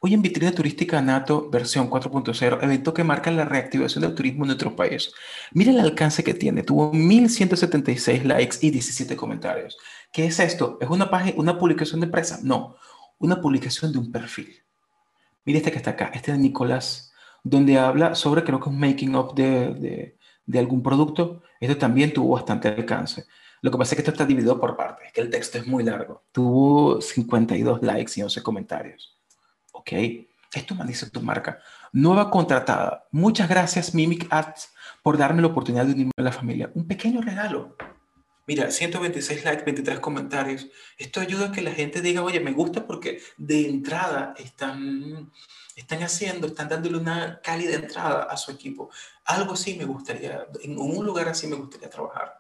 Hoy 0.02 0.14
en 0.14 0.22
Vitrina 0.22 0.50
Turística 0.52 1.02
NATO 1.02 1.50
versión 1.50 1.90
4.0, 1.90 2.62
evento 2.62 2.94
que 2.94 3.04
marca 3.04 3.30
la 3.30 3.44
reactivación 3.44 4.00
del 4.00 4.14
turismo 4.14 4.44
en 4.44 4.46
nuestro 4.46 4.74
país. 4.74 5.12
Mira 5.52 5.72
el 5.72 5.78
alcance 5.78 6.24
que 6.24 6.32
tiene, 6.32 6.62
tuvo 6.62 6.90
1176 6.90 8.24
likes 8.24 8.56
y 8.62 8.70
17 8.70 9.14
comentarios. 9.14 9.76
¿Qué 10.10 10.24
es 10.24 10.40
esto? 10.40 10.78
¿Es 10.80 10.88
una, 10.88 11.10
una 11.36 11.58
publicación 11.58 12.00
de 12.00 12.06
empresa? 12.06 12.40
No, 12.42 12.76
una 13.18 13.42
publicación 13.42 13.92
de 13.92 13.98
un 13.98 14.10
perfil. 14.10 14.62
Mira 15.44 15.58
este 15.58 15.70
que 15.70 15.76
está 15.76 15.90
acá, 15.90 16.10
este 16.14 16.32
de 16.32 16.38
Nicolás, 16.38 17.12
donde 17.44 17.78
habla 17.78 18.14
sobre, 18.14 18.42
creo 18.42 18.58
que 18.58 18.70
un 18.70 18.80
making 18.80 19.14
of 19.16 19.34
de, 19.34 19.74
de, 19.74 20.16
de 20.46 20.58
algún 20.58 20.82
producto. 20.82 21.42
Esto 21.60 21.76
también 21.76 22.14
tuvo 22.14 22.36
bastante 22.36 22.68
alcance. 22.68 23.26
Lo 23.60 23.70
que 23.70 23.76
pasa 23.76 23.94
es 23.94 23.96
que 23.96 24.00
esto 24.00 24.12
está 24.12 24.24
dividido 24.24 24.58
por 24.58 24.78
partes, 24.78 25.12
que 25.12 25.20
el 25.20 25.28
texto 25.28 25.58
es 25.58 25.66
muy 25.66 25.84
largo. 25.84 26.22
Tuvo 26.32 27.02
52 27.02 27.82
likes 27.82 28.12
y 28.16 28.22
11 28.22 28.42
comentarios. 28.42 29.19
¿Ok? 29.80 29.92
Esto 30.52 30.74
dice 30.84 31.10
tu 31.10 31.20
marca. 31.20 31.60
Nueva 31.92 32.30
contratada. 32.30 33.06
Muchas 33.12 33.48
gracias 33.48 33.94
Mimic 33.94 34.26
Ads 34.30 34.72
por 35.02 35.16
darme 35.16 35.42
la 35.42 35.48
oportunidad 35.48 35.86
de 35.86 35.92
unirme 35.92 36.12
a 36.16 36.22
la 36.22 36.32
familia. 36.32 36.70
Un 36.74 36.86
pequeño 36.86 37.20
regalo. 37.20 37.76
Mira, 38.46 38.70
126 38.70 39.44
likes, 39.44 39.64
23 39.64 40.00
comentarios. 40.00 40.66
Esto 40.98 41.20
ayuda 41.20 41.46
a 41.46 41.52
que 41.52 41.62
la 41.62 41.70
gente 41.70 42.02
diga, 42.02 42.22
oye, 42.22 42.40
me 42.40 42.52
gusta 42.52 42.84
porque 42.84 43.20
de 43.36 43.68
entrada 43.68 44.34
están, 44.38 45.30
están 45.76 46.02
haciendo, 46.02 46.48
están 46.48 46.68
dándole 46.68 46.98
una 46.98 47.40
cálida 47.42 47.76
entrada 47.76 48.24
a 48.24 48.36
su 48.36 48.50
equipo. 48.50 48.90
Algo 49.24 49.52
así 49.52 49.76
me 49.76 49.84
gustaría, 49.84 50.46
en 50.62 50.78
un 50.78 51.06
lugar 51.06 51.28
así 51.28 51.46
me 51.46 51.54
gustaría 51.54 51.88
trabajar. 51.88 52.39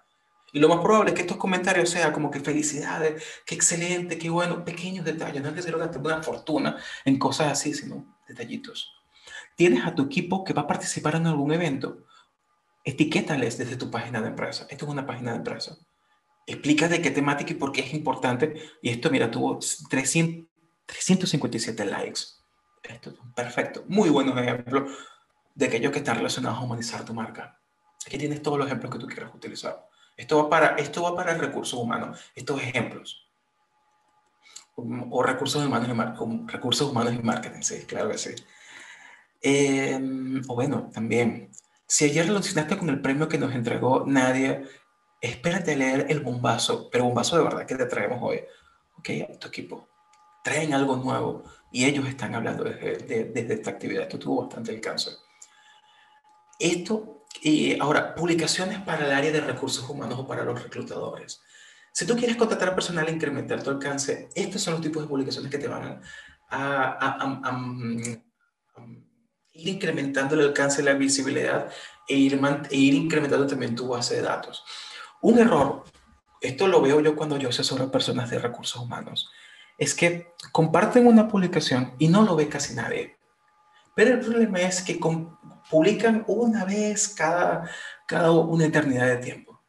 Y 0.52 0.58
lo 0.58 0.68
más 0.68 0.80
probable 0.80 1.10
es 1.10 1.14
que 1.14 1.22
estos 1.22 1.36
comentarios 1.36 1.90
sean 1.90 2.12
como 2.12 2.30
que 2.30 2.40
felicidades, 2.40 3.22
qué 3.46 3.54
excelente, 3.54 4.18
qué 4.18 4.30
bueno, 4.30 4.64
pequeños 4.64 5.04
detalles. 5.04 5.42
No 5.42 5.48
es 5.48 5.54
que 5.54 5.62
se 5.62 5.70
lo 5.70 5.78
gaste 5.78 5.98
una 5.98 6.22
fortuna 6.22 6.76
en 7.04 7.18
cosas 7.18 7.52
así, 7.52 7.74
sino 7.74 8.18
detallitos. 8.26 8.92
Tienes 9.56 9.84
a 9.84 9.94
tu 9.94 10.02
equipo 10.02 10.44
que 10.44 10.52
va 10.52 10.62
a 10.62 10.66
participar 10.66 11.16
en 11.16 11.26
algún 11.26 11.52
evento. 11.52 12.04
Etiquétales 12.84 13.58
desde 13.58 13.76
tu 13.76 13.90
página 13.90 14.20
de 14.20 14.28
empresa. 14.28 14.66
Esto 14.70 14.86
es 14.86 14.90
una 14.90 15.06
página 15.06 15.32
de 15.32 15.38
empresa. 15.38 15.76
Explica 16.46 16.88
de 16.88 17.00
qué 17.00 17.10
temática 17.10 17.52
y 17.52 17.56
por 17.56 17.70
qué 17.70 17.82
es 17.82 17.94
importante. 17.94 18.54
Y 18.82 18.90
esto, 18.90 19.10
mira, 19.10 19.30
tuvo 19.30 19.58
300, 19.88 20.48
357 20.86 21.84
likes. 21.84 22.20
Esto 22.82 23.10
es 23.10 23.16
perfecto. 23.36 23.84
Muy 23.86 24.08
buenos 24.08 24.36
ejemplos 24.38 24.90
de 25.54 25.66
aquellos 25.66 25.92
que 25.92 25.98
están 25.98 26.16
relacionados 26.16 26.58
a 26.58 26.62
humanizar 26.62 27.04
tu 27.04 27.14
marca. 27.14 27.60
Aquí 28.06 28.16
tienes 28.18 28.42
todos 28.42 28.58
los 28.58 28.66
ejemplos 28.66 28.90
que 28.90 28.98
tú 28.98 29.06
quieras 29.06 29.34
utilizar. 29.34 29.89
Esto 30.20 30.36
va 30.36 30.50
para, 30.50 30.66
esto 30.76 31.02
va 31.02 31.16
para 31.16 31.32
recursos 31.34 31.80
humanos, 31.80 32.20
estos 32.34 32.60
ejemplos. 32.60 33.26
O 34.76 35.22
recursos 35.22 35.64
humanos 35.64 35.88
y, 35.88 36.52
recursos 36.52 36.90
humanos 36.90 37.14
y 37.14 37.22
marketing, 37.22 37.62
sí, 37.62 37.84
claro 37.86 38.10
que 38.10 38.18
sí. 38.18 38.34
Em, 39.40 40.42
o 40.46 40.54
bueno, 40.54 40.90
también, 40.92 41.50
si 41.86 42.04
ayer 42.04 42.26
relacionaste 42.26 42.76
con 42.76 42.90
el 42.90 43.00
premio 43.00 43.28
que 43.28 43.38
nos 43.38 43.54
entregó 43.54 44.04
Nadia, 44.06 44.62
espérate 45.22 45.72
a 45.72 45.76
leer 45.76 46.06
el 46.10 46.20
bombazo, 46.20 46.90
pero 46.90 47.04
bombazo 47.04 47.38
de 47.38 47.44
verdad 47.44 47.66
que 47.66 47.76
te 47.76 47.86
traemos 47.86 48.18
hoy. 48.20 48.40
Ok, 48.98 49.08
a 49.26 49.38
tu 49.38 49.48
equipo. 49.48 49.88
Traen 50.44 50.74
algo 50.74 50.96
nuevo 50.96 51.44
y 51.72 51.86
ellos 51.86 52.06
están 52.06 52.34
hablando 52.34 52.64
desde, 52.64 53.24
desde 53.24 53.54
esta 53.54 53.70
actividad. 53.70 54.02
Esto 54.02 54.18
tuvo 54.18 54.42
bastante 54.42 54.72
alcance. 54.72 55.12
Esto 56.58 57.19
y 57.42 57.78
ahora, 57.80 58.14
publicaciones 58.14 58.80
para 58.80 59.06
el 59.06 59.12
área 59.12 59.32
de 59.32 59.40
recursos 59.40 59.88
humanos 59.88 60.18
o 60.18 60.26
para 60.26 60.44
los 60.44 60.62
reclutadores. 60.62 61.40
Si 61.92 62.06
tú 62.06 62.16
quieres 62.16 62.36
contratar 62.36 62.74
personal 62.74 63.08
e 63.08 63.12
incrementar 63.12 63.62
tu 63.62 63.70
alcance, 63.70 64.28
estos 64.34 64.62
son 64.62 64.74
los 64.74 64.82
tipos 64.82 65.02
de 65.02 65.08
publicaciones 65.08 65.50
que 65.50 65.58
te 65.58 65.68
van 65.68 66.00
a, 66.50 67.60
ir 69.52 69.68
incrementando 69.68 70.34
el 70.34 70.48
alcance, 70.48 70.82
la 70.82 70.94
visibilidad 70.94 71.70
e 72.08 72.14
ir, 72.14 72.40
e 72.70 72.76
ir 72.76 72.94
incrementando 72.94 73.46
también 73.46 73.74
tu 73.74 73.88
base 73.88 74.16
de 74.16 74.22
datos. 74.22 74.64
Un 75.22 75.38
error, 75.38 75.84
esto 76.40 76.66
lo 76.66 76.80
veo 76.80 77.00
yo 77.00 77.16
cuando 77.16 77.36
yo 77.36 77.48
asesoro 77.48 77.84
a 77.84 77.90
personas 77.90 78.30
de 78.30 78.38
recursos 78.38 78.80
humanos, 78.80 79.30
es 79.78 79.94
que 79.94 80.34
comparten 80.52 81.06
una 81.06 81.26
publicación 81.26 81.94
y 81.98 82.08
no 82.08 82.22
lo 82.22 82.36
ve 82.36 82.48
casi 82.48 82.74
nadie. 82.74 83.16
Pero 83.94 84.14
el 84.14 84.20
problema 84.20 84.60
es 84.60 84.82
que 84.82 84.98
publican 85.70 86.24
una 86.26 86.64
vez 86.64 87.08
cada, 87.08 87.70
cada 88.06 88.30
una 88.32 88.66
eternidad 88.66 89.06
de 89.06 89.16
tiempo. 89.18 89.62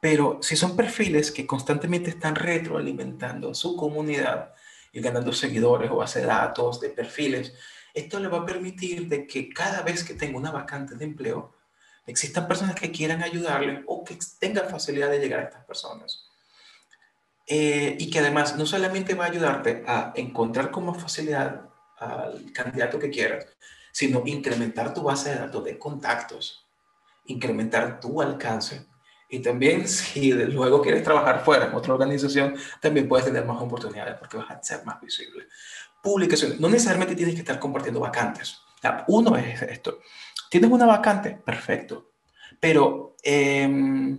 Pero 0.00 0.38
si 0.42 0.56
son 0.56 0.76
perfiles 0.76 1.30
que 1.30 1.46
constantemente 1.46 2.10
están 2.10 2.34
retroalimentando 2.34 3.54
su 3.54 3.76
comunidad 3.76 4.54
y 4.92 5.00
ganando 5.00 5.32
seguidores 5.32 5.90
o 5.90 5.96
base 5.96 6.20
de 6.20 6.26
datos 6.26 6.80
de 6.80 6.90
perfiles, 6.90 7.54
esto 7.94 8.18
le 8.18 8.28
va 8.28 8.38
a 8.38 8.46
permitir 8.46 9.08
de 9.08 9.26
que 9.26 9.48
cada 9.50 9.82
vez 9.82 10.02
que 10.02 10.14
tenga 10.14 10.38
una 10.38 10.50
vacante 10.50 10.94
de 10.94 11.04
empleo, 11.04 11.54
existan 12.06 12.48
personas 12.48 12.74
que 12.74 12.90
quieran 12.90 13.22
ayudarle 13.22 13.84
o 13.86 14.02
que 14.02 14.18
tengan 14.38 14.68
facilidad 14.68 15.10
de 15.10 15.18
llegar 15.18 15.40
a 15.40 15.44
estas 15.44 15.64
personas. 15.64 16.24
Eh, 17.46 17.96
y 17.98 18.10
que 18.10 18.20
además 18.20 18.56
no 18.56 18.66
solamente 18.66 19.14
va 19.14 19.26
a 19.26 19.28
ayudarte 19.28 19.84
a 19.86 20.12
encontrar 20.16 20.70
con 20.70 20.86
más 20.86 21.02
facilidad 21.02 21.68
al 21.98 22.52
candidato 22.52 22.98
que 22.98 23.10
quieras, 23.10 23.46
sino 23.92 24.22
incrementar 24.26 24.92
tu 24.92 25.02
base 25.02 25.30
de 25.30 25.36
datos 25.36 25.64
de 25.64 25.78
contactos, 25.78 26.66
incrementar 27.26 28.00
tu 28.00 28.20
alcance. 28.20 28.86
Y 29.28 29.38
también 29.38 29.86
si 29.88 30.32
luego 30.32 30.82
quieres 30.82 31.04
trabajar 31.04 31.44
fuera 31.44 31.66
en 31.66 31.74
otra 31.74 31.94
organización, 31.94 32.56
también 32.80 33.06
puedes 33.06 33.26
tener 33.26 33.44
más 33.44 33.62
oportunidades 33.62 34.16
porque 34.18 34.38
vas 34.38 34.50
a 34.50 34.62
ser 34.62 34.84
más 34.84 35.00
visible. 35.00 35.46
Publicaciones. 36.02 36.58
No 36.58 36.68
necesariamente 36.68 37.14
tienes 37.14 37.34
que 37.34 37.42
estar 37.42 37.60
compartiendo 37.60 38.00
vacantes. 38.00 38.58
Uno 39.06 39.36
es 39.36 39.62
esto. 39.62 40.00
¿Tienes 40.50 40.70
una 40.70 40.86
vacante? 40.86 41.38
Perfecto. 41.44 42.10
Pero 42.58 43.16
eh, 43.22 44.18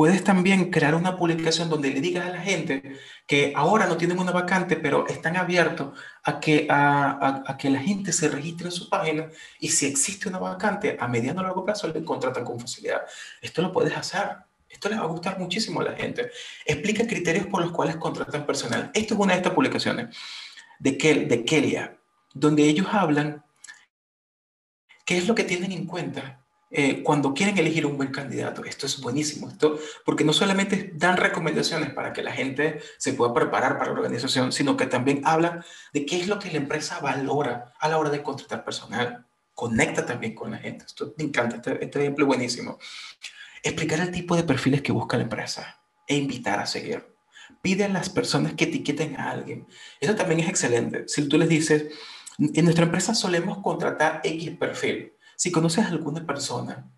Puedes 0.00 0.24
también 0.24 0.70
crear 0.70 0.94
una 0.94 1.14
publicación 1.14 1.68
donde 1.68 1.90
le 1.90 2.00
digas 2.00 2.24
a 2.24 2.30
la 2.30 2.40
gente 2.40 2.96
que 3.26 3.52
ahora 3.54 3.86
no 3.86 3.98
tienen 3.98 4.18
una 4.18 4.32
vacante, 4.32 4.76
pero 4.76 5.06
están 5.06 5.36
abiertos 5.36 5.90
a 6.22 6.40
que, 6.40 6.66
a, 6.70 7.54
que 7.58 7.68
la 7.68 7.80
gente 7.80 8.10
se 8.10 8.30
registre 8.30 8.68
en 8.68 8.72
su 8.72 8.88
página 8.88 9.28
y 9.58 9.68
si 9.68 9.84
existe 9.84 10.30
una 10.30 10.38
vacante 10.38 10.96
a 10.98 11.06
mediano 11.06 11.40
o 11.40 11.42
largo 11.42 11.66
plazo 11.66 11.86
le 11.88 12.02
contratan 12.02 12.44
con 12.44 12.58
facilidad. 12.58 13.02
Esto 13.42 13.60
lo 13.60 13.74
puedes 13.74 13.94
hacer. 13.94 14.38
Esto 14.70 14.88
les 14.88 14.98
va 14.98 15.02
a 15.02 15.08
gustar 15.08 15.38
muchísimo 15.38 15.82
a 15.82 15.84
la 15.84 15.92
gente. 15.92 16.30
Explica 16.64 17.06
criterios 17.06 17.46
por 17.48 17.60
los 17.60 17.70
cuales 17.70 17.96
contratan 17.96 18.46
personal. 18.46 18.90
Esto 18.94 19.12
es 19.12 19.20
una 19.20 19.34
de 19.34 19.40
estas 19.40 19.52
publicaciones 19.52 20.16
de, 20.78 20.96
Kel, 20.96 21.28
de 21.28 21.44
Kelia, 21.44 21.98
donde 22.32 22.62
ellos 22.62 22.86
hablan 22.90 23.44
qué 25.04 25.18
es 25.18 25.28
lo 25.28 25.34
que 25.34 25.44
tienen 25.44 25.72
en 25.72 25.84
cuenta 25.84 26.40
eh, 26.72 27.02
cuando 27.02 27.34
quieren 27.34 27.58
elegir 27.58 27.84
un 27.84 27.96
buen 27.96 28.12
candidato. 28.12 28.64
Esto 28.64 28.86
es 28.86 29.00
buenísimo, 29.00 29.48
esto, 29.48 29.78
porque 30.04 30.22
no 30.22 30.32
solamente 30.32 30.92
dan 30.94 31.16
recomendaciones 31.16 31.90
para 31.90 32.12
que 32.12 32.22
la 32.22 32.32
gente 32.32 32.80
se 32.96 33.12
pueda 33.12 33.34
preparar 33.34 33.76
para 33.76 33.92
la 33.92 33.98
organización, 33.98 34.52
sino 34.52 34.76
que 34.76 34.86
también 34.86 35.22
hablan 35.24 35.64
de 35.92 36.06
qué 36.06 36.20
es 36.20 36.28
lo 36.28 36.38
que 36.38 36.50
la 36.50 36.58
empresa 36.58 37.00
valora 37.00 37.72
a 37.80 37.88
la 37.88 37.98
hora 37.98 38.10
de 38.10 38.22
contratar 38.22 38.64
personal. 38.64 39.26
Conecta 39.52 40.06
también 40.06 40.34
con 40.34 40.52
la 40.52 40.58
gente. 40.58 40.84
Esto 40.86 41.12
me 41.18 41.24
encanta, 41.24 41.56
este, 41.56 41.84
este 41.84 42.00
ejemplo 42.00 42.24
es 42.24 42.28
buenísimo. 42.28 42.78
Explicar 43.64 43.98
el 44.00 44.12
tipo 44.12 44.36
de 44.36 44.44
perfiles 44.44 44.80
que 44.80 44.92
busca 44.92 45.16
la 45.16 45.24
empresa 45.24 45.80
e 46.06 46.16
invitar 46.16 46.60
a 46.60 46.66
seguir. 46.66 47.04
Pide 47.62 47.84
a 47.84 47.88
las 47.88 48.08
personas 48.08 48.54
que 48.54 48.64
etiqueten 48.64 49.16
a 49.16 49.32
alguien. 49.32 49.66
Eso 50.00 50.14
también 50.14 50.40
es 50.40 50.48
excelente. 50.48 51.08
Si 51.08 51.28
tú 51.28 51.36
les 51.36 51.48
dices, 51.48 51.86
en 52.38 52.64
nuestra 52.64 52.84
empresa 52.84 53.12
solemos 53.12 53.58
contratar 53.58 54.20
X 54.22 54.52
perfil 54.52 55.12
si 55.40 55.50
conoces 55.50 55.86
a 55.86 55.88
alguna 55.88 56.26
persona, 56.26 56.92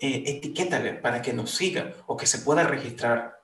eh, 0.00 0.24
etiquétale 0.26 0.94
para 0.94 1.22
que 1.22 1.32
nos 1.32 1.52
siga 1.52 1.94
o 2.08 2.16
que 2.16 2.26
se 2.26 2.40
pueda 2.40 2.64
registrar, 2.64 3.40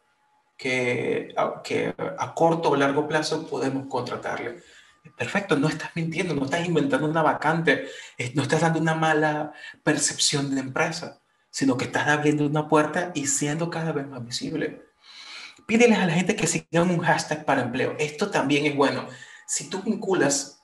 que, 0.59 1.33
que 1.63 1.95
a 2.19 2.35
corto 2.35 2.71
o 2.71 2.75
largo 2.75 3.07
plazo 3.07 3.47
podemos 3.47 3.87
contratarle. 3.87 4.61
Perfecto, 5.17 5.57
no 5.57 5.69
estás 5.69 5.93
mintiendo, 5.95 6.35
no 6.35 6.47
estás 6.47 6.67
inventando 6.67 7.07
una 7.07 7.23
vacante, 7.23 7.87
no 8.35 8.43
estás 8.43 8.63
dando 8.63 8.81
una 8.81 8.97
mala 8.97 9.53
percepción 9.85 10.53
de 10.53 10.63
empresa, 10.63 11.21
sino 11.49 11.77
que 11.77 11.85
estás 11.85 12.09
abriendo 12.09 12.45
una 12.45 12.67
puerta 12.67 13.13
y 13.15 13.29
siendo 13.29 13.71
cada 13.71 13.93
vez 13.93 14.09
más 14.09 14.25
visible. 14.25 14.83
Pídeles 15.69 15.99
a 16.01 16.07
la 16.07 16.15
gente 16.15 16.35
que 16.35 16.49
sigan 16.49 16.91
un 16.91 16.99
hashtag 16.99 17.45
para 17.45 17.63
empleo. 17.63 17.95
Esto 18.01 18.33
también 18.33 18.67
es 18.67 18.75
bueno. 18.75 19.07
Si 19.47 19.71
tú 19.71 19.81
vinculas 19.81 20.60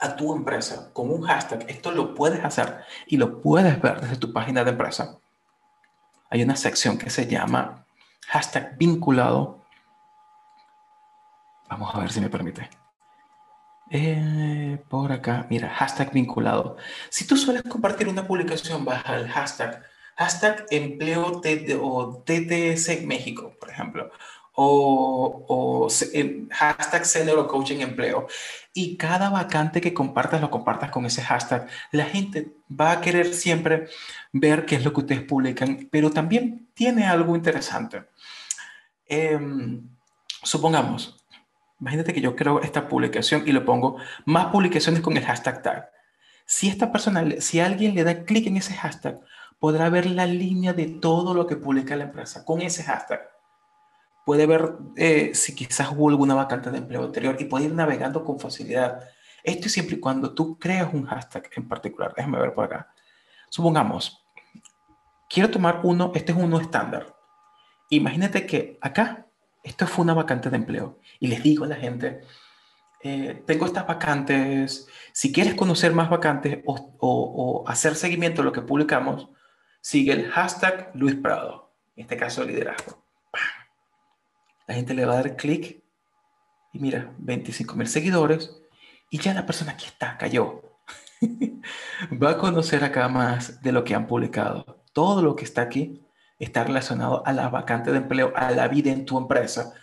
a 0.00 0.16
tu 0.16 0.34
empresa 0.34 0.90
con 0.92 1.10
un 1.10 1.22
hashtag, 1.22 1.66
esto 1.68 1.90
lo 1.90 2.14
puedes 2.14 2.42
hacer 2.44 2.84
y 3.06 3.18
lo 3.18 3.40
puedes 3.40 3.80
ver 3.80 4.00
desde 4.00 4.16
tu 4.16 4.32
página 4.32 4.64
de 4.64 4.70
empresa. 4.70 5.18
Hay 6.30 6.42
una 6.42 6.56
sección 6.56 6.96
que 6.96 7.10
se 7.10 7.26
llama 7.26 7.84
hashtag 8.28 8.76
vinculado. 8.78 9.64
Vamos 11.68 11.94
a 11.94 12.00
ver 12.00 12.10
si 12.10 12.20
me 12.20 12.30
permite. 12.30 12.70
Eh, 13.90 14.82
por 14.88 15.10
acá, 15.10 15.46
mira, 15.50 15.68
hashtag 15.68 16.12
vinculado. 16.12 16.76
Si 17.10 17.26
tú 17.26 17.36
sueles 17.36 17.62
compartir 17.64 18.08
una 18.08 18.26
publicación, 18.26 18.84
baja 18.84 19.16
el 19.16 19.28
hashtag, 19.28 19.82
hashtag 20.16 20.64
empleo 20.70 21.42
o 21.82 22.22
TTS 22.24 23.02
México, 23.04 23.52
por 23.58 23.70
ejemplo, 23.70 24.10
o, 24.54 25.44
o 25.48 25.88
hashtag 26.50 27.46
Coaching 27.48 27.80
Empleo. 27.80 28.26
Y 28.72 28.96
cada 28.96 29.30
vacante 29.30 29.80
que 29.80 29.94
compartas, 29.94 30.40
lo 30.40 30.50
compartas 30.50 30.90
con 30.90 31.06
ese 31.06 31.22
hashtag. 31.22 31.68
La 31.92 32.04
gente 32.04 32.52
va 32.68 32.92
a 32.92 33.00
querer 33.00 33.34
siempre 33.34 33.88
ver 34.32 34.66
qué 34.66 34.76
es 34.76 34.84
lo 34.84 34.92
que 34.92 35.00
ustedes 35.00 35.22
publican, 35.22 35.88
pero 35.90 36.10
también 36.10 36.68
tiene 36.74 37.06
algo 37.06 37.34
interesante. 37.34 38.04
Em, 39.06 39.88
supongamos, 40.42 41.20
Imagínate 41.80 42.12
que 42.12 42.20
yo 42.20 42.36
creo 42.36 42.60
esta 42.60 42.88
publicación 42.88 43.44
y 43.46 43.52
lo 43.52 43.64
pongo 43.64 43.96
más 44.26 44.46
publicaciones 44.46 45.00
con 45.00 45.16
el 45.16 45.24
hashtag 45.24 45.62
tag. 45.62 45.90
Si 46.44 46.68
esta 46.68 46.92
persona, 46.92 47.24
si 47.40 47.60
alguien 47.60 47.94
le 47.94 48.04
da 48.04 48.24
clic 48.24 48.46
en 48.46 48.58
ese 48.58 48.74
hashtag, 48.74 49.18
podrá 49.58 49.88
ver 49.88 50.06
la 50.06 50.26
línea 50.26 50.72
de 50.72 50.86
todo 50.86 51.32
lo 51.32 51.46
que 51.46 51.56
publica 51.56 51.96
la 51.96 52.04
empresa 52.04 52.44
con 52.44 52.60
ese 52.60 52.82
hashtag. 52.82 53.20
Puede 54.24 54.46
ver 54.46 54.74
eh, 54.96 55.32
si 55.34 55.54
quizás 55.54 55.90
hubo 55.92 56.08
alguna 56.08 56.34
vacante 56.34 56.70
de 56.70 56.78
empleo 56.78 57.04
anterior 57.04 57.36
y 57.38 57.44
puede 57.44 57.66
ir 57.66 57.74
navegando 57.74 58.24
con 58.24 58.38
facilidad. 58.38 59.00
Esto 59.42 59.66
es 59.66 59.72
siempre 59.72 59.96
y 59.96 60.00
cuando 60.00 60.34
tú 60.34 60.58
creas 60.58 60.92
un 60.92 61.06
hashtag 61.06 61.48
en 61.56 61.68
particular. 61.68 62.12
Déjame 62.16 62.38
ver 62.38 62.54
por 62.54 62.64
acá. 62.64 62.92
Supongamos, 63.48 64.24
quiero 65.28 65.50
tomar 65.50 65.80
uno, 65.82 66.12
este 66.14 66.32
es 66.32 66.38
uno 66.38 66.60
estándar. 66.60 67.16
Imagínate 67.88 68.46
que 68.46 68.78
acá 68.80 69.26
esto 69.62 69.86
fue 69.86 70.04
una 70.04 70.14
vacante 70.14 70.50
de 70.50 70.56
empleo. 70.56 70.98
Y 71.18 71.28
les 71.28 71.42
digo 71.42 71.64
a 71.64 71.68
la 71.68 71.76
gente, 71.76 72.20
eh, 73.02 73.42
tengo 73.46 73.66
estas 73.66 73.86
vacantes, 73.86 74.86
si 75.12 75.32
quieres 75.32 75.54
conocer 75.54 75.94
más 75.94 76.10
vacantes 76.10 76.60
o, 76.66 77.64
hacer 77.66 77.94
seguimiento 77.94 78.42
a 78.42 78.44
lo 78.44 78.52
que 78.52 78.62
publicamos, 78.62 79.28
sigue 79.80 80.12
el 80.12 80.30
hashtag 80.30 80.90
Luis 80.94 81.14
Prado, 81.14 81.72
en 81.96 82.02
este 82.02 82.16
caso 82.16 82.44
liderazgo. 82.44 82.99
La 84.70 84.76
gente 84.76 84.94
le 84.94 85.04
va 85.04 85.14
a 85.14 85.16
dar 85.16 85.34
clic 85.34 85.82
y 86.72 86.78
mira, 86.78 87.12
25 87.18 87.74
mil 87.74 87.88
seguidores 87.88 88.56
y 89.10 89.18
ya 89.18 89.34
la 89.34 89.44
persona 89.44 89.72
aquí 89.72 89.86
está, 89.86 90.16
cayó. 90.16 90.62
va 92.22 92.30
a 92.30 92.38
conocer 92.38 92.84
acá 92.84 93.08
más 93.08 93.60
de 93.62 93.72
lo 93.72 93.82
que 93.82 93.96
han 93.96 94.06
publicado. 94.06 94.84
Todo 94.92 95.22
lo 95.22 95.34
que 95.34 95.42
está 95.42 95.62
aquí 95.62 96.00
está 96.38 96.62
relacionado 96.62 97.26
a 97.26 97.32
la 97.32 97.48
vacante 97.48 97.90
de 97.90 97.96
empleo, 97.96 98.32
a 98.36 98.52
la 98.52 98.68
vida 98.68 98.92
en 98.92 99.04
tu 99.06 99.18
empresa, 99.18 99.74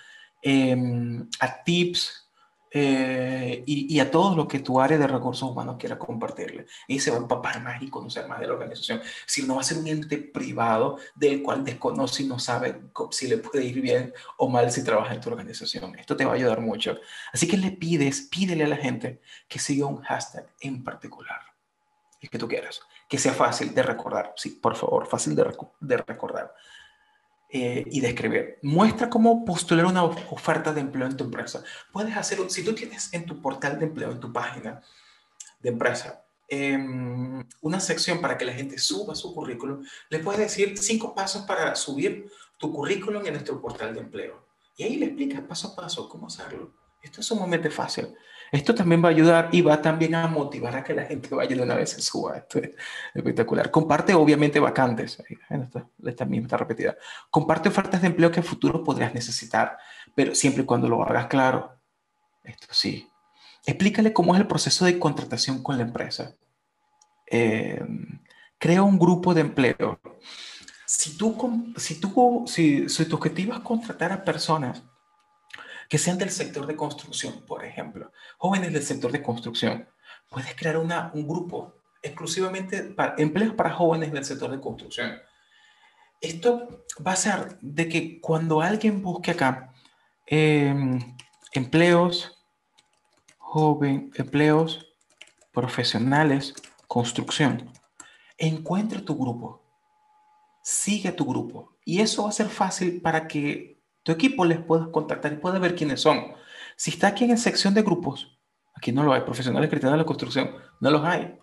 em, 0.42 1.28
a 1.42 1.64
tips 1.66 2.27
eh, 2.72 3.64
y, 3.66 4.00
a 4.00 4.12
todo 4.12 4.36
lo 4.36 4.48
que 4.48 4.60
tu 4.60 4.80
área 4.80 4.98
de 4.98 5.08
recursos 5.08 5.50
humanos 5.50 5.78
quiera 5.80 5.98
compartirle. 5.98 6.66
Y 6.88 7.00
se 7.00 7.12
va 7.12 7.18
a 7.18 7.20
empapar 7.22 7.62
más 7.62 7.82
y 7.82 7.90
conocer 7.90 8.28
más 8.28 8.40
de 8.40 8.48
la 8.48 8.54
organización. 8.54 9.02
Si 9.26 9.44
no 9.44 9.56
va 9.56 9.62
a 9.62 9.64
ser 9.64 9.78
un 9.78 9.88
ente 9.88 10.18
privado 10.18 10.98
del 11.16 11.42
cual 11.42 11.64
desconoce 11.64 12.24
y 12.24 12.28
no 12.28 12.40
sabe 12.40 12.82
si 13.12 13.28
le 13.28 13.38
puede 13.38 13.64
ir 13.66 13.82
bien 13.82 14.14
o 14.38 14.50
mal 14.50 14.72
si 14.72 14.84
trabaja 14.84 15.14
en 15.14 15.22
tu 15.22 15.30
organización. 15.30 15.98
Esto 15.98 16.16
te 16.16 16.26
va 16.26 16.32
a 16.32 16.36
ayudar 16.36 16.62
mucho. 16.62 16.98
Así 17.32 17.48
que 17.48 17.58
le 17.58 17.72
pides, 17.72 18.22
pídele 18.22 18.64
a 18.66 18.68
la 18.68 18.78
gente 18.78 19.22
que 19.48 19.60
siga 19.60 19.86
un 19.86 20.02
hashtag 20.02 20.48
en 20.60 20.84
particular. 20.84 21.42
El 22.20 22.30
que 22.30 22.40
tú 22.40 22.48
quieras 22.48 22.82
que 23.08 23.18
sea 23.18 23.34
fácil 23.34 23.74
de 23.74 23.84
recordar. 23.84 24.34
Sí, 24.36 24.50
por 24.50 24.76
favor, 24.76 25.08
fácil 25.08 25.36
de, 25.36 25.56
de 25.80 25.98
recordar 25.98 26.54
eh, 27.50 27.86
y 27.90 28.02
de 28.02 28.10
escribir. 28.10 28.60
Muestra 28.62 29.10
cómo 29.10 29.46
postular 29.46 29.86
una 29.86 30.04
oferta 30.04 30.74
de 30.74 30.82
empleo 30.82 31.08
en 31.08 31.16
tu 31.16 31.24
empresa. 31.24 31.64
Puedes 31.94 32.16
hacer, 32.18 32.40
si 32.50 32.64
tú 32.64 32.76
tienes 32.76 33.14
en 33.14 33.26
tu 33.26 33.42
portal 33.42 33.80
de 33.80 33.86
empleo, 33.86 34.12
en 34.12 34.20
tu 34.20 34.34
página 34.34 34.82
de 35.62 35.70
empresa, 35.70 36.26
em, 36.50 37.42
una 37.62 37.80
sección 37.80 38.20
para 38.20 38.38
que 38.38 38.46
la 38.46 38.54
gente 38.54 38.78
suba 38.78 39.16
su 39.16 39.34
currículum, 39.34 39.82
le 40.10 40.20
puedes 40.20 40.42
decir 40.42 40.78
cinco 40.78 41.16
pasos 41.16 41.44
para 41.44 41.74
subir 41.76 42.30
tu 42.58 42.74
currículum 42.74 43.26
en 43.26 43.34
nuestro 43.34 43.62
portal 43.62 43.94
de 43.94 44.02
empleo. 44.02 44.46
Y 44.76 44.84
ahí 44.84 44.98
le 44.98 45.06
explicas 45.06 45.42
paso 45.42 45.70
a 45.70 45.76
paso 45.76 46.10
cómo 46.10 46.28
hacerlo. 46.28 46.74
Esto 47.02 47.22
es 47.22 47.28
sumamente 47.28 47.70
fácil. 47.70 48.14
Esto 48.52 48.74
también 48.74 49.04
va 49.04 49.10
a 49.10 49.12
ayudar 49.12 49.50
y 49.52 49.62
va 49.62 49.82
también 49.82 50.16
a 50.16 50.28
motivar 50.28 50.76
a 50.76 50.84
que 50.84 50.94
la 50.94 51.06
gente 51.06 51.34
vaya 51.34 51.56
de 51.56 51.62
una 51.62 51.76
vez 51.76 51.92
se 51.92 52.02
suba. 52.02 52.38
Esto 52.38 52.60
es 52.60 52.72
espectacular. 53.14 53.72
Comparte 53.72 54.14
obviamente 54.14 54.60
vacantes. 54.60 55.22
Esta, 55.50 55.88
esta 56.06 56.26
misma 56.26 56.46
está 56.46 56.58
repetida. 56.58 56.98
Comparte 57.30 57.70
ofertas 57.70 58.02
de 58.02 58.08
empleo 58.08 58.32
que 58.32 58.40
en 58.40 58.46
futuro 58.46 58.84
podrías 58.84 59.14
necesitar, 59.14 59.78
pero 60.16 60.34
siempre 60.34 60.64
y 60.64 60.66
cuando 60.66 60.88
lo 60.88 61.04
hagas 61.04 61.28
claro. 61.28 61.78
Esto 62.44 62.68
sí. 62.72 63.10
Explícale 63.66 64.14
cómo 64.14 64.34
es 64.34 64.40
el 64.40 64.48
proceso 64.48 64.86
de 64.86 64.98
contratación 64.98 65.62
con 65.62 65.78
la 65.78 65.84
empresa. 65.84 66.36
Eh, 67.30 67.84
crea 68.58 68.82
un 68.82 68.98
grupo 68.98 69.34
de 69.34 69.42
empleo. 69.42 70.00
Si, 70.86 71.18
tú, 71.18 71.74
si, 71.76 72.00
tú, 72.00 72.46
si, 72.48 72.88
si 72.88 73.06
tu 73.06 73.18
objetivo 73.18 73.54
es 73.54 73.60
contratar 73.60 74.14
a 74.14 74.24
personas 74.24 74.84
que 75.90 75.98
sean 75.98 76.18
del 76.18 76.32
sector 76.32 76.66
de 76.68 76.76
construcción, 76.76 77.44
por 77.46 77.64
ejemplo, 77.64 78.12
jóvenes 78.38 78.74
del 78.74 78.84
sector 78.84 79.12
de 79.12 79.22
construcción, 79.22 79.88
puedes 80.30 80.56
crear 80.56 80.78
una, 80.78 81.12
un 81.14 81.28
grupo 81.28 81.76
exclusivamente 82.02 82.84
para 82.84 83.16
empleos 83.18 83.54
para 83.54 83.74
jóvenes 83.74 84.12
del 84.12 84.26
sector 84.26 84.52
de 84.52 84.60
construcción. 84.60 85.20
Esto 86.22 86.86
va 87.06 87.14
a 87.14 87.16
ser 87.16 87.60
de 87.62 87.88
que 87.88 88.20
cuando 88.20 88.62
alguien 88.62 89.02
busque 89.02 89.32
acá 89.32 89.74
em, 90.26 91.16
empleos, 91.52 92.38
joven, 93.38 94.12
empleos 94.16 94.86
profesionales, 95.52 96.54
construcción, 96.88 97.72
encuentre 98.38 99.02
tu 99.02 99.16
grupo, 99.16 99.64
sigue 100.64 101.12
tu 101.12 101.26
grupo. 101.26 101.78
Y 101.86 102.02
eso 102.02 102.24
va 102.24 102.30
a 102.30 102.34
ser 102.34 102.50
fácil 102.50 103.02
para 103.02 103.28
que 103.28 103.77
tu 104.08 104.14
equipo 104.14 104.46
les 104.46 104.62
puedes 104.62 104.88
contactar 104.88 105.34
y 105.34 105.36
puedes 105.36 105.60
ver 105.60 105.76
quiénes 105.76 106.00
son. 106.00 106.34
Si 106.78 106.92
está 106.92 107.08
aquí 107.08 107.26
en 107.26 107.38
sección 107.38 107.74
de 107.74 107.82
grupos, 107.82 108.40
aquí 108.74 108.94
no 108.94 109.04
lo 109.04 109.12
hay, 109.12 109.20
profesionales 109.20 109.70
cristianos 109.70 109.96
de 109.96 109.98
la 109.98 110.06
construcción, 110.06 110.56
no 110.80 110.92
los 110.92 111.04
hay. 111.04 111.38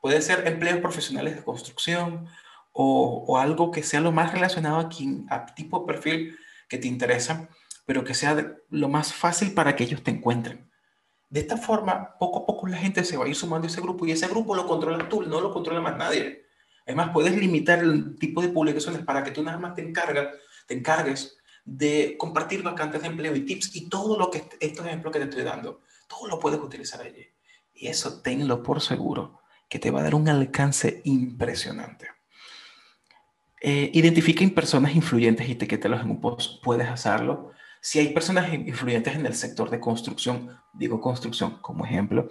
Puede 0.00 0.22
ser 0.22 0.46
empleos 0.46 0.80
profesionales 0.80 1.36
de 1.36 1.44
construcción 1.44 2.28
o, 2.72 3.26
o 3.28 3.36
algo 3.36 3.70
que 3.70 3.82
sea 3.82 4.00
lo 4.00 4.10
más 4.10 4.32
relacionado 4.32 4.78
a, 4.78 4.88
quien, 4.88 5.26
a 5.28 5.44
tipo 5.44 5.80
de 5.80 5.86
perfil 5.86 6.38
que 6.66 6.78
te 6.78 6.88
interesa, 6.88 7.50
pero 7.84 8.04
que 8.04 8.14
sea 8.14 8.56
lo 8.70 8.88
más 8.88 9.12
fácil 9.12 9.52
para 9.52 9.76
que 9.76 9.84
ellos 9.84 10.02
te 10.02 10.12
encuentren. 10.12 10.70
De 11.28 11.40
esta 11.40 11.58
forma, 11.58 12.16
poco 12.18 12.38
a 12.38 12.46
poco 12.46 12.68
la 12.68 12.78
gente 12.78 13.04
se 13.04 13.18
va 13.18 13.26
a 13.26 13.28
ir 13.28 13.36
sumando 13.36 13.66
a 13.66 13.70
ese 13.70 13.82
grupo 13.82 14.06
y 14.06 14.12
ese 14.12 14.28
grupo 14.28 14.54
lo 14.54 14.66
controlas 14.66 15.10
tú, 15.10 15.20
no 15.24 15.42
lo 15.42 15.52
controla 15.52 15.82
más 15.82 15.98
nadie. 15.98 16.46
Además, 16.86 17.10
puedes 17.12 17.36
limitar 17.36 17.80
el 17.80 18.16
tipo 18.18 18.40
de 18.40 18.48
publicaciones 18.48 19.04
para 19.04 19.22
que 19.22 19.30
tú 19.30 19.42
nada 19.42 19.58
más 19.58 19.74
te, 19.74 19.82
encargas, 19.82 20.28
te 20.66 20.72
encargues 20.72 21.36
de 21.64 22.16
compartir 22.18 22.62
vacantes 22.62 23.02
de 23.02 23.08
empleo 23.08 23.36
y 23.36 23.44
tips 23.44 23.76
y 23.76 23.88
todo 23.88 24.18
lo 24.18 24.30
que 24.30 24.44
estos 24.60 24.86
ejemplos 24.86 25.12
que 25.12 25.20
te 25.20 25.24
estoy 25.26 25.44
dando, 25.44 25.82
todo 26.08 26.28
lo 26.28 26.38
puedes 26.38 26.60
utilizar 26.60 27.00
allí. 27.00 27.26
Y 27.74 27.88
eso 27.88 28.20
tenlo 28.20 28.62
por 28.62 28.80
seguro, 28.80 29.40
que 29.68 29.78
te 29.78 29.90
va 29.90 30.00
a 30.00 30.04
dar 30.04 30.14
un 30.14 30.28
alcance 30.28 31.00
impresionante. 31.04 32.08
Eh, 33.60 33.90
identifiquen 33.94 34.52
personas 34.52 34.94
influyentes 34.94 35.48
y 35.48 35.52
etiquétalos 35.52 36.00
en 36.00 36.10
un 36.10 36.20
post. 36.20 36.62
Puedes 36.62 36.88
hacerlo. 36.88 37.52
Si 37.80 37.98
hay 37.98 38.08
personas 38.08 38.52
influyentes 38.52 39.14
en 39.14 39.24
el 39.24 39.34
sector 39.34 39.70
de 39.70 39.78
construcción, 39.80 40.58
digo 40.72 41.00
construcción 41.00 41.58
como 41.60 41.84
ejemplo, 41.84 42.28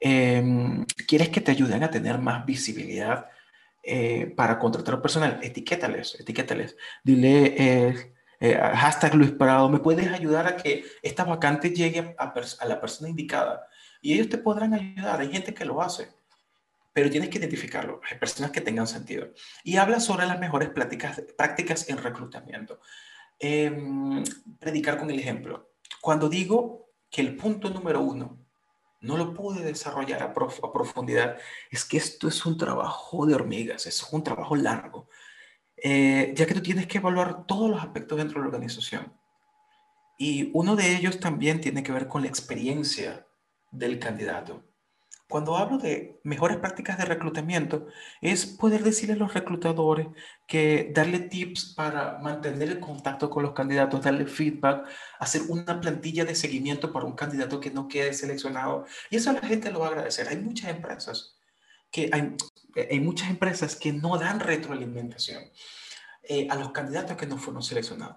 em, 0.00 0.84
quieres 1.06 1.28
que 1.28 1.40
te 1.40 1.52
ayuden 1.52 1.82
a 1.84 1.90
tener 1.90 2.18
más 2.18 2.44
visibilidad 2.46 3.26
eh, 3.82 4.32
para 4.36 4.58
contratar 4.58 5.00
personal, 5.00 5.38
etiquétales, 5.42 6.18
etiquétales. 6.20 6.76
Dile, 7.02 8.10
eh, 8.40 8.52
eh, 8.52 8.56
hashtag 8.56 9.14
Luis 9.14 9.32
Parado, 9.32 9.68
¿me 9.68 9.78
puedes 9.78 10.08
ayudar 10.08 10.46
a 10.46 10.56
que 10.56 10.84
esta 11.02 11.24
vacante 11.24 11.70
llegue 11.70 12.16
a, 12.18 12.34
a, 12.60 12.66
la 12.66 12.80
persona 12.80 13.10
indicada? 13.10 13.66
Y 14.00 14.14
ellos 14.14 14.30
te 14.30 14.38
podrán 14.38 14.72
ayudar, 14.72 15.20
hay 15.20 15.30
gente 15.30 15.52
que 15.52 15.66
lo 15.66 15.82
hace, 15.82 16.08
pero 16.92 17.10
tienes 17.10 17.28
que 17.28 17.38
identificarlo, 17.38 18.00
hay 18.10 18.18
personas 18.18 18.50
que 18.50 18.62
tengan 18.62 18.86
sentido. 18.86 19.28
Y 19.62 19.76
habla 19.76 20.00
sobre 20.00 20.26
las 20.26 20.40
mejores 20.40 20.70
prácticas, 20.70 21.88
en 21.88 21.98
reclutamiento. 21.98 22.80
Em, 23.38 24.24
predicar 24.58 24.98
con 24.98 25.10
el 25.10 25.18
ejemplo. 25.18 25.72
Cuando 26.00 26.28
digo 26.28 26.90
que 27.10 27.20
el 27.20 27.36
punto 27.36 27.70
número 27.70 28.00
uno 28.00 28.40
no 29.00 29.16
lo 29.16 29.34
pude 29.34 29.62
desarrollar 29.62 30.22
a, 30.22 30.32
profundidad, 30.32 31.38
es 31.70 31.84
que 31.84 31.96
esto 31.96 32.28
es 32.28 32.44
un 32.46 32.56
trabajo 32.56 33.26
de 33.26 33.34
hormigas, 33.34 33.86
es 33.86 34.02
un 34.12 34.22
trabajo 34.22 34.56
largo, 34.56 35.08
eh, 35.82 36.32
ya 36.36 36.46
que 36.46 36.54
tú 36.54 36.62
tienes 36.62 36.86
que 36.86 36.98
evaluar 36.98 37.46
todos 37.46 37.70
los 37.70 37.80
aspectos 37.80 38.18
dentro 38.18 38.40
de 38.40 38.44
la 38.44 38.54
organización. 38.54 39.12
Y 40.18 40.50
uno 40.52 40.76
de 40.76 40.96
ellos 40.96 41.18
también 41.18 41.60
tiene 41.60 41.82
que 41.82 41.92
ver 41.92 42.06
con 42.06 42.22
la 42.22 42.28
experiencia 42.28 43.26
del 43.70 43.98
candidato. 43.98 44.64
Cuando 45.30 45.56
hablo 45.56 45.78
de 45.78 46.20
mejores 46.24 46.58
prácticas 46.58 46.98
de 46.98 47.04
reclutamiento, 47.04 47.86
es 48.20 48.46
poder 48.46 48.82
decirle 48.82 49.14
a 49.14 49.18
los 49.18 49.32
reclutadores 49.32 50.08
que 50.48 50.90
darle 50.92 51.20
tips 51.20 51.72
para 51.76 52.18
mantener 52.18 52.68
el 52.68 52.80
contacto 52.80 53.30
con 53.30 53.44
los 53.44 53.52
candidatos, 53.52 54.02
darle 54.02 54.26
feedback, 54.26 54.88
hacer 55.20 55.42
una 55.48 55.80
plantilla 55.80 56.24
de 56.24 56.34
seguimiento 56.34 56.92
para 56.92 57.06
un 57.06 57.14
candidato 57.14 57.60
que 57.60 57.70
no 57.70 57.86
quede 57.86 58.12
seleccionado. 58.12 58.86
Y 59.08 59.16
eso 59.16 59.32
la 59.32 59.40
gente 59.40 59.70
lo 59.70 59.78
va 59.78 59.86
a 59.86 59.90
agradecer. 59.90 60.26
Hay 60.28 60.38
muchas 60.38 60.68
empresas 60.68 61.39
que 61.90 62.10
hay, 62.12 62.36
hay 62.90 63.00
muchas 63.00 63.30
empresas 63.30 63.76
que 63.76 63.92
no 63.92 64.18
dan 64.18 64.40
retroalimentación 64.40 65.44
eh, 66.22 66.46
a 66.50 66.54
los 66.56 66.70
candidatos 66.72 67.16
que 67.16 67.26
no 67.26 67.38
fueron 67.38 67.62
seleccionados. 67.62 68.16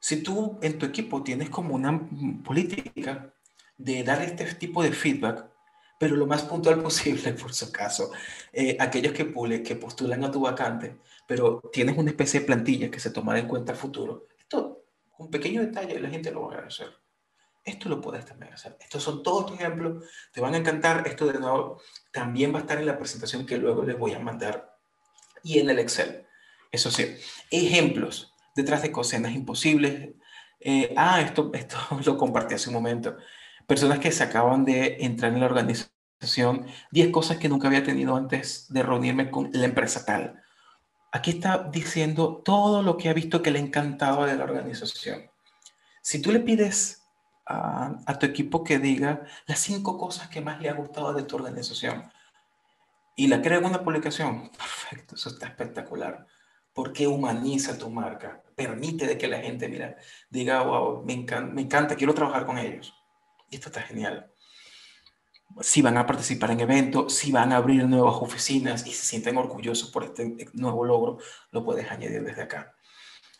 Si 0.00 0.22
tú 0.22 0.58
en 0.62 0.78
tu 0.78 0.86
equipo 0.86 1.22
tienes 1.22 1.50
como 1.50 1.74
una 1.74 2.08
política 2.42 3.34
de 3.76 4.02
dar 4.02 4.22
este 4.22 4.54
tipo 4.54 4.82
de 4.82 4.92
feedback, 4.92 5.50
pero 5.98 6.16
lo 6.16 6.26
más 6.26 6.42
puntual 6.42 6.82
posible, 6.82 7.34
por 7.34 7.52
su 7.52 7.70
caso. 7.70 8.10
Eh, 8.52 8.76
aquellos 8.80 9.12
que, 9.12 9.32
que 9.62 9.76
postulan 9.76 10.24
a 10.24 10.30
tu 10.30 10.40
vacante, 10.40 10.96
pero 11.26 11.60
tienes 11.72 11.96
una 11.98 12.10
especie 12.10 12.40
de 12.40 12.46
plantilla 12.46 12.90
que 12.90 12.98
se 12.98 13.10
tomará 13.10 13.38
en 13.38 13.48
cuenta 13.48 13.72
a 13.72 13.76
futuro. 13.76 14.26
Esto, 14.38 14.84
un 15.18 15.30
pequeño 15.30 15.60
detalle, 15.60 16.00
la 16.00 16.08
gente 16.08 16.30
lo 16.30 16.40
va 16.40 16.46
a 16.46 16.54
agradecer. 16.54 16.88
Esto 17.64 17.88
lo 17.88 18.00
puedes 18.00 18.24
también 18.24 18.52
hacer. 18.52 18.76
Estos 18.80 19.02
son 19.02 19.22
todos 19.22 19.46
tus 19.46 19.60
ejemplos, 19.60 20.04
te 20.32 20.40
van 20.40 20.54
a 20.54 20.58
encantar. 20.58 21.06
Esto 21.06 21.26
de 21.26 21.38
nuevo 21.38 21.80
también 22.10 22.52
va 22.52 22.58
a 22.58 22.62
estar 22.62 22.78
en 22.78 22.86
la 22.86 22.98
presentación 22.98 23.46
que 23.46 23.58
luego 23.58 23.82
les 23.82 23.98
voy 23.98 24.12
a 24.12 24.18
mandar 24.18 24.78
y 25.42 25.58
en 25.58 25.70
el 25.70 25.78
Excel. 25.78 26.26
Eso 26.72 26.90
sí, 26.90 27.16
ejemplos 27.50 28.34
detrás 28.54 28.82
de 28.82 28.92
cosenas 28.92 29.32
imposibles. 29.32 30.10
Eh, 30.60 30.92
ah, 30.96 31.20
esto, 31.20 31.50
esto 31.54 31.76
lo 32.04 32.16
compartí 32.16 32.54
hace 32.54 32.68
un 32.68 32.74
momento 32.74 33.16
personas 33.70 34.00
que 34.00 34.10
se 34.10 34.24
acaban 34.24 34.64
de 34.64 34.96
entrar 34.98 35.32
en 35.32 35.38
la 35.38 35.46
organización, 35.46 36.66
10 36.90 37.10
cosas 37.10 37.36
que 37.36 37.48
nunca 37.48 37.68
había 37.68 37.84
tenido 37.84 38.16
antes 38.16 38.66
de 38.68 38.82
reunirme 38.82 39.30
con 39.30 39.48
la 39.52 39.64
empresa 39.64 40.04
tal. 40.04 40.42
Aquí 41.12 41.30
está 41.30 41.68
diciendo 41.70 42.42
todo 42.44 42.82
lo 42.82 42.96
que 42.96 43.08
ha 43.08 43.12
visto 43.12 43.42
que 43.42 43.52
le 43.52 43.60
encantaba 43.60 44.26
de 44.26 44.36
la 44.36 44.42
organización. 44.42 45.30
Si 46.02 46.20
tú 46.20 46.32
le 46.32 46.40
pides 46.40 46.99
a, 47.50 48.18
tu 48.18 48.26
equipo 48.26 48.64
que 48.64 48.78
diga 48.78 49.24
las 49.46 49.58
cinco 49.60 49.98
cosas 49.98 50.28
que 50.28 50.40
más 50.40 50.60
le 50.60 50.68
ha 50.68 50.74
gustado 50.74 51.12
de 51.12 51.22
tu 51.22 51.36
organización 51.36 52.10
y 53.16 53.28
la 53.28 53.42
crea 53.42 53.58
en 53.58 53.66
una 53.66 53.82
publicación, 53.82 54.50
perfecto, 54.50 55.14
eso 55.16 55.28
está 55.30 55.46
espectacular 55.46 56.26
porque 56.72 57.06
humaniza 57.06 57.76
tu 57.76 57.90
marca, 57.90 58.42
permite 58.54 59.06
de 59.06 59.18
que 59.18 59.28
la 59.28 59.40
gente 59.40 59.68
mira, 59.68 59.96
diga, 60.30 60.62
wow, 60.62 61.04
me 61.04 61.12
encanta, 61.12 61.96
quiero 61.96 62.14
trabajar 62.14 62.46
con 62.46 62.58
ellos. 62.58 62.94
Esto 63.50 63.68
está 63.68 63.82
genial. 63.82 64.32
Si 65.60 65.82
van 65.82 65.98
a 65.98 66.06
participar 66.06 66.52
en 66.52 66.60
eventos, 66.60 67.12
si 67.12 67.32
van 67.32 67.52
a 67.52 67.56
abrir 67.56 67.86
nuevas 67.88 68.14
oficinas 68.20 68.86
y 68.86 68.92
se 68.92 69.04
sienten 69.04 69.36
orgullosos 69.36 69.90
por 69.90 70.04
este 70.04 70.36
nuevo 70.54 70.84
logro, 70.84 71.18
lo 71.50 71.64
puedes 71.64 71.90
añadir 71.90 72.22
desde 72.22 72.42
acá. 72.42 72.74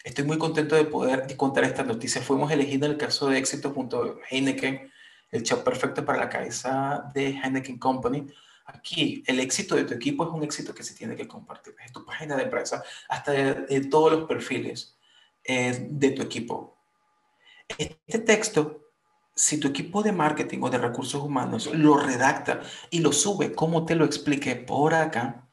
Estoy 0.02 0.24
muy 0.24 0.38
contento 0.38 0.76
de 0.76 0.84
poder 0.84 1.36
contar 1.36 1.64
esta 1.64 1.82
noticia. 1.82 2.22
Fuimos 2.22 2.50
elegidos 2.50 2.86
en 2.86 2.92
el 2.92 2.98
caso 2.98 3.28
de 3.28 3.38
éxito 3.38 3.70
junto 3.70 4.02
a 4.02 4.34
Heineken, 4.34 4.90
el 5.30 5.42
chef 5.42 5.60
perfecto 5.60 6.04
para 6.04 6.18
la 6.18 6.28
cabeza 6.28 7.10
de 7.14 7.28
Heineken 7.28 7.78
Company. 7.78 8.26
Aquí, 8.64 9.22
el 9.26 9.40
éxito 9.40 9.74
de 9.76 9.84
tu 9.84 9.94
equipo 9.94 10.24
es 10.24 10.30
un 10.30 10.42
éxito 10.42 10.74
que 10.74 10.82
se 10.82 10.94
tiene 10.94 11.16
que 11.16 11.28
compartir 11.28 11.74
desde 11.76 11.92
tu 11.92 12.04
página 12.04 12.36
de 12.36 12.44
empresa 12.44 12.82
hasta 13.08 13.32
de, 13.32 13.80
todos 13.90 14.12
los 14.12 14.28
perfiles 14.28 14.96
eh, 15.44 15.86
de 15.90 16.10
tu 16.12 16.22
equipo. 16.22 16.78
Este 17.76 18.20
texto 18.20 18.80
si 19.40 19.58
tu 19.58 19.68
equipo 19.68 20.02
de 20.02 20.12
marketing 20.12 20.58
o 20.62 20.70
de 20.70 20.76
recursos 20.76 21.22
humanos 21.22 21.66
lo 21.72 21.96
redacta 21.96 22.60
y 22.90 22.98
lo 23.00 23.10
sube 23.10 23.54
como 23.54 23.86
te 23.86 23.94
lo 23.94 24.04
expliqué 24.04 24.54
por 24.54 24.92
acá, 24.92 25.48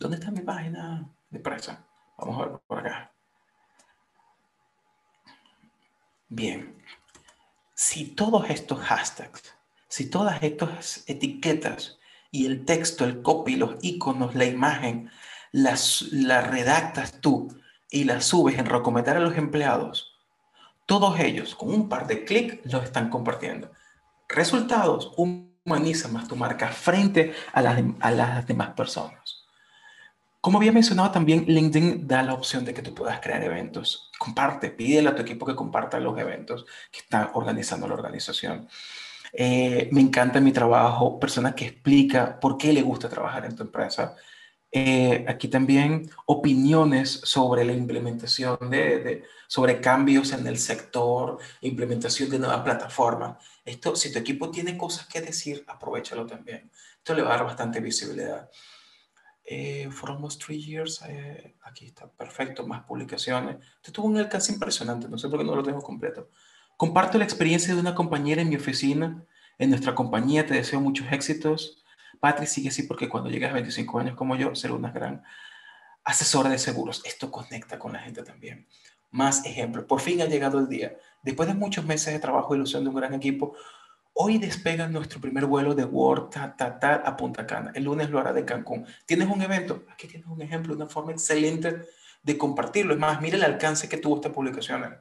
¿dónde 0.00 0.16
está 0.16 0.32
mi 0.32 0.40
página 0.40 1.08
de 1.30 1.36
empresa? 1.36 1.86
Vamos 2.24 2.40
a 2.40 2.50
ver 2.50 2.60
por 2.68 2.78
acá. 2.78 3.12
Bien, 6.28 6.80
si 7.74 8.14
todos 8.14 8.48
estos 8.48 8.78
hashtags, 8.78 9.42
si 9.88 10.08
todas 10.08 10.40
estas 10.40 11.02
etiquetas 11.08 11.98
y 12.30 12.46
el 12.46 12.64
texto, 12.64 13.04
el 13.04 13.22
copy, 13.22 13.56
los 13.56 13.74
iconos, 13.82 14.36
la 14.36 14.44
imagen, 14.44 15.10
las, 15.50 16.02
la 16.12 16.42
redactas 16.42 17.20
tú 17.20 17.60
y 17.90 18.04
las 18.04 18.24
subes 18.26 18.56
en 18.56 18.66
recomendar 18.66 19.16
a 19.16 19.20
los 19.20 19.36
empleados, 19.36 20.16
todos 20.86 21.18
ellos, 21.18 21.56
con 21.56 21.74
un 21.74 21.88
par 21.88 22.06
de 22.06 22.24
clics, 22.24 22.72
lo 22.72 22.82
están 22.82 23.10
compartiendo. 23.10 23.72
Resultados, 24.28 25.12
humaniza 25.16 26.06
más 26.06 26.28
tu 26.28 26.36
marca 26.36 26.68
frente 26.68 27.34
a 27.52 27.62
las, 27.62 27.82
a 27.98 28.10
las 28.12 28.46
demás 28.46 28.70
personas. 28.70 29.21
Como 30.42 30.58
había 30.58 30.72
mencionado 30.72 31.12
también, 31.12 31.44
LinkedIn 31.46 32.08
da 32.08 32.20
la 32.24 32.34
opción 32.34 32.64
de 32.64 32.74
que 32.74 32.82
tú 32.82 32.92
puedas 32.92 33.20
crear 33.20 33.44
eventos. 33.44 34.10
Comparte, 34.18 34.70
pídele 34.70 35.08
a 35.08 35.14
tu 35.14 35.22
equipo 35.22 35.46
que 35.46 35.54
comparta 35.54 36.00
los 36.00 36.18
eventos 36.18 36.66
que 36.90 36.98
está 36.98 37.30
organizando 37.34 37.86
la 37.86 37.94
organización. 37.94 38.68
Eh, 39.32 39.88
me 39.92 40.00
encanta 40.00 40.40
mi 40.40 40.50
trabajo, 40.50 41.20
persona 41.20 41.54
que 41.54 41.66
explica 41.66 42.40
por 42.40 42.58
qué 42.58 42.72
le 42.72 42.82
gusta 42.82 43.08
trabajar 43.08 43.44
en 43.44 43.54
tu 43.54 43.62
empresa. 43.62 44.16
Eh, 44.72 45.24
aquí 45.28 45.46
también 45.46 46.10
opiniones 46.26 47.20
sobre 47.22 47.64
la 47.64 47.72
implementación 47.72 48.58
de, 48.68 49.22
sobre 49.46 49.80
cambios 49.80 50.32
en 50.32 50.44
el 50.48 50.58
sector, 50.58 51.38
implementación 51.60 52.30
de 52.30 52.40
nuevas 52.40 52.62
plataformas. 52.62 53.36
Esto, 53.64 53.94
si 53.94 54.12
tu 54.12 54.18
equipo 54.18 54.50
tiene 54.50 54.76
cosas 54.76 55.06
que 55.06 55.20
decir, 55.20 55.64
aprovechalo 55.68 56.26
también. 56.26 56.68
Esto 56.98 57.14
le 57.14 57.22
va 57.22 57.34
a 57.34 57.36
dar 57.36 57.46
bastante 57.46 57.78
visibilidad. 57.78 58.50
Eh, 59.44 59.88
for 59.90 60.10
almost 60.10 60.42
three 60.42 60.62
years, 60.62 61.02
eh, 61.08 61.56
aquí 61.62 61.86
está, 61.86 62.08
perfecto, 62.08 62.66
más 62.66 62.84
publicaciones. 62.84 63.56
Esto 63.76 63.92
tuvo 63.92 64.06
un 64.06 64.18
alcance 64.18 64.52
impresionante, 64.52 65.08
no 65.08 65.18
sé 65.18 65.28
por 65.28 65.40
qué 65.40 65.44
no 65.44 65.56
lo 65.56 65.62
tengo 65.62 65.80
completo. 65.80 66.30
Comparto 66.76 67.18
la 67.18 67.24
experiencia 67.24 67.74
de 67.74 67.80
una 67.80 67.94
compañera 67.94 68.42
en 68.42 68.48
mi 68.48 68.56
oficina, 68.56 69.24
en 69.58 69.70
nuestra 69.70 69.94
compañía, 69.94 70.46
te 70.46 70.54
deseo 70.54 70.80
muchos 70.80 71.10
éxitos 71.12 71.82
Patrick 72.22 72.48
sigue 72.48 72.68
así 72.68 72.84
porque 72.84 73.08
cuando 73.08 73.30
llegas 73.30 73.50
a 73.50 73.54
25 73.54 73.98
años 73.98 74.14
como 74.14 74.36
yo, 74.36 74.54
será 74.54 74.74
una 74.74 74.92
gran 74.92 75.24
asesora 76.04 76.50
de 76.50 76.58
seguros. 76.58 77.02
Esto 77.04 77.32
conecta 77.32 77.80
con 77.80 77.92
la 77.92 77.98
gente 77.98 78.22
también. 78.22 78.68
Más 79.10 79.44
ejemplos. 79.44 79.86
Por 79.86 80.00
fin 80.00 80.22
ha 80.22 80.26
llegado 80.26 80.60
el 80.60 80.68
día. 80.68 80.96
Después 81.24 81.48
de 81.48 81.56
muchos 81.56 81.84
meses 81.84 82.12
de 82.12 82.20
trabajo 82.20 82.54
y 82.54 82.58
ilusión 82.58 82.84
de 82.84 82.90
un 82.90 82.94
gran 82.94 83.12
equipo, 83.14 83.56
hoy 84.14 84.38
despega 84.38 84.88
nuestro 84.88 85.20
primer 85.20 85.46
vuelo 85.46 85.74
de 85.74 85.84
World 85.84 86.30
ta, 86.30 87.02
a 87.04 87.16
Punta 87.16 87.46
Cana. 87.46 87.72
El 87.74 87.84
lunes 87.84 88.10
lo 88.10 88.18
hará 88.18 88.32
de 88.32 88.44
Cancún. 88.44 88.86
¿Tienes 89.06 89.28
un 89.28 89.42
evento? 89.42 89.84
Aquí 89.90 90.06
tienes 90.06 90.28
un 90.28 90.42
ejemplo, 90.42 90.74
una 90.74 90.86
forma 90.86 91.12
excelente 91.12 91.82
de 92.22 92.38
compartirlo. 92.38 92.94
Es 92.94 93.00
más, 93.00 93.20
mira 93.20 93.36
el 93.36 93.44
alcance 93.44 93.88
que 93.88 93.96
tuvo 93.96 94.16
esta 94.16 94.32
publicación. 94.32 94.96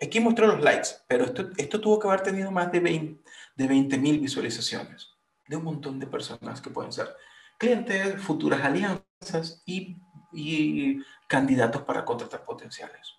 Aquí 0.00 0.20
mostró 0.20 0.46
los 0.46 0.62
likes, 0.62 0.88
pero 1.08 1.24
esto, 1.24 1.50
esto 1.56 1.80
tuvo 1.80 1.98
que 1.98 2.08
haber 2.08 2.20
tenido 2.20 2.50
más 2.50 2.70
de 2.70 2.80
20 2.80 3.22
de 3.56 3.66
20 3.66 3.98
mil 3.98 4.20
visualizaciones 4.20 5.08
de 5.48 5.56
un 5.56 5.64
montón 5.64 5.98
de 5.98 6.06
personas 6.06 6.60
que 6.60 6.70
pueden 6.70 6.92
ser 6.92 7.14
clientes, 7.58 8.20
futuras 8.20 8.62
alianzas 8.62 9.62
y, 9.64 9.96
y 10.32 11.02
candidatos 11.26 11.82
para 11.82 12.04
contratar 12.04 12.44
potenciales. 12.44 13.14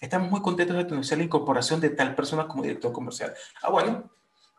Estamos 0.00 0.30
muy 0.30 0.42
contentos 0.42 0.76
de 0.76 0.82
anunciar 0.82 1.18
la 1.18 1.24
incorporación 1.24 1.80
de 1.80 1.90
tal 1.90 2.14
persona 2.14 2.46
como 2.46 2.62
director 2.62 2.92
comercial. 2.92 3.32
Ah, 3.62 3.70
bueno, 3.70 4.10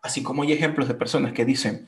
así 0.01 0.23
como 0.23 0.43
hay 0.43 0.53
ejemplos 0.53 0.87
de 0.87 0.95
personas 0.95 1.33
que 1.33 1.45
dicen 1.45 1.87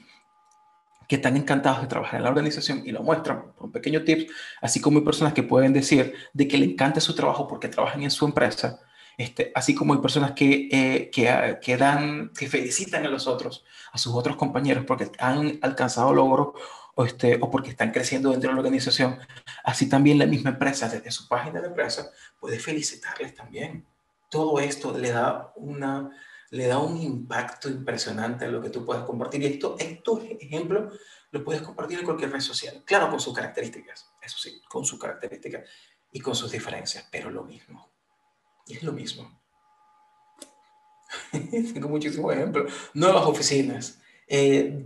que 1.07 1.17
están 1.17 1.35
encantados 1.35 1.81
de 1.81 1.87
trabajar 1.87 2.19
en 2.19 2.23
la 2.23 2.29
organización 2.29 2.83
y 2.85 2.91
lo 2.91 3.03
muestran 3.03 3.51
por 3.53 3.65
un 3.65 3.71
pequeño 3.73 4.03
tip, 4.03 4.29
así 4.61 4.79
como 4.79 4.99
hay 4.99 5.03
personas 5.03 5.33
que 5.33 5.43
pueden 5.43 5.73
decir 5.73 6.13
de 6.31 6.47
que 6.47 6.57
le 6.57 6.65
encanta 6.65 7.01
su 7.01 7.13
trabajo 7.13 7.49
porque 7.49 7.67
trabajan 7.67 8.01
en 8.03 8.11
su 8.11 8.25
empresa, 8.25 8.79
este, 9.17 9.51
así 9.53 9.75
como 9.75 9.93
hay 9.93 9.99
personas 9.99 10.31
que, 10.31 10.69
eh, 10.71 11.09
que, 11.11 11.59
que, 11.61 11.77
dan, 11.77 12.31
que 12.37 12.47
felicitan 12.47 13.05
a 13.05 13.09
los 13.09 13.27
otros, 13.27 13.65
a 13.91 13.97
sus 13.97 14.13
otros 14.13 14.37
compañeros 14.37 14.85
porque 14.87 15.11
han 15.19 15.59
alcanzado 15.61 16.13
logros 16.13 16.53
o, 16.95 17.05
este, 17.05 17.37
o 17.41 17.51
porque 17.51 17.71
están 17.71 17.91
creciendo 17.91 18.31
dentro 18.31 18.49
de 18.49 18.55
la 18.55 18.61
organización, 18.61 19.19
así 19.63 19.89
también 19.89 20.17
la 20.17 20.25
misma 20.25 20.51
empresa, 20.51 20.87
desde 20.87 21.11
su 21.11 21.27
página 21.27 21.59
de 21.59 21.67
empresa, 21.67 22.09
puede 22.39 22.57
felicitarles 22.57 23.35
también. 23.35 23.85
Todo 24.29 24.59
esto 24.59 24.97
le 24.97 25.11
da, 25.11 25.51
una, 25.57 26.09
le 26.51 26.67
da 26.67 26.79
un 26.79 27.01
impacto 27.01 27.69
impresionante 27.69 28.45
a 28.45 28.49
lo 28.49 28.61
que 28.61 28.69
tú 28.69 28.85
puedes 28.85 29.03
compartir. 29.03 29.41
Y 29.41 29.45
esto, 29.47 29.75
estos 29.79 30.23
ejemplos 30.39 30.93
lo 31.31 31.43
puedes 31.43 31.61
compartir 31.61 31.99
en 31.99 32.05
cualquier 32.05 32.31
red 32.31 32.41
social, 32.41 32.83
claro, 32.85 33.09
con 33.09 33.19
sus 33.19 33.33
características, 33.33 34.11
eso 34.21 34.37
sí, 34.37 34.61
con 34.69 34.85
sus 34.85 34.99
características 34.99 35.67
y 36.11 36.19
con 36.19 36.35
sus 36.35 36.51
diferencias, 36.51 37.07
pero 37.09 37.31
lo 37.31 37.43
mismo. 37.43 37.89
Es 38.67 38.83
lo 38.83 38.91
mismo. 38.91 39.41
tengo 41.73 41.87
muchísimos 41.87 42.33
ejemplos. 42.33 42.71
Nuevas 42.93 43.25
oficinas. 43.25 43.99
Eh, 44.27 44.85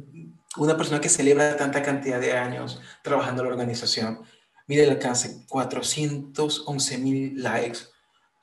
una 0.58 0.78
persona 0.78 1.02
que 1.02 1.10
celebra 1.10 1.58
tanta 1.58 1.82
cantidad 1.82 2.20
de 2.20 2.34
años 2.34 2.80
trabajando 3.02 3.42
en 3.42 3.48
la 3.48 3.54
organización. 3.54 4.22
Mire 4.68 4.84
el 4.84 4.92
alcance, 4.92 5.46
411 5.50 6.98
mil 7.00 7.42
likes. 7.42 7.80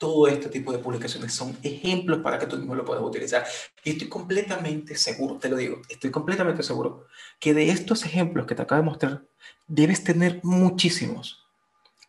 Todo 0.03 0.27
este 0.27 0.49
tipo 0.49 0.73
de 0.73 0.79
publicaciones 0.79 1.33
son 1.33 1.57
ejemplos 1.63 2.19
para 2.19 2.37
que 2.37 2.45
tú 2.45 2.57
mismo 2.57 2.75
lo 2.75 2.83
puedas 2.83 3.01
utilizar. 3.01 3.45
Y 3.85 3.91
estoy 3.91 4.09
completamente 4.09 4.97
seguro, 4.97 5.37
te 5.37 5.47
lo 5.47 5.55
digo, 5.55 5.81
estoy 5.87 6.11
completamente 6.11 6.61
seguro 6.61 7.05
que 7.39 7.53
de 7.53 7.69
estos 7.69 8.03
ejemplos 8.03 8.45
que 8.45 8.53
te 8.53 8.63
acabo 8.63 8.81
de 8.81 8.85
mostrar, 8.85 9.21
debes 9.65 10.03
tener 10.03 10.41
muchísimos. 10.43 11.45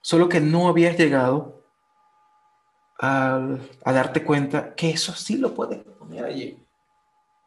Solo 0.01 0.28
que 0.28 0.40
no 0.40 0.66
habías 0.66 0.99
llegado 0.99 1.62
a, 2.99 3.59
darte 3.84 4.24
cuenta 4.24 4.74
que 4.74 4.90
eso 4.90 5.14
sí 5.14 5.36
lo 5.36 5.55
puedes 5.55 5.84
poner 5.84 6.24
allí. 6.24 6.59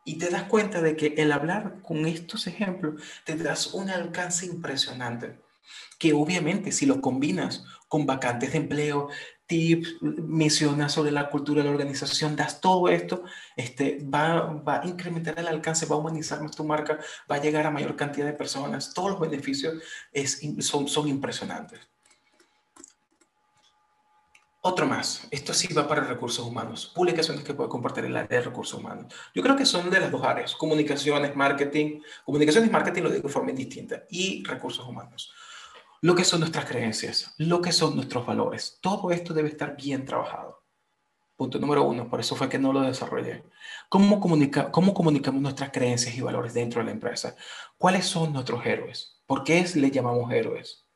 Y 0.06 0.18
te 0.18 0.30
das 0.30 0.44
cuenta 0.44 0.82
de 0.82 0.96
que 0.96 1.14
el 1.18 1.34
hablar 1.34 1.82
con 1.82 2.06
estos 2.06 2.48
ejemplos 2.48 3.02
te 3.26 3.36
das 3.36 3.74
un 3.74 3.90
alcance 3.90 4.46
impresionante, 4.46 5.42
que 6.00 6.14
obviamente 6.14 6.72
si 6.72 6.86
lo 6.86 7.02
combinas 7.02 7.66
con 7.90 8.06
vacantes 8.06 8.54
de 8.54 8.60
empleo, 8.60 9.10
tips, 9.48 9.98
mencionas 10.02 10.92
sobre 10.92 11.12
la 11.12 11.30
cultura 11.30 11.62
de 11.62 11.70
la 11.70 11.74
organización, 11.74 12.36
das 12.36 12.62
todo 12.62 12.90
esto, 12.90 13.24
este, 13.56 14.00
va, 14.04 14.42
va 14.54 14.82
a 14.82 14.86
incrementar 14.86 15.40
el 15.40 15.48
alcance, 15.48 15.86
va 15.86 15.96
a 15.96 16.00
humanizar 16.00 16.42
más 16.42 16.56
tu 16.56 16.64
marca, 16.64 17.00
va 17.30 17.36
a 17.36 17.42
llegar 17.42 17.66
a 17.66 17.72
mayor 17.72 17.96
cantidad 17.96 18.26
de 18.26 18.34
personas, 18.34 18.94
todos 18.94 19.12
los 19.12 19.20
beneficios 19.20 19.76
es, 20.12 20.42
son, 20.60 20.88
son 20.88 21.08
impresionantes. 21.08 21.80
Otro 24.62 24.86
más, 24.86 25.26
esto 25.32 25.54
sí 25.54 25.74
va 25.74 25.88
para 25.88 26.02
recursos 26.02 26.46
humanos, 26.46 26.92
publicaciones 26.94 27.42
que 27.46 27.54
puede 27.54 27.70
compartir 27.70 28.04
el 28.04 28.18
área 28.18 28.40
de 28.40 28.46
recursos 28.46 28.78
humanos. 28.78 29.14
Yo 29.34 29.42
creo 29.42 29.56
que 29.56 29.66
son 29.66 29.90
de 29.90 29.98
las 29.98 30.12
dos 30.12 30.22
áreas, 30.24 30.56
comunicaciones, 30.56 31.34
marketing, 31.38 32.02
comunicaciones 32.26 32.70
y 32.70 32.74
marketing 32.74 33.04
lo 33.04 33.10
digo 33.10 33.28
de 33.28 33.34
forma 33.34 33.54
distinta, 33.54 34.04
y 34.10 34.44
recursos 34.44 34.86
humanos. 34.86 35.32
Lo 36.02 36.16
que 36.16 36.24
son 36.24 36.42
nuestras 36.42 36.66
creencias, 36.66 37.34
lo 37.38 37.62
que 37.62 37.72
son 37.72 37.96
nuestros 37.96 38.26
valores, 38.26 38.78
todo 38.82 39.12
esto 39.12 39.34
debe 39.34 39.50
estar 39.50 39.76
bien 39.76 40.06
trabajado. 40.06 40.64
Punto 41.36 41.60
número 41.60 41.84
uno, 41.84 42.10
por 42.10 42.20
eso 42.20 42.36
fue 42.36 42.50
que 42.50 42.60
no 42.60 42.74
lo 42.74 42.82
desarrollé. 42.82 43.44
¿Cómo, 43.90 44.20
comunica, 44.20 44.72
¿Cómo 44.72 44.94
comunicamos 44.94 45.42
nuestras 45.42 45.72
creencias 45.72 46.16
y 46.16 46.22
valores 46.22 46.54
dentro 46.54 46.82
de 46.82 46.86
la 46.86 46.92
empresa? 46.92 47.36
¿Cuáles 47.78 48.06
son 48.06 48.34
nuestros 48.34 48.66
héroes? 48.66 49.22
¿Por 49.26 49.44
qué 49.44 49.66
le 49.76 49.92
llamamos 49.92 50.32
héroes? 50.32 50.88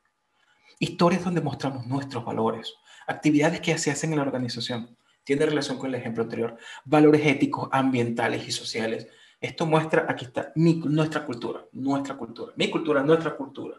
Historias 0.79 1.23
donde 1.23 1.41
mostramos 1.41 1.85
nuestros 1.85 2.25
valores 2.25 2.73
actividades 3.07 3.61
que 3.61 3.77
se 3.77 3.91
hacen 3.91 4.11
en 4.11 4.17
la 4.17 4.23
organización. 4.23 4.97
Tiene 5.23 5.45
relación 5.45 5.77
con 5.77 5.89
el 5.89 5.95
ejemplo 5.95 6.23
anterior. 6.23 6.57
Valores 6.85 7.25
éticos, 7.25 7.69
ambientales 7.71 8.47
y 8.47 8.51
sociales. 8.51 9.07
Esto 9.39 9.65
muestra, 9.65 10.05
aquí 10.07 10.25
está, 10.25 10.51
nuestra 10.55 11.25
cultura, 11.25 11.65
nuestra 11.71 12.15
cultura, 12.15 12.53
mi 12.55 12.69
cultura, 12.69 13.03
nuestra 13.03 13.35
cultura. 13.35 13.77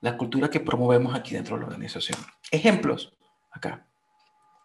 La 0.00 0.16
cultura 0.16 0.50
que 0.50 0.60
promovemos 0.60 1.14
aquí 1.14 1.34
dentro 1.34 1.56
de 1.56 1.60
la 1.60 1.66
organización. 1.66 2.18
Ejemplos, 2.50 3.12
acá. 3.50 3.86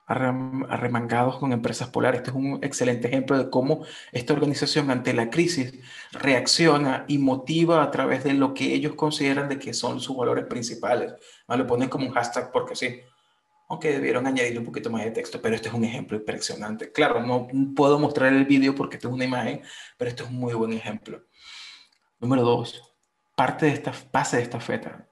Arremangados 0.07 1.37
con 1.39 1.51
empresas 1.51 1.89
polares. 1.89 2.19
Este 2.19 2.29
es 2.29 2.35
un 2.35 2.59
excelente 2.61 3.07
ejemplo 3.07 3.37
de 3.37 3.49
cómo 3.49 3.83
esta 4.11 4.33
organización 4.33 4.91
ante 4.91 5.13
la 5.13 5.29
crisis 5.29 5.73
reacciona 6.11 7.05
y 7.07 7.17
motiva 7.17 7.81
a 7.81 7.89
través 7.89 8.23
de 8.23 8.33
lo 8.33 8.53
que 8.53 8.73
ellos 8.73 8.93
consideran 8.93 9.49
de 9.49 9.57
que 9.57 9.73
son 9.73 9.99
sus 9.99 10.15
valores 10.15 10.45
principales. 10.45 11.13
Lo 11.47 11.65
ponen 11.65 11.89
como 11.89 12.05
un 12.05 12.13
hashtag 12.13 12.51
porque 12.51 12.75
sí 12.75 13.01
aunque 13.67 13.91
debieron 13.91 14.27
añadirle 14.27 14.59
un 14.59 14.65
poquito 14.65 14.89
más 14.89 15.03
de 15.03 15.11
texto, 15.11 15.41
pero 15.41 15.55
este 15.55 15.69
es 15.69 15.73
un 15.73 15.83
ejemplo 15.83 16.17
impresionante. 16.17 16.91
Claro, 16.91 17.21
no 17.21 17.47
puedo 17.75 17.97
mostrar 17.99 18.31
el 18.31 18.45
vídeo 18.45 18.75
porque 18.75 18.97
esto 18.97 19.07
es 19.07 19.13
una 19.13 19.25
imagen, 19.25 19.61
pero 19.97 20.09
esto 20.09 20.23
es 20.23 20.29
un 20.29 20.37
muy 20.37 20.53
buen 20.53 20.73
ejemplo. 20.73 21.23
Número 22.19 22.43
dos, 22.43 22.93
parte 23.35 23.65
de 23.65 23.73
esta 23.73 23.91
base 24.11 24.37
de 24.37 24.43
esta 24.43 24.59
feta. 24.59 25.07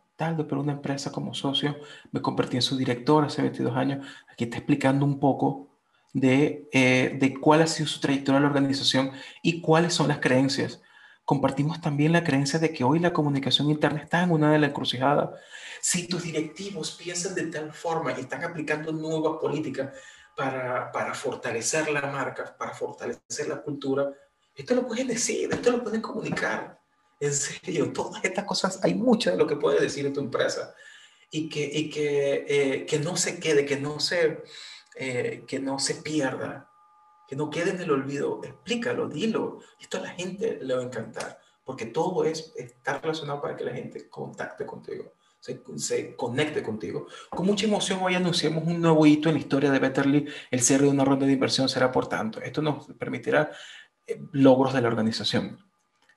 Por 0.47 0.57
una 0.57 0.73
empresa 0.73 1.11
como 1.11 1.33
socio, 1.33 1.77
me 2.11 2.21
convertí 2.21 2.55
en 2.55 2.61
su 2.61 2.77
director 2.77 3.23
hace 3.23 3.41
22 3.41 3.75
años. 3.75 4.07
Aquí 4.31 4.45
está 4.45 4.57
explicando 4.57 5.05
un 5.05 5.19
poco 5.19 5.69
de, 6.13 6.69
eh, 6.71 7.17
de 7.19 7.33
cuál 7.39 7.61
ha 7.61 7.67
sido 7.67 7.87
su 7.87 7.99
trayectoria 7.99 8.37
en 8.37 8.43
la 8.43 8.49
organización 8.49 9.11
y 9.41 9.61
cuáles 9.61 9.93
son 9.93 10.07
las 10.07 10.19
creencias. 10.19 10.81
Compartimos 11.25 11.81
también 11.81 12.11
la 12.11 12.23
creencia 12.23 12.59
de 12.59 12.71
que 12.73 12.83
hoy 12.83 12.99
la 12.99 13.13
comunicación 13.13 13.69
interna 13.69 13.99
está 13.99 14.23
en 14.23 14.31
una 14.31 14.51
de 14.51 14.59
las 14.59 14.69
encrucijadas 14.69 15.29
si 15.83 16.07
tus 16.07 16.23
directivos 16.23 16.91
piensan 16.91 17.35
de 17.35 17.47
tal 17.47 17.73
forma 17.73 18.13
y 18.13 18.21
están 18.21 18.41
aplicando 18.45 18.93
nuevas 18.93 19.37
políticas 19.41 19.93
para, 20.33 20.89
para 20.93 21.13
fortalecer 21.13 21.89
la 21.89 22.03
marca, 22.03 22.55
para 22.57 22.73
fortalecer 22.73 23.49
la 23.49 23.61
cultura, 23.61 24.09
esto 24.55 24.75
lo 24.75 24.87
pueden 24.87 25.07
decir, 25.07 25.49
esto 25.51 25.71
lo 25.71 25.83
pueden 25.83 25.99
comunicar. 25.99 26.79
En 27.23 27.33
serio, 27.33 27.91
todas 27.93 28.23
estas 28.23 28.45
cosas, 28.45 28.79
hay 28.83 28.95
mucho 28.95 29.31
de 29.31 29.37
lo 29.37 29.47
que 29.47 29.55
puede 29.55 29.79
decir 29.79 30.11
tu 30.11 30.19
empresa 30.19 30.75
y 31.31 31.47
que, 31.49 31.63
y 31.63 31.89
que, 31.89 32.45
eh, 32.47 32.85
que 32.85 32.99
no 32.99 33.15
se 33.15 33.39
quede, 33.39 33.65
que 33.65 33.77
no 33.77 33.99
se, 33.99 34.43
eh, 34.95 35.43
que 35.47 35.59
no 35.59 35.79
se 35.79 35.95
pierda, 35.95 36.69
que 37.27 37.35
no 37.35 37.49
quede 37.49 37.71
en 37.71 37.81
el 37.81 37.91
olvido. 37.91 38.41
Explícalo, 38.43 39.07
dilo. 39.07 39.59
Esto 39.79 39.99
a 39.99 40.01
la 40.01 40.09
gente 40.09 40.59
le 40.61 40.75
va 40.75 40.81
a 40.81 40.85
encantar, 40.85 41.39
porque 41.63 41.85
todo 41.85 42.25
es, 42.25 42.53
está 42.57 42.99
relacionado 42.99 43.41
para 43.41 43.55
que 43.55 43.63
la 43.63 43.73
gente 43.73 44.09
contacte 44.09 44.65
contigo 44.65 45.13
se, 45.75 46.15
conecte 46.15 46.63
contigo. 46.63 47.07
Con 47.29 47.45
mucha 47.45 47.65
emoción 47.65 47.99
hoy 48.01 48.15
anunciamos 48.15 48.63
un 48.65 48.79
nuevo 48.79 49.05
hito 49.05 49.27
en 49.27 49.35
la 49.35 49.41
historia 49.41 49.71
de 49.71 49.79
Betterly. 49.79 50.25
El 50.49 50.61
cierre 50.61 50.85
de 50.85 50.91
una 50.91 51.03
ronda 51.03 51.25
de 51.25 51.33
inversión 51.33 51.67
será 51.67 51.91
por 51.91 52.07
tanto. 52.07 52.39
Esto 52.41 52.61
nos 52.61 52.87
permitirá 52.93 53.51
eh, 54.07 54.21
logros 54.31 54.73
de 54.73 54.81
la 54.81 54.87
organización. 54.87 55.59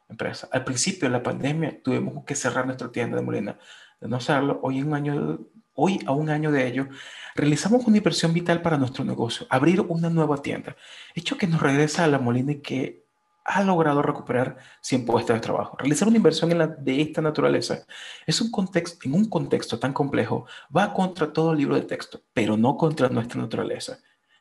Empresa. 0.09 0.48
Al 0.52 0.64
principio 0.64 1.09
de 1.09 1.12
la 1.12 1.22
pandemia 1.22 1.82
tuvimos 1.82 2.24
que 2.24 2.34
cerrar 2.34 2.66
nuestra 2.66 2.90
tienda 2.90 3.16
de 3.16 3.22
Molina. 3.22 3.59
De 4.00 4.09
no 4.09 4.16
hacerlo, 4.16 4.61
hoy, 4.62 4.82
un 4.82 4.94
año, 4.94 5.40
hoy 5.74 5.98
a 6.07 6.12
un 6.12 6.30
año 6.30 6.52
de 6.52 6.66
ello, 6.66 6.88
realizamos 7.34 7.84
una 7.86 7.96
inversión 7.96 8.32
vital 8.32 8.62
para 8.62 8.78
nuestro 8.78 9.04
negocio, 9.04 9.46
abrir 9.50 9.80
una 9.80 10.09
nueva 10.11 10.42
tienda. 10.42 10.76
Hecho 11.14 11.36
que 11.36 11.46
nos 11.46 11.61
regresa 11.61 12.04
a 12.04 12.09
la 12.09 12.18
Molina 12.18 12.52
y 12.52 12.61
que 12.61 13.07
ha 13.46 13.62
logrado 13.62 14.02
recuperar 14.02 14.59
100 14.80 15.07
puestos 15.07 15.34
de 15.34 15.40
trabajo. 15.40 15.76
Realizar 15.78 16.09
una 16.09 16.16
inversión 16.16 16.50
en 16.50 16.59
la, 16.59 16.66
de 16.66 17.00
esta 17.00 17.22
naturaleza 17.22 17.86
es 18.26 18.40
un 18.40 18.50
contexto, 18.50 19.07
en 19.07 19.14
un 19.14 19.28
contexto 19.28 19.78
tan 19.78 19.92
complejo, 19.92 20.46
va 20.76 20.92
contra 20.92 21.32
todo 21.32 21.52
el 21.52 21.59
libro 21.59 21.76
de 21.76 21.82
texto, 21.82 22.20
pero 22.32 22.57
no 22.57 22.76
contra 22.76 23.09
nuestra 23.09 23.40
naturaleza. 23.40 23.98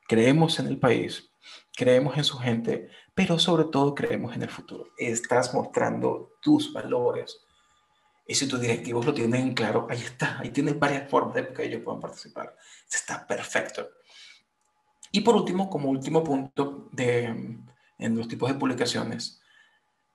Creemos 0.07 0.59
en 0.59 0.67
el 0.67 0.77
país, 0.77 1.31
creemos 1.75 2.17
en 2.17 2.23
su 2.23 2.37
gente, 2.37 2.89
pero 3.15 3.39
sobre 3.39 3.63
todo 3.65 3.95
creemos 3.95 4.35
en 4.35 4.43
el 4.43 4.49
futuro. 4.49 4.91
Estás 4.97 5.53
mostrando 5.53 6.33
tus 6.41 6.71
valores. 6.73 7.39
Y 8.27 8.35
si 8.35 8.47
tus 8.47 8.59
directivos 8.59 9.05
lo 9.05 9.13
tienen 9.13 9.53
claro, 9.53 9.87
ahí 9.89 10.01
está, 10.01 10.39
ahí 10.39 10.49
tienes 10.49 10.77
varias 10.77 11.09
formas 11.09 11.35
de 11.35 11.53
que 11.53 11.63
ellos 11.63 11.81
puedan 11.83 12.01
participar. 12.01 12.55
Está 12.91 13.25
perfecto. 13.25 13.87
Y 15.11 15.21
por 15.21 15.35
último, 15.35 15.69
como 15.69 15.89
último 15.89 16.23
punto 16.23 16.89
de, 16.91 17.23
en 17.99 18.17
los 18.17 18.27
tipos 18.27 18.51
de 18.51 18.59
publicaciones, 18.59 19.41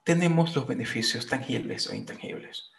tenemos 0.04 0.54
los 0.54 0.66
beneficios 0.66 1.26
tangibles 1.26 1.88
o 1.88 1.94
intangibles. 1.94 2.70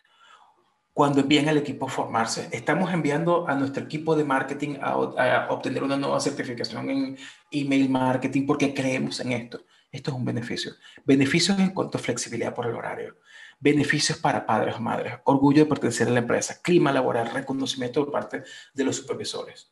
Cuando 0.94 1.22
envían 1.22 1.50
al 1.50 1.58
equipo 1.58 1.88
a 1.88 1.90
formarse, 1.90 2.50
estamos 2.52 2.94
enviando 2.94 3.48
a 3.48 3.56
nuestro 3.56 3.84
equipo 3.86 4.16
de 4.16 4.26
marketing 4.26 4.76
a, 4.82 5.48
obtener 5.50 5.82
una 5.82 5.98
nueva 5.98 6.20
certificación 6.20 6.90
en 6.90 7.18
email 7.50 7.90
marketing 7.90 8.46
porque 8.46 8.74
creemos 8.74 9.20
en 9.22 9.32
esto. 9.32 9.62
Esto 9.92 10.12
es 10.12 10.18
un 10.18 10.26
beneficio. 10.26 10.74
Beneficios 11.06 11.60
en 11.60 11.72
cuanto 11.72 11.98
a 11.98 12.02
flexibilidad 12.02 12.54
por 12.54 12.66
el 12.66 12.76
horario. 12.76 13.18
Beneficios 13.60 14.18
para 14.18 14.46
padres 14.46 14.76
o 14.76 14.80
madres. 14.80 15.16
Orgullo 15.26 15.64
de 15.64 15.70
pertenecer 15.70 16.08
a 16.08 16.12
la 16.12 16.20
empresa. 16.20 16.62
Clima 16.62 16.92
laboral. 16.92 17.32
Reconocimiento 17.32 18.04
por 18.04 18.12
parte 18.12 18.44
de 18.74 18.84
los 18.84 18.96
supervisores. 18.96 19.72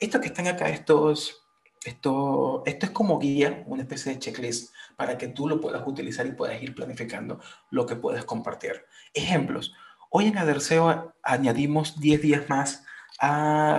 Estos 0.00 0.20
que 0.20 0.28
están 0.28 0.46
acá, 0.46 0.68
estos 0.70 1.44
esto, 1.84 2.64
esto 2.66 2.86
es 2.86 2.92
como 2.92 3.18
guía, 3.18 3.62
una 3.66 3.82
especie 3.82 4.12
de 4.12 4.18
checklist 4.18 4.74
para 4.96 5.16
que 5.16 5.28
tú 5.28 5.48
lo 5.48 5.60
puedas 5.60 5.86
utilizar 5.86 6.26
y 6.26 6.32
puedas 6.32 6.60
ir 6.62 6.74
planificando 6.74 7.40
lo 7.70 7.86
que 7.86 7.96
puedes 7.96 8.24
compartir. 8.24 8.84
Ejemplos. 9.14 9.74
Hoy 10.10 10.26
en 10.26 10.38
Aderseo 10.38 11.14
añadimos 11.22 12.00
10 12.00 12.20
días 12.20 12.48
más 12.48 12.84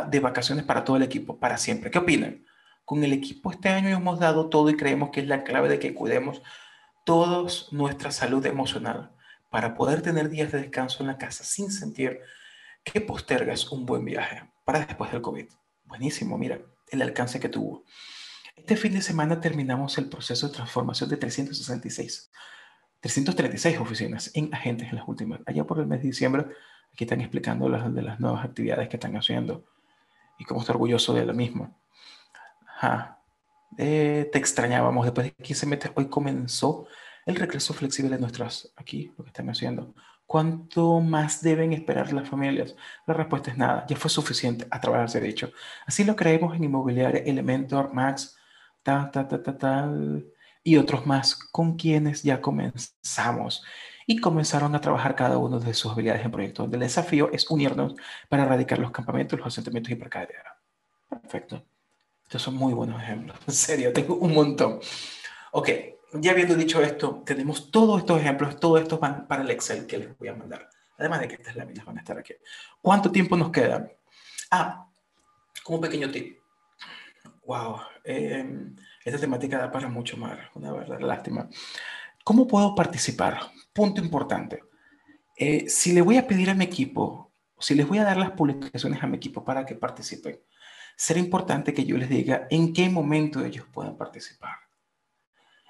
de 0.10 0.20
vacaciones 0.20 0.66
para 0.66 0.84
todo 0.84 0.98
el 0.98 1.04
equipo, 1.04 1.40
para 1.40 1.58
siempre. 1.58 1.92
¿Qué 1.92 2.00
opinan? 2.00 2.46
Con 2.90 3.04
el 3.04 3.14
equipo 3.14 3.52
este 3.52 3.70
año 3.70 3.90
hemos 3.90 4.20
dado 4.20 4.50
todo 4.50 4.68
y 4.72 4.76
creemos 4.76 5.12
que 5.12 5.20
es 5.20 5.28
la 5.28 5.44
clave 5.44 5.70
de 5.70 5.78
que 5.78 5.94
cuidemos 5.94 6.42
todos 7.06 7.72
nuestra 7.72 8.10
salud 8.10 8.44
emocional 8.48 9.12
para 9.52 9.76
poder 9.76 10.02
tener 10.02 10.28
días 10.28 10.52
de 10.52 10.58
descanso 10.58 11.04
en 11.04 11.08
la 11.10 11.20
casa 11.20 11.44
sin 11.44 11.72
sentir 11.72 12.20
que 12.84 13.00
postergas 13.00 13.72
un 13.72 13.86
buen 13.86 14.04
viaje 14.06 14.42
para 14.66 14.88
después 14.88 15.12
del 15.12 15.22
COVID. 15.22 15.46
Buenísimo, 15.84 16.36
mira, 16.40 16.62
el 16.88 17.04
alcance 17.04 17.40
que 17.40 17.48
tuvo. 17.48 17.86
Este 18.56 18.76
fin 18.76 18.94
de 18.94 19.04
semana 19.04 19.40
terminamos 19.40 19.96
el 20.00 20.10
proceso 20.10 20.48
de 20.48 20.54
transformación 20.56 21.12
de 21.12 21.18
366, 21.18 22.32
336 23.02 23.78
oficinas 23.78 24.32
en 24.34 24.52
agentes 24.52 24.90
en 24.90 24.96
las 24.96 25.08
últimas. 25.08 25.42
Allá 25.46 25.64
por 25.64 25.78
el 25.78 25.86
mes 25.86 26.02
de 26.02 26.08
diciembre, 26.08 26.48
aquí 26.92 27.04
están 27.04 27.22
explicando 27.22 27.70
las, 27.70 27.94
de 27.94 28.02
las 28.02 28.20
nuevas 28.20 28.44
actividades 28.44 28.90
que 28.90 28.96
están 28.96 29.16
haciendo 29.16 29.64
y 30.40 30.44
cómo 30.46 30.62
está 30.62 30.74
orgulloso 30.74 31.14
de 31.14 31.24
la 31.24 31.34
misma. 32.82 33.20
Eh, 33.78 34.30
te 34.32 34.38
extrañábamos 34.38 35.06
después 35.06 35.28
de 35.28 35.44
15 35.44 35.66
meses. 35.66 35.92
Hoy 35.96 36.08
comenzó 36.08 36.88
el 37.26 37.36
regreso 37.36 37.74
flexible 37.74 38.16
de 38.16 38.22
nuestras, 38.22 38.74
aquí, 38.76 39.14
lo 39.18 39.24
que 39.24 39.30
están 39.30 39.50
haciendo. 39.50 39.94
¿Cuánto 40.26 41.00
más 41.00 41.42
deben 41.42 41.74
esperar 41.74 42.14
las 42.14 42.30
familias? 42.30 42.76
La 43.08 43.14
respuesta 43.14 43.52
es 43.52 43.58
nada, 43.58 43.86
ya 43.88 43.96
fue 43.96 44.10
suficiente 44.10 44.68
a 44.70 44.80
trabajarse 44.80 45.20
dicho. 45.20 45.52
Así 45.86 46.04
lo 46.04 46.16
creemos 46.16 46.56
en 46.56 46.64
Inmobiliaria, 46.64 47.22
Elementor, 47.22 47.94
Max, 47.94 48.38
ta, 48.84 49.10
ta, 49.12 49.28
ta, 49.28 49.42
ta, 49.42 49.58
tal, 49.58 50.28
y 50.64 50.78
otros 50.78 51.06
más 51.06 51.36
con 51.36 51.76
quienes 51.78 52.22
ya 52.24 52.42
comenzamos 52.42 53.64
y 54.06 54.20
comenzaron 54.20 54.76
a 54.76 54.82
trabajar 54.82 55.16
cada 55.16 55.38
uno 55.38 55.60
de 55.60 55.74
sus 55.74 55.92
habilidades 55.92 56.26
en 56.26 56.32
proyectos. 56.32 56.72
El 56.72 56.80
desafío 56.80 57.32
es 57.32 57.50
unirnos 57.50 57.96
para 58.28 58.44
erradicar 58.44 58.80
los 58.80 58.92
campamentos, 58.92 59.40
los 59.40 59.48
asentamientos 59.48 59.92
y 59.92 59.94
hipercarretera. 59.94 60.60
Perfecto. 61.10 61.64
Estos 62.30 62.44
son 62.44 62.54
muy 62.54 62.74
buenos 62.76 63.02
ejemplos. 63.02 63.36
En 63.48 63.54
serio, 63.56 63.92
tengo 63.92 64.14
un 64.18 64.36
montón. 64.36 64.80
Ok, 65.52 65.70
ya 66.14 66.30
habiendo 66.30 66.54
dicho 66.54 66.80
esto, 66.80 67.24
tenemos 67.26 67.72
todos 67.72 68.02
estos 68.02 68.22
ejemplos, 68.22 68.60
todos 68.60 68.84
estos 68.84 69.00
van 69.00 69.28
para 69.28 69.42
el 69.42 69.50
Excel 69.50 69.88
que 69.88 69.98
les 69.98 70.16
voy 70.16 70.28
a 70.28 70.36
mandar. 70.36 70.70
Además 71.00 71.22
de 71.22 71.28
que 71.28 71.34
estas 71.34 71.56
láminas 71.56 71.84
van 71.84 71.98
a 71.98 72.02
estar 72.02 72.20
aquí. 72.20 72.36
¿Cuánto 72.84 73.12
tiempo 73.12 73.36
nos 73.36 73.50
queda? 73.50 73.92
Ah, 74.52 74.88
como 75.64 75.82
pequeño 75.82 76.12
tip. 76.12 76.38
Wow, 77.48 77.78
eh, 78.04 78.46
esta 79.04 79.20
temática 79.20 79.58
da 79.58 79.72
para 79.72 79.88
mucho 79.88 80.16
más, 80.16 80.38
una 80.54 80.72
verdad 80.72 81.00
lástima. 81.00 81.50
¿Cómo 82.24 82.46
puedo 82.46 82.76
participar? 82.76 83.40
Punto 83.74 84.02
importante. 84.02 84.62
Eh, 85.36 85.68
si 85.68 85.94
le 85.94 86.04
voy 86.04 86.18
a 86.18 86.28
pedir 86.28 86.52
a 86.52 86.54
mi 86.54 86.66
equipo, 86.66 87.32
si 87.58 87.74
les 87.74 87.88
voy 87.88 87.98
a 87.98 88.04
dar 88.04 88.18
las 88.18 88.32
publicaciones 88.32 89.02
a 89.02 89.08
mi 89.08 89.18
equipo 89.18 89.44
para 89.44 89.66
que 89.66 89.74
participen, 89.74 90.40
será 91.00 91.22
importante 91.22 91.74
que 91.74 91.86
yo 91.86 91.98
les 91.98 92.10
diga 92.10 92.46
en 92.50 92.74
qué 92.74 92.90
momento 92.90 93.46
ellos 93.46 93.66
puedan 93.72 93.96
participar. 93.96 94.58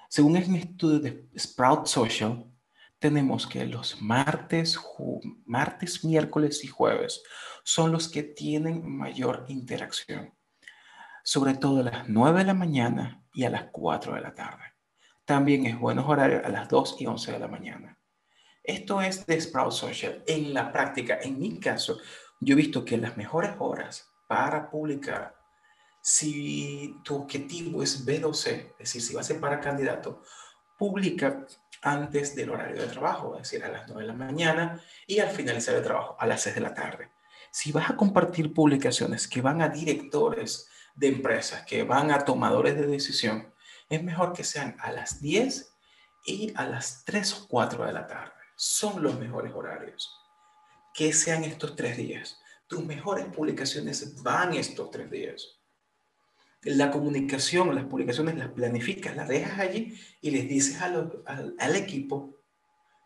Según 0.08 0.36
el 0.36 0.56
estudio 0.56 0.98
de 0.98 1.28
Sprout 1.38 1.86
Social, 1.86 2.52
tenemos 2.98 3.46
que 3.46 3.64
los 3.64 4.02
martes, 4.02 4.76
martes, 5.46 6.04
miércoles 6.04 6.64
y 6.64 6.66
jueves 6.66 7.22
son 7.62 7.92
los 7.92 8.08
que 8.08 8.24
tienen 8.24 8.84
mayor 8.90 9.44
interacción, 9.46 10.34
sobre 11.22 11.54
todo 11.54 11.78
a 11.78 11.84
las 11.84 12.08
9 12.08 12.40
de 12.40 12.46
la 12.46 12.54
mañana 12.54 13.24
y 13.32 13.44
a 13.44 13.50
las 13.50 13.66
4 13.70 14.16
de 14.16 14.22
la 14.22 14.34
tarde. 14.34 14.64
También 15.24 15.64
es 15.64 15.78
buenos 15.78 16.08
horarios 16.08 16.44
a 16.44 16.48
las 16.48 16.68
2 16.68 16.96
y 16.98 17.06
11 17.06 17.30
de 17.30 17.38
la 17.38 17.46
mañana. 17.46 18.00
Esto 18.64 19.00
es 19.00 19.24
de 19.26 19.40
Sprout 19.40 19.74
Social. 19.74 20.24
En 20.26 20.52
la 20.52 20.72
práctica, 20.72 21.20
en 21.22 21.38
mi 21.38 21.60
caso, 21.60 21.98
yo 22.40 22.54
he 22.54 22.56
visto 22.56 22.84
que 22.84 22.98
las 22.98 23.16
mejores 23.16 23.52
horas 23.60 24.09
para 24.30 24.70
publicar, 24.70 25.34
si 26.00 27.00
tu 27.02 27.16
objetivo 27.16 27.82
es 27.82 28.06
B2C, 28.06 28.46
es 28.46 28.78
decir, 28.78 29.02
si 29.02 29.12
vas 29.12 29.26
a 29.26 29.32
ser 29.32 29.40
para 29.40 29.58
candidato, 29.58 30.22
publica 30.78 31.48
antes 31.82 32.36
del 32.36 32.50
horario 32.50 32.80
de 32.80 32.86
trabajo, 32.86 33.34
es 33.34 33.42
decir, 33.42 33.64
a 33.64 33.72
las 33.72 33.88
9 33.88 34.02
de 34.02 34.06
la 34.06 34.14
mañana 34.14 34.80
y 35.04 35.18
al 35.18 35.30
finalizar 35.30 35.74
el 35.74 35.82
trabajo, 35.82 36.14
a 36.16 36.28
las 36.28 36.42
6 36.42 36.54
de 36.54 36.60
la 36.60 36.74
tarde. 36.74 37.10
Si 37.50 37.72
vas 37.72 37.90
a 37.90 37.96
compartir 37.96 38.54
publicaciones 38.54 39.26
que 39.26 39.42
van 39.42 39.62
a 39.62 39.68
directores 39.68 40.68
de 40.94 41.08
empresas, 41.08 41.66
que 41.66 41.82
van 41.82 42.12
a 42.12 42.24
tomadores 42.24 42.76
de 42.76 42.86
decisión, 42.86 43.52
es 43.88 44.00
mejor 44.00 44.32
que 44.32 44.44
sean 44.44 44.76
a 44.78 44.92
las 44.92 45.20
10 45.20 45.74
y 46.24 46.52
a 46.54 46.66
las 46.66 47.02
3 47.04 47.32
o 47.32 47.48
4 47.48 47.84
de 47.84 47.92
la 47.92 48.06
tarde. 48.06 48.32
Son 48.54 49.02
los 49.02 49.18
mejores 49.18 49.52
horarios. 49.52 50.16
Que 50.94 51.12
sean 51.12 51.42
estos 51.42 51.74
tres 51.74 51.96
días. 51.96 52.40
Tus 52.70 52.84
mejores 52.84 53.26
publicaciones 53.26 54.22
van 54.22 54.54
estos 54.54 54.92
tres 54.92 55.10
días. 55.10 55.58
La 56.62 56.92
comunicación, 56.92 57.74
las 57.74 57.86
publicaciones 57.86 58.36
las 58.36 58.50
planificas, 58.50 59.16
las 59.16 59.26
dejas 59.26 59.58
allí 59.58 59.98
y 60.20 60.30
les 60.30 60.48
dices 60.48 60.80
al, 60.80 61.74
equipo 61.74 62.36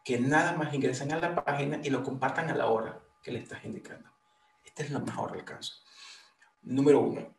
que 0.05 0.21
nada 0.21 0.53
más 0.53 0.75
ingresen 0.75 1.13
a 1.13 1.19
la 1.19 1.35
página 1.43 1.81
y 1.83 1.89
lo 1.89 2.03
compartan 2.03 2.51
a 2.51 2.55
la 2.55 2.67
hora 2.67 3.03
que 3.23 3.33
le 3.33 3.39
estás 3.39 3.65
indicando. 3.65 4.11
Este 4.67 4.83
es 4.83 4.91
lo 4.91 5.01
mejor 5.01 5.43
caso. 5.47 5.73
Número 6.61 7.01
uno. 7.01 7.35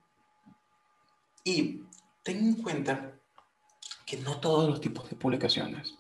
Y 1.43 1.84
ten 2.23 2.38
en 2.39 2.55
cuenta 2.55 3.19
que 4.03 4.17
no 4.17 4.39
todos 4.39 4.67
los 4.67 4.82
tipos 4.82 5.07
de 5.11 5.15
publicaciones 5.15 5.93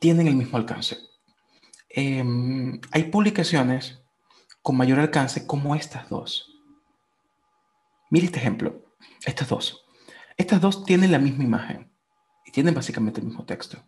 tienen 0.00 0.26
el 0.26 0.34
mismo 0.34 0.58
alcance. 0.58 0.98
Em, 1.88 2.80
hay 2.90 3.04
publicaciones 3.04 4.01
con 4.62 4.76
mayor 4.76 5.00
alcance 5.00 5.46
como 5.46 5.74
estas 5.74 6.08
dos. 6.08 6.48
Mire 8.10 8.26
este 8.26 8.38
ejemplo, 8.38 8.84
estas 9.24 9.48
dos. 9.48 9.84
Estas 10.36 10.60
dos 10.60 10.84
tienen 10.84 11.12
la 11.12 11.18
misma 11.18 11.44
imagen 11.44 11.92
y 12.46 12.52
tienen 12.52 12.74
básicamente 12.74 13.20
el 13.20 13.26
mismo 13.26 13.44
texto. 13.44 13.82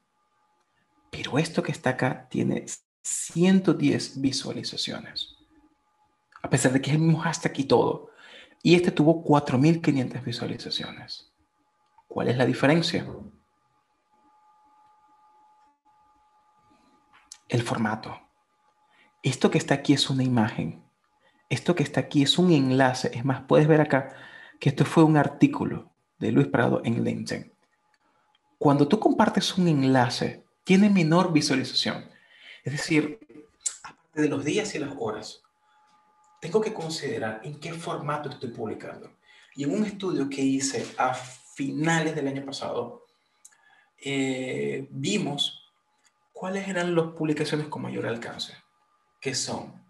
Pero 1.10 1.38
esto 1.38 1.62
que 1.62 1.72
está 1.72 1.90
acá 1.90 2.28
tiene 2.28 2.66
110 3.02 4.20
visualizaciones. 4.20 5.36
A 6.42 6.50
pesar 6.50 6.72
de 6.72 6.80
que 6.80 6.90
es 6.90 6.96
el 6.96 7.02
mismo 7.02 7.20
hashtag 7.20 7.58
y 7.60 7.64
todo. 7.64 8.10
Y 8.62 8.74
este 8.74 8.90
tuvo 8.90 9.22
4.500 9.24 10.24
visualizaciones. 10.24 11.32
¿Cuál 12.08 12.28
es 12.28 12.36
la 12.36 12.46
diferencia? 12.46 13.06
El 17.48 17.62
formato. 17.62 18.23
Esto 19.24 19.50
que 19.50 19.56
está 19.56 19.72
aquí 19.72 19.94
es 19.94 20.10
una 20.10 20.22
imagen. 20.22 20.84
Esto 21.48 21.74
que 21.74 21.82
está 21.82 22.00
aquí 22.00 22.22
es 22.22 22.38
un 22.38 22.52
enlace. 22.52 23.10
Es 23.14 23.24
más, 23.24 23.42
puedes 23.48 23.66
ver 23.66 23.80
acá 23.80 24.14
que 24.60 24.68
esto 24.68 24.84
fue 24.84 25.02
un 25.02 25.16
artículo 25.16 25.90
de 26.18 26.30
Luis 26.30 26.46
Prado 26.46 26.82
en 26.84 27.02
LinkedIn. 27.02 27.50
Cuando 28.58 28.86
tú 28.86 29.00
compartes 29.00 29.56
un 29.56 29.66
enlace, 29.66 30.44
tiene 30.62 30.90
menor 30.90 31.32
visualización. 31.32 32.04
Es 32.64 32.74
decir, 32.74 33.18
aparte 33.82 34.20
de 34.20 34.28
los 34.28 34.44
días 34.44 34.74
y 34.74 34.78
las 34.78 34.94
horas, 34.98 35.42
tengo 36.42 36.60
que 36.60 36.74
considerar 36.74 37.40
en 37.44 37.58
qué 37.58 37.72
formato 37.72 38.28
estoy 38.28 38.50
publicando. 38.50 39.10
Y 39.54 39.64
en 39.64 39.72
un 39.72 39.86
estudio 39.86 40.28
que 40.28 40.42
hice 40.42 40.86
a 40.98 41.14
finales 41.14 42.14
del 42.14 42.28
año 42.28 42.44
pasado, 42.44 43.06
eh, 43.96 44.86
vimos 44.90 45.72
cuáles 46.30 46.68
eran 46.68 46.94
las 46.94 47.06
publicaciones 47.12 47.68
con 47.68 47.80
mayor 47.80 48.06
alcance, 48.06 48.52
que 49.24 49.34
son 49.34 49.82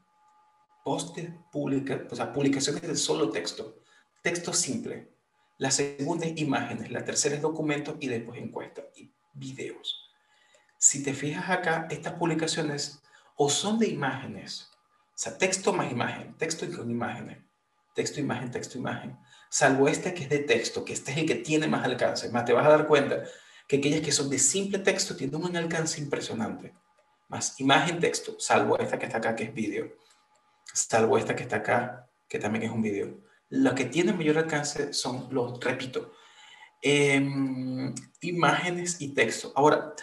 postes 0.85 1.29
públicas, 1.51 2.03
o 2.09 2.15
sea, 2.15 2.33
publicaciones 2.33 2.83
de 2.83 2.95
solo 2.95 3.31
texto, 3.31 3.81
texto 4.23 4.53
simple. 4.53 5.11
La 5.59 5.73
segunda 5.73 6.25
es 6.25 6.41
imágenes, 6.41 6.93
la 6.93 7.05
tercera 7.05 7.35
es 7.35 7.43
documentos 7.43 7.97
y 7.99 8.07
después 8.07 8.41
encuestas 8.41 8.85
y 8.95 9.13
videos. 9.33 10.09
Si 10.79 11.03
te 11.03 11.15
fijas 11.15 11.51
acá, 11.51 11.89
estas 11.91 12.13
publicaciones 12.13 13.03
o 13.35 13.51
son 13.51 13.81
de 13.81 13.89
imágenes, 13.89 14.71
o 15.09 15.17
sea, 15.17 15.37
texto 15.37 15.73
más 15.73 15.91
imagen, 15.91 16.39
texto 16.39 16.65
con 16.71 16.89
imágenes, 16.89 17.39
texto, 17.93 18.21
imagen, 18.21 18.53
texto, 18.53 18.79
imagen, 18.79 19.19
salvo 19.51 19.89
este 19.89 20.15
que 20.15 20.23
es 20.23 20.29
de 20.29 20.39
texto, 20.39 20.85
que 20.85 20.93
este 20.93 21.11
es 21.11 21.19
el 21.19 21.27
que 21.27 21.35
tiene 21.35 21.67
más 21.67 21.85
alcance. 21.85 22.29
Más 22.29 22.45
te 22.45 22.53
vas 22.53 22.67
a 22.67 22.71
dar 22.71 22.87
cuenta 22.87 23.25
que 23.67 23.79
aquellas 23.79 24.03
que 24.03 24.13
son 24.13 24.31
de 24.31 24.39
simple 24.39 24.79
texto 24.79 25.17
tienen 25.17 25.43
un 25.43 25.57
alcance 25.57 26.01
impresionante. 26.01 26.73
Más 27.35 27.59
imagen, 27.59 27.99
texto, 27.99 28.37
salvo 28.39 28.79
esta 28.79 28.97
que 28.97 29.07
está 29.07 29.19
acá, 29.19 29.35
que 29.35 29.43
es 29.43 29.53
vídeo. 29.53 29.97
Salvo 30.73 31.19
esta 31.19 31.35
que 31.35 31.43
está 31.43 31.57
acá, 31.57 32.09
que 32.29 32.39
también 32.39 32.63
es 32.63 32.71
un 32.71 32.81
vídeo. 32.81 33.19
Lo 33.49 33.75
que 33.75 33.87
tiene 33.87 34.13
mayor 34.13 34.39
alcance 34.39 34.93
son 34.93 35.27
los, 35.33 35.59
repito, 35.59 36.13
em, 36.81 37.93
imágenes 38.21 39.01
y 39.01 39.15
texto. 39.15 39.53
Ahora, 39.57 39.95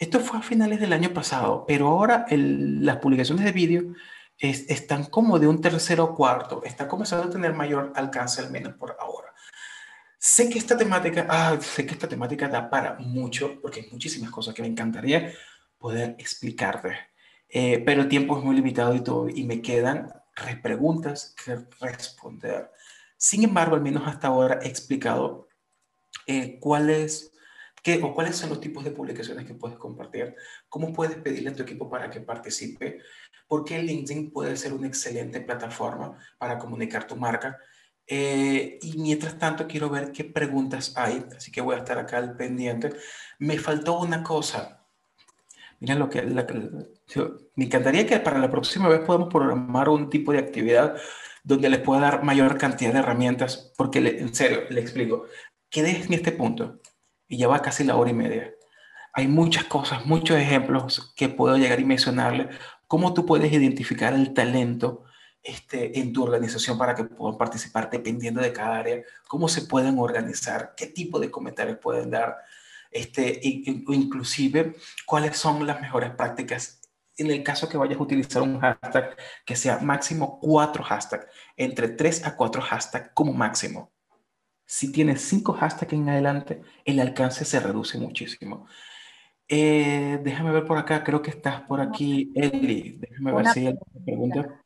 esto 0.00 0.18
fue 0.18 0.40
a 0.40 0.42
finales 0.42 0.80
del 0.80 0.92
año 0.92 1.14
pasado, 1.14 1.64
pero 1.64 1.86
ahora 1.86 2.26
las 2.28 2.96
publicaciones 2.96 3.44
de 3.44 3.52
vídeo 3.52 3.94
están 4.40 5.04
como 5.04 5.38
de 5.38 5.46
un 5.46 5.60
tercero 5.60 6.02
o 6.02 6.14
cuarto, 6.16 6.60
está 6.64 6.88
comenzando 6.88 7.28
a 7.28 7.30
tener 7.30 7.54
mayor 7.54 7.92
alcance 7.94 8.40
al 8.40 8.50
menos 8.50 8.74
por 8.74 8.96
ahora. 8.98 9.32
Sé 10.18 10.50
que 10.50 10.58
esta 10.58 10.76
temática, 10.76 11.24
ah, 11.30 11.56
sé 11.60 11.86
que 11.86 11.92
esta 11.92 12.08
temática 12.08 12.48
da 12.48 12.68
para 12.68 12.94
mucho, 12.98 13.60
porque 13.62 13.80
hay 13.80 13.90
muchísimas 13.92 14.30
cosas 14.32 14.54
que 14.54 14.62
me 14.62 14.68
encantaría 14.68 15.32
poder 15.80 16.14
explicarte, 16.18 16.96
eh, 17.48 17.82
pero 17.84 18.02
el 18.02 18.08
tiempo 18.08 18.38
es 18.38 18.44
muy 18.44 18.54
limitado 18.54 18.94
y 18.94 19.02
todo, 19.02 19.28
y 19.28 19.42
me 19.42 19.60
quedan 19.60 20.12
preguntas 20.62 21.34
que 21.44 21.58
responder. 21.80 22.70
Sin 23.16 23.42
embargo, 23.42 23.74
al 23.74 23.82
menos 23.82 24.04
hasta 24.06 24.28
ahora 24.28 24.60
he 24.62 24.68
explicado 24.68 25.48
eh, 26.26 26.58
cuáles 26.60 27.30
¿Qué, 27.82 28.00
o 28.02 28.14
cuáles 28.14 28.36
son 28.36 28.50
los 28.50 28.60
tipos 28.60 28.84
de 28.84 28.90
publicaciones 28.90 29.46
que 29.46 29.54
puedes 29.54 29.78
compartir? 29.78 30.34
¿Cómo 30.68 30.92
puedes 30.92 31.16
pedirle 31.16 31.50
a 31.50 31.54
tu 31.54 31.62
equipo 31.62 31.88
para 31.88 32.10
que 32.10 32.20
participe? 32.20 33.00
Porque 33.48 33.82
LinkedIn 33.82 34.30
puede 34.32 34.56
ser 34.56 34.74
una 34.74 34.86
excelente 34.86 35.40
plataforma 35.40 36.18
para 36.38 36.58
comunicar 36.58 37.06
tu 37.06 37.16
marca. 37.16 37.58
Eh, 38.06 38.78
y 38.82 38.98
mientras 38.98 39.38
tanto, 39.38 39.66
quiero 39.66 39.88
ver 39.88 40.12
qué 40.12 40.24
preguntas 40.24 40.92
hay, 40.96 41.24
así 41.34 41.50
que 41.50 41.60
voy 41.60 41.76
a 41.76 41.78
estar 41.78 41.98
acá 41.98 42.18
al 42.18 42.36
pendiente. 42.36 42.90
Me 43.38 43.58
faltó 43.58 43.98
una 44.00 44.22
cosa. 44.22 44.79
Mira 45.80 45.94
lo 45.94 46.08
que... 46.08 46.22
me 46.22 47.64
encantaría 47.64 48.06
que 48.06 48.20
para 48.20 48.38
la 48.38 48.50
próxima 48.50 48.88
vez 48.88 49.00
podamos 49.00 49.28
programar 49.28 49.88
un 49.88 50.08
tipo 50.10 50.32
de 50.32 50.38
actividad 50.38 50.96
donde 51.42 51.70
les 51.70 51.80
pueda 51.80 52.02
dar 52.02 52.22
mayor 52.22 52.58
cantidad 52.58 52.92
de 52.92 52.98
herramientas, 52.98 53.72
porque 53.76 53.98
en 53.98 54.34
serio, 54.34 54.60
le 54.68 54.80
explico 54.80 55.24
quedé 55.70 56.02
en 56.02 56.12
este 56.12 56.32
punto 56.32 56.80
y 57.28 57.38
ya 57.38 57.48
va 57.48 57.62
casi 57.62 57.84
la 57.84 57.96
hora 57.96 58.10
y 58.10 58.14
media. 58.14 58.52
Hay 59.12 59.28
muchas 59.28 59.64
cosas, 59.64 60.04
muchos 60.04 60.36
ejemplos 60.36 61.12
que 61.16 61.28
puedo 61.28 61.56
llegar 61.56 61.80
y 61.80 61.84
mencionarle. 61.84 62.48
Cómo 62.86 63.14
tú 63.14 63.24
puedes 63.24 63.52
identificar 63.52 64.12
el 64.12 64.34
talento 64.34 65.04
este, 65.42 65.98
en 65.98 66.12
tu 66.12 66.22
organización 66.24 66.76
para 66.76 66.94
que 66.94 67.04
puedan 67.04 67.38
participar 67.38 67.88
dependiendo 67.88 68.40
de 68.40 68.52
cada 68.52 68.78
área, 68.78 69.02
cómo 69.26 69.48
se 69.48 69.62
pueden 69.62 69.98
organizar, 69.98 70.74
qué 70.76 70.86
tipo 70.86 71.18
de 71.18 71.30
comentarios 71.30 71.78
pueden 71.78 72.10
dar, 72.10 72.36
este, 72.90 73.40
o 73.86 73.92
inclusive 73.92 74.74
cuáles 75.06 75.36
son 75.36 75.66
las 75.66 75.80
mejores 75.80 76.10
prácticas 76.10 76.80
en 77.20 77.30
el 77.30 77.42
caso 77.42 77.68
que 77.68 77.76
vayas 77.76 77.98
a 77.98 78.02
utilizar 78.02 78.42
un 78.42 78.58
hashtag 78.60 79.16
que 79.44 79.54
sea 79.54 79.78
máximo 79.78 80.38
cuatro 80.40 80.82
hashtags, 80.82 81.26
entre 81.56 81.88
tres 81.88 82.26
a 82.26 82.34
cuatro 82.34 82.62
hashtags 82.62 83.10
como 83.12 83.32
máximo. 83.32 83.92
Si 84.64 84.90
tienes 84.90 85.20
cinco 85.20 85.52
hashtags 85.52 85.92
en 85.92 86.08
adelante, 86.08 86.62
el 86.84 86.98
alcance 86.98 87.44
se 87.44 87.60
reduce 87.60 87.98
muchísimo. 87.98 88.66
Eh, 89.48 90.18
déjame 90.22 90.52
ver 90.52 90.64
por 90.64 90.78
acá, 90.78 91.04
creo 91.04 91.20
que 91.20 91.30
estás 91.30 91.62
por 91.62 91.80
aquí, 91.80 92.32
Eli. 92.34 92.98
Déjame 92.98 93.32
ver 93.32 93.46
si 93.48 93.66
hay 93.66 93.74
pregunta. 94.04 94.62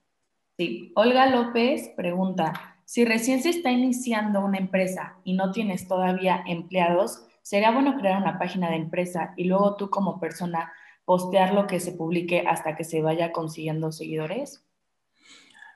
Sí, 0.56 0.92
Olga 0.94 1.26
López 1.26 1.90
pregunta, 1.96 2.76
si 2.84 3.04
recién 3.04 3.42
se 3.42 3.48
está 3.48 3.72
iniciando 3.72 4.44
una 4.44 4.58
empresa 4.58 5.16
y 5.24 5.32
no 5.32 5.50
tienes 5.50 5.88
todavía 5.88 6.44
empleados, 6.46 7.26
¿sería 7.44 7.70
bueno 7.70 7.96
crear 7.98 8.20
una 8.20 8.38
página 8.38 8.70
de 8.70 8.76
empresa 8.76 9.34
y 9.36 9.44
luego 9.44 9.76
tú 9.76 9.90
como 9.90 10.18
persona 10.18 10.72
postear 11.04 11.52
lo 11.52 11.66
que 11.66 11.78
se 11.78 11.92
publique 11.92 12.44
hasta 12.46 12.74
que 12.74 12.84
se 12.84 13.02
vaya 13.02 13.32
consiguiendo 13.32 13.92
seguidores? 13.92 14.66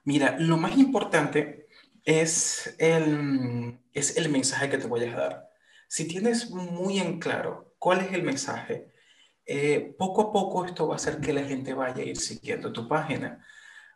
Mira, 0.05 0.37
lo 0.39 0.57
más 0.57 0.79
importante 0.79 1.69
es 2.05 2.75
el, 2.79 3.79
es 3.93 4.17
el 4.17 4.31
mensaje 4.31 4.71
que 4.71 4.79
te 4.79 4.87
voy 4.87 5.05
a 5.05 5.15
dar. 5.15 5.51
Si 5.89 6.09
tienes 6.09 6.51
muy 6.51 7.01
en 7.01 7.21
claro 7.21 7.75
cuál 7.79 8.01
es 8.01 8.15
el 8.15 8.23
mensaje, 8.23 8.91
eh, 9.45 9.95
poco 9.99 10.23
a 10.23 10.33
poco 10.33 10.65
esto 10.65 10.89
va 10.89 10.95
a 10.95 10.97
hacer 10.97 11.21
que 11.21 11.35
la 11.35 11.45
gente 11.45 11.75
vaya 11.75 12.03
a 12.03 12.07
ir 12.07 12.17
siguiendo 12.17 12.73
tu 12.73 12.89
página. 12.89 13.45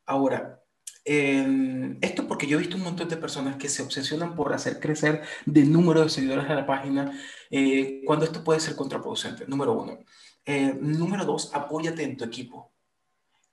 Ahora, 0.04 0.61
esto 1.04 2.28
porque 2.28 2.46
yo 2.46 2.56
he 2.56 2.60
visto 2.60 2.76
un 2.76 2.84
montón 2.84 3.08
de 3.08 3.16
personas 3.16 3.56
que 3.56 3.68
se 3.68 3.82
obsesionan 3.82 4.36
por 4.36 4.52
hacer 4.52 4.78
crecer 4.78 5.22
de 5.46 5.64
número 5.64 6.02
de 6.02 6.08
seguidores 6.08 6.48
a 6.48 6.54
la 6.54 6.66
página, 6.66 7.12
eh, 7.50 8.02
cuando 8.06 8.24
esto 8.24 8.44
puede 8.44 8.60
ser 8.60 8.76
contraproducente, 8.76 9.46
número 9.46 9.72
uno. 9.72 9.98
Eh, 10.44 10.76
número 10.80 11.24
dos, 11.24 11.50
apóyate 11.54 12.02
en 12.04 12.16
tu 12.16 12.24
equipo. 12.24 12.72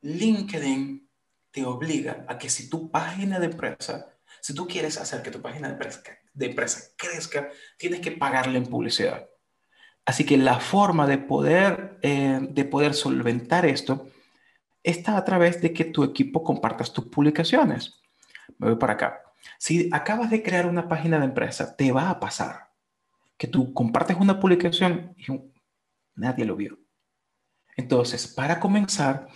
LinkedIn 0.02 1.10
te 1.52 1.66
obliga 1.66 2.26
a 2.28 2.38
que 2.38 2.50
si 2.50 2.70
tu 2.70 2.92
página 2.92 3.40
de 3.40 3.48
empresa, 3.48 4.08
si 4.42 4.54
tú 4.54 4.68
quieres 4.68 4.98
hacer 4.98 5.22
que 5.22 5.32
tu 5.32 5.42
página 5.42 5.68
de 5.68 5.74
empresa, 5.74 6.02
de 6.34 6.46
empresa 6.46 6.82
crezca, 6.96 7.50
tienes 7.78 8.00
que 8.00 8.12
pagarle 8.12 8.60
en 8.60 8.68
publicidad. 8.68 9.28
Así 10.06 10.24
que 10.26 10.38
la 10.38 10.60
forma 10.60 11.06
de 11.08 11.18
poder, 11.18 12.00
eh, 12.02 12.40
de 12.42 12.66
poder 12.66 12.94
solventar 12.94 13.66
esto 13.66 14.08
está 14.84 15.18
a 15.18 15.26
través 15.26 15.62
de 15.62 15.74
que 15.74 15.86
tu 15.86 16.04
equipo 16.04 16.44
compartas 16.44 16.94
tus 16.94 17.06
publicaciones. 17.06 18.02
Me 18.58 18.70
voy 18.70 18.78
para 18.78 18.94
acá. 18.94 19.22
Si 19.58 19.90
acabas 19.92 20.30
de 20.30 20.44
crear 20.44 20.66
una 20.66 20.88
página 20.88 21.20
de 21.20 21.26
empresa, 21.26 21.76
te 21.76 21.92
va 21.92 22.10
a 22.10 22.20
pasar 22.20 22.70
que 23.38 23.48
tú 23.48 23.74
compartes 23.74 24.18
una 24.20 24.40
publicación 24.40 25.16
y 25.18 25.28
nadie 26.16 26.46
lo 26.46 26.56
vio. 26.58 26.78
Entonces, 27.78 28.28
para 28.28 28.60
comenzar, 28.60 29.28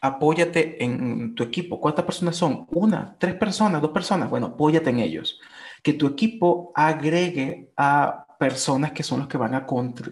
apóyate 0.00 0.82
en 0.82 1.36
tu 1.36 1.44
equipo. 1.44 1.80
¿Cuántas 1.80 2.04
personas 2.04 2.36
son? 2.36 2.66
Una, 2.70 3.16
tres 3.18 3.36
personas, 3.36 3.80
dos 3.80 3.92
personas. 3.92 4.28
Bueno, 4.28 4.48
apóyate 4.48 4.90
en 4.90 4.98
ellos. 4.98 5.40
Que 5.82 5.92
tu 5.92 6.08
equipo 6.08 6.72
agregue 6.74 7.70
a 7.76 8.26
personas 8.38 8.92
que 8.92 9.02
son 9.02 9.18
los 9.18 9.28
que 9.28 9.36
van 9.36 9.54
a 9.54 9.66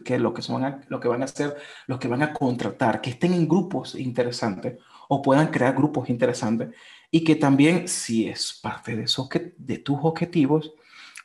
que 0.05 0.19
lo 0.19 0.35
que 0.35 0.43
son 0.43 0.83
lo 0.89 1.01
que 1.01 1.09
van 1.09 1.23
a 1.23 1.27
hacer, 1.27 1.57
los 1.87 1.99
que 1.99 2.09
van 2.09 2.23
a 2.23 2.33
contratar, 2.33 3.01
que 3.01 3.11
estén 3.11 3.33
en 3.33 3.49
grupos 3.49 3.95
interesantes 3.95 4.79
o 5.09 5.23
puedan 5.23 5.49
crear 5.49 5.75
grupos 5.75 6.11
interesantes 6.11 6.75
y 7.11 7.23
que 7.23 7.37
también 7.37 7.87
si 7.89 8.29
es 8.29 8.59
parte 8.61 8.97
de, 8.97 9.05
eso, 9.05 9.29
de 9.57 9.79
tus 9.79 9.99
objetivos, 10.03 10.75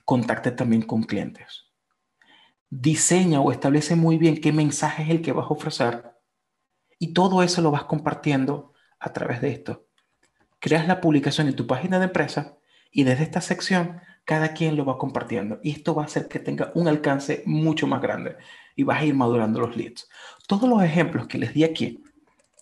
contacte 0.05 0.51
también 0.51 0.83
con 0.83 1.03
clientes. 1.03 1.65
Diseña 2.69 3.41
o 3.41 3.51
establece 3.51 3.95
muy 3.95 4.17
bien 4.17 4.39
qué 4.39 4.53
mensaje 4.53 5.03
es 5.03 5.09
el 5.09 5.21
que 5.21 5.33
vas 5.33 5.45
a 5.45 5.53
ofrecer 5.53 6.11
y 6.99 7.13
todo 7.13 7.41
eso 7.41 7.61
lo 7.61 7.71
vas 7.71 7.85
compartiendo 7.85 8.73
a 8.99 9.11
través 9.11 9.41
de 9.41 9.49
esto. 9.49 9.87
Creas 10.59 10.87
la 10.87 11.01
publicación 11.01 11.47
en 11.47 11.55
tu 11.55 11.65
página 11.65 11.97
de 11.97 12.05
empresa 12.05 12.57
y 12.91 13.03
desde 13.03 13.23
esta 13.23 13.41
sección 13.41 14.01
cada 14.25 14.53
quien 14.53 14.75
lo 14.75 14.85
va 14.85 14.97
compartiendo 14.97 15.59
y 15.63 15.71
esto 15.71 15.95
va 15.95 16.03
a 16.03 16.05
hacer 16.05 16.27
que 16.27 16.39
tenga 16.39 16.71
un 16.75 16.87
alcance 16.87 17.43
mucho 17.45 17.87
más 17.87 18.01
grande 18.01 18.37
y 18.75 18.83
vas 18.83 19.01
a 19.01 19.05
ir 19.05 19.15
madurando 19.15 19.59
los 19.59 19.75
leads. 19.75 20.09
Todos 20.47 20.69
los 20.69 20.83
ejemplos 20.83 21.27
que 21.27 21.37
les 21.37 21.53
di 21.53 21.63
aquí, 21.63 22.03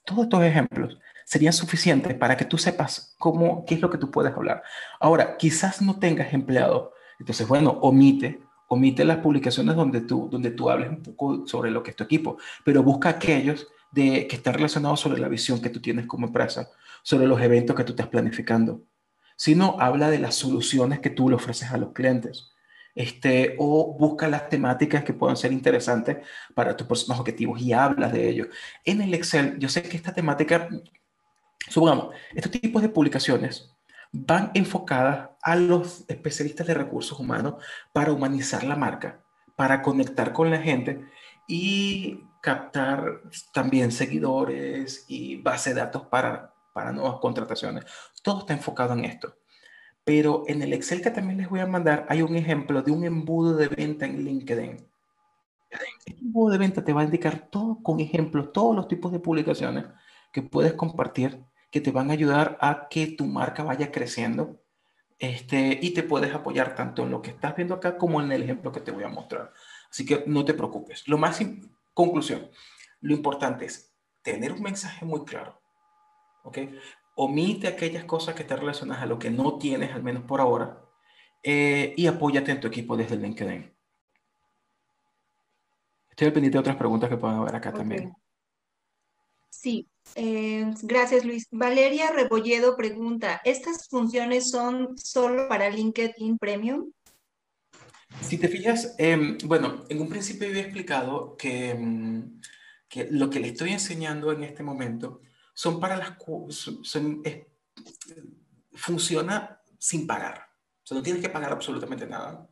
todos 0.06 0.23
estos 0.23 0.44
ejemplos 0.44 0.98
serían 1.26 1.53
suficientes 1.53 2.15
para 2.15 2.36
que 2.36 2.45
tú 2.45 2.57
sepas 2.57 3.15
cómo, 3.19 3.64
qué 3.65 3.76
es 3.76 3.81
lo 3.81 3.90
que 3.90 3.99
tú 3.99 4.10
puedes 4.10 4.34
hablar. 4.34 4.64
Ahora, 4.99 5.38
quizás 5.38 5.81
no 5.81 5.99
tengas 5.99 6.34
empleado, 6.34 6.94
entonces, 7.19 7.48
bueno, 7.48 7.77
omite, 7.81 8.41
omite 8.68 9.06
las 9.06 9.18
publicaciones 9.18 9.76
donde 9.76 10.02
tú, 10.02 10.27
donde 10.31 10.52
tú 10.52 10.69
hables 10.69 10.90
un 10.90 11.03
poco 11.03 11.45
sobre 11.45 11.69
lo 11.69 11.84
que 11.84 11.91
es 11.91 11.95
tu 11.95 12.03
equipo, 12.03 12.38
pero 12.64 12.81
busca 12.81 13.10
aquellos 13.10 13.68
de, 13.91 14.27
que 14.27 14.38
están 14.38 14.56
relacionados 14.56 14.99
sobre 14.99 15.19
la 15.19 15.27
visión 15.27 15.61
que 15.61 15.69
tú 15.69 15.80
tienes 15.80 16.07
como 16.07 16.27
empresa, 16.27 16.69
sobre 17.03 17.27
los 17.27 17.40
eventos 17.41 17.76
que 17.76 17.84
tú 17.84 17.91
estás 17.91 18.07
planificando 18.07 18.81
sino 19.40 19.78
habla 19.80 20.10
de 20.10 20.20
las 20.20 20.36
soluciones 20.36 20.99
que 20.99 21.10
tú 21.10 21.30
le 21.30 21.36
ofreces 21.38 21.72
a 21.72 21.78
los 21.78 21.94
clientes. 21.94 22.52
Este, 22.94 23.56
o 23.57 23.95
busca 23.98 24.28
las 24.28 24.49
temáticas 24.49 25.06
que 25.06 25.14
puedan 25.14 25.38
ser 25.38 25.53
interesantes 25.53 26.18
para 26.53 26.76
tus 26.76 26.86
próximos 26.86 27.18
objetivos 27.22 27.61
y 27.61 27.72
hablas 27.72 28.11
de 28.11 28.28
ello. 28.28 28.48
En 28.84 28.99
el 28.99 29.14
Excel, 29.14 29.57
yo 29.57 29.70
sé 29.70 29.82
que 29.84 29.95
esta 29.95 30.14
temática, 30.14 30.68
supongamos, 31.70 32.14
estos 32.36 32.52
tipos 32.52 32.82
de 32.82 32.90
publicaciones 32.90 33.74
van 34.11 34.52
enfocadas 34.56 35.30
a 35.41 35.56
los 35.56 36.03
especialistas 36.10 36.68
de 36.68 36.74
recursos 36.74 37.18
humanos 37.18 37.64
para 37.94 38.11
humanizar 38.11 38.66
la 38.66 38.76
marca, 38.76 39.24
para 39.56 39.82
conectar 39.82 40.34
con 40.34 40.49
la 40.49 40.61
gente 40.61 40.99
y 41.48 42.26
captar 42.41 43.22
también 43.53 43.94
seguidores 43.94 45.06
y 45.07 45.38
base 45.38 45.74
de 45.74 45.80
datos 45.80 46.07
para 46.07 46.53
para 46.80 46.94
nuevas 46.94 47.20
contrataciones. 47.20 47.84
Todo 48.24 48.40
está 48.40 48.54
enfocado 48.54 48.94
en 48.94 49.04
esto. 49.04 49.36
Pero 50.06 50.44
en 50.48 50.62
el 50.62 50.72
Excel 50.72 51.02
que 51.02 51.12
también 51.12 51.38
les 51.38 51.50
voy 51.50 51.60
a 51.60 51.68
mandar 51.68 52.06
hay 52.08 52.22
un 52.22 52.38
ejemplo 52.38 52.82
de 52.82 52.90
un 52.90 53.04
embudo 53.04 53.58
de 53.58 53.68
venta 53.68 54.06
en 54.06 54.24
LinkedIn. 54.24 54.88
Este 55.70 56.22
embudo 56.22 56.54
de 56.54 56.58
venta 56.58 56.82
te 56.82 56.94
va 56.94 57.02
a 57.02 57.04
indicar 57.04 57.50
todo 57.50 57.80
con 57.84 58.00
ejemplos, 58.00 58.54
todos 58.54 58.74
los 58.74 58.88
tipos 58.88 59.12
de 59.12 59.20
publicaciones 59.20 59.88
que 60.32 60.42
puedes 60.42 60.72
compartir 60.74 61.44
que 61.70 61.82
te 61.82 61.92
van 61.92 62.12
a 62.12 62.14
ayudar 62.14 62.58
a 62.62 62.88
que 62.90 63.08
tu 63.08 63.26
marca 63.26 63.64
vaya 63.64 63.92
creciendo 63.92 64.64
este, 65.20 65.78
y 65.82 65.92
te 65.92 66.04
puedes 66.04 66.34
apoyar 66.34 66.76
tanto 66.76 67.04
en 67.04 67.12
lo 67.12 67.22
que 67.22 67.32
estás 67.32 67.58
viendo 67.58 67.76
acá 67.76 67.98
como 67.98 68.22
en 68.22 68.32
el 68.32 68.44
ejemplo 68.44 68.72
que 68.72 68.80
te 68.80 68.92
voy 68.92 69.04
a 69.04 69.10
mostrar. 69.10 69.52
Así 69.92 70.06
que 70.06 70.24
no 70.28 70.46
te 70.46 70.54
preocupes. 70.54 71.06
Lo 71.10 71.18
más, 71.18 71.42
conclusión, 71.94 72.50
lo 73.02 73.14
importante 73.14 73.66
es 73.66 73.94
tener 74.22 74.54
un 74.54 74.62
mensaje 74.62 75.06
muy 75.06 75.26
claro, 75.26 75.60
¿ok? 76.44 76.57
Omite 77.16 77.68
aquellas 77.68 78.06
cosas 78.06 78.36
que 78.36 78.44
están 78.44 78.60
relacionadas 78.60 79.03
a 79.03 79.07
lo 79.07 79.20
que 79.20 79.30
no 79.30 79.57
tienes, 79.57 79.94
al 79.94 80.03
menos 80.03 80.24
por 80.24 80.41
ahora, 80.41 80.82
eh, 81.44 81.94
y 81.98 82.07
apóyate 82.07 82.52
en 82.52 82.60
tu 82.60 82.68
equipo 82.68 82.95
desde 82.95 83.16
el 83.16 83.22
LinkedIn. 83.22 83.74
Estoy 86.10 86.32
pendiente 86.32 86.57
de 86.57 86.60
otras 86.60 86.76
preguntas 86.76 87.10
que 87.10 87.18
puedan 87.18 87.38
haber 87.38 87.56
acá 87.56 87.74
también. 87.74 88.14
Sí, 89.49 89.88
eh, 90.16 90.74
gracias 90.84 91.26
Luis. 91.26 91.48
Valeria 91.52 92.11
Rebolledo 92.11 92.76
pregunta, 92.76 93.41
¿estas 93.44 93.88
funciones 93.88 94.52
son 94.52 94.98
solo 94.98 95.48
para 95.48 95.70
LinkedIn 95.70 96.38
Premium? 96.38 96.91
Si 98.22 98.38
te 98.38 98.48
fijas, 98.48 98.95
em, 98.98 99.38
bueno, 99.45 99.86
en 99.88 100.02
un 100.02 100.10
principio 100.10 100.48
había 100.48 100.61
explicado 100.61 101.38
que, 101.38 101.72
em, 101.72 102.41
que 102.88 103.07
lo 103.11 103.30
que 103.30 103.40
le 103.40 103.49
estoy 103.49 103.72
enseñando 103.72 104.32
en 104.32 104.44
este 104.44 104.64
momento 104.64 105.22
son 105.60 105.77
para 105.77 105.98
las... 105.98 106.14
Son, 106.52 107.22
funciona 108.76 109.60
sin 109.77 110.07
pagar. 110.07 110.48
O 110.81 110.88
sea, 110.88 110.95
no 110.95 111.03
tienes 111.03 111.22
que 111.22 111.27
pagar 111.27 111.52
absolutamente 111.52 112.07
nada. 112.07 112.48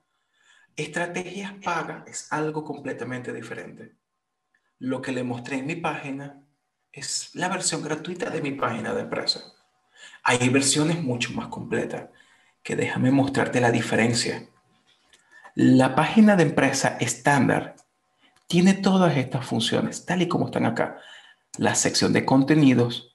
Estrategias 0.75 1.53
paga 1.63 2.03
es 2.05 2.27
algo 2.33 2.65
completamente 2.65 3.31
diferente. 3.31 3.95
Lo 4.79 5.01
que 5.01 5.13
le 5.13 5.23
mostré 5.23 5.59
en 5.59 5.67
mi 5.67 5.77
página 5.77 6.43
es 6.91 7.33
la 7.33 7.47
versión 7.47 7.81
gratuita 7.81 8.29
de 8.29 8.41
mi 8.41 8.51
página 8.51 8.93
de 8.93 9.03
empresa. 9.03 9.53
Hay 10.23 10.49
versiones 10.49 11.01
mucho 11.01 11.31
más 11.31 11.47
completas 11.47 12.09
que 12.61 12.75
déjame 12.75 13.09
mostrarte 13.11 13.61
la 13.61 13.71
diferencia. 13.71 14.49
La 15.55 15.95
página 15.95 16.35
de 16.35 16.43
empresa 16.43 16.97
estándar 16.99 17.77
tiene 18.47 18.73
todas 18.73 19.15
estas 19.15 19.45
funciones, 19.45 20.05
tal 20.05 20.23
y 20.23 20.27
como 20.27 20.47
están 20.47 20.65
acá 20.65 20.99
la 21.57 21.75
sección 21.75 22.13
de 22.13 22.25
contenidos, 22.25 23.13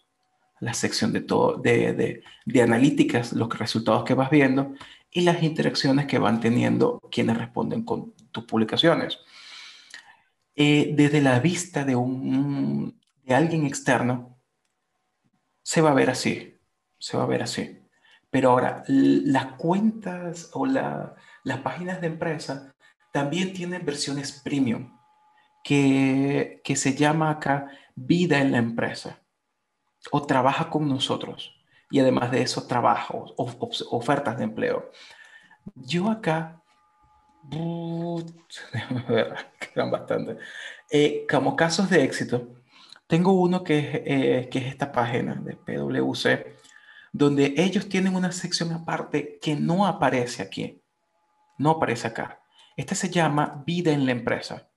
la 0.61 0.75
sección 0.75 1.13
de, 1.13 1.21
todo, 1.21 1.57
de, 1.57 2.23
de, 2.45 2.63
analíticas, 2.63 3.33
los 3.33 3.49
resultados 3.59 4.05
que 4.05 4.15
vas 4.15 4.31
viendo, 4.31 4.75
y 5.11 5.23
las 5.23 5.43
interacciones 5.43 6.07
que 6.07 6.19
van 6.19 6.41
teniendo 6.41 7.01
quienes 7.11 7.37
responden 7.37 7.85
con 7.85 8.15
tus 8.31 8.45
publicaciones. 8.45 9.19
Eh, 10.55 10.93
desde 10.95 11.21
la 11.21 11.41
vista 11.41 11.85
de, 11.85 11.97
un, 11.97 13.01
de 13.25 13.35
alguien 13.35 13.67
externo, 13.67 14.39
se 15.63 15.81
va 15.81 15.91
a 15.91 15.95
ver 15.95 16.11
así, 16.11 16.59
se 16.99 17.17
va 17.17 17.25
a 17.25 17.27
ver 17.27 17.43
así. 17.43 17.79
Pero 18.31 18.51
ahora, 18.51 18.83
las 18.87 19.47
cuentas 19.57 20.51
o 20.55 20.65
las 20.65 21.59
páginas 21.63 22.01
de 22.01 22.07
empresa 22.07 22.75
también 23.13 23.53
tienen 23.53 23.85
versiones 23.85 24.41
premium, 24.43 24.97
que, 25.63 26.61
se 26.77 26.95
llama 26.95 27.31
acá 27.31 27.69
vida 27.95 28.41
en 28.41 28.53
la 28.53 28.59
empresa 28.59 29.21
o 30.11 30.27
trabaja 30.27 30.71
con 30.71 30.89
nosotros. 30.89 31.55
Y 31.91 32.01
además 32.01 32.31
de 32.31 32.43
eso, 32.43 32.67
trabajo, 32.67 33.35
o, 33.37 33.71
ofertas 33.91 34.39
de 34.39 34.45
empleo. 34.45 34.91
Yo 35.75 36.11
acá, 36.11 36.63
quedan 37.51 38.25
bastante. 39.91 40.39
Eh, 40.91 41.27
como 41.31 41.57
casos 41.57 41.91
de 41.91 42.03
éxito, 42.03 42.49
tengo 43.07 43.33
uno 43.33 43.63
que 43.63 43.79
es, 43.79 43.87
eh, 43.95 44.49
que 44.51 44.59
es 44.59 44.67
esta 44.67 44.91
página 44.91 45.35
de 45.35 45.57
PwC, 45.57 46.57
donde 47.13 47.55
ellos 47.59 47.89
tienen 47.89 48.15
una 48.15 48.33
sección 48.33 48.73
aparte 48.73 49.39
que 49.41 49.55
no 49.55 49.87
aparece 49.87 50.43
aquí, 50.43 50.83
no 51.59 51.71
aparece 51.71 52.09
acá. 52.09 52.41
Este 52.77 52.95
se 52.95 53.11
llama 53.11 53.63
Vida 53.67 53.93
en 53.93 54.07
la 54.07 54.13
empresa. 54.13 54.72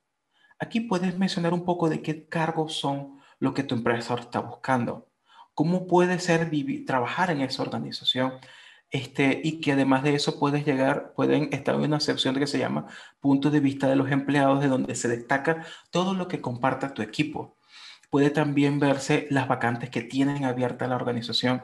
Aquí 0.59 0.81
puedes 0.81 1.17
mencionar 1.17 1.53
un 1.53 1.65
poco 1.65 1.89
de 1.89 2.01
qué 2.01 2.27
cargos 2.27 2.73
son 2.77 3.19
lo 3.39 3.53
que 3.53 3.63
tu 3.63 3.75
empresa 3.75 4.15
está 4.15 4.39
buscando, 4.39 5.09
cómo 5.53 5.87
puede 5.87 6.19
ser 6.19 6.49
vivir, 6.49 6.85
trabajar 6.85 7.29
en 7.31 7.41
esa 7.41 7.61
organización, 7.61 8.33
este, 8.91 9.41
y 9.43 9.59
que 9.59 9.73
además 9.73 10.03
de 10.03 10.15
eso 10.15 10.39
puedes 10.39 10.65
llegar, 10.65 11.13
pueden 11.15 11.49
estar 11.51 11.75
en 11.75 11.81
una 11.81 11.99
sección 11.99 12.35
que 12.35 12.47
se 12.47 12.59
llama 12.59 12.87
punto 13.19 13.51
de 13.51 13.59
vista 13.59 13.87
de 13.89 13.95
los 13.95 14.11
empleados, 14.11 14.61
de 14.61 14.67
donde 14.67 14.95
se 14.95 15.07
destaca 15.09 15.65
todo 15.91 16.13
lo 16.13 16.27
que 16.27 16.41
comparta 16.41 16.93
tu 16.93 17.01
equipo. 17.01 17.57
Puede 18.09 18.29
también 18.29 18.79
verse 18.79 19.27
las 19.31 19.47
vacantes 19.47 19.89
que 19.89 20.01
tienen 20.01 20.45
abierta 20.45 20.87
la 20.87 20.95
organización. 20.95 21.63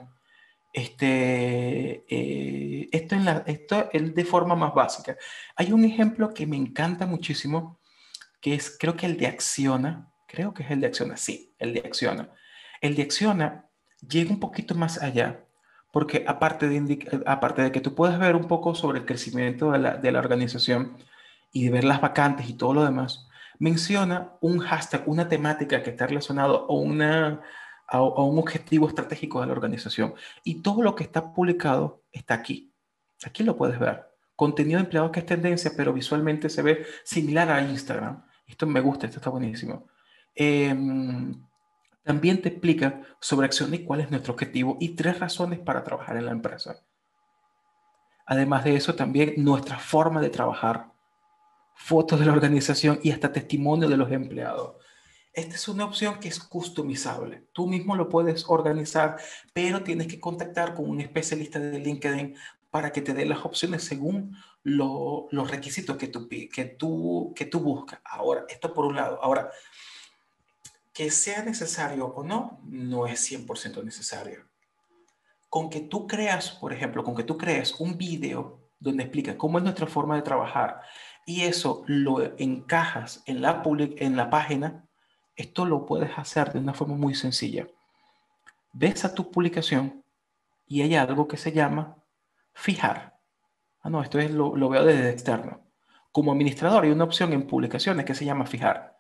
Este, 0.74 2.04
eh, 2.10 2.90
esto, 2.92 3.16
en 3.16 3.26
la, 3.26 3.44
esto 3.46 3.90
es 3.94 4.14
de 4.16 4.26
forma 4.26 4.56
más 4.56 4.74
básica. 4.74 5.18
Hay 5.56 5.72
un 5.72 5.86
ejemplo 5.86 6.34
que 6.34 6.48
me 6.48 6.58
encanta 6.58 7.06
muchísimo, 7.06 7.80
que 8.42 8.56
es 8.56 8.76
creo 8.78 8.96
que 8.98 9.06
el 9.06 9.18
de 9.18 9.28
Acciona, 9.28 10.12
creo 10.28 10.54
que 10.54 10.64
es 10.64 10.72
el 10.72 10.82
de 10.82 10.88
Acciona, 10.88 11.18
sí, 11.18 11.56
el 11.60 11.74
de 11.74 11.82
Acciona. 11.82 12.30
El 12.82 12.96
de 12.96 13.04
Acciona 13.04 13.70
llega 14.08 14.32
un 14.32 14.40
poquito 14.40 14.76
más 14.76 15.02
allá, 15.02 15.46
porque 15.92 16.26
aparte 16.28 16.68
de, 16.68 17.24
aparte 17.26 17.62
de 17.62 17.72
que 17.72 17.82
tú 17.82 17.96
puedes 17.96 18.18
ver 18.18 18.36
un 18.36 18.48
poco 18.48 18.76
sobre 18.76 19.00
el 19.00 19.06
crecimiento 19.06 19.72
de 19.72 19.80
la, 19.80 19.98
de 19.98 20.12
la 20.12 20.20
organización 20.20 20.98
y 21.54 21.66
de 21.66 21.72
ver 21.72 21.84
las 21.84 22.02
vacantes 22.02 22.50
y 22.50 22.54
todo 22.54 22.74
lo 22.74 22.84
demás, 22.84 23.28
menciona 23.62 24.34
un 24.42 24.58
hashtag, 24.58 25.04
una 25.06 25.28
temática 25.28 25.84
que 25.84 25.92
está 25.92 26.08
relacionado 26.08 26.66
a, 26.68 26.74
una, 26.74 27.42
a, 27.88 28.02
un 28.02 28.40
objetivo 28.40 28.88
estratégico 28.88 29.40
de 29.40 29.46
la 29.46 29.54
organización. 29.54 30.16
Y 30.44 30.64
todo 30.64 30.82
lo 30.82 30.96
que 30.96 31.04
está 31.04 31.32
publicado 31.32 32.04
está 32.12 32.34
aquí. 32.34 32.74
Aquí 33.24 33.44
lo 33.44 33.56
puedes 33.56 33.78
ver. 33.78 34.08
Contenido 34.36 34.80
de 34.80 34.86
empleados 34.86 35.12
que 35.12 35.20
es 35.20 35.28
tendencia, 35.28 35.74
pero 35.78 35.94
visualmente 35.94 36.50
se 36.50 36.64
ve 36.64 36.88
similar 37.04 37.52
a 37.52 37.62
Instagram. 37.62 38.26
Esto 38.52 38.68
me 38.68 38.82
gusta, 38.82 39.08
esto 39.08 39.20
está 39.20 39.30
buenísimo. 39.30 39.88
Em, 40.36 41.42
también 42.04 42.42
te 42.42 42.50
explica 42.50 43.02
sobre 43.20 43.46
acción 43.46 43.74
y 43.74 43.86
cuál 43.86 44.02
es 44.02 44.12
nuestro 44.12 44.34
objetivo 44.34 44.78
y 44.80 44.90
tres 44.90 45.20
razones 45.20 45.60
para 45.60 45.84
trabajar 45.84 46.18
en 46.18 46.26
la 46.26 46.32
empresa. 46.32 46.84
Además 48.26 48.66
de 48.66 48.76
eso, 48.76 48.94
también 48.94 49.36
nuestra 49.38 49.80
forma 49.80 50.22
de 50.22 50.30
trabajar 50.30 50.92
fotos 51.76 52.20
de 52.20 52.26
la 52.26 52.34
organización 52.34 53.00
y 53.02 53.12
hasta 53.12 53.32
testimonio 53.32 53.88
de 53.88 53.98
los 53.98 54.12
empleados. 54.12 54.76
Esta 55.34 55.56
es 55.56 55.68
una 55.70 55.86
opción 55.86 56.20
que 56.20 56.28
es 56.28 56.40
customizable. 56.40 57.48
Tú 57.54 57.68
mismo 57.68 57.96
lo 57.96 58.10
puedes 58.10 58.44
organizar, 58.50 59.18
pero 59.54 59.82
tienes 59.82 60.08
que 60.08 60.20
contactar 60.20 60.76
con 60.76 60.90
un 60.90 61.00
especialista 61.00 61.58
de 61.58 61.80
LinkedIn 61.80 62.36
para 62.70 62.92
que 62.92 63.02
te 63.02 63.14
dé 63.14 63.26
las 63.26 63.46
opciones 63.46 63.84
según 63.84 64.36
los 64.64 65.50
requisitos 65.50 65.98
que 65.98 66.08
tú, 66.08 66.28
que, 66.30 66.66
tú, 66.78 67.34
que 67.36 67.46
tú 67.46 67.60
buscas. 67.60 68.00
Ahora, 68.06 68.46
esto 68.50 68.74
por 68.74 68.86
un 68.86 68.96
lado. 68.96 69.20
Ahora, 69.22 69.50
que 70.94 71.10
sea 71.10 71.44
necesario 71.44 72.08
o 72.08 72.24
no, 72.24 72.60
no 72.64 73.08
es 73.08 73.32
100% 73.32 73.84
necesario. 73.84 74.46
Con 75.50 75.70
que 75.70 75.82
tú 75.82 76.08
creas, 76.08 76.52
por 76.52 76.74
ejemplo, 76.74 77.04
con 77.04 77.16
que 77.16 77.24
tú 77.24 77.38
crees 77.38 77.80
un 77.80 77.98
video 77.98 78.62
donde 78.80 79.04
explica 79.04 79.38
cómo 79.38 79.58
es 79.58 79.64
nuestra 79.64 79.88
forma 79.88 80.16
de 80.16 80.22
trabajar 80.22 80.82
y 81.26 81.42
eso 81.42 81.84
lo 81.88 82.22
encajas 82.38 83.24
en 83.26 83.42
la, 83.42 83.62
en 83.98 84.18
la 84.18 84.30
página, 84.30 84.88
esto 85.36 85.66
lo 85.66 85.86
puedes 85.86 86.18
hacer 86.18 86.52
de 86.52 86.60
una 86.60 86.74
forma 86.74 86.96
muy 86.96 87.16
sencilla. 87.16 87.68
Ves 88.74 89.06
a 89.06 89.14
tu 89.14 89.32
publicación 89.32 90.04
y 90.68 90.82
hay 90.82 90.96
algo 90.96 91.28
que 91.28 91.38
se 91.38 91.52
llama 91.52 91.98
fijar. 92.54 93.11
Ah, 93.82 93.90
no, 93.90 94.02
esto 94.02 94.20
es 94.20 94.32
lo, 94.32 94.56
lo 94.56 94.70
veo 94.70 94.86
desde 94.86 95.10
externo. 95.10 95.62
Como 96.12 96.32
administrador 96.32 96.84
hay 96.84 96.92
una 96.92 97.06
opción 97.06 97.34
en 97.34 97.48
publicaciones 97.48 98.06
que 98.06 98.16
se 98.16 98.26
llama 98.26 98.46
fijar. 98.46 98.98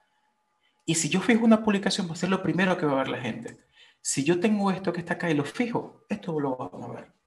Y 0.85 0.95
si 0.95 1.09
yo 1.09 1.21
fijo 1.21 1.45
una 1.45 1.63
publicación, 1.63 2.07
va 2.09 2.13
a 2.13 2.15
ser 2.15 2.29
lo 2.29 2.41
primero 2.41 2.77
que 2.77 2.85
va 2.85 2.93
a 2.93 3.03
ver 3.03 3.09
la 3.09 3.21
gente. 3.21 3.59
Si 4.01 4.23
yo 4.23 4.39
tengo 4.39 4.71
esto 4.71 4.93
que 4.93 4.99
está 4.99 5.13
acá 5.15 5.29
y 5.29 5.35
lo 5.35 5.45
fijo, 5.45 6.05
esto 6.09 6.39
lo 6.39 6.57
van 6.57 6.83
a 6.83 6.87
ver 6.87 7.21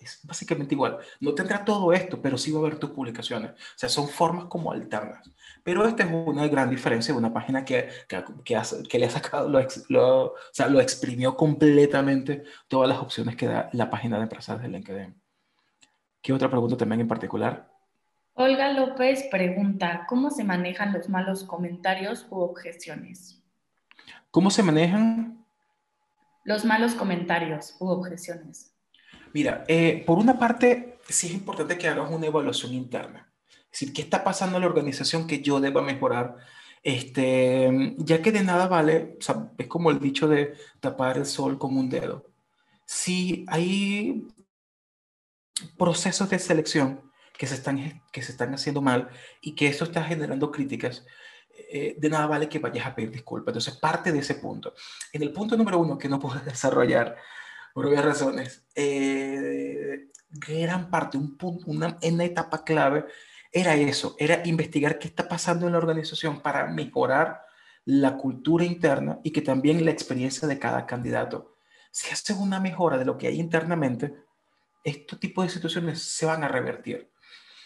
es 0.00 0.20
básicamente 0.24 0.74
igual. 0.74 0.98
No 1.20 1.34
tendrá 1.34 1.64
todo 1.64 1.92
esto, 1.92 2.20
pero 2.20 2.38
sí 2.38 2.50
va 2.50 2.60
a 2.60 2.62
ver 2.62 2.78
tus 2.78 2.90
publicaciones. 2.90 3.52
O 3.52 3.78
sea, 3.78 3.88
son 3.88 4.08
formas 4.08 4.46
como 4.46 4.72
alternas. 4.72 5.30
Pero 5.62 5.86
esta 5.86 6.04
es 6.04 6.10
una 6.10 6.48
gran 6.48 6.70
diferencia 6.70 7.12
de 7.12 7.18
una 7.18 7.32
página 7.32 7.64
que, 7.64 7.88
que, 8.08 8.98
le 8.98 9.06
ha 9.06 9.10
sacado, 9.10 9.48
lo, 9.48 9.60
lo, 9.88 10.24
o 10.26 10.34
sea, 10.52 10.68
lo 10.68 10.80
exprimió 10.80 11.36
completamente 11.36 12.44
todas 12.68 12.88
las 12.88 12.98
opciones 12.98 13.36
que 13.36 13.46
da 13.46 13.68
la 13.72 13.90
página 13.90 14.16
de 14.16 14.22
empresas 14.24 14.60
de 14.60 14.68
LinkedIn. 14.68 15.20
¿Qué 16.22 16.32
otra 16.32 16.50
pregunta 16.50 16.76
también 16.76 17.00
en 17.00 17.08
particular? 17.08 17.70
Olga 18.34 18.72
López 18.72 19.24
pregunta, 19.30 20.06
¿cómo 20.08 20.30
se 20.30 20.44
manejan 20.44 20.92
los 20.92 21.08
malos 21.08 21.44
comentarios 21.44 22.26
u 22.30 22.40
objeciones? 22.40 23.42
¿Cómo 24.30 24.50
se 24.50 24.62
manejan? 24.62 25.44
Los 26.44 26.64
malos 26.64 26.94
comentarios 26.94 27.76
u 27.80 27.88
objeciones. 27.88 28.74
Mira, 29.32 29.64
eh, 29.68 30.02
por 30.06 30.18
una 30.18 30.38
parte, 30.38 30.98
sí 31.08 31.28
es 31.28 31.34
importante 31.34 31.78
que 31.78 31.88
hagas 31.88 32.10
una 32.10 32.26
evaluación 32.26 32.74
interna. 32.74 33.30
Es 33.64 33.72
decir, 33.72 33.92
¿qué 33.92 34.02
está 34.02 34.24
pasando 34.24 34.56
en 34.56 34.62
la 34.62 34.68
organización 34.68 35.26
que 35.26 35.40
yo 35.40 35.60
deba 35.60 35.82
mejorar? 35.82 36.36
Este, 36.82 37.94
ya 37.98 38.22
que 38.22 38.32
de 38.32 38.42
nada 38.42 38.66
vale, 38.66 39.16
o 39.18 39.22
sea, 39.22 39.50
es 39.58 39.66
como 39.66 39.90
el 39.90 40.00
dicho 40.00 40.28
de 40.28 40.54
tapar 40.80 41.18
el 41.18 41.26
sol 41.26 41.58
con 41.58 41.76
un 41.76 41.90
dedo. 41.90 42.26
Si 42.84 43.44
hay 43.48 44.26
procesos 45.76 46.30
de 46.30 46.38
selección 46.38 47.10
que 47.36 47.46
se 47.46 47.54
están, 47.54 48.02
que 48.12 48.22
se 48.22 48.32
están 48.32 48.52
haciendo 48.54 48.82
mal 48.82 49.08
y 49.40 49.54
que 49.54 49.68
eso 49.68 49.84
está 49.84 50.04
generando 50.04 50.50
críticas, 50.50 51.06
eh, 51.72 51.96
de 51.98 52.10
nada 52.10 52.26
vale 52.26 52.48
que 52.48 52.58
vayas 52.58 52.86
a 52.86 52.94
pedir 52.94 53.10
disculpas. 53.10 53.52
Entonces, 53.52 53.76
parte 53.76 54.12
de 54.12 54.18
ese 54.18 54.34
punto. 54.34 54.74
En 55.12 55.22
el 55.22 55.32
punto 55.32 55.56
número 55.56 55.78
uno 55.78 55.96
que 55.98 56.08
no 56.08 56.18
puedes 56.20 56.44
desarrollar 56.44 57.16
por 57.72 57.86
obvias 57.86 58.04
razones, 58.04 58.64
eh, 58.74 60.10
gran 60.30 60.90
parte, 60.90 61.16
un 61.16 61.36
punto, 61.36 61.64
una, 61.66 61.96
una 62.02 62.24
etapa 62.24 62.64
clave 62.64 63.06
era 63.52 63.74
eso, 63.74 64.14
era 64.18 64.42
investigar 64.44 64.98
qué 64.98 65.08
está 65.08 65.26
pasando 65.26 65.66
en 65.66 65.72
la 65.72 65.78
organización 65.78 66.40
para 66.40 66.66
mejorar 66.68 67.42
la 67.84 68.16
cultura 68.16 68.64
interna 68.64 69.18
y 69.24 69.32
que 69.32 69.42
también 69.42 69.84
la 69.84 69.90
experiencia 69.90 70.46
de 70.46 70.58
cada 70.58 70.86
candidato. 70.86 71.56
Si 71.90 72.12
hace 72.12 72.32
una 72.34 72.60
mejora 72.60 72.98
de 72.98 73.04
lo 73.04 73.18
que 73.18 73.26
hay 73.26 73.40
internamente, 73.40 74.14
estos 74.84 75.18
tipos 75.20 75.44
de 75.44 75.50
situaciones 75.50 76.02
se 76.02 76.26
van 76.26 76.44
a 76.44 76.48
revertir. 76.48 77.10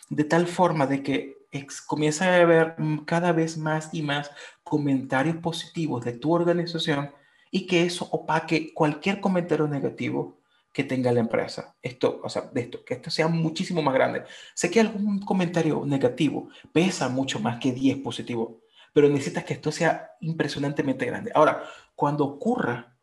De 0.08 0.24
tal 0.24 0.46
forma 0.46 0.86
de 0.86 1.02
que 1.02 1.44
comienza 1.86 2.26
a 2.26 2.40
haber 2.40 2.76
cada 3.06 3.32
vez 3.32 3.56
más 3.56 3.90
y 3.92 4.02
más 4.02 4.30
comentarios 4.62 5.36
positivos 5.36 6.04
de 6.04 6.12
tu 6.12 6.32
organización 6.32 7.12
y 7.50 7.66
que 7.66 7.84
eso 7.84 8.08
opaque 8.10 8.74
cualquier 8.74 9.20
comentario 9.20 9.68
negativo 9.68 10.38
que 10.72 10.82
tenga 10.82 11.12
la 11.12 11.20
empresa. 11.20 11.76
Esto, 11.80 12.20
o 12.22 12.28
sea, 12.28 12.42
de 12.52 12.62
esto, 12.62 12.84
que 12.84 12.94
esto 12.94 13.10
sea 13.10 13.28
muchísimo 13.28 13.80
más 13.80 13.94
grande. 13.94 14.24
Sé 14.54 14.70
que 14.70 14.80
algún 14.80 15.20
comentario 15.20 15.84
negativo 15.86 16.48
pesa 16.72 17.08
mucho 17.08 17.38
más 17.38 17.60
que 17.60 17.70
10 17.70 17.98
positivos, 17.98 18.54
pero 18.92 19.08
necesitas 19.08 19.44
que 19.44 19.54
esto 19.54 19.70
sea 19.70 20.10
impresionantemente 20.20 21.06
grande. 21.06 21.30
Ahora, 21.32 21.62
cuando 21.94 22.24
ocurra 22.24 22.93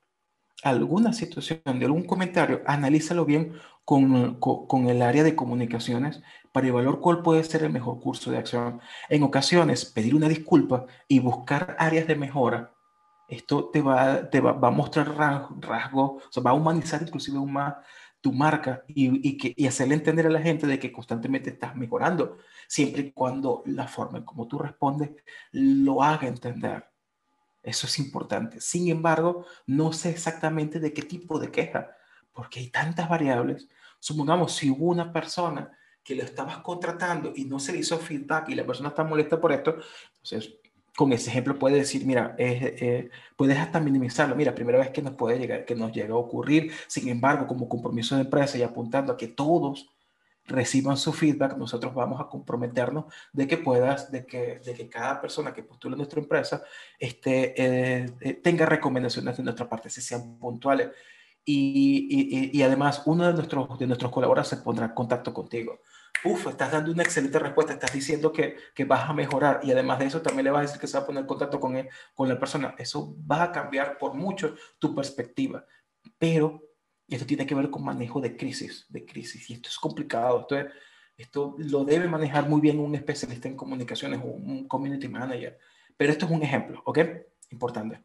alguna 0.63 1.13
situación 1.13 1.61
de 1.65 1.85
algún 1.85 2.03
comentario, 2.03 2.61
analízalo 2.65 3.25
bien 3.25 3.53
con, 3.85 4.35
con, 4.39 4.87
el 4.87 5.01
área 5.01 5.23
de 5.23 5.35
comunicaciones 5.35 6.21
para 6.51 6.67
evaluar 6.67 6.99
cuál 6.99 7.21
puede 7.21 7.43
ser 7.43 7.63
el 7.63 7.71
mejor 7.71 7.99
curso 7.99 8.31
de 8.31 8.37
acción. 8.37 8.79
En 9.09 9.23
ocasiones, 9.23 9.85
pedir 9.85 10.15
una 10.15 10.29
disculpa 10.29 10.85
y 11.07 11.19
buscar 11.19 11.75
áreas 11.79 12.07
de 12.07 12.15
mejora 12.15 12.73
esto 13.31 13.69
te 13.71 13.81
va, 13.81 14.29
te 14.29 14.41
va, 14.41 14.51
a 14.51 14.71
mostrar 14.71 15.15
rasgos, 15.15 16.21
o 16.21 16.31
sea, 16.31 16.43
va 16.43 16.51
a 16.51 16.53
humanizar 16.53 17.01
inclusive 17.01 17.37
aún 17.37 17.53
más 17.53 17.75
tu 18.19 18.33
marca 18.33 18.83
y, 18.87 19.37
que, 19.37 19.53
y 19.55 19.67
hacerle 19.67 19.95
entender 19.95 20.27
a 20.27 20.29
la 20.29 20.41
gente 20.41 20.67
de 20.67 20.77
que 20.77 20.91
constantemente 20.91 21.49
estás 21.49 21.75
mejorando, 21.75 22.37
siempre 22.67 23.03
y 23.03 23.11
cuando 23.13 23.63
la 23.65 23.87
forma 23.87 24.17
en 24.17 24.25
como 24.25 24.47
tú 24.47 24.59
respondes 24.59 25.11
lo 25.53 26.03
haga 26.03 26.27
entender. 26.27 26.90
Eso 27.63 27.87
es 27.87 27.99
importante. 27.99 28.59
Sin 28.59 28.89
embargo, 28.89 29.45
no 29.67 29.93
sé 29.93 30.09
exactamente 30.09 30.79
de 30.79 30.93
qué 30.93 31.03
tipo 31.03 31.39
de 31.39 31.51
queja, 31.51 31.91
porque 32.33 32.59
hay 32.59 32.69
tantas 32.69 33.07
variables. 33.07 33.67
Supongamos, 33.99 34.55
si 34.55 34.69
hubo 34.69 34.85
una 34.87 35.13
persona 35.13 35.71
que 36.03 36.15
lo 36.15 36.23
estabas 36.23 36.57
contratando 36.59 37.33
y 37.35 37.45
no 37.45 37.59
se 37.59 37.73
le 37.73 37.79
hizo 37.79 37.99
feedback 37.99 38.49
y 38.49 38.55
la 38.55 38.65
persona 38.65 38.89
está 38.89 39.03
molesta 39.03 39.39
por 39.39 39.51
esto, 39.51 39.75
entonces 40.15 40.55
con 40.95 41.13
ese 41.13 41.29
ejemplo 41.29 41.57
puedes 41.57 41.79
decir, 41.79 42.05
mira, 42.05 42.35
eh, 42.37 43.09
puedes 43.37 43.57
hasta 43.57 43.79
minimizarlo. 43.79 44.35
Mira, 44.35 44.53
primera 44.53 44.79
vez 44.79 44.89
que 44.89 45.01
nos 45.01 45.13
puede 45.13 45.39
llegar, 45.39 45.65
que 45.65 45.75
nos 45.75 45.91
llega 45.91 46.13
a 46.13 46.17
ocurrir. 46.17 46.71
Sin 46.87 47.07
embargo, 47.07 47.47
como 47.47 47.69
compromiso 47.69 48.15
de 48.15 48.21
empresa 48.21 48.57
y 48.57 48.63
apuntando 48.63 49.13
a 49.13 49.17
que 49.17 49.27
todos 49.27 49.89
reciban 50.45 50.97
su 50.97 51.13
feedback, 51.13 51.57
nosotros 51.57 51.93
vamos 51.93 52.19
a 52.19 52.27
comprometernos 52.27 53.05
de 53.31 53.47
que 53.47 53.57
puedas, 53.57 54.11
de 54.11 54.25
que, 54.25 54.59
de 54.59 54.73
que 54.73 54.89
cada 54.89 55.21
persona 55.21 55.53
que 55.53 55.63
postule 55.63 55.95
nuestra 55.95 56.19
empresa 56.19 56.63
este, 56.99 57.53
eh, 57.55 58.33
tenga 58.43 58.65
recomendaciones 58.65 59.37
de 59.37 59.43
nuestra 59.43 59.69
parte, 59.69 59.89
si 59.89 60.01
sean 60.01 60.37
puntuales. 60.39 60.89
Y, 61.43 62.07
y, 62.09 62.57
y, 62.57 62.63
además, 62.63 63.01
uno 63.05 63.25
de 63.25 63.33
nuestros, 63.33 63.79
de 63.79 63.87
nuestros 63.87 64.11
colaboradores 64.11 64.49
se 64.49 64.57
pondrá 64.57 64.85
en 64.85 64.93
contacto 64.93 65.33
contigo 65.33 65.79
uf, 66.23 66.47
estás 66.47 66.71
dando 66.71 66.91
una 66.91 67.03
excelente 67.03 67.39
respuesta, 67.39 67.73
estás 67.73 67.93
diciendo 67.93 68.31
que, 68.31 68.57
que, 68.73 68.85
vas 68.85 69.09
a 69.09 69.13
mejorar 69.13 69.59
y 69.63 69.71
además 69.71 69.99
de 69.99 70.05
eso 70.05 70.21
también 70.21 70.45
le 70.45 70.51
vas 70.51 70.59
a 70.59 70.61
decir 70.63 70.79
que 70.79 70.87
se 70.87 70.97
va 70.97 71.03
a 71.03 71.05
poner 71.05 71.21
en 71.21 71.27
contacto 71.27 71.59
con, 71.59 71.75
él, 71.75 71.89
con 72.13 72.29
la 72.29 72.39
persona. 72.39 72.75
Eso 72.77 73.15
va 73.29 73.43
a 73.43 73.51
cambiar 73.51 73.97
por 73.97 74.13
mucho 74.13 74.55
tu 74.79 74.93
perspectiva, 74.93 75.65
pero 76.17 76.61
esto 77.15 77.25
tiene 77.25 77.45
que 77.45 77.55
ver 77.55 77.69
con 77.69 77.83
manejo 77.83 78.21
de 78.21 78.35
crisis, 78.37 78.85
de 78.89 79.05
crisis, 79.05 79.49
y 79.49 79.53
esto 79.53 79.69
es 79.69 79.77
complicado, 79.77 80.41
esto, 80.41 80.55
esto 81.17 81.55
lo 81.57 81.83
debe 81.83 82.07
manejar 82.07 82.47
muy 82.47 82.61
bien 82.61 82.79
un 82.79 82.95
especialista 82.95 83.47
en 83.47 83.55
comunicaciones, 83.55 84.19
un, 84.23 84.49
un 84.49 84.67
community 84.67 85.07
manager, 85.07 85.57
pero 85.97 86.11
esto 86.11 86.25
es 86.25 86.31
un 86.31 86.43
ejemplo, 86.43 86.81
¿ok? 86.85 86.99
Importante. 87.49 88.01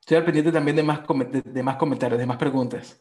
Estoy 0.00 0.16
al 0.16 0.24
pendiente 0.24 0.50
también 0.50 0.76
de 0.76 0.82
más, 0.82 1.00
de, 1.06 1.42
de 1.42 1.62
más 1.62 1.76
comentarios, 1.76 2.18
de 2.18 2.26
más 2.26 2.38
preguntas. 2.38 2.98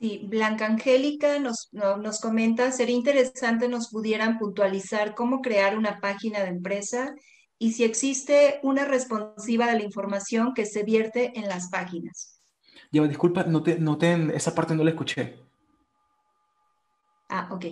Sí, 0.00 0.26
Blanca 0.28 0.66
Angélica 0.66 1.38
nos, 1.38 1.68
nos 1.72 2.20
comenta, 2.20 2.70
sería 2.70 2.94
interesante 2.94 3.68
nos 3.68 3.90
pudieran 3.90 4.38
puntualizar 4.38 5.14
cómo 5.14 5.40
crear 5.40 5.76
una 5.76 6.00
página 6.00 6.40
de 6.40 6.48
empresa 6.48 7.14
y 7.58 7.72
si 7.72 7.84
existe 7.84 8.60
una 8.62 8.84
responsiva 8.84 9.66
de 9.66 9.78
la 9.78 9.84
información 9.84 10.54
que 10.54 10.66
se 10.66 10.82
vierte 10.82 11.32
en 11.38 11.48
las 11.48 11.68
páginas. 11.68 12.40
Lleva, 12.90 13.08
disculpa, 13.08 13.44
no 13.44 13.62
te, 13.62 13.78
no 13.78 13.98
te, 13.98 14.36
esa 14.36 14.54
parte 14.54 14.74
no 14.74 14.84
la 14.84 14.90
escuché. 14.90 15.48
Ah, 17.28 17.48
ok. 17.50 17.66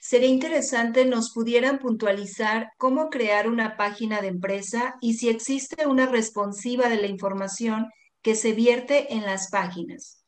Sería 0.00 0.28
interesante 0.28 1.04
nos 1.04 1.32
pudieran 1.32 1.78
puntualizar 1.78 2.70
cómo 2.78 3.10
crear 3.10 3.48
una 3.48 3.76
página 3.76 4.20
de 4.20 4.28
empresa 4.28 4.96
y 5.00 5.14
si 5.14 5.28
existe 5.28 5.86
una 5.86 6.06
responsiva 6.06 6.88
de 6.88 6.96
la 6.96 7.08
información 7.08 7.88
que 8.22 8.36
se 8.36 8.52
vierte 8.52 9.12
en 9.12 9.22
las 9.22 9.50
páginas. 9.50 10.24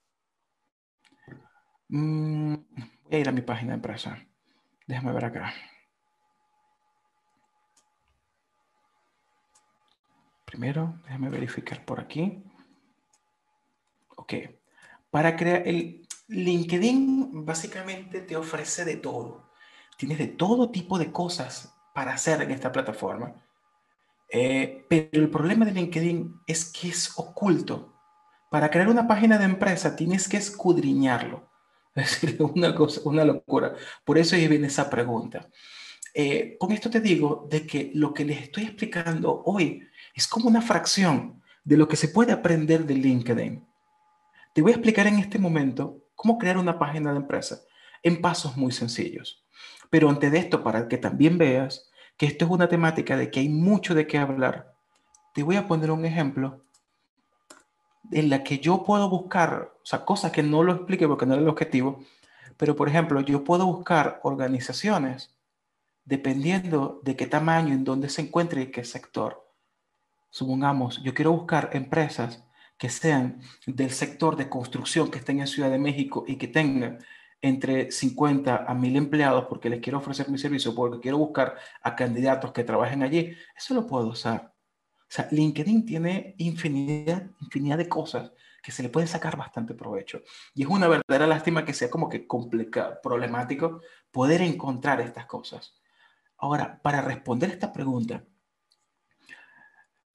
Mm, 1.89 2.55
voy 3.05 3.13
a 3.13 3.19
ir 3.19 3.29
a 3.29 3.33
mi 3.33 3.43
página 3.43 3.73
de 3.73 3.77
empresa. 3.77 4.19
Déjame 4.87 5.13
ver 5.13 5.27
acá. 5.27 5.55
Primero, 10.53 11.01
déjame 11.05 11.31
verificar 11.31 11.83
por 11.83 11.99
aquí. 11.99 12.45
Ok. 14.17 14.35
Para 15.11 15.35
crear 15.35 15.67
el 15.67 16.07
LinkedIn, 16.29 17.47
básicamente 17.47 18.21
te 18.21 18.37
ofrece 18.37 18.85
de 18.85 18.97
todo. 18.97 19.51
Tienes 19.97 20.19
de 20.19 20.27
todo 20.27 20.71
tipo 20.71 20.99
de 20.99 21.11
cosas 21.11 21.75
para 21.95 22.13
hacer 22.13 22.43
en 22.43 22.51
esta 22.51 22.71
plataforma. 22.71 23.35
Eh, 24.29 24.85
pero 24.91 25.23
el 25.23 25.31
problema 25.31 25.65
de 25.65 25.73
LinkedIn 25.73 26.43
es 26.47 26.67
que 26.67 26.89
es 26.89 27.15
oculto. 27.17 27.95
Para 28.51 28.71
crear 28.71 28.89
una 28.89 29.09
página 29.09 29.39
de 29.39 29.47
empresa 29.47 29.97
tienes 29.97 30.29
que 30.29 30.37
escudriñarlo. 30.37 31.51
Es 31.95 32.21
decir, 32.21 32.37
una, 32.43 32.75
cosa, 32.75 33.01
una 33.05 33.25
locura. 33.25 33.75
Por 34.05 34.19
eso 34.19 34.37
ahí 34.37 34.49
viene 34.49 34.67
esa 34.67 34.91
pregunta. 34.91 35.49
Eh, 36.13 36.59
con 36.59 36.73
esto 36.73 36.91
te 36.91 37.01
digo 37.01 37.49
de 37.51 37.67
que 37.67 37.91
lo 37.95 38.13
que 38.13 38.27
les 38.27 38.43
estoy 38.43 38.65
explicando 38.65 39.43
hoy 39.47 39.89
es 40.15 40.27
como 40.27 40.49
una 40.49 40.63
fracción 40.63 41.43
de 41.65 41.77
lo 41.77 41.89
que 41.89 41.97
se 41.97 42.09
puede 42.09 42.33
aprender 42.33 42.87
de 42.87 42.95
LinkedIn. 42.95 43.67
Te 44.55 44.63
voy 44.63 44.73
a 44.73 44.75
explicar 44.75 45.07
en 45.07 45.19
este 45.19 45.39
momento 45.39 46.03
cómo 46.15 46.39
crear 46.39 46.59
una 46.59 46.79
página 46.79 47.13
de 47.13 47.19
empresa 47.19 47.61
en 48.03 48.21
pasos 48.21 48.57
muy 48.57 48.73
sencillos. 48.73 49.45
Pero 49.91 50.09
antes 50.09 50.33
de 50.33 50.39
esto, 50.39 50.63
para 50.63 50.89
que 50.89 50.99
también 50.99 51.39
veas 51.39 51.91
que 52.17 52.27
esto 52.27 52.45
es 52.45 52.51
una 52.51 52.69
temática 52.69 53.17
de 53.17 53.31
que 53.31 53.41
hay 53.41 53.49
mucho 53.49 53.95
de 53.95 54.07
qué 54.07 54.19
hablar, 54.19 54.75
te 55.35 55.43
voy 55.43 55.57
a 55.57 55.67
poner 55.67 55.91
un 55.91 56.05
ejemplo 56.05 56.65
en 58.11 58.29
la 58.29 58.45
que 58.45 58.59
yo 58.59 58.85
puedo 58.85 59.09
buscar, 59.09 59.73
o 59.83 59.87
sea, 59.87 60.05
cosas 60.05 60.33
que 60.33 60.43
no 60.43 60.63
lo 60.63 60.73
explique 60.73 61.09
porque 61.09 61.25
no 61.25 61.35
era 61.35 61.43
el 61.43 61.49
objetivo, 61.49 62.05
pero 62.57 62.77
por 62.77 62.89
ejemplo, 62.89 63.21
yo 63.21 63.45
puedo 63.45 63.67
buscar 63.67 64.21
organizaciones 64.23 65.35
dependiendo 66.05 67.01
de 67.05 67.17
qué 67.17 67.27
tamaño, 67.27 67.75
en 67.75 67.85
dónde 67.85 68.09
se 68.09 68.23
encuentre 68.23 68.63
y 68.63 68.71
qué 68.71 68.85
sector. 68.85 69.42
Supongamos, 70.33 71.03
yo 71.03 71.13
quiero 71.13 71.31
buscar 71.33 71.69
empresas 71.75 72.43
que 72.79 72.89
sean 72.89 73.43
del 73.67 73.91
sector 73.91 74.35
de 74.35 74.49
construcción 74.49 75.11
que 75.11 75.19
estén 75.19 75.41
en 75.41 75.47
Ciudad 75.47 75.71
de 75.71 75.79
México 75.79 76.25
y 76.27 76.37
que 76.37 76.49
tengan 76.49 77.01
entre 77.43 77.91
50 77.91 78.65
a 78.67 78.75
1000 78.75 78.97
empleados 78.97 79.45
porque 79.47 79.69
les 79.69 79.81
quiero 79.81 79.99
ofrecer 79.99 80.31
mi 80.31 80.39
servicio, 80.39 80.75
porque 80.75 81.01
quiero 81.01 81.19
buscar 81.19 81.57
a 81.83 81.95
candidatos 81.95 82.51
que 82.53 82.65
trabajen 82.65 83.03
allí, 83.03 83.37
eso 83.55 83.75
lo 83.75 83.87
puedo 83.87 84.07
usar. 84.07 84.55
O 85.03 85.05
sea, 85.07 85.29
LinkedIn 85.31 85.85
tiene 85.85 86.35
infinidad, 86.39 87.31
infinidad 87.43 87.77
de 87.77 87.91
cosas 87.91 88.33
que 88.63 88.73
se 88.73 88.83
le 88.83 88.89
pueden 88.89 89.09
sacar 89.09 89.37
bastante 89.37 89.75
provecho. 89.75 90.23
Y 90.55 90.63
es 90.63 90.69
una 90.69 90.89
verdadera 90.89 91.27
lástima 91.27 91.67
que 91.67 91.75
sea 91.75 91.91
como 91.91 92.09
que 92.09 92.27
complicado, 92.27 93.01
problemático 93.03 93.83
poder 94.11 94.41
encontrar 94.41 95.03
estas 95.03 95.27
cosas. 95.27 95.75
Ahora, 96.39 96.81
para 96.83 97.03
responder 97.03 97.51
esta 97.51 97.71
pregunta, 97.71 98.25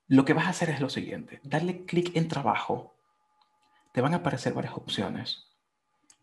lo 0.08 0.26
que 0.26 0.34
vas 0.34 0.46
a 0.46 0.50
hacer 0.50 0.70
es 0.70 0.80
lo 0.80 0.90
siguiente. 0.90 1.40
Darle 1.44 1.86
clic 1.86 2.16
en 2.16 2.28
trabajo. 2.28 2.96
Te 3.92 4.02
van 4.02 4.14
a 4.14 4.18
aparecer 4.18 4.54
varias 4.54 4.76
opciones. 4.76 5.48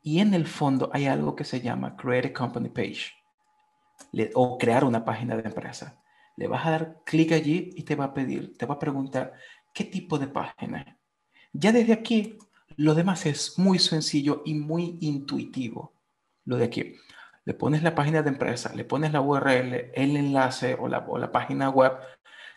Y 0.02 0.20
en 0.20 0.34
el 0.34 0.46
fondo 0.46 0.90
hay 0.92 1.06
algo 1.06 1.34
que 1.34 1.44
se 1.44 1.60
llama 1.60 1.96
Create 1.96 2.28
a 2.28 2.32
Company 2.32 2.68
Page 2.68 3.12
o 4.34 4.58
crear 4.58 4.84
una 4.84 5.04
página 5.04 5.36
de 5.36 5.48
empresa. 5.48 6.02
Le 6.36 6.48
vas 6.48 6.66
a 6.66 6.70
dar 6.70 7.00
clic 7.04 7.32
allí 7.32 7.70
y 7.74 7.82
te 7.82 7.94
va 7.94 8.06
a 8.06 8.14
pedir, 8.14 8.56
te 8.56 8.66
va 8.66 8.74
a 8.74 8.78
preguntar 8.78 9.34
qué 9.72 9.84
tipo 9.84 10.18
de 10.18 10.26
página. 10.26 10.98
Ya 11.52 11.72
desde 11.72 11.92
aquí, 11.92 12.38
lo 12.76 12.94
demás 12.94 13.26
es 13.26 13.58
muy 13.58 13.78
sencillo 13.78 14.42
y 14.44 14.54
muy 14.54 14.98
intuitivo. 15.00 15.92
Lo 16.44 16.56
de 16.56 16.64
aquí. 16.64 16.96
Le 17.44 17.54
pones 17.54 17.82
la 17.82 17.94
página 17.94 18.22
de 18.22 18.30
empresa, 18.30 18.74
le 18.74 18.84
pones 18.84 19.12
la 19.12 19.20
URL, 19.20 19.90
el 19.94 20.16
enlace 20.16 20.74
o 20.74 20.88
la, 20.88 20.98
o 21.00 21.18
la 21.18 21.30
página 21.30 21.68
web, 21.68 21.92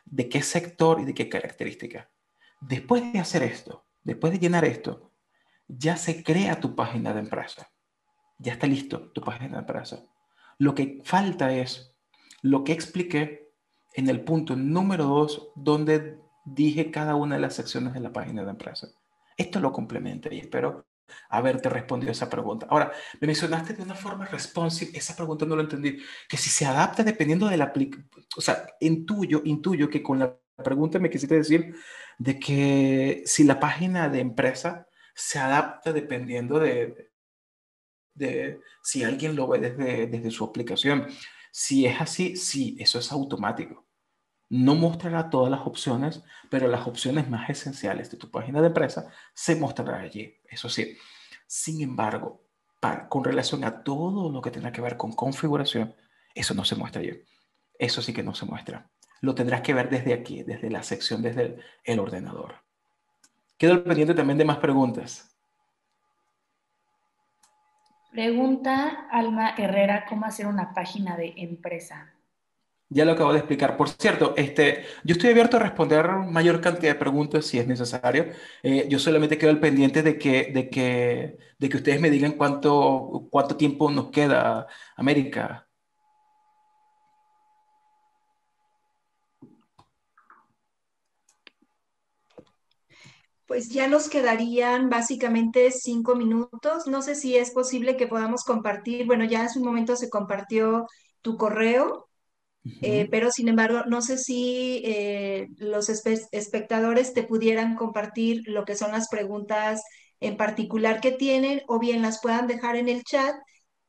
de 0.09 0.29
qué 0.29 0.41
sector 0.41 0.99
y 0.99 1.05
de 1.05 1.13
qué 1.13 1.29
característica. 1.29 2.09
Después 2.61 3.13
de 3.13 3.19
hacer 3.19 3.43
esto, 3.43 3.85
después 4.03 4.33
de 4.33 4.39
llenar 4.39 4.65
esto, 4.65 5.11
ya 5.67 5.97
se 5.97 6.23
crea 6.23 6.59
tu 6.59 6.75
página 6.75 7.13
de 7.13 7.19
empresa. 7.19 7.71
Ya 8.39 8.53
está 8.53 8.67
listo 8.67 9.11
tu 9.11 9.21
página 9.21 9.53
de 9.53 9.59
empresa. 9.59 10.05
Lo 10.57 10.73
que 10.73 11.01
falta 11.03 11.53
es 11.53 11.95
lo 12.41 12.63
que 12.63 12.71
expliqué 12.71 13.51
en 13.93 14.09
el 14.09 14.23
punto 14.23 14.55
número 14.55 15.05
dos, 15.05 15.49
donde 15.55 16.19
dije 16.45 16.91
cada 16.91 17.15
una 17.15 17.35
de 17.35 17.41
las 17.41 17.55
secciones 17.55 17.93
de 17.93 17.99
la 17.99 18.13
página 18.13 18.43
de 18.43 18.51
empresa. 18.51 18.87
Esto 19.35 19.59
lo 19.59 19.71
complementa 19.71 20.33
y 20.33 20.39
espero 20.39 20.87
haberte 21.29 21.69
respondido 21.69 22.11
esa 22.11 22.29
pregunta. 22.29 22.67
Ahora, 22.69 22.91
me 23.19 23.27
mencionaste 23.27 23.73
de 23.73 23.83
una 23.83 23.95
forma 23.95 24.25
responsive, 24.25 24.97
esa 24.97 25.15
pregunta 25.15 25.45
no 25.45 25.55
lo 25.55 25.61
entendí, 25.61 25.97
que 26.27 26.37
si 26.37 26.49
se 26.49 26.65
adapta 26.65 27.03
dependiendo 27.03 27.47
de 27.47 27.57
la 27.57 27.73
o 28.35 28.41
sea, 28.41 28.67
intuyo, 28.79 29.41
intuyo 29.45 29.89
que 29.89 30.03
con 30.03 30.19
la 30.19 30.37
pregunta 30.63 30.99
me 30.99 31.09
quisiste 31.09 31.35
decir 31.35 31.75
de 32.17 32.39
que 32.39 33.23
si 33.25 33.43
la 33.43 33.59
página 33.59 34.09
de 34.09 34.19
empresa 34.19 34.87
se 35.13 35.39
adapta 35.39 35.93
dependiendo 35.93 36.59
de, 36.59 37.11
de 38.13 38.61
si 38.83 39.03
alguien 39.03 39.35
lo 39.35 39.47
ve 39.47 39.59
desde, 39.59 40.07
desde 40.07 40.31
su 40.31 40.43
aplicación. 40.43 41.07
Si 41.51 41.85
es 41.85 41.99
así, 42.01 42.35
sí, 42.35 42.75
eso 42.79 42.99
es 42.99 43.11
automático. 43.11 43.87
No 44.49 44.75
mostrará 44.75 45.29
todas 45.29 45.51
las 45.51 45.65
opciones, 45.65 46.23
pero 46.49 46.67
las 46.67 46.87
opciones 46.87 47.29
más 47.29 47.49
esenciales 47.49 48.11
de 48.11 48.17
tu 48.17 48.31
página 48.31 48.61
de 48.61 48.67
empresa 48.67 49.11
se 49.33 49.55
mostrará 49.55 49.99
allí. 49.99 50.36
Eso 50.49 50.69
sí. 50.69 50.97
Sin 51.45 51.81
embargo, 51.81 52.47
con 53.09 53.23
relación 53.23 53.63
a 53.63 53.83
todo 53.83 54.31
lo 54.31 54.41
que 54.41 54.51
tenga 54.51 54.71
que 54.71 54.81
ver 54.81 54.97
con 54.97 55.13
configuración, 55.13 55.95
eso 56.33 56.53
no 56.53 56.63
se 56.63 56.75
muestra 56.75 57.01
allí. 57.01 57.23
Eso 57.79 58.01
sí 58.01 58.13
que 58.13 58.23
no 58.23 58.33
se 58.33 58.45
muestra. 58.45 58.89
Lo 59.21 59.33
tendrás 59.33 59.61
que 59.61 59.73
ver 59.73 59.89
desde 59.89 60.13
aquí, 60.13 60.43
desde 60.43 60.69
la 60.69 60.83
sección, 60.83 61.21
desde 61.21 61.57
el, 61.83 61.99
ordenador. 61.99 62.55
Quedo 63.57 63.83
pendiente 63.83 64.13
también 64.13 64.37
de 64.37 64.45
más 64.45 64.57
preguntas. 64.57 65.35
Pregunta 68.11 69.07
Alma 69.11 69.55
Herrera, 69.57 70.05
¿cómo 70.07 70.25
hacer 70.25 70.47
una 70.47 70.73
página 70.73 71.17
de 71.17 71.33
empresa? 71.37 72.13
Ya 72.89 73.03
lo 73.03 73.11
acabo 73.11 73.33
de 73.33 73.39
explicar. 73.39 73.75
Por 73.75 73.89
cierto, 73.89 74.33
este, 74.37 74.85
yo 75.03 75.13
estoy 75.13 75.31
abierto 75.31 75.57
a 75.57 75.59
responder 75.59 76.07
mayor 76.09 76.61
cantidad 76.61 76.93
de 76.93 76.99
preguntas 76.99 77.45
si 77.45 77.59
es 77.59 77.67
necesario. 77.67 78.27
Eh, 78.63 78.87
yo 78.89 78.97
solamente 78.99 79.37
quedo 79.37 79.49
al 79.51 79.59
pendiente 79.59 80.03
de 80.03 80.17
que, 80.17 80.51
de 80.53 80.69
que, 80.69 81.37
de 81.59 81.69
que 81.69 81.77
ustedes 81.77 81.99
me 81.99 82.09
digan 82.09 82.33
cuánto, 82.33 83.27
cuánto 83.29 83.57
tiempo 83.57 83.91
nos 83.91 84.09
queda, 84.11 84.67
América. 84.95 85.67
Pues 93.45 93.69
ya 93.69 93.87
nos 93.87 94.09
quedarían 94.09 94.89
básicamente 94.89 95.71
cinco 95.71 96.15
minutos. 96.15 96.87
No 96.87 97.01
sé 97.01 97.15
si 97.15 97.37
es 97.37 97.51
posible 97.51 97.95
que 97.97 98.07
podamos 98.07 98.43
compartir. 98.43 99.05
Bueno, 99.05 99.25
ya 99.25 99.43
hace 99.43 99.59
un 99.59 99.65
momento 99.65 99.95
se 99.95 100.09
compartió 100.09 100.85
tu 101.21 101.37
correo 101.37 102.06
eh, 102.81 103.07
pero 103.09 103.31
sin 103.31 103.47
embargo, 103.47 103.83
no 103.87 104.01
sé 104.01 104.17
si 104.17 104.81
eh, 104.85 105.47
los 105.57 105.89
espectadores 105.89 107.13
te 107.13 107.23
pudieran 107.23 107.75
compartir 107.75 108.43
lo 108.47 108.65
que 108.65 108.75
son 108.75 108.91
las 108.91 109.07
preguntas 109.09 109.81
en 110.19 110.37
particular 110.37 110.99
que 111.01 111.11
tienen 111.11 111.61
o 111.67 111.79
bien 111.79 112.01
las 112.01 112.19
puedan 112.21 112.47
dejar 112.47 112.75
en 112.75 112.89
el 112.89 113.03
chat 113.03 113.35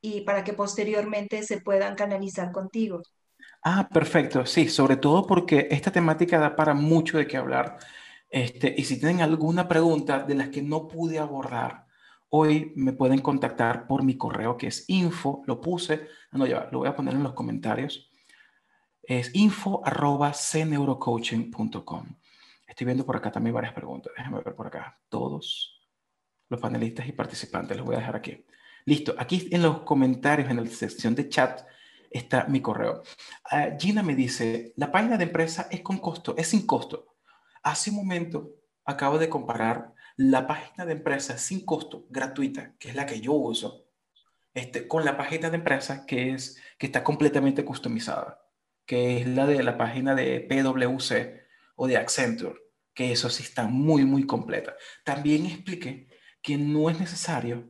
y 0.01 0.23
para 0.23 0.45
que 0.45 0.53
posteriormente 0.53 1.43
se 1.43 1.61
puedan 1.61 1.95
canalizar 1.95 2.53
contigo. 2.53 3.03
Ah, 3.63 3.89
perfecto. 3.93 4.47
Sí, 4.47 4.69
sobre 4.69 4.97
todo 4.97 5.27
porque 5.27 5.69
esta 5.71 5.91
temática 5.91 6.39
da 6.39 6.55
para 6.55 6.75
mucho 6.75 7.19
de 7.19 7.27
qué 7.27 7.37
hablar. 7.37 7.79
Este, 8.31 8.75
y 8.77 8.85
si 8.85 8.99
tienen 8.99 9.21
alguna 9.23 9.69
pregunta 9.69 10.21
de 10.21 10.35
las 10.35 10.49
que 10.51 10.63
no 10.63 10.87
pude 10.87 11.19
abordar, 11.19 11.87
hoy 12.29 12.73
me 12.77 12.93
pueden 12.93 13.21
contactar 13.21 13.87
por 13.87 14.03
mi 14.05 14.17
correo 14.17 14.57
que 14.57 14.69
es 14.69 14.85
info, 14.89 15.43
lo 15.47 15.61
puse, 15.61 16.09
no, 16.33 16.47
ya, 16.47 16.69
lo 16.71 16.79
voy 16.79 16.89
a 16.89 16.95
poner 16.97 17.15
en 17.15 17.23
los 17.23 17.33
comentarios 17.33 18.08
es 19.09 19.35
info.cneurocoaching.com. 19.35 22.07
Estoy 22.67 22.85
viendo 22.85 23.07
por 23.07 23.17
acá 23.17 23.33
también 23.33 23.55
varias 23.55 23.73
preguntas. 23.73 24.13
Déjame 24.15 24.43
ver 24.43 24.55
por 24.55 24.67
acá. 24.67 25.01
Todos 25.09 25.81
los 26.51 26.61
panelistas 26.61 27.09
y 27.09 27.13
participantes 27.13 27.79
los 27.79 27.87
voy 27.87 27.97
a 27.97 28.01
dejar 28.01 28.17
aquí. 28.17 28.45
Listo. 28.85 29.15
Aquí 29.19 29.49
en 29.51 29.63
los 29.63 29.81
comentarios, 29.81 30.51
en 30.51 30.63
la 30.63 30.67
sección 30.67 31.15
de 31.15 31.31
chat, 31.31 31.67
está 32.11 32.45
mi 32.49 32.61
correo. 32.61 33.03
Ah, 33.51 33.71
Gina 33.79 34.03
me 34.03 34.15
dice, 34.15 34.75
la 34.77 34.93
página 34.93 35.17
de 35.17 35.25
empresa 35.25 35.69
es 35.71 35.81
con 35.81 35.97
costo, 35.97 36.35
es 36.37 36.49
sin 36.49 36.67
costo. 36.67 37.17
Hace 37.63 37.89
un 37.89 37.97
momento 37.97 38.57
acabo 38.85 39.17
de 39.17 39.31
comparar 39.31 39.95
la 40.17 40.47
página 40.47 40.85
de 40.85 40.93
empresa 40.93 41.39
sin 41.39 41.65
costo, 41.65 42.05
gratuita, 42.11 42.75
que 42.79 42.91
es 42.91 42.95
la 42.95 43.07
que 43.07 43.23
yo 43.23 43.33
uso, 43.33 43.87
este, 44.53 44.87
con 44.87 45.07
la 45.07 45.17
página 45.17 45.49
de 45.49 45.57
empresa 45.57 46.05
que, 46.05 46.33
es, 46.33 46.61
que 46.77 46.85
está 46.87 47.03
completamente 47.03 47.65
customizada 47.65 48.43
que 48.89 49.19
es 49.19 49.29
la 49.29 49.47
de 49.47 49.63
la 49.63 49.77
página 49.77 50.15
de 50.15 50.41
PwC 50.41 51.47
o 51.77 51.87
de 51.87 51.99
Accenture, 51.99 52.59
que 52.95 53.13
eso 53.13 53.29
sí 53.29 53.43
está 53.43 53.67
muy, 53.67 54.07
muy 54.07 54.27
completa. 54.27 54.77
También 55.05 55.45
expliqué 55.45 56.09
que 56.41 56.57
no 56.57 56.89
es 56.89 56.99
necesario 56.99 57.69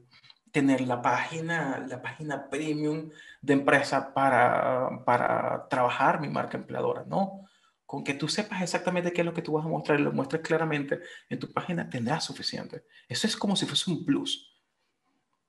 tener 0.52 0.80
la 0.82 1.02
página, 1.02 1.84
la 1.88 2.00
página 2.00 2.48
premium 2.48 3.10
de 3.42 3.52
empresa 3.52 4.14
para, 4.14 5.04
para 5.04 5.66
trabajar 5.68 6.20
mi 6.20 6.28
marca 6.28 6.56
empleadora, 6.56 7.04
¿no? 7.04 7.48
Con 7.84 8.04
que 8.04 8.14
tú 8.14 8.28
sepas 8.28 8.62
exactamente 8.62 9.12
qué 9.12 9.22
es 9.22 9.26
lo 9.26 9.34
que 9.34 9.42
tú 9.42 9.54
vas 9.54 9.66
a 9.66 9.68
mostrar 9.68 9.98
y 9.98 10.04
lo 10.04 10.12
muestres 10.12 10.42
claramente 10.42 11.00
en 11.28 11.40
tu 11.40 11.52
página, 11.52 11.90
tendrás 11.90 12.24
suficiente. 12.24 12.84
Eso 13.08 13.26
es 13.26 13.36
como 13.36 13.56
si 13.56 13.66
fuese 13.66 13.90
un 13.90 14.04
plus. 14.04 14.56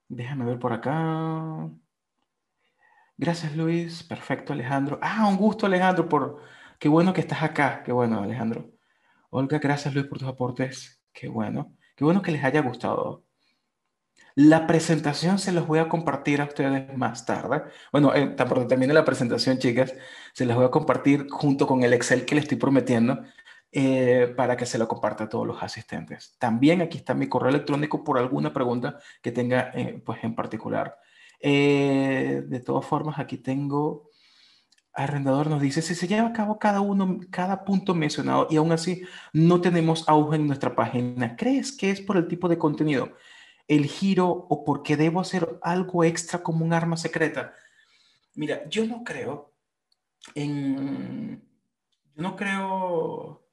Déjame 0.07 0.45
ver 0.45 0.57
por 0.57 0.73
acá. 0.73 1.69
Gracias, 3.19 3.53
Luis. 3.53 4.01
Perfecto, 4.03 4.53
Alejandro. 4.53 4.97
Ah, 5.01 5.27
un 5.27 5.35
gusto, 5.35 5.65
Alejandro, 5.65 6.07
por... 6.07 6.41
Qué 6.79 6.87
bueno 6.87 7.11
que 7.11 7.19
estás 7.19 7.43
acá. 7.43 7.83
Qué 7.83 7.91
bueno, 7.91 8.23
Alejandro. 8.23 8.71
Olga, 9.29 9.59
gracias, 9.59 9.93
Luis, 9.93 10.07
por 10.07 10.19
tus 10.19 10.27
aportes. 10.29 11.01
Qué 11.11 11.27
bueno. 11.27 11.75
Qué 11.97 12.05
bueno 12.05 12.21
que 12.21 12.31
les 12.31 12.41
haya 12.45 12.61
gustado. 12.61 13.25
La 14.35 14.65
presentación 14.67 15.37
se 15.37 15.51
los 15.51 15.67
voy 15.67 15.79
a 15.79 15.89
compartir 15.89 16.39
a 16.39 16.45
ustedes 16.45 16.95
más 16.97 17.25
tarde. 17.25 17.63
Bueno, 17.91 18.15
eh, 18.15 18.35
termine 18.69 18.93
la 18.93 19.03
presentación, 19.03 19.57
chicas, 19.57 19.93
se 20.33 20.45
las 20.45 20.55
voy 20.55 20.67
a 20.67 20.71
compartir 20.71 21.27
junto 21.29 21.67
con 21.67 21.83
el 21.83 21.91
Excel 21.91 22.23
que 22.23 22.35
les 22.35 22.45
estoy 22.45 22.57
prometiendo 22.57 23.21
eh, 23.73 24.33
para 24.37 24.55
que 24.55 24.65
se 24.65 24.77
lo 24.77 24.87
comparta 24.87 25.25
a 25.25 25.29
todos 25.29 25.45
los 25.45 25.61
asistentes. 25.61 26.37
También 26.39 26.81
aquí 26.81 26.99
está 26.99 27.13
mi 27.13 27.27
correo 27.27 27.49
electrónico 27.49 28.01
por 28.01 28.17
alguna 28.17 28.53
pregunta 28.53 28.97
que 29.21 29.33
tenga 29.33 29.71
eh, 29.73 30.01
pues 30.05 30.23
en 30.23 30.35
particular. 30.35 30.97
Eh, 31.39 32.43
de 32.47 32.59
todas 32.59 32.85
formas, 32.85 33.19
aquí 33.19 33.37
tengo, 33.37 34.09
arrendador 34.93 35.47
nos 35.47 35.61
dice, 35.61 35.81
si 35.81 35.95
se 35.95 36.07
lleva 36.07 36.27
a 36.27 36.33
cabo 36.33 36.59
cada 36.59 36.81
uno, 36.81 37.19
cada 37.31 37.63
punto 37.63 37.95
mencionado 37.95 38.47
y 38.49 38.57
aún 38.57 38.71
así 38.71 39.03
no 39.31 39.61
tenemos 39.61 40.07
auge 40.09 40.35
en 40.35 40.47
nuestra 40.47 40.75
página, 40.75 41.35
¿crees 41.37 41.71
que 41.71 41.91
es 41.91 42.01
por 42.01 42.17
el 42.17 42.27
tipo 42.27 42.49
de 42.49 42.57
contenido, 42.57 43.13
el 43.67 43.85
giro 43.85 44.27
o 44.27 44.65
porque 44.65 44.97
debo 44.97 45.21
hacer 45.21 45.59
algo 45.61 46.03
extra 46.03 46.43
como 46.43 46.65
un 46.65 46.73
arma 46.73 46.97
secreta? 46.97 47.53
Mira, 48.35 48.67
yo 48.69 48.85
no 48.85 49.03
creo 49.03 49.53
en, 50.35 51.41
yo 52.15 52.23
no 52.23 52.35
creo 52.35 53.47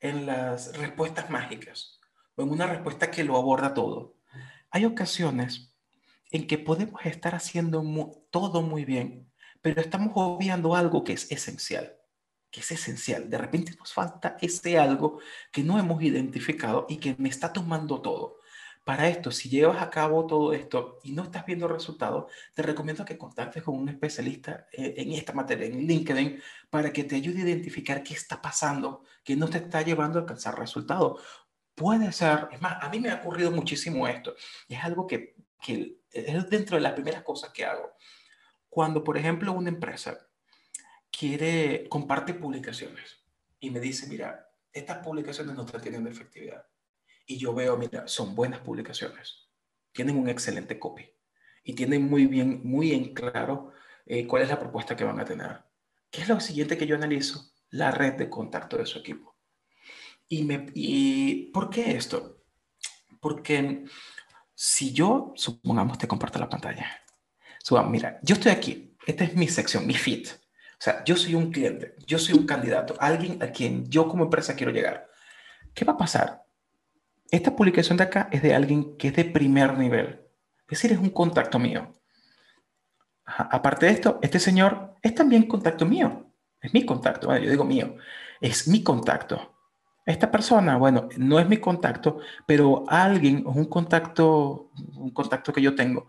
en 0.00 0.26
las 0.26 0.76
respuestas 0.76 1.28
mágicas 1.28 2.00
o 2.36 2.42
en 2.42 2.50
una 2.50 2.66
respuesta 2.66 3.10
que 3.10 3.24
lo 3.24 3.36
aborda 3.36 3.74
todo. 3.74 4.16
Hay 4.70 4.84
ocasiones 4.86 5.69
en 6.30 6.46
que 6.46 6.58
podemos 6.58 7.04
estar 7.04 7.34
haciendo 7.34 7.82
todo 8.30 8.62
muy 8.62 8.84
bien, 8.84 9.30
pero 9.62 9.80
estamos 9.80 10.12
obviando 10.14 10.74
algo 10.74 11.04
que 11.04 11.12
es 11.12 11.30
esencial, 11.30 11.96
que 12.50 12.60
es 12.60 12.70
esencial. 12.70 13.28
De 13.28 13.38
repente 13.38 13.74
nos 13.78 13.92
falta 13.92 14.36
ese 14.40 14.78
algo 14.78 15.20
que 15.52 15.62
no 15.62 15.78
hemos 15.78 16.02
identificado 16.02 16.86
y 16.88 16.98
que 16.98 17.14
me 17.18 17.28
está 17.28 17.52
tomando 17.52 18.00
todo. 18.00 18.38
Para 18.84 19.08
esto, 19.08 19.30
si 19.30 19.50
llevas 19.50 19.82
a 19.82 19.90
cabo 19.90 20.26
todo 20.26 20.54
esto 20.54 20.98
y 21.04 21.12
no 21.12 21.24
estás 21.24 21.44
viendo 21.44 21.68
resultados, 21.68 22.32
te 22.54 22.62
recomiendo 22.62 23.04
que 23.04 23.18
contactes 23.18 23.62
con 23.62 23.76
un 23.76 23.88
especialista 23.88 24.66
eh, 24.72 24.94
en 24.96 25.12
esta 25.12 25.32
materia, 25.32 25.66
en 25.66 25.86
LinkedIn, 25.86 26.40
para 26.70 26.92
que 26.92 27.04
te 27.04 27.16
ayude 27.16 27.40
a 27.42 27.44
identificar 27.44 28.02
qué 28.02 28.14
está 28.14 28.40
pasando, 28.40 29.04
que 29.22 29.36
no 29.36 29.48
te 29.48 29.58
está 29.58 29.82
llevando 29.82 30.18
a 30.18 30.22
alcanzar 30.22 30.58
resultados. 30.58 31.20
Puede 31.74 32.10
ser, 32.12 32.48
es 32.52 32.60
más, 32.60 32.82
a 32.82 32.88
mí 32.88 33.00
me 33.00 33.10
ha 33.10 33.16
ocurrido 33.16 33.50
muchísimo 33.50 34.08
esto. 34.08 34.34
Es 34.68 34.82
algo 34.82 35.06
que 35.06 35.34
que 35.60 35.99
es 36.12 36.50
dentro 36.50 36.76
de 36.76 36.82
las 36.82 36.92
primeras 36.92 37.22
cosas 37.22 37.50
que 37.50 37.64
hago. 37.64 37.92
Cuando, 38.68 39.02
por 39.02 39.16
ejemplo, 39.16 39.52
una 39.52 39.68
empresa 39.68 40.18
quiere, 41.10 41.88
comparte 41.88 42.34
publicaciones 42.34 43.24
y 43.58 43.70
me 43.70 43.80
dice, 43.80 44.06
mira, 44.06 44.48
estas 44.72 44.98
publicaciones 44.98 45.54
no 45.54 45.64
están 45.64 45.80
teniendo 45.80 46.08
efectividad. 46.08 46.64
Y 47.26 47.38
yo 47.38 47.54
veo, 47.54 47.76
mira, 47.76 48.06
son 48.08 48.34
buenas 48.34 48.60
publicaciones, 48.60 49.48
tienen 49.92 50.16
un 50.16 50.28
excelente 50.28 50.78
copy 50.78 51.08
y 51.62 51.74
tienen 51.74 52.08
muy 52.08 52.26
bien, 52.26 52.60
muy 52.64 52.92
en 52.92 53.14
claro 53.14 53.72
eh, 54.06 54.26
cuál 54.26 54.42
es 54.42 54.48
la 54.48 54.58
propuesta 54.58 54.96
que 54.96 55.04
van 55.04 55.20
a 55.20 55.24
tener. 55.24 55.62
¿Qué 56.10 56.22
es 56.22 56.28
lo 56.28 56.40
siguiente 56.40 56.76
que 56.76 56.86
yo 56.86 56.96
analizo? 56.96 57.52
La 57.70 57.90
red 57.90 58.14
de 58.14 58.28
contacto 58.28 58.76
de 58.76 58.86
su 58.86 58.98
equipo. 58.98 59.36
¿Y, 60.28 60.44
me, 60.44 60.66
y 60.74 61.50
por 61.52 61.70
qué 61.70 61.96
esto? 61.96 62.42
Porque 63.20 63.84
si 64.62 64.92
yo, 64.92 65.32
supongamos, 65.36 65.96
te 65.96 66.06
comparto 66.06 66.38
la 66.38 66.50
pantalla. 66.50 66.86
Supongamos, 67.62 67.92
mira, 67.92 68.18
yo 68.22 68.34
estoy 68.34 68.52
aquí. 68.52 68.94
Esta 69.06 69.24
es 69.24 69.34
mi 69.34 69.48
sección, 69.48 69.86
mi 69.86 69.94
fit. 69.94 70.28
O 70.28 70.76
sea, 70.78 71.02
yo 71.02 71.16
soy 71.16 71.34
un 71.34 71.50
cliente, 71.50 71.94
yo 72.06 72.18
soy 72.18 72.34
un 72.34 72.44
candidato, 72.44 72.94
alguien 73.00 73.42
a 73.42 73.52
quien 73.52 73.88
yo 73.88 74.06
como 74.06 74.24
empresa 74.24 74.54
quiero 74.54 74.70
llegar. 74.70 75.08
¿Qué 75.72 75.86
va 75.86 75.94
a 75.94 75.96
pasar? 75.96 76.44
Esta 77.30 77.56
publicación 77.56 77.96
de 77.96 78.04
acá 78.04 78.28
es 78.30 78.42
de 78.42 78.54
alguien 78.54 78.98
que 78.98 79.08
es 79.08 79.16
de 79.16 79.24
primer 79.24 79.78
nivel. 79.78 80.26
Es 80.68 80.82
decir, 80.82 80.92
es 80.92 80.98
un 80.98 81.08
contacto 81.08 81.58
mío. 81.58 81.94
Aparte 83.24 83.86
de 83.86 83.92
esto, 83.92 84.18
este 84.20 84.38
señor 84.38 84.94
es 85.00 85.14
también 85.14 85.44
contacto 85.44 85.86
mío. 85.86 86.34
Es 86.60 86.74
mi 86.74 86.84
contacto. 86.84 87.28
Bueno, 87.28 87.42
yo 87.42 87.50
digo 87.50 87.64
mío. 87.64 87.96
Es 88.42 88.68
mi 88.68 88.82
contacto. 88.82 89.54
Esta 90.06 90.30
persona, 90.30 90.76
bueno, 90.76 91.08
no 91.18 91.38
es 91.38 91.48
mi 91.48 91.58
contacto, 91.58 92.18
pero 92.46 92.84
alguien, 92.88 93.46
un 93.46 93.66
contacto, 93.66 94.70
un 94.96 95.10
contacto 95.10 95.52
que 95.52 95.62
yo 95.62 95.74
tengo, 95.74 96.08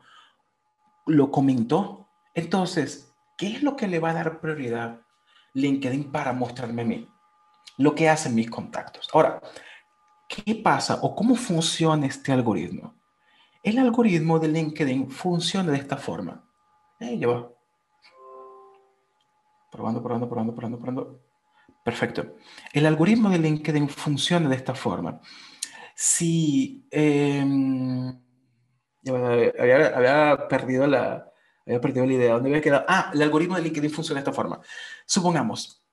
lo 1.06 1.30
comentó. 1.30 2.08
Entonces, 2.34 3.14
¿qué 3.38 3.48
es 3.48 3.64
lo 3.64 3.76
que 3.76 3.88
le 3.88 4.00
va 4.00 4.12
a 4.12 4.14
dar 4.14 4.40
prioridad 4.40 5.02
LinkedIn 5.54 6.12
para 6.12 6.34
mostrarme 6.34 6.84
a 6.84 6.86
mí? 6.86 7.08
Lo 7.78 7.94
que 7.94 8.10
hacen 8.10 8.36
mis 8.36 8.50
contactos. 8.50 9.10
Ahora, 9.14 9.42
¿qué 10.28 10.56
pasa 10.56 11.00
o 11.02 11.16
cómo 11.16 11.36
funciona 11.36 12.08
este 12.08 12.32
algoritmo? 12.32 12.96
El 13.64 13.78
algoritmo 13.78 14.40
de 14.40 14.48
LinkedIn 14.48 15.12
funciona 15.12 15.72
de 15.72 15.78
esta 15.78 15.98
forma. 15.98 16.44
Ahí 17.00 17.20
yo 17.20 17.58
Probando, 19.72 20.04
probando, 20.04 20.28
probando, 20.28 20.54
probando, 20.54 20.80
probando. 20.80 21.31
Perfecto. 21.84 22.36
El 22.74 22.86
algoritmo 22.86 23.30
de 23.30 23.40
LinkedIn 23.40 23.90
funciona 23.90 24.50
de 24.50 24.56
esta 24.56 24.76
forma. 24.76 25.20
Sí, 25.96 26.88
em, 26.92 28.20
había, 29.08 30.48
perdido 30.48 30.86
la, 30.88 31.32
había 31.66 31.82
perdido 31.82 32.06
la 32.06 32.14
idea. 32.14 32.34
¿Dónde 32.34 32.50
había 32.50 32.62
quedado? 32.62 32.86
Ah, 32.88 33.12
el 33.14 33.22
algoritmo 33.22 33.56
de 33.56 33.64
LinkedIn 33.64 33.92
funciona 33.92 34.20
de 34.20 34.24
esta 34.24 34.34
forma. 34.34 34.62
Supongamos, 35.06 35.84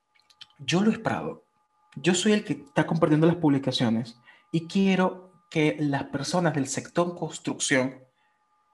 yo 0.58 0.80
lo 0.82 0.90
he 0.90 0.94
esperado. 0.94 1.44
Yo 1.96 2.14
soy 2.14 2.32
el 2.32 2.44
que 2.44 2.52
está 2.52 2.86
compartiendo 2.86 3.26
las 3.26 3.36
publicaciones 3.36 4.20
y 4.52 4.66
quiero 4.66 5.32
que 5.50 5.76
las 5.80 6.04
personas 6.04 6.54
del 6.54 6.66
sector 6.66 7.16
construcción, 7.16 8.04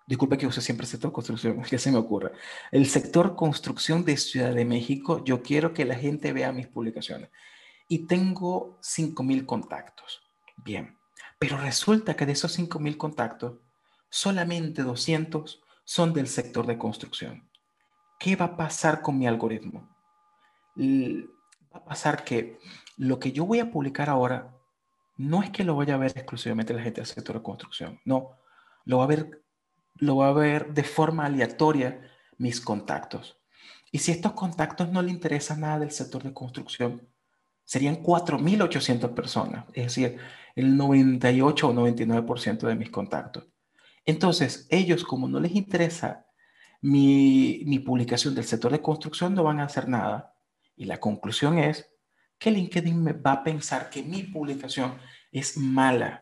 disculpe 0.06 0.38
que 0.38 0.46
use 0.46 0.60
siempre 0.60 0.86
sector 0.86 1.12
construcción, 1.12 1.62
que 1.70 1.78
se 1.78 1.90
me 1.90 1.98
ocurre, 1.98 2.32
el 2.70 2.86
sector 2.86 3.36
construcción 3.36 4.04
de 4.04 4.16
Ciudad 4.16 4.54
de 4.54 4.64
México, 4.64 5.24
yo 5.24 5.42
quiero 5.42 5.72
que 5.72 5.84
la 5.84 5.96
gente 5.96 6.32
vea 6.32 6.52
mis 6.52 6.66
publicaciones. 6.66 7.30
Y 7.88 8.06
tengo 8.06 8.78
5.000 8.80 9.44
contactos. 9.44 10.22
Bien, 10.56 10.96
pero 11.38 11.58
resulta 11.58 12.16
que 12.16 12.26
de 12.26 12.32
esos 12.32 12.58
5.000 12.58 12.96
contactos, 12.96 13.58
solamente 14.08 14.82
200 14.82 15.62
son 15.84 16.12
del 16.14 16.28
sector 16.28 16.66
de 16.66 16.78
construcción. 16.78 17.50
¿Qué 18.18 18.36
va 18.36 18.46
a 18.46 18.56
pasar 18.56 19.02
con 19.02 19.18
mi 19.18 19.26
algoritmo? 19.26 19.94
Va 20.78 21.78
a 21.80 21.84
pasar 21.84 22.24
que 22.24 22.58
lo 22.96 23.18
que 23.18 23.32
yo 23.32 23.44
voy 23.44 23.60
a 23.60 23.70
publicar 23.70 24.08
ahora 24.08 24.54
no 25.16 25.42
es 25.42 25.50
que 25.50 25.64
lo 25.64 25.76
vaya 25.76 25.94
a 25.94 25.98
ver 25.98 26.12
exclusivamente 26.14 26.74
la 26.74 26.82
gente 26.82 27.00
del 27.00 27.06
sector 27.06 27.36
de 27.36 27.42
construcción, 27.42 28.00
no, 28.04 28.38
lo 28.84 28.98
va 28.98 29.04
a 29.04 29.08
ver, 29.08 29.43
lo 29.96 30.16
va 30.16 30.28
a 30.28 30.32
ver 30.32 30.74
de 30.74 30.84
forma 30.84 31.26
aleatoria 31.26 32.00
mis 32.38 32.60
contactos. 32.60 33.38
Y 33.90 33.98
si 33.98 34.10
estos 34.10 34.32
contactos 34.32 34.90
no 34.90 35.02
le 35.02 35.10
interesan 35.10 35.60
nada 35.60 35.78
del 35.78 35.92
sector 35.92 36.22
de 36.22 36.34
construcción, 36.34 37.08
serían 37.64 38.02
4.800 38.02 39.14
personas, 39.14 39.64
es 39.72 39.84
decir, 39.84 40.18
el 40.54 40.76
98 40.76 41.68
o 41.68 41.72
99% 41.72 42.66
de 42.66 42.74
mis 42.74 42.90
contactos. 42.90 43.46
Entonces, 44.04 44.66
ellos 44.70 45.04
como 45.04 45.28
no 45.28 45.40
les 45.40 45.54
interesa 45.54 46.26
mi, 46.82 47.62
mi 47.66 47.78
publicación 47.78 48.34
del 48.34 48.44
sector 48.44 48.70
de 48.70 48.82
construcción, 48.82 49.34
no 49.34 49.44
van 49.44 49.60
a 49.60 49.64
hacer 49.64 49.88
nada. 49.88 50.34
Y 50.76 50.84
la 50.84 50.98
conclusión 50.98 51.58
es 51.58 51.90
que 52.38 52.50
LinkedIn 52.50 53.22
va 53.24 53.32
a 53.32 53.44
pensar 53.44 53.88
que 53.90 54.02
mi 54.02 54.22
publicación 54.24 54.98
es 55.32 55.56
mala, 55.56 56.20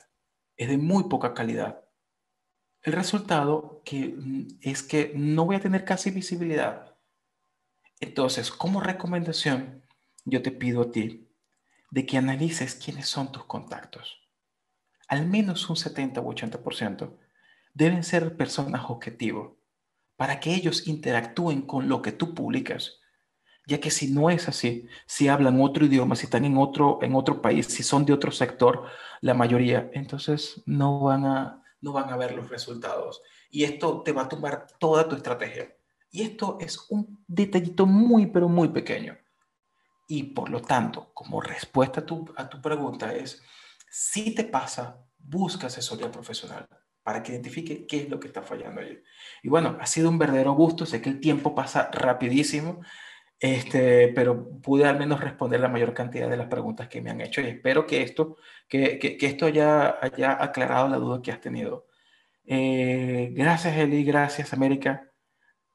es 0.56 0.68
de 0.68 0.78
muy 0.78 1.04
poca 1.04 1.34
calidad. 1.34 1.82
El 2.82 2.92
resultado 2.92 3.82
que, 3.84 4.14
mm, 4.16 4.58
es 4.60 4.82
que 4.82 5.12
no 5.14 5.44
voy 5.44 5.56
a 5.56 5.60
tener 5.60 5.84
casi 5.84 6.10
visibilidad. 6.10 6.96
Entonces, 8.00 8.50
como 8.50 8.80
recomendación, 8.80 9.84
yo 10.24 10.42
te 10.42 10.50
pido 10.50 10.82
a 10.82 10.90
ti 10.90 11.28
de 11.90 12.06
que 12.06 12.18
analices 12.18 12.74
quiénes 12.74 13.08
son 13.08 13.30
tus 13.30 13.44
contactos. 13.44 14.18
Al 15.08 15.26
menos 15.26 15.68
un 15.68 15.76
70 15.76 16.20
u 16.20 16.32
80% 16.32 17.18
deben 17.74 18.02
ser 18.02 18.36
personas 18.36 18.84
objetivos 18.88 19.52
para 20.16 20.40
que 20.40 20.54
ellos 20.54 20.86
interactúen 20.86 21.62
con 21.62 21.88
lo 21.88 22.02
que 22.02 22.12
tú 22.12 22.34
publicas 22.34 23.02
ya 23.66 23.80
que 23.80 23.90
si 23.90 24.10
no 24.10 24.30
es 24.30 24.48
así, 24.48 24.86
si 25.06 25.28
hablan 25.28 25.60
otro 25.60 25.86
idioma, 25.86 26.16
si 26.16 26.24
están 26.24 26.44
en 26.44 26.56
otro, 26.56 26.98
en 27.02 27.14
otro 27.14 27.40
país, 27.40 27.66
si 27.66 27.82
son 27.82 28.04
de 28.04 28.12
otro 28.12 28.32
sector, 28.32 28.86
la 29.20 29.34
mayoría, 29.34 29.90
entonces 29.94 30.62
no 30.66 31.00
van 31.00 31.24
a, 31.24 31.61
no 31.82 31.92
van 31.92 32.08
a 32.10 32.16
ver 32.16 32.34
los 32.34 32.48
resultados. 32.48 33.22
Y 33.50 33.64
esto 33.64 34.02
te 34.02 34.12
va 34.12 34.22
a 34.22 34.28
tumbar 34.28 34.66
toda 34.78 35.06
tu 35.06 35.16
estrategia. 35.16 35.76
Y 36.10 36.22
esto 36.22 36.56
es 36.60 36.86
un 36.88 37.22
detallito 37.26 37.84
muy, 37.84 38.26
pero 38.26 38.48
muy 38.48 38.68
pequeño. 38.68 39.18
Y 40.08 40.22
por 40.24 40.48
lo 40.48 40.62
tanto, 40.62 41.10
como 41.12 41.40
respuesta 41.40 42.00
a 42.00 42.06
tu, 42.06 42.32
a 42.36 42.48
tu 42.48 42.60
pregunta 42.60 43.14
es, 43.14 43.42
si 43.90 44.34
te 44.34 44.44
pasa, 44.44 45.04
busca 45.18 45.66
asesoría 45.66 46.10
profesional 46.10 46.66
para 47.02 47.22
que 47.22 47.32
identifique 47.32 47.86
qué 47.86 48.02
es 48.02 48.08
lo 48.08 48.20
que 48.20 48.28
está 48.28 48.42
fallando 48.42 48.80
allí. 48.80 49.02
Y 49.42 49.48
bueno, 49.48 49.76
ha 49.80 49.86
sido 49.86 50.08
un 50.08 50.18
verdadero 50.18 50.52
gusto, 50.52 50.86
sé 50.86 51.02
que 51.02 51.10
el 51.10 51.20
tiempo 51.20 51.54
pasa 51.54 51.90
rapidísimo. 51.92 52.80
Este, 53.42 54.06
pero 54.14 54.60
pude 54.60 54.84
al 54.84 55.00
menos 55.00 55.20
responder 55.20 55.58
la 55.58 55.68
mayor 55.68 55.92
cantidad 55.94 56.30
de 56.30 56.36
las 56.36 56.46
preguntas 56.46 56.86
que 56.86 57.02
me 57.02 57.10
han 57.10 57.20
hecho 57.20 57.40
y 57.40 57.46
espero 57.46 57.88
que 57.88 58.02
esto, 58.02 58.36
que, 58.68 59.00
que, 59.00 59.18
esto 59.26 59.46
haya, 59.46 59.98
haya, 60.00 60.40
aclarado 60.40 60.88
la 60.88 60.98
duda 60.98 61.20
que 61.20 61.32
has 61.32 61.40
tenido. 61.40 61.88
Eh, 62.46 63.30
gracias 63.32 63.76
Eli, 63.76 64.04
gracias 64.04 64.52
América. 64.52 65.10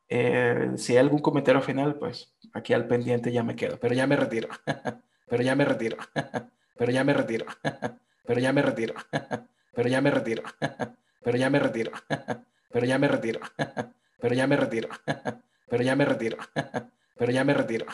Eh, 0.08 0.72
si 0.78 0.94
hay 0.94 1.00
algún 1.00 1.20
comentario 1.20 1.62
final, 1.62 1.96
pues 1.96 2.34
aquí 2.54 2.72
al 2.72 2.88
pendiente 2.88 3.34
ya 3.34 3.44
me 3.44 3.58
quedo, 3.58 3.78
pero 3.82 3.94
ya 3.94 4.08
me 4.08 4.16
retiro, 4.16 4.48
pero 5.28 5.44
ya 5.44 5.54
me 5.54 5.66
retiro, 5.66 5.98
pero 6.78 6.92
ya 6.94 7.04
me 7.04 7.12
retiro, 7.12 7.48
pero 8.26 8.40
ya 8.40 8.54
me 8.54 8.62
retiro, 8.62 8.96
pero 9.76 9.90
ya 9.90 10.02
me 10.02 10.12
retiro, 10.12 10.44
pero 11.22 11.38
ya 11.38 11.50
me 11.50 11.60
retiro, 11.60 11.92
pero 12.72 12.86
ya 12.86 12.98
me 12.98 13.10
retiro, 13.10 13.42
pero 14.22 14.36
ya 14.36 14.48
me 14.48 14.56
retiro, 14.56 14.90
pero 15.68 15.84
ya 15.84 15.96
me 15.98 16.06
retiro 16.06 16.38
pero 17.18 17.32
ya 17.32 17.44
me 17.44 17.54
retiro. 17.54 17.88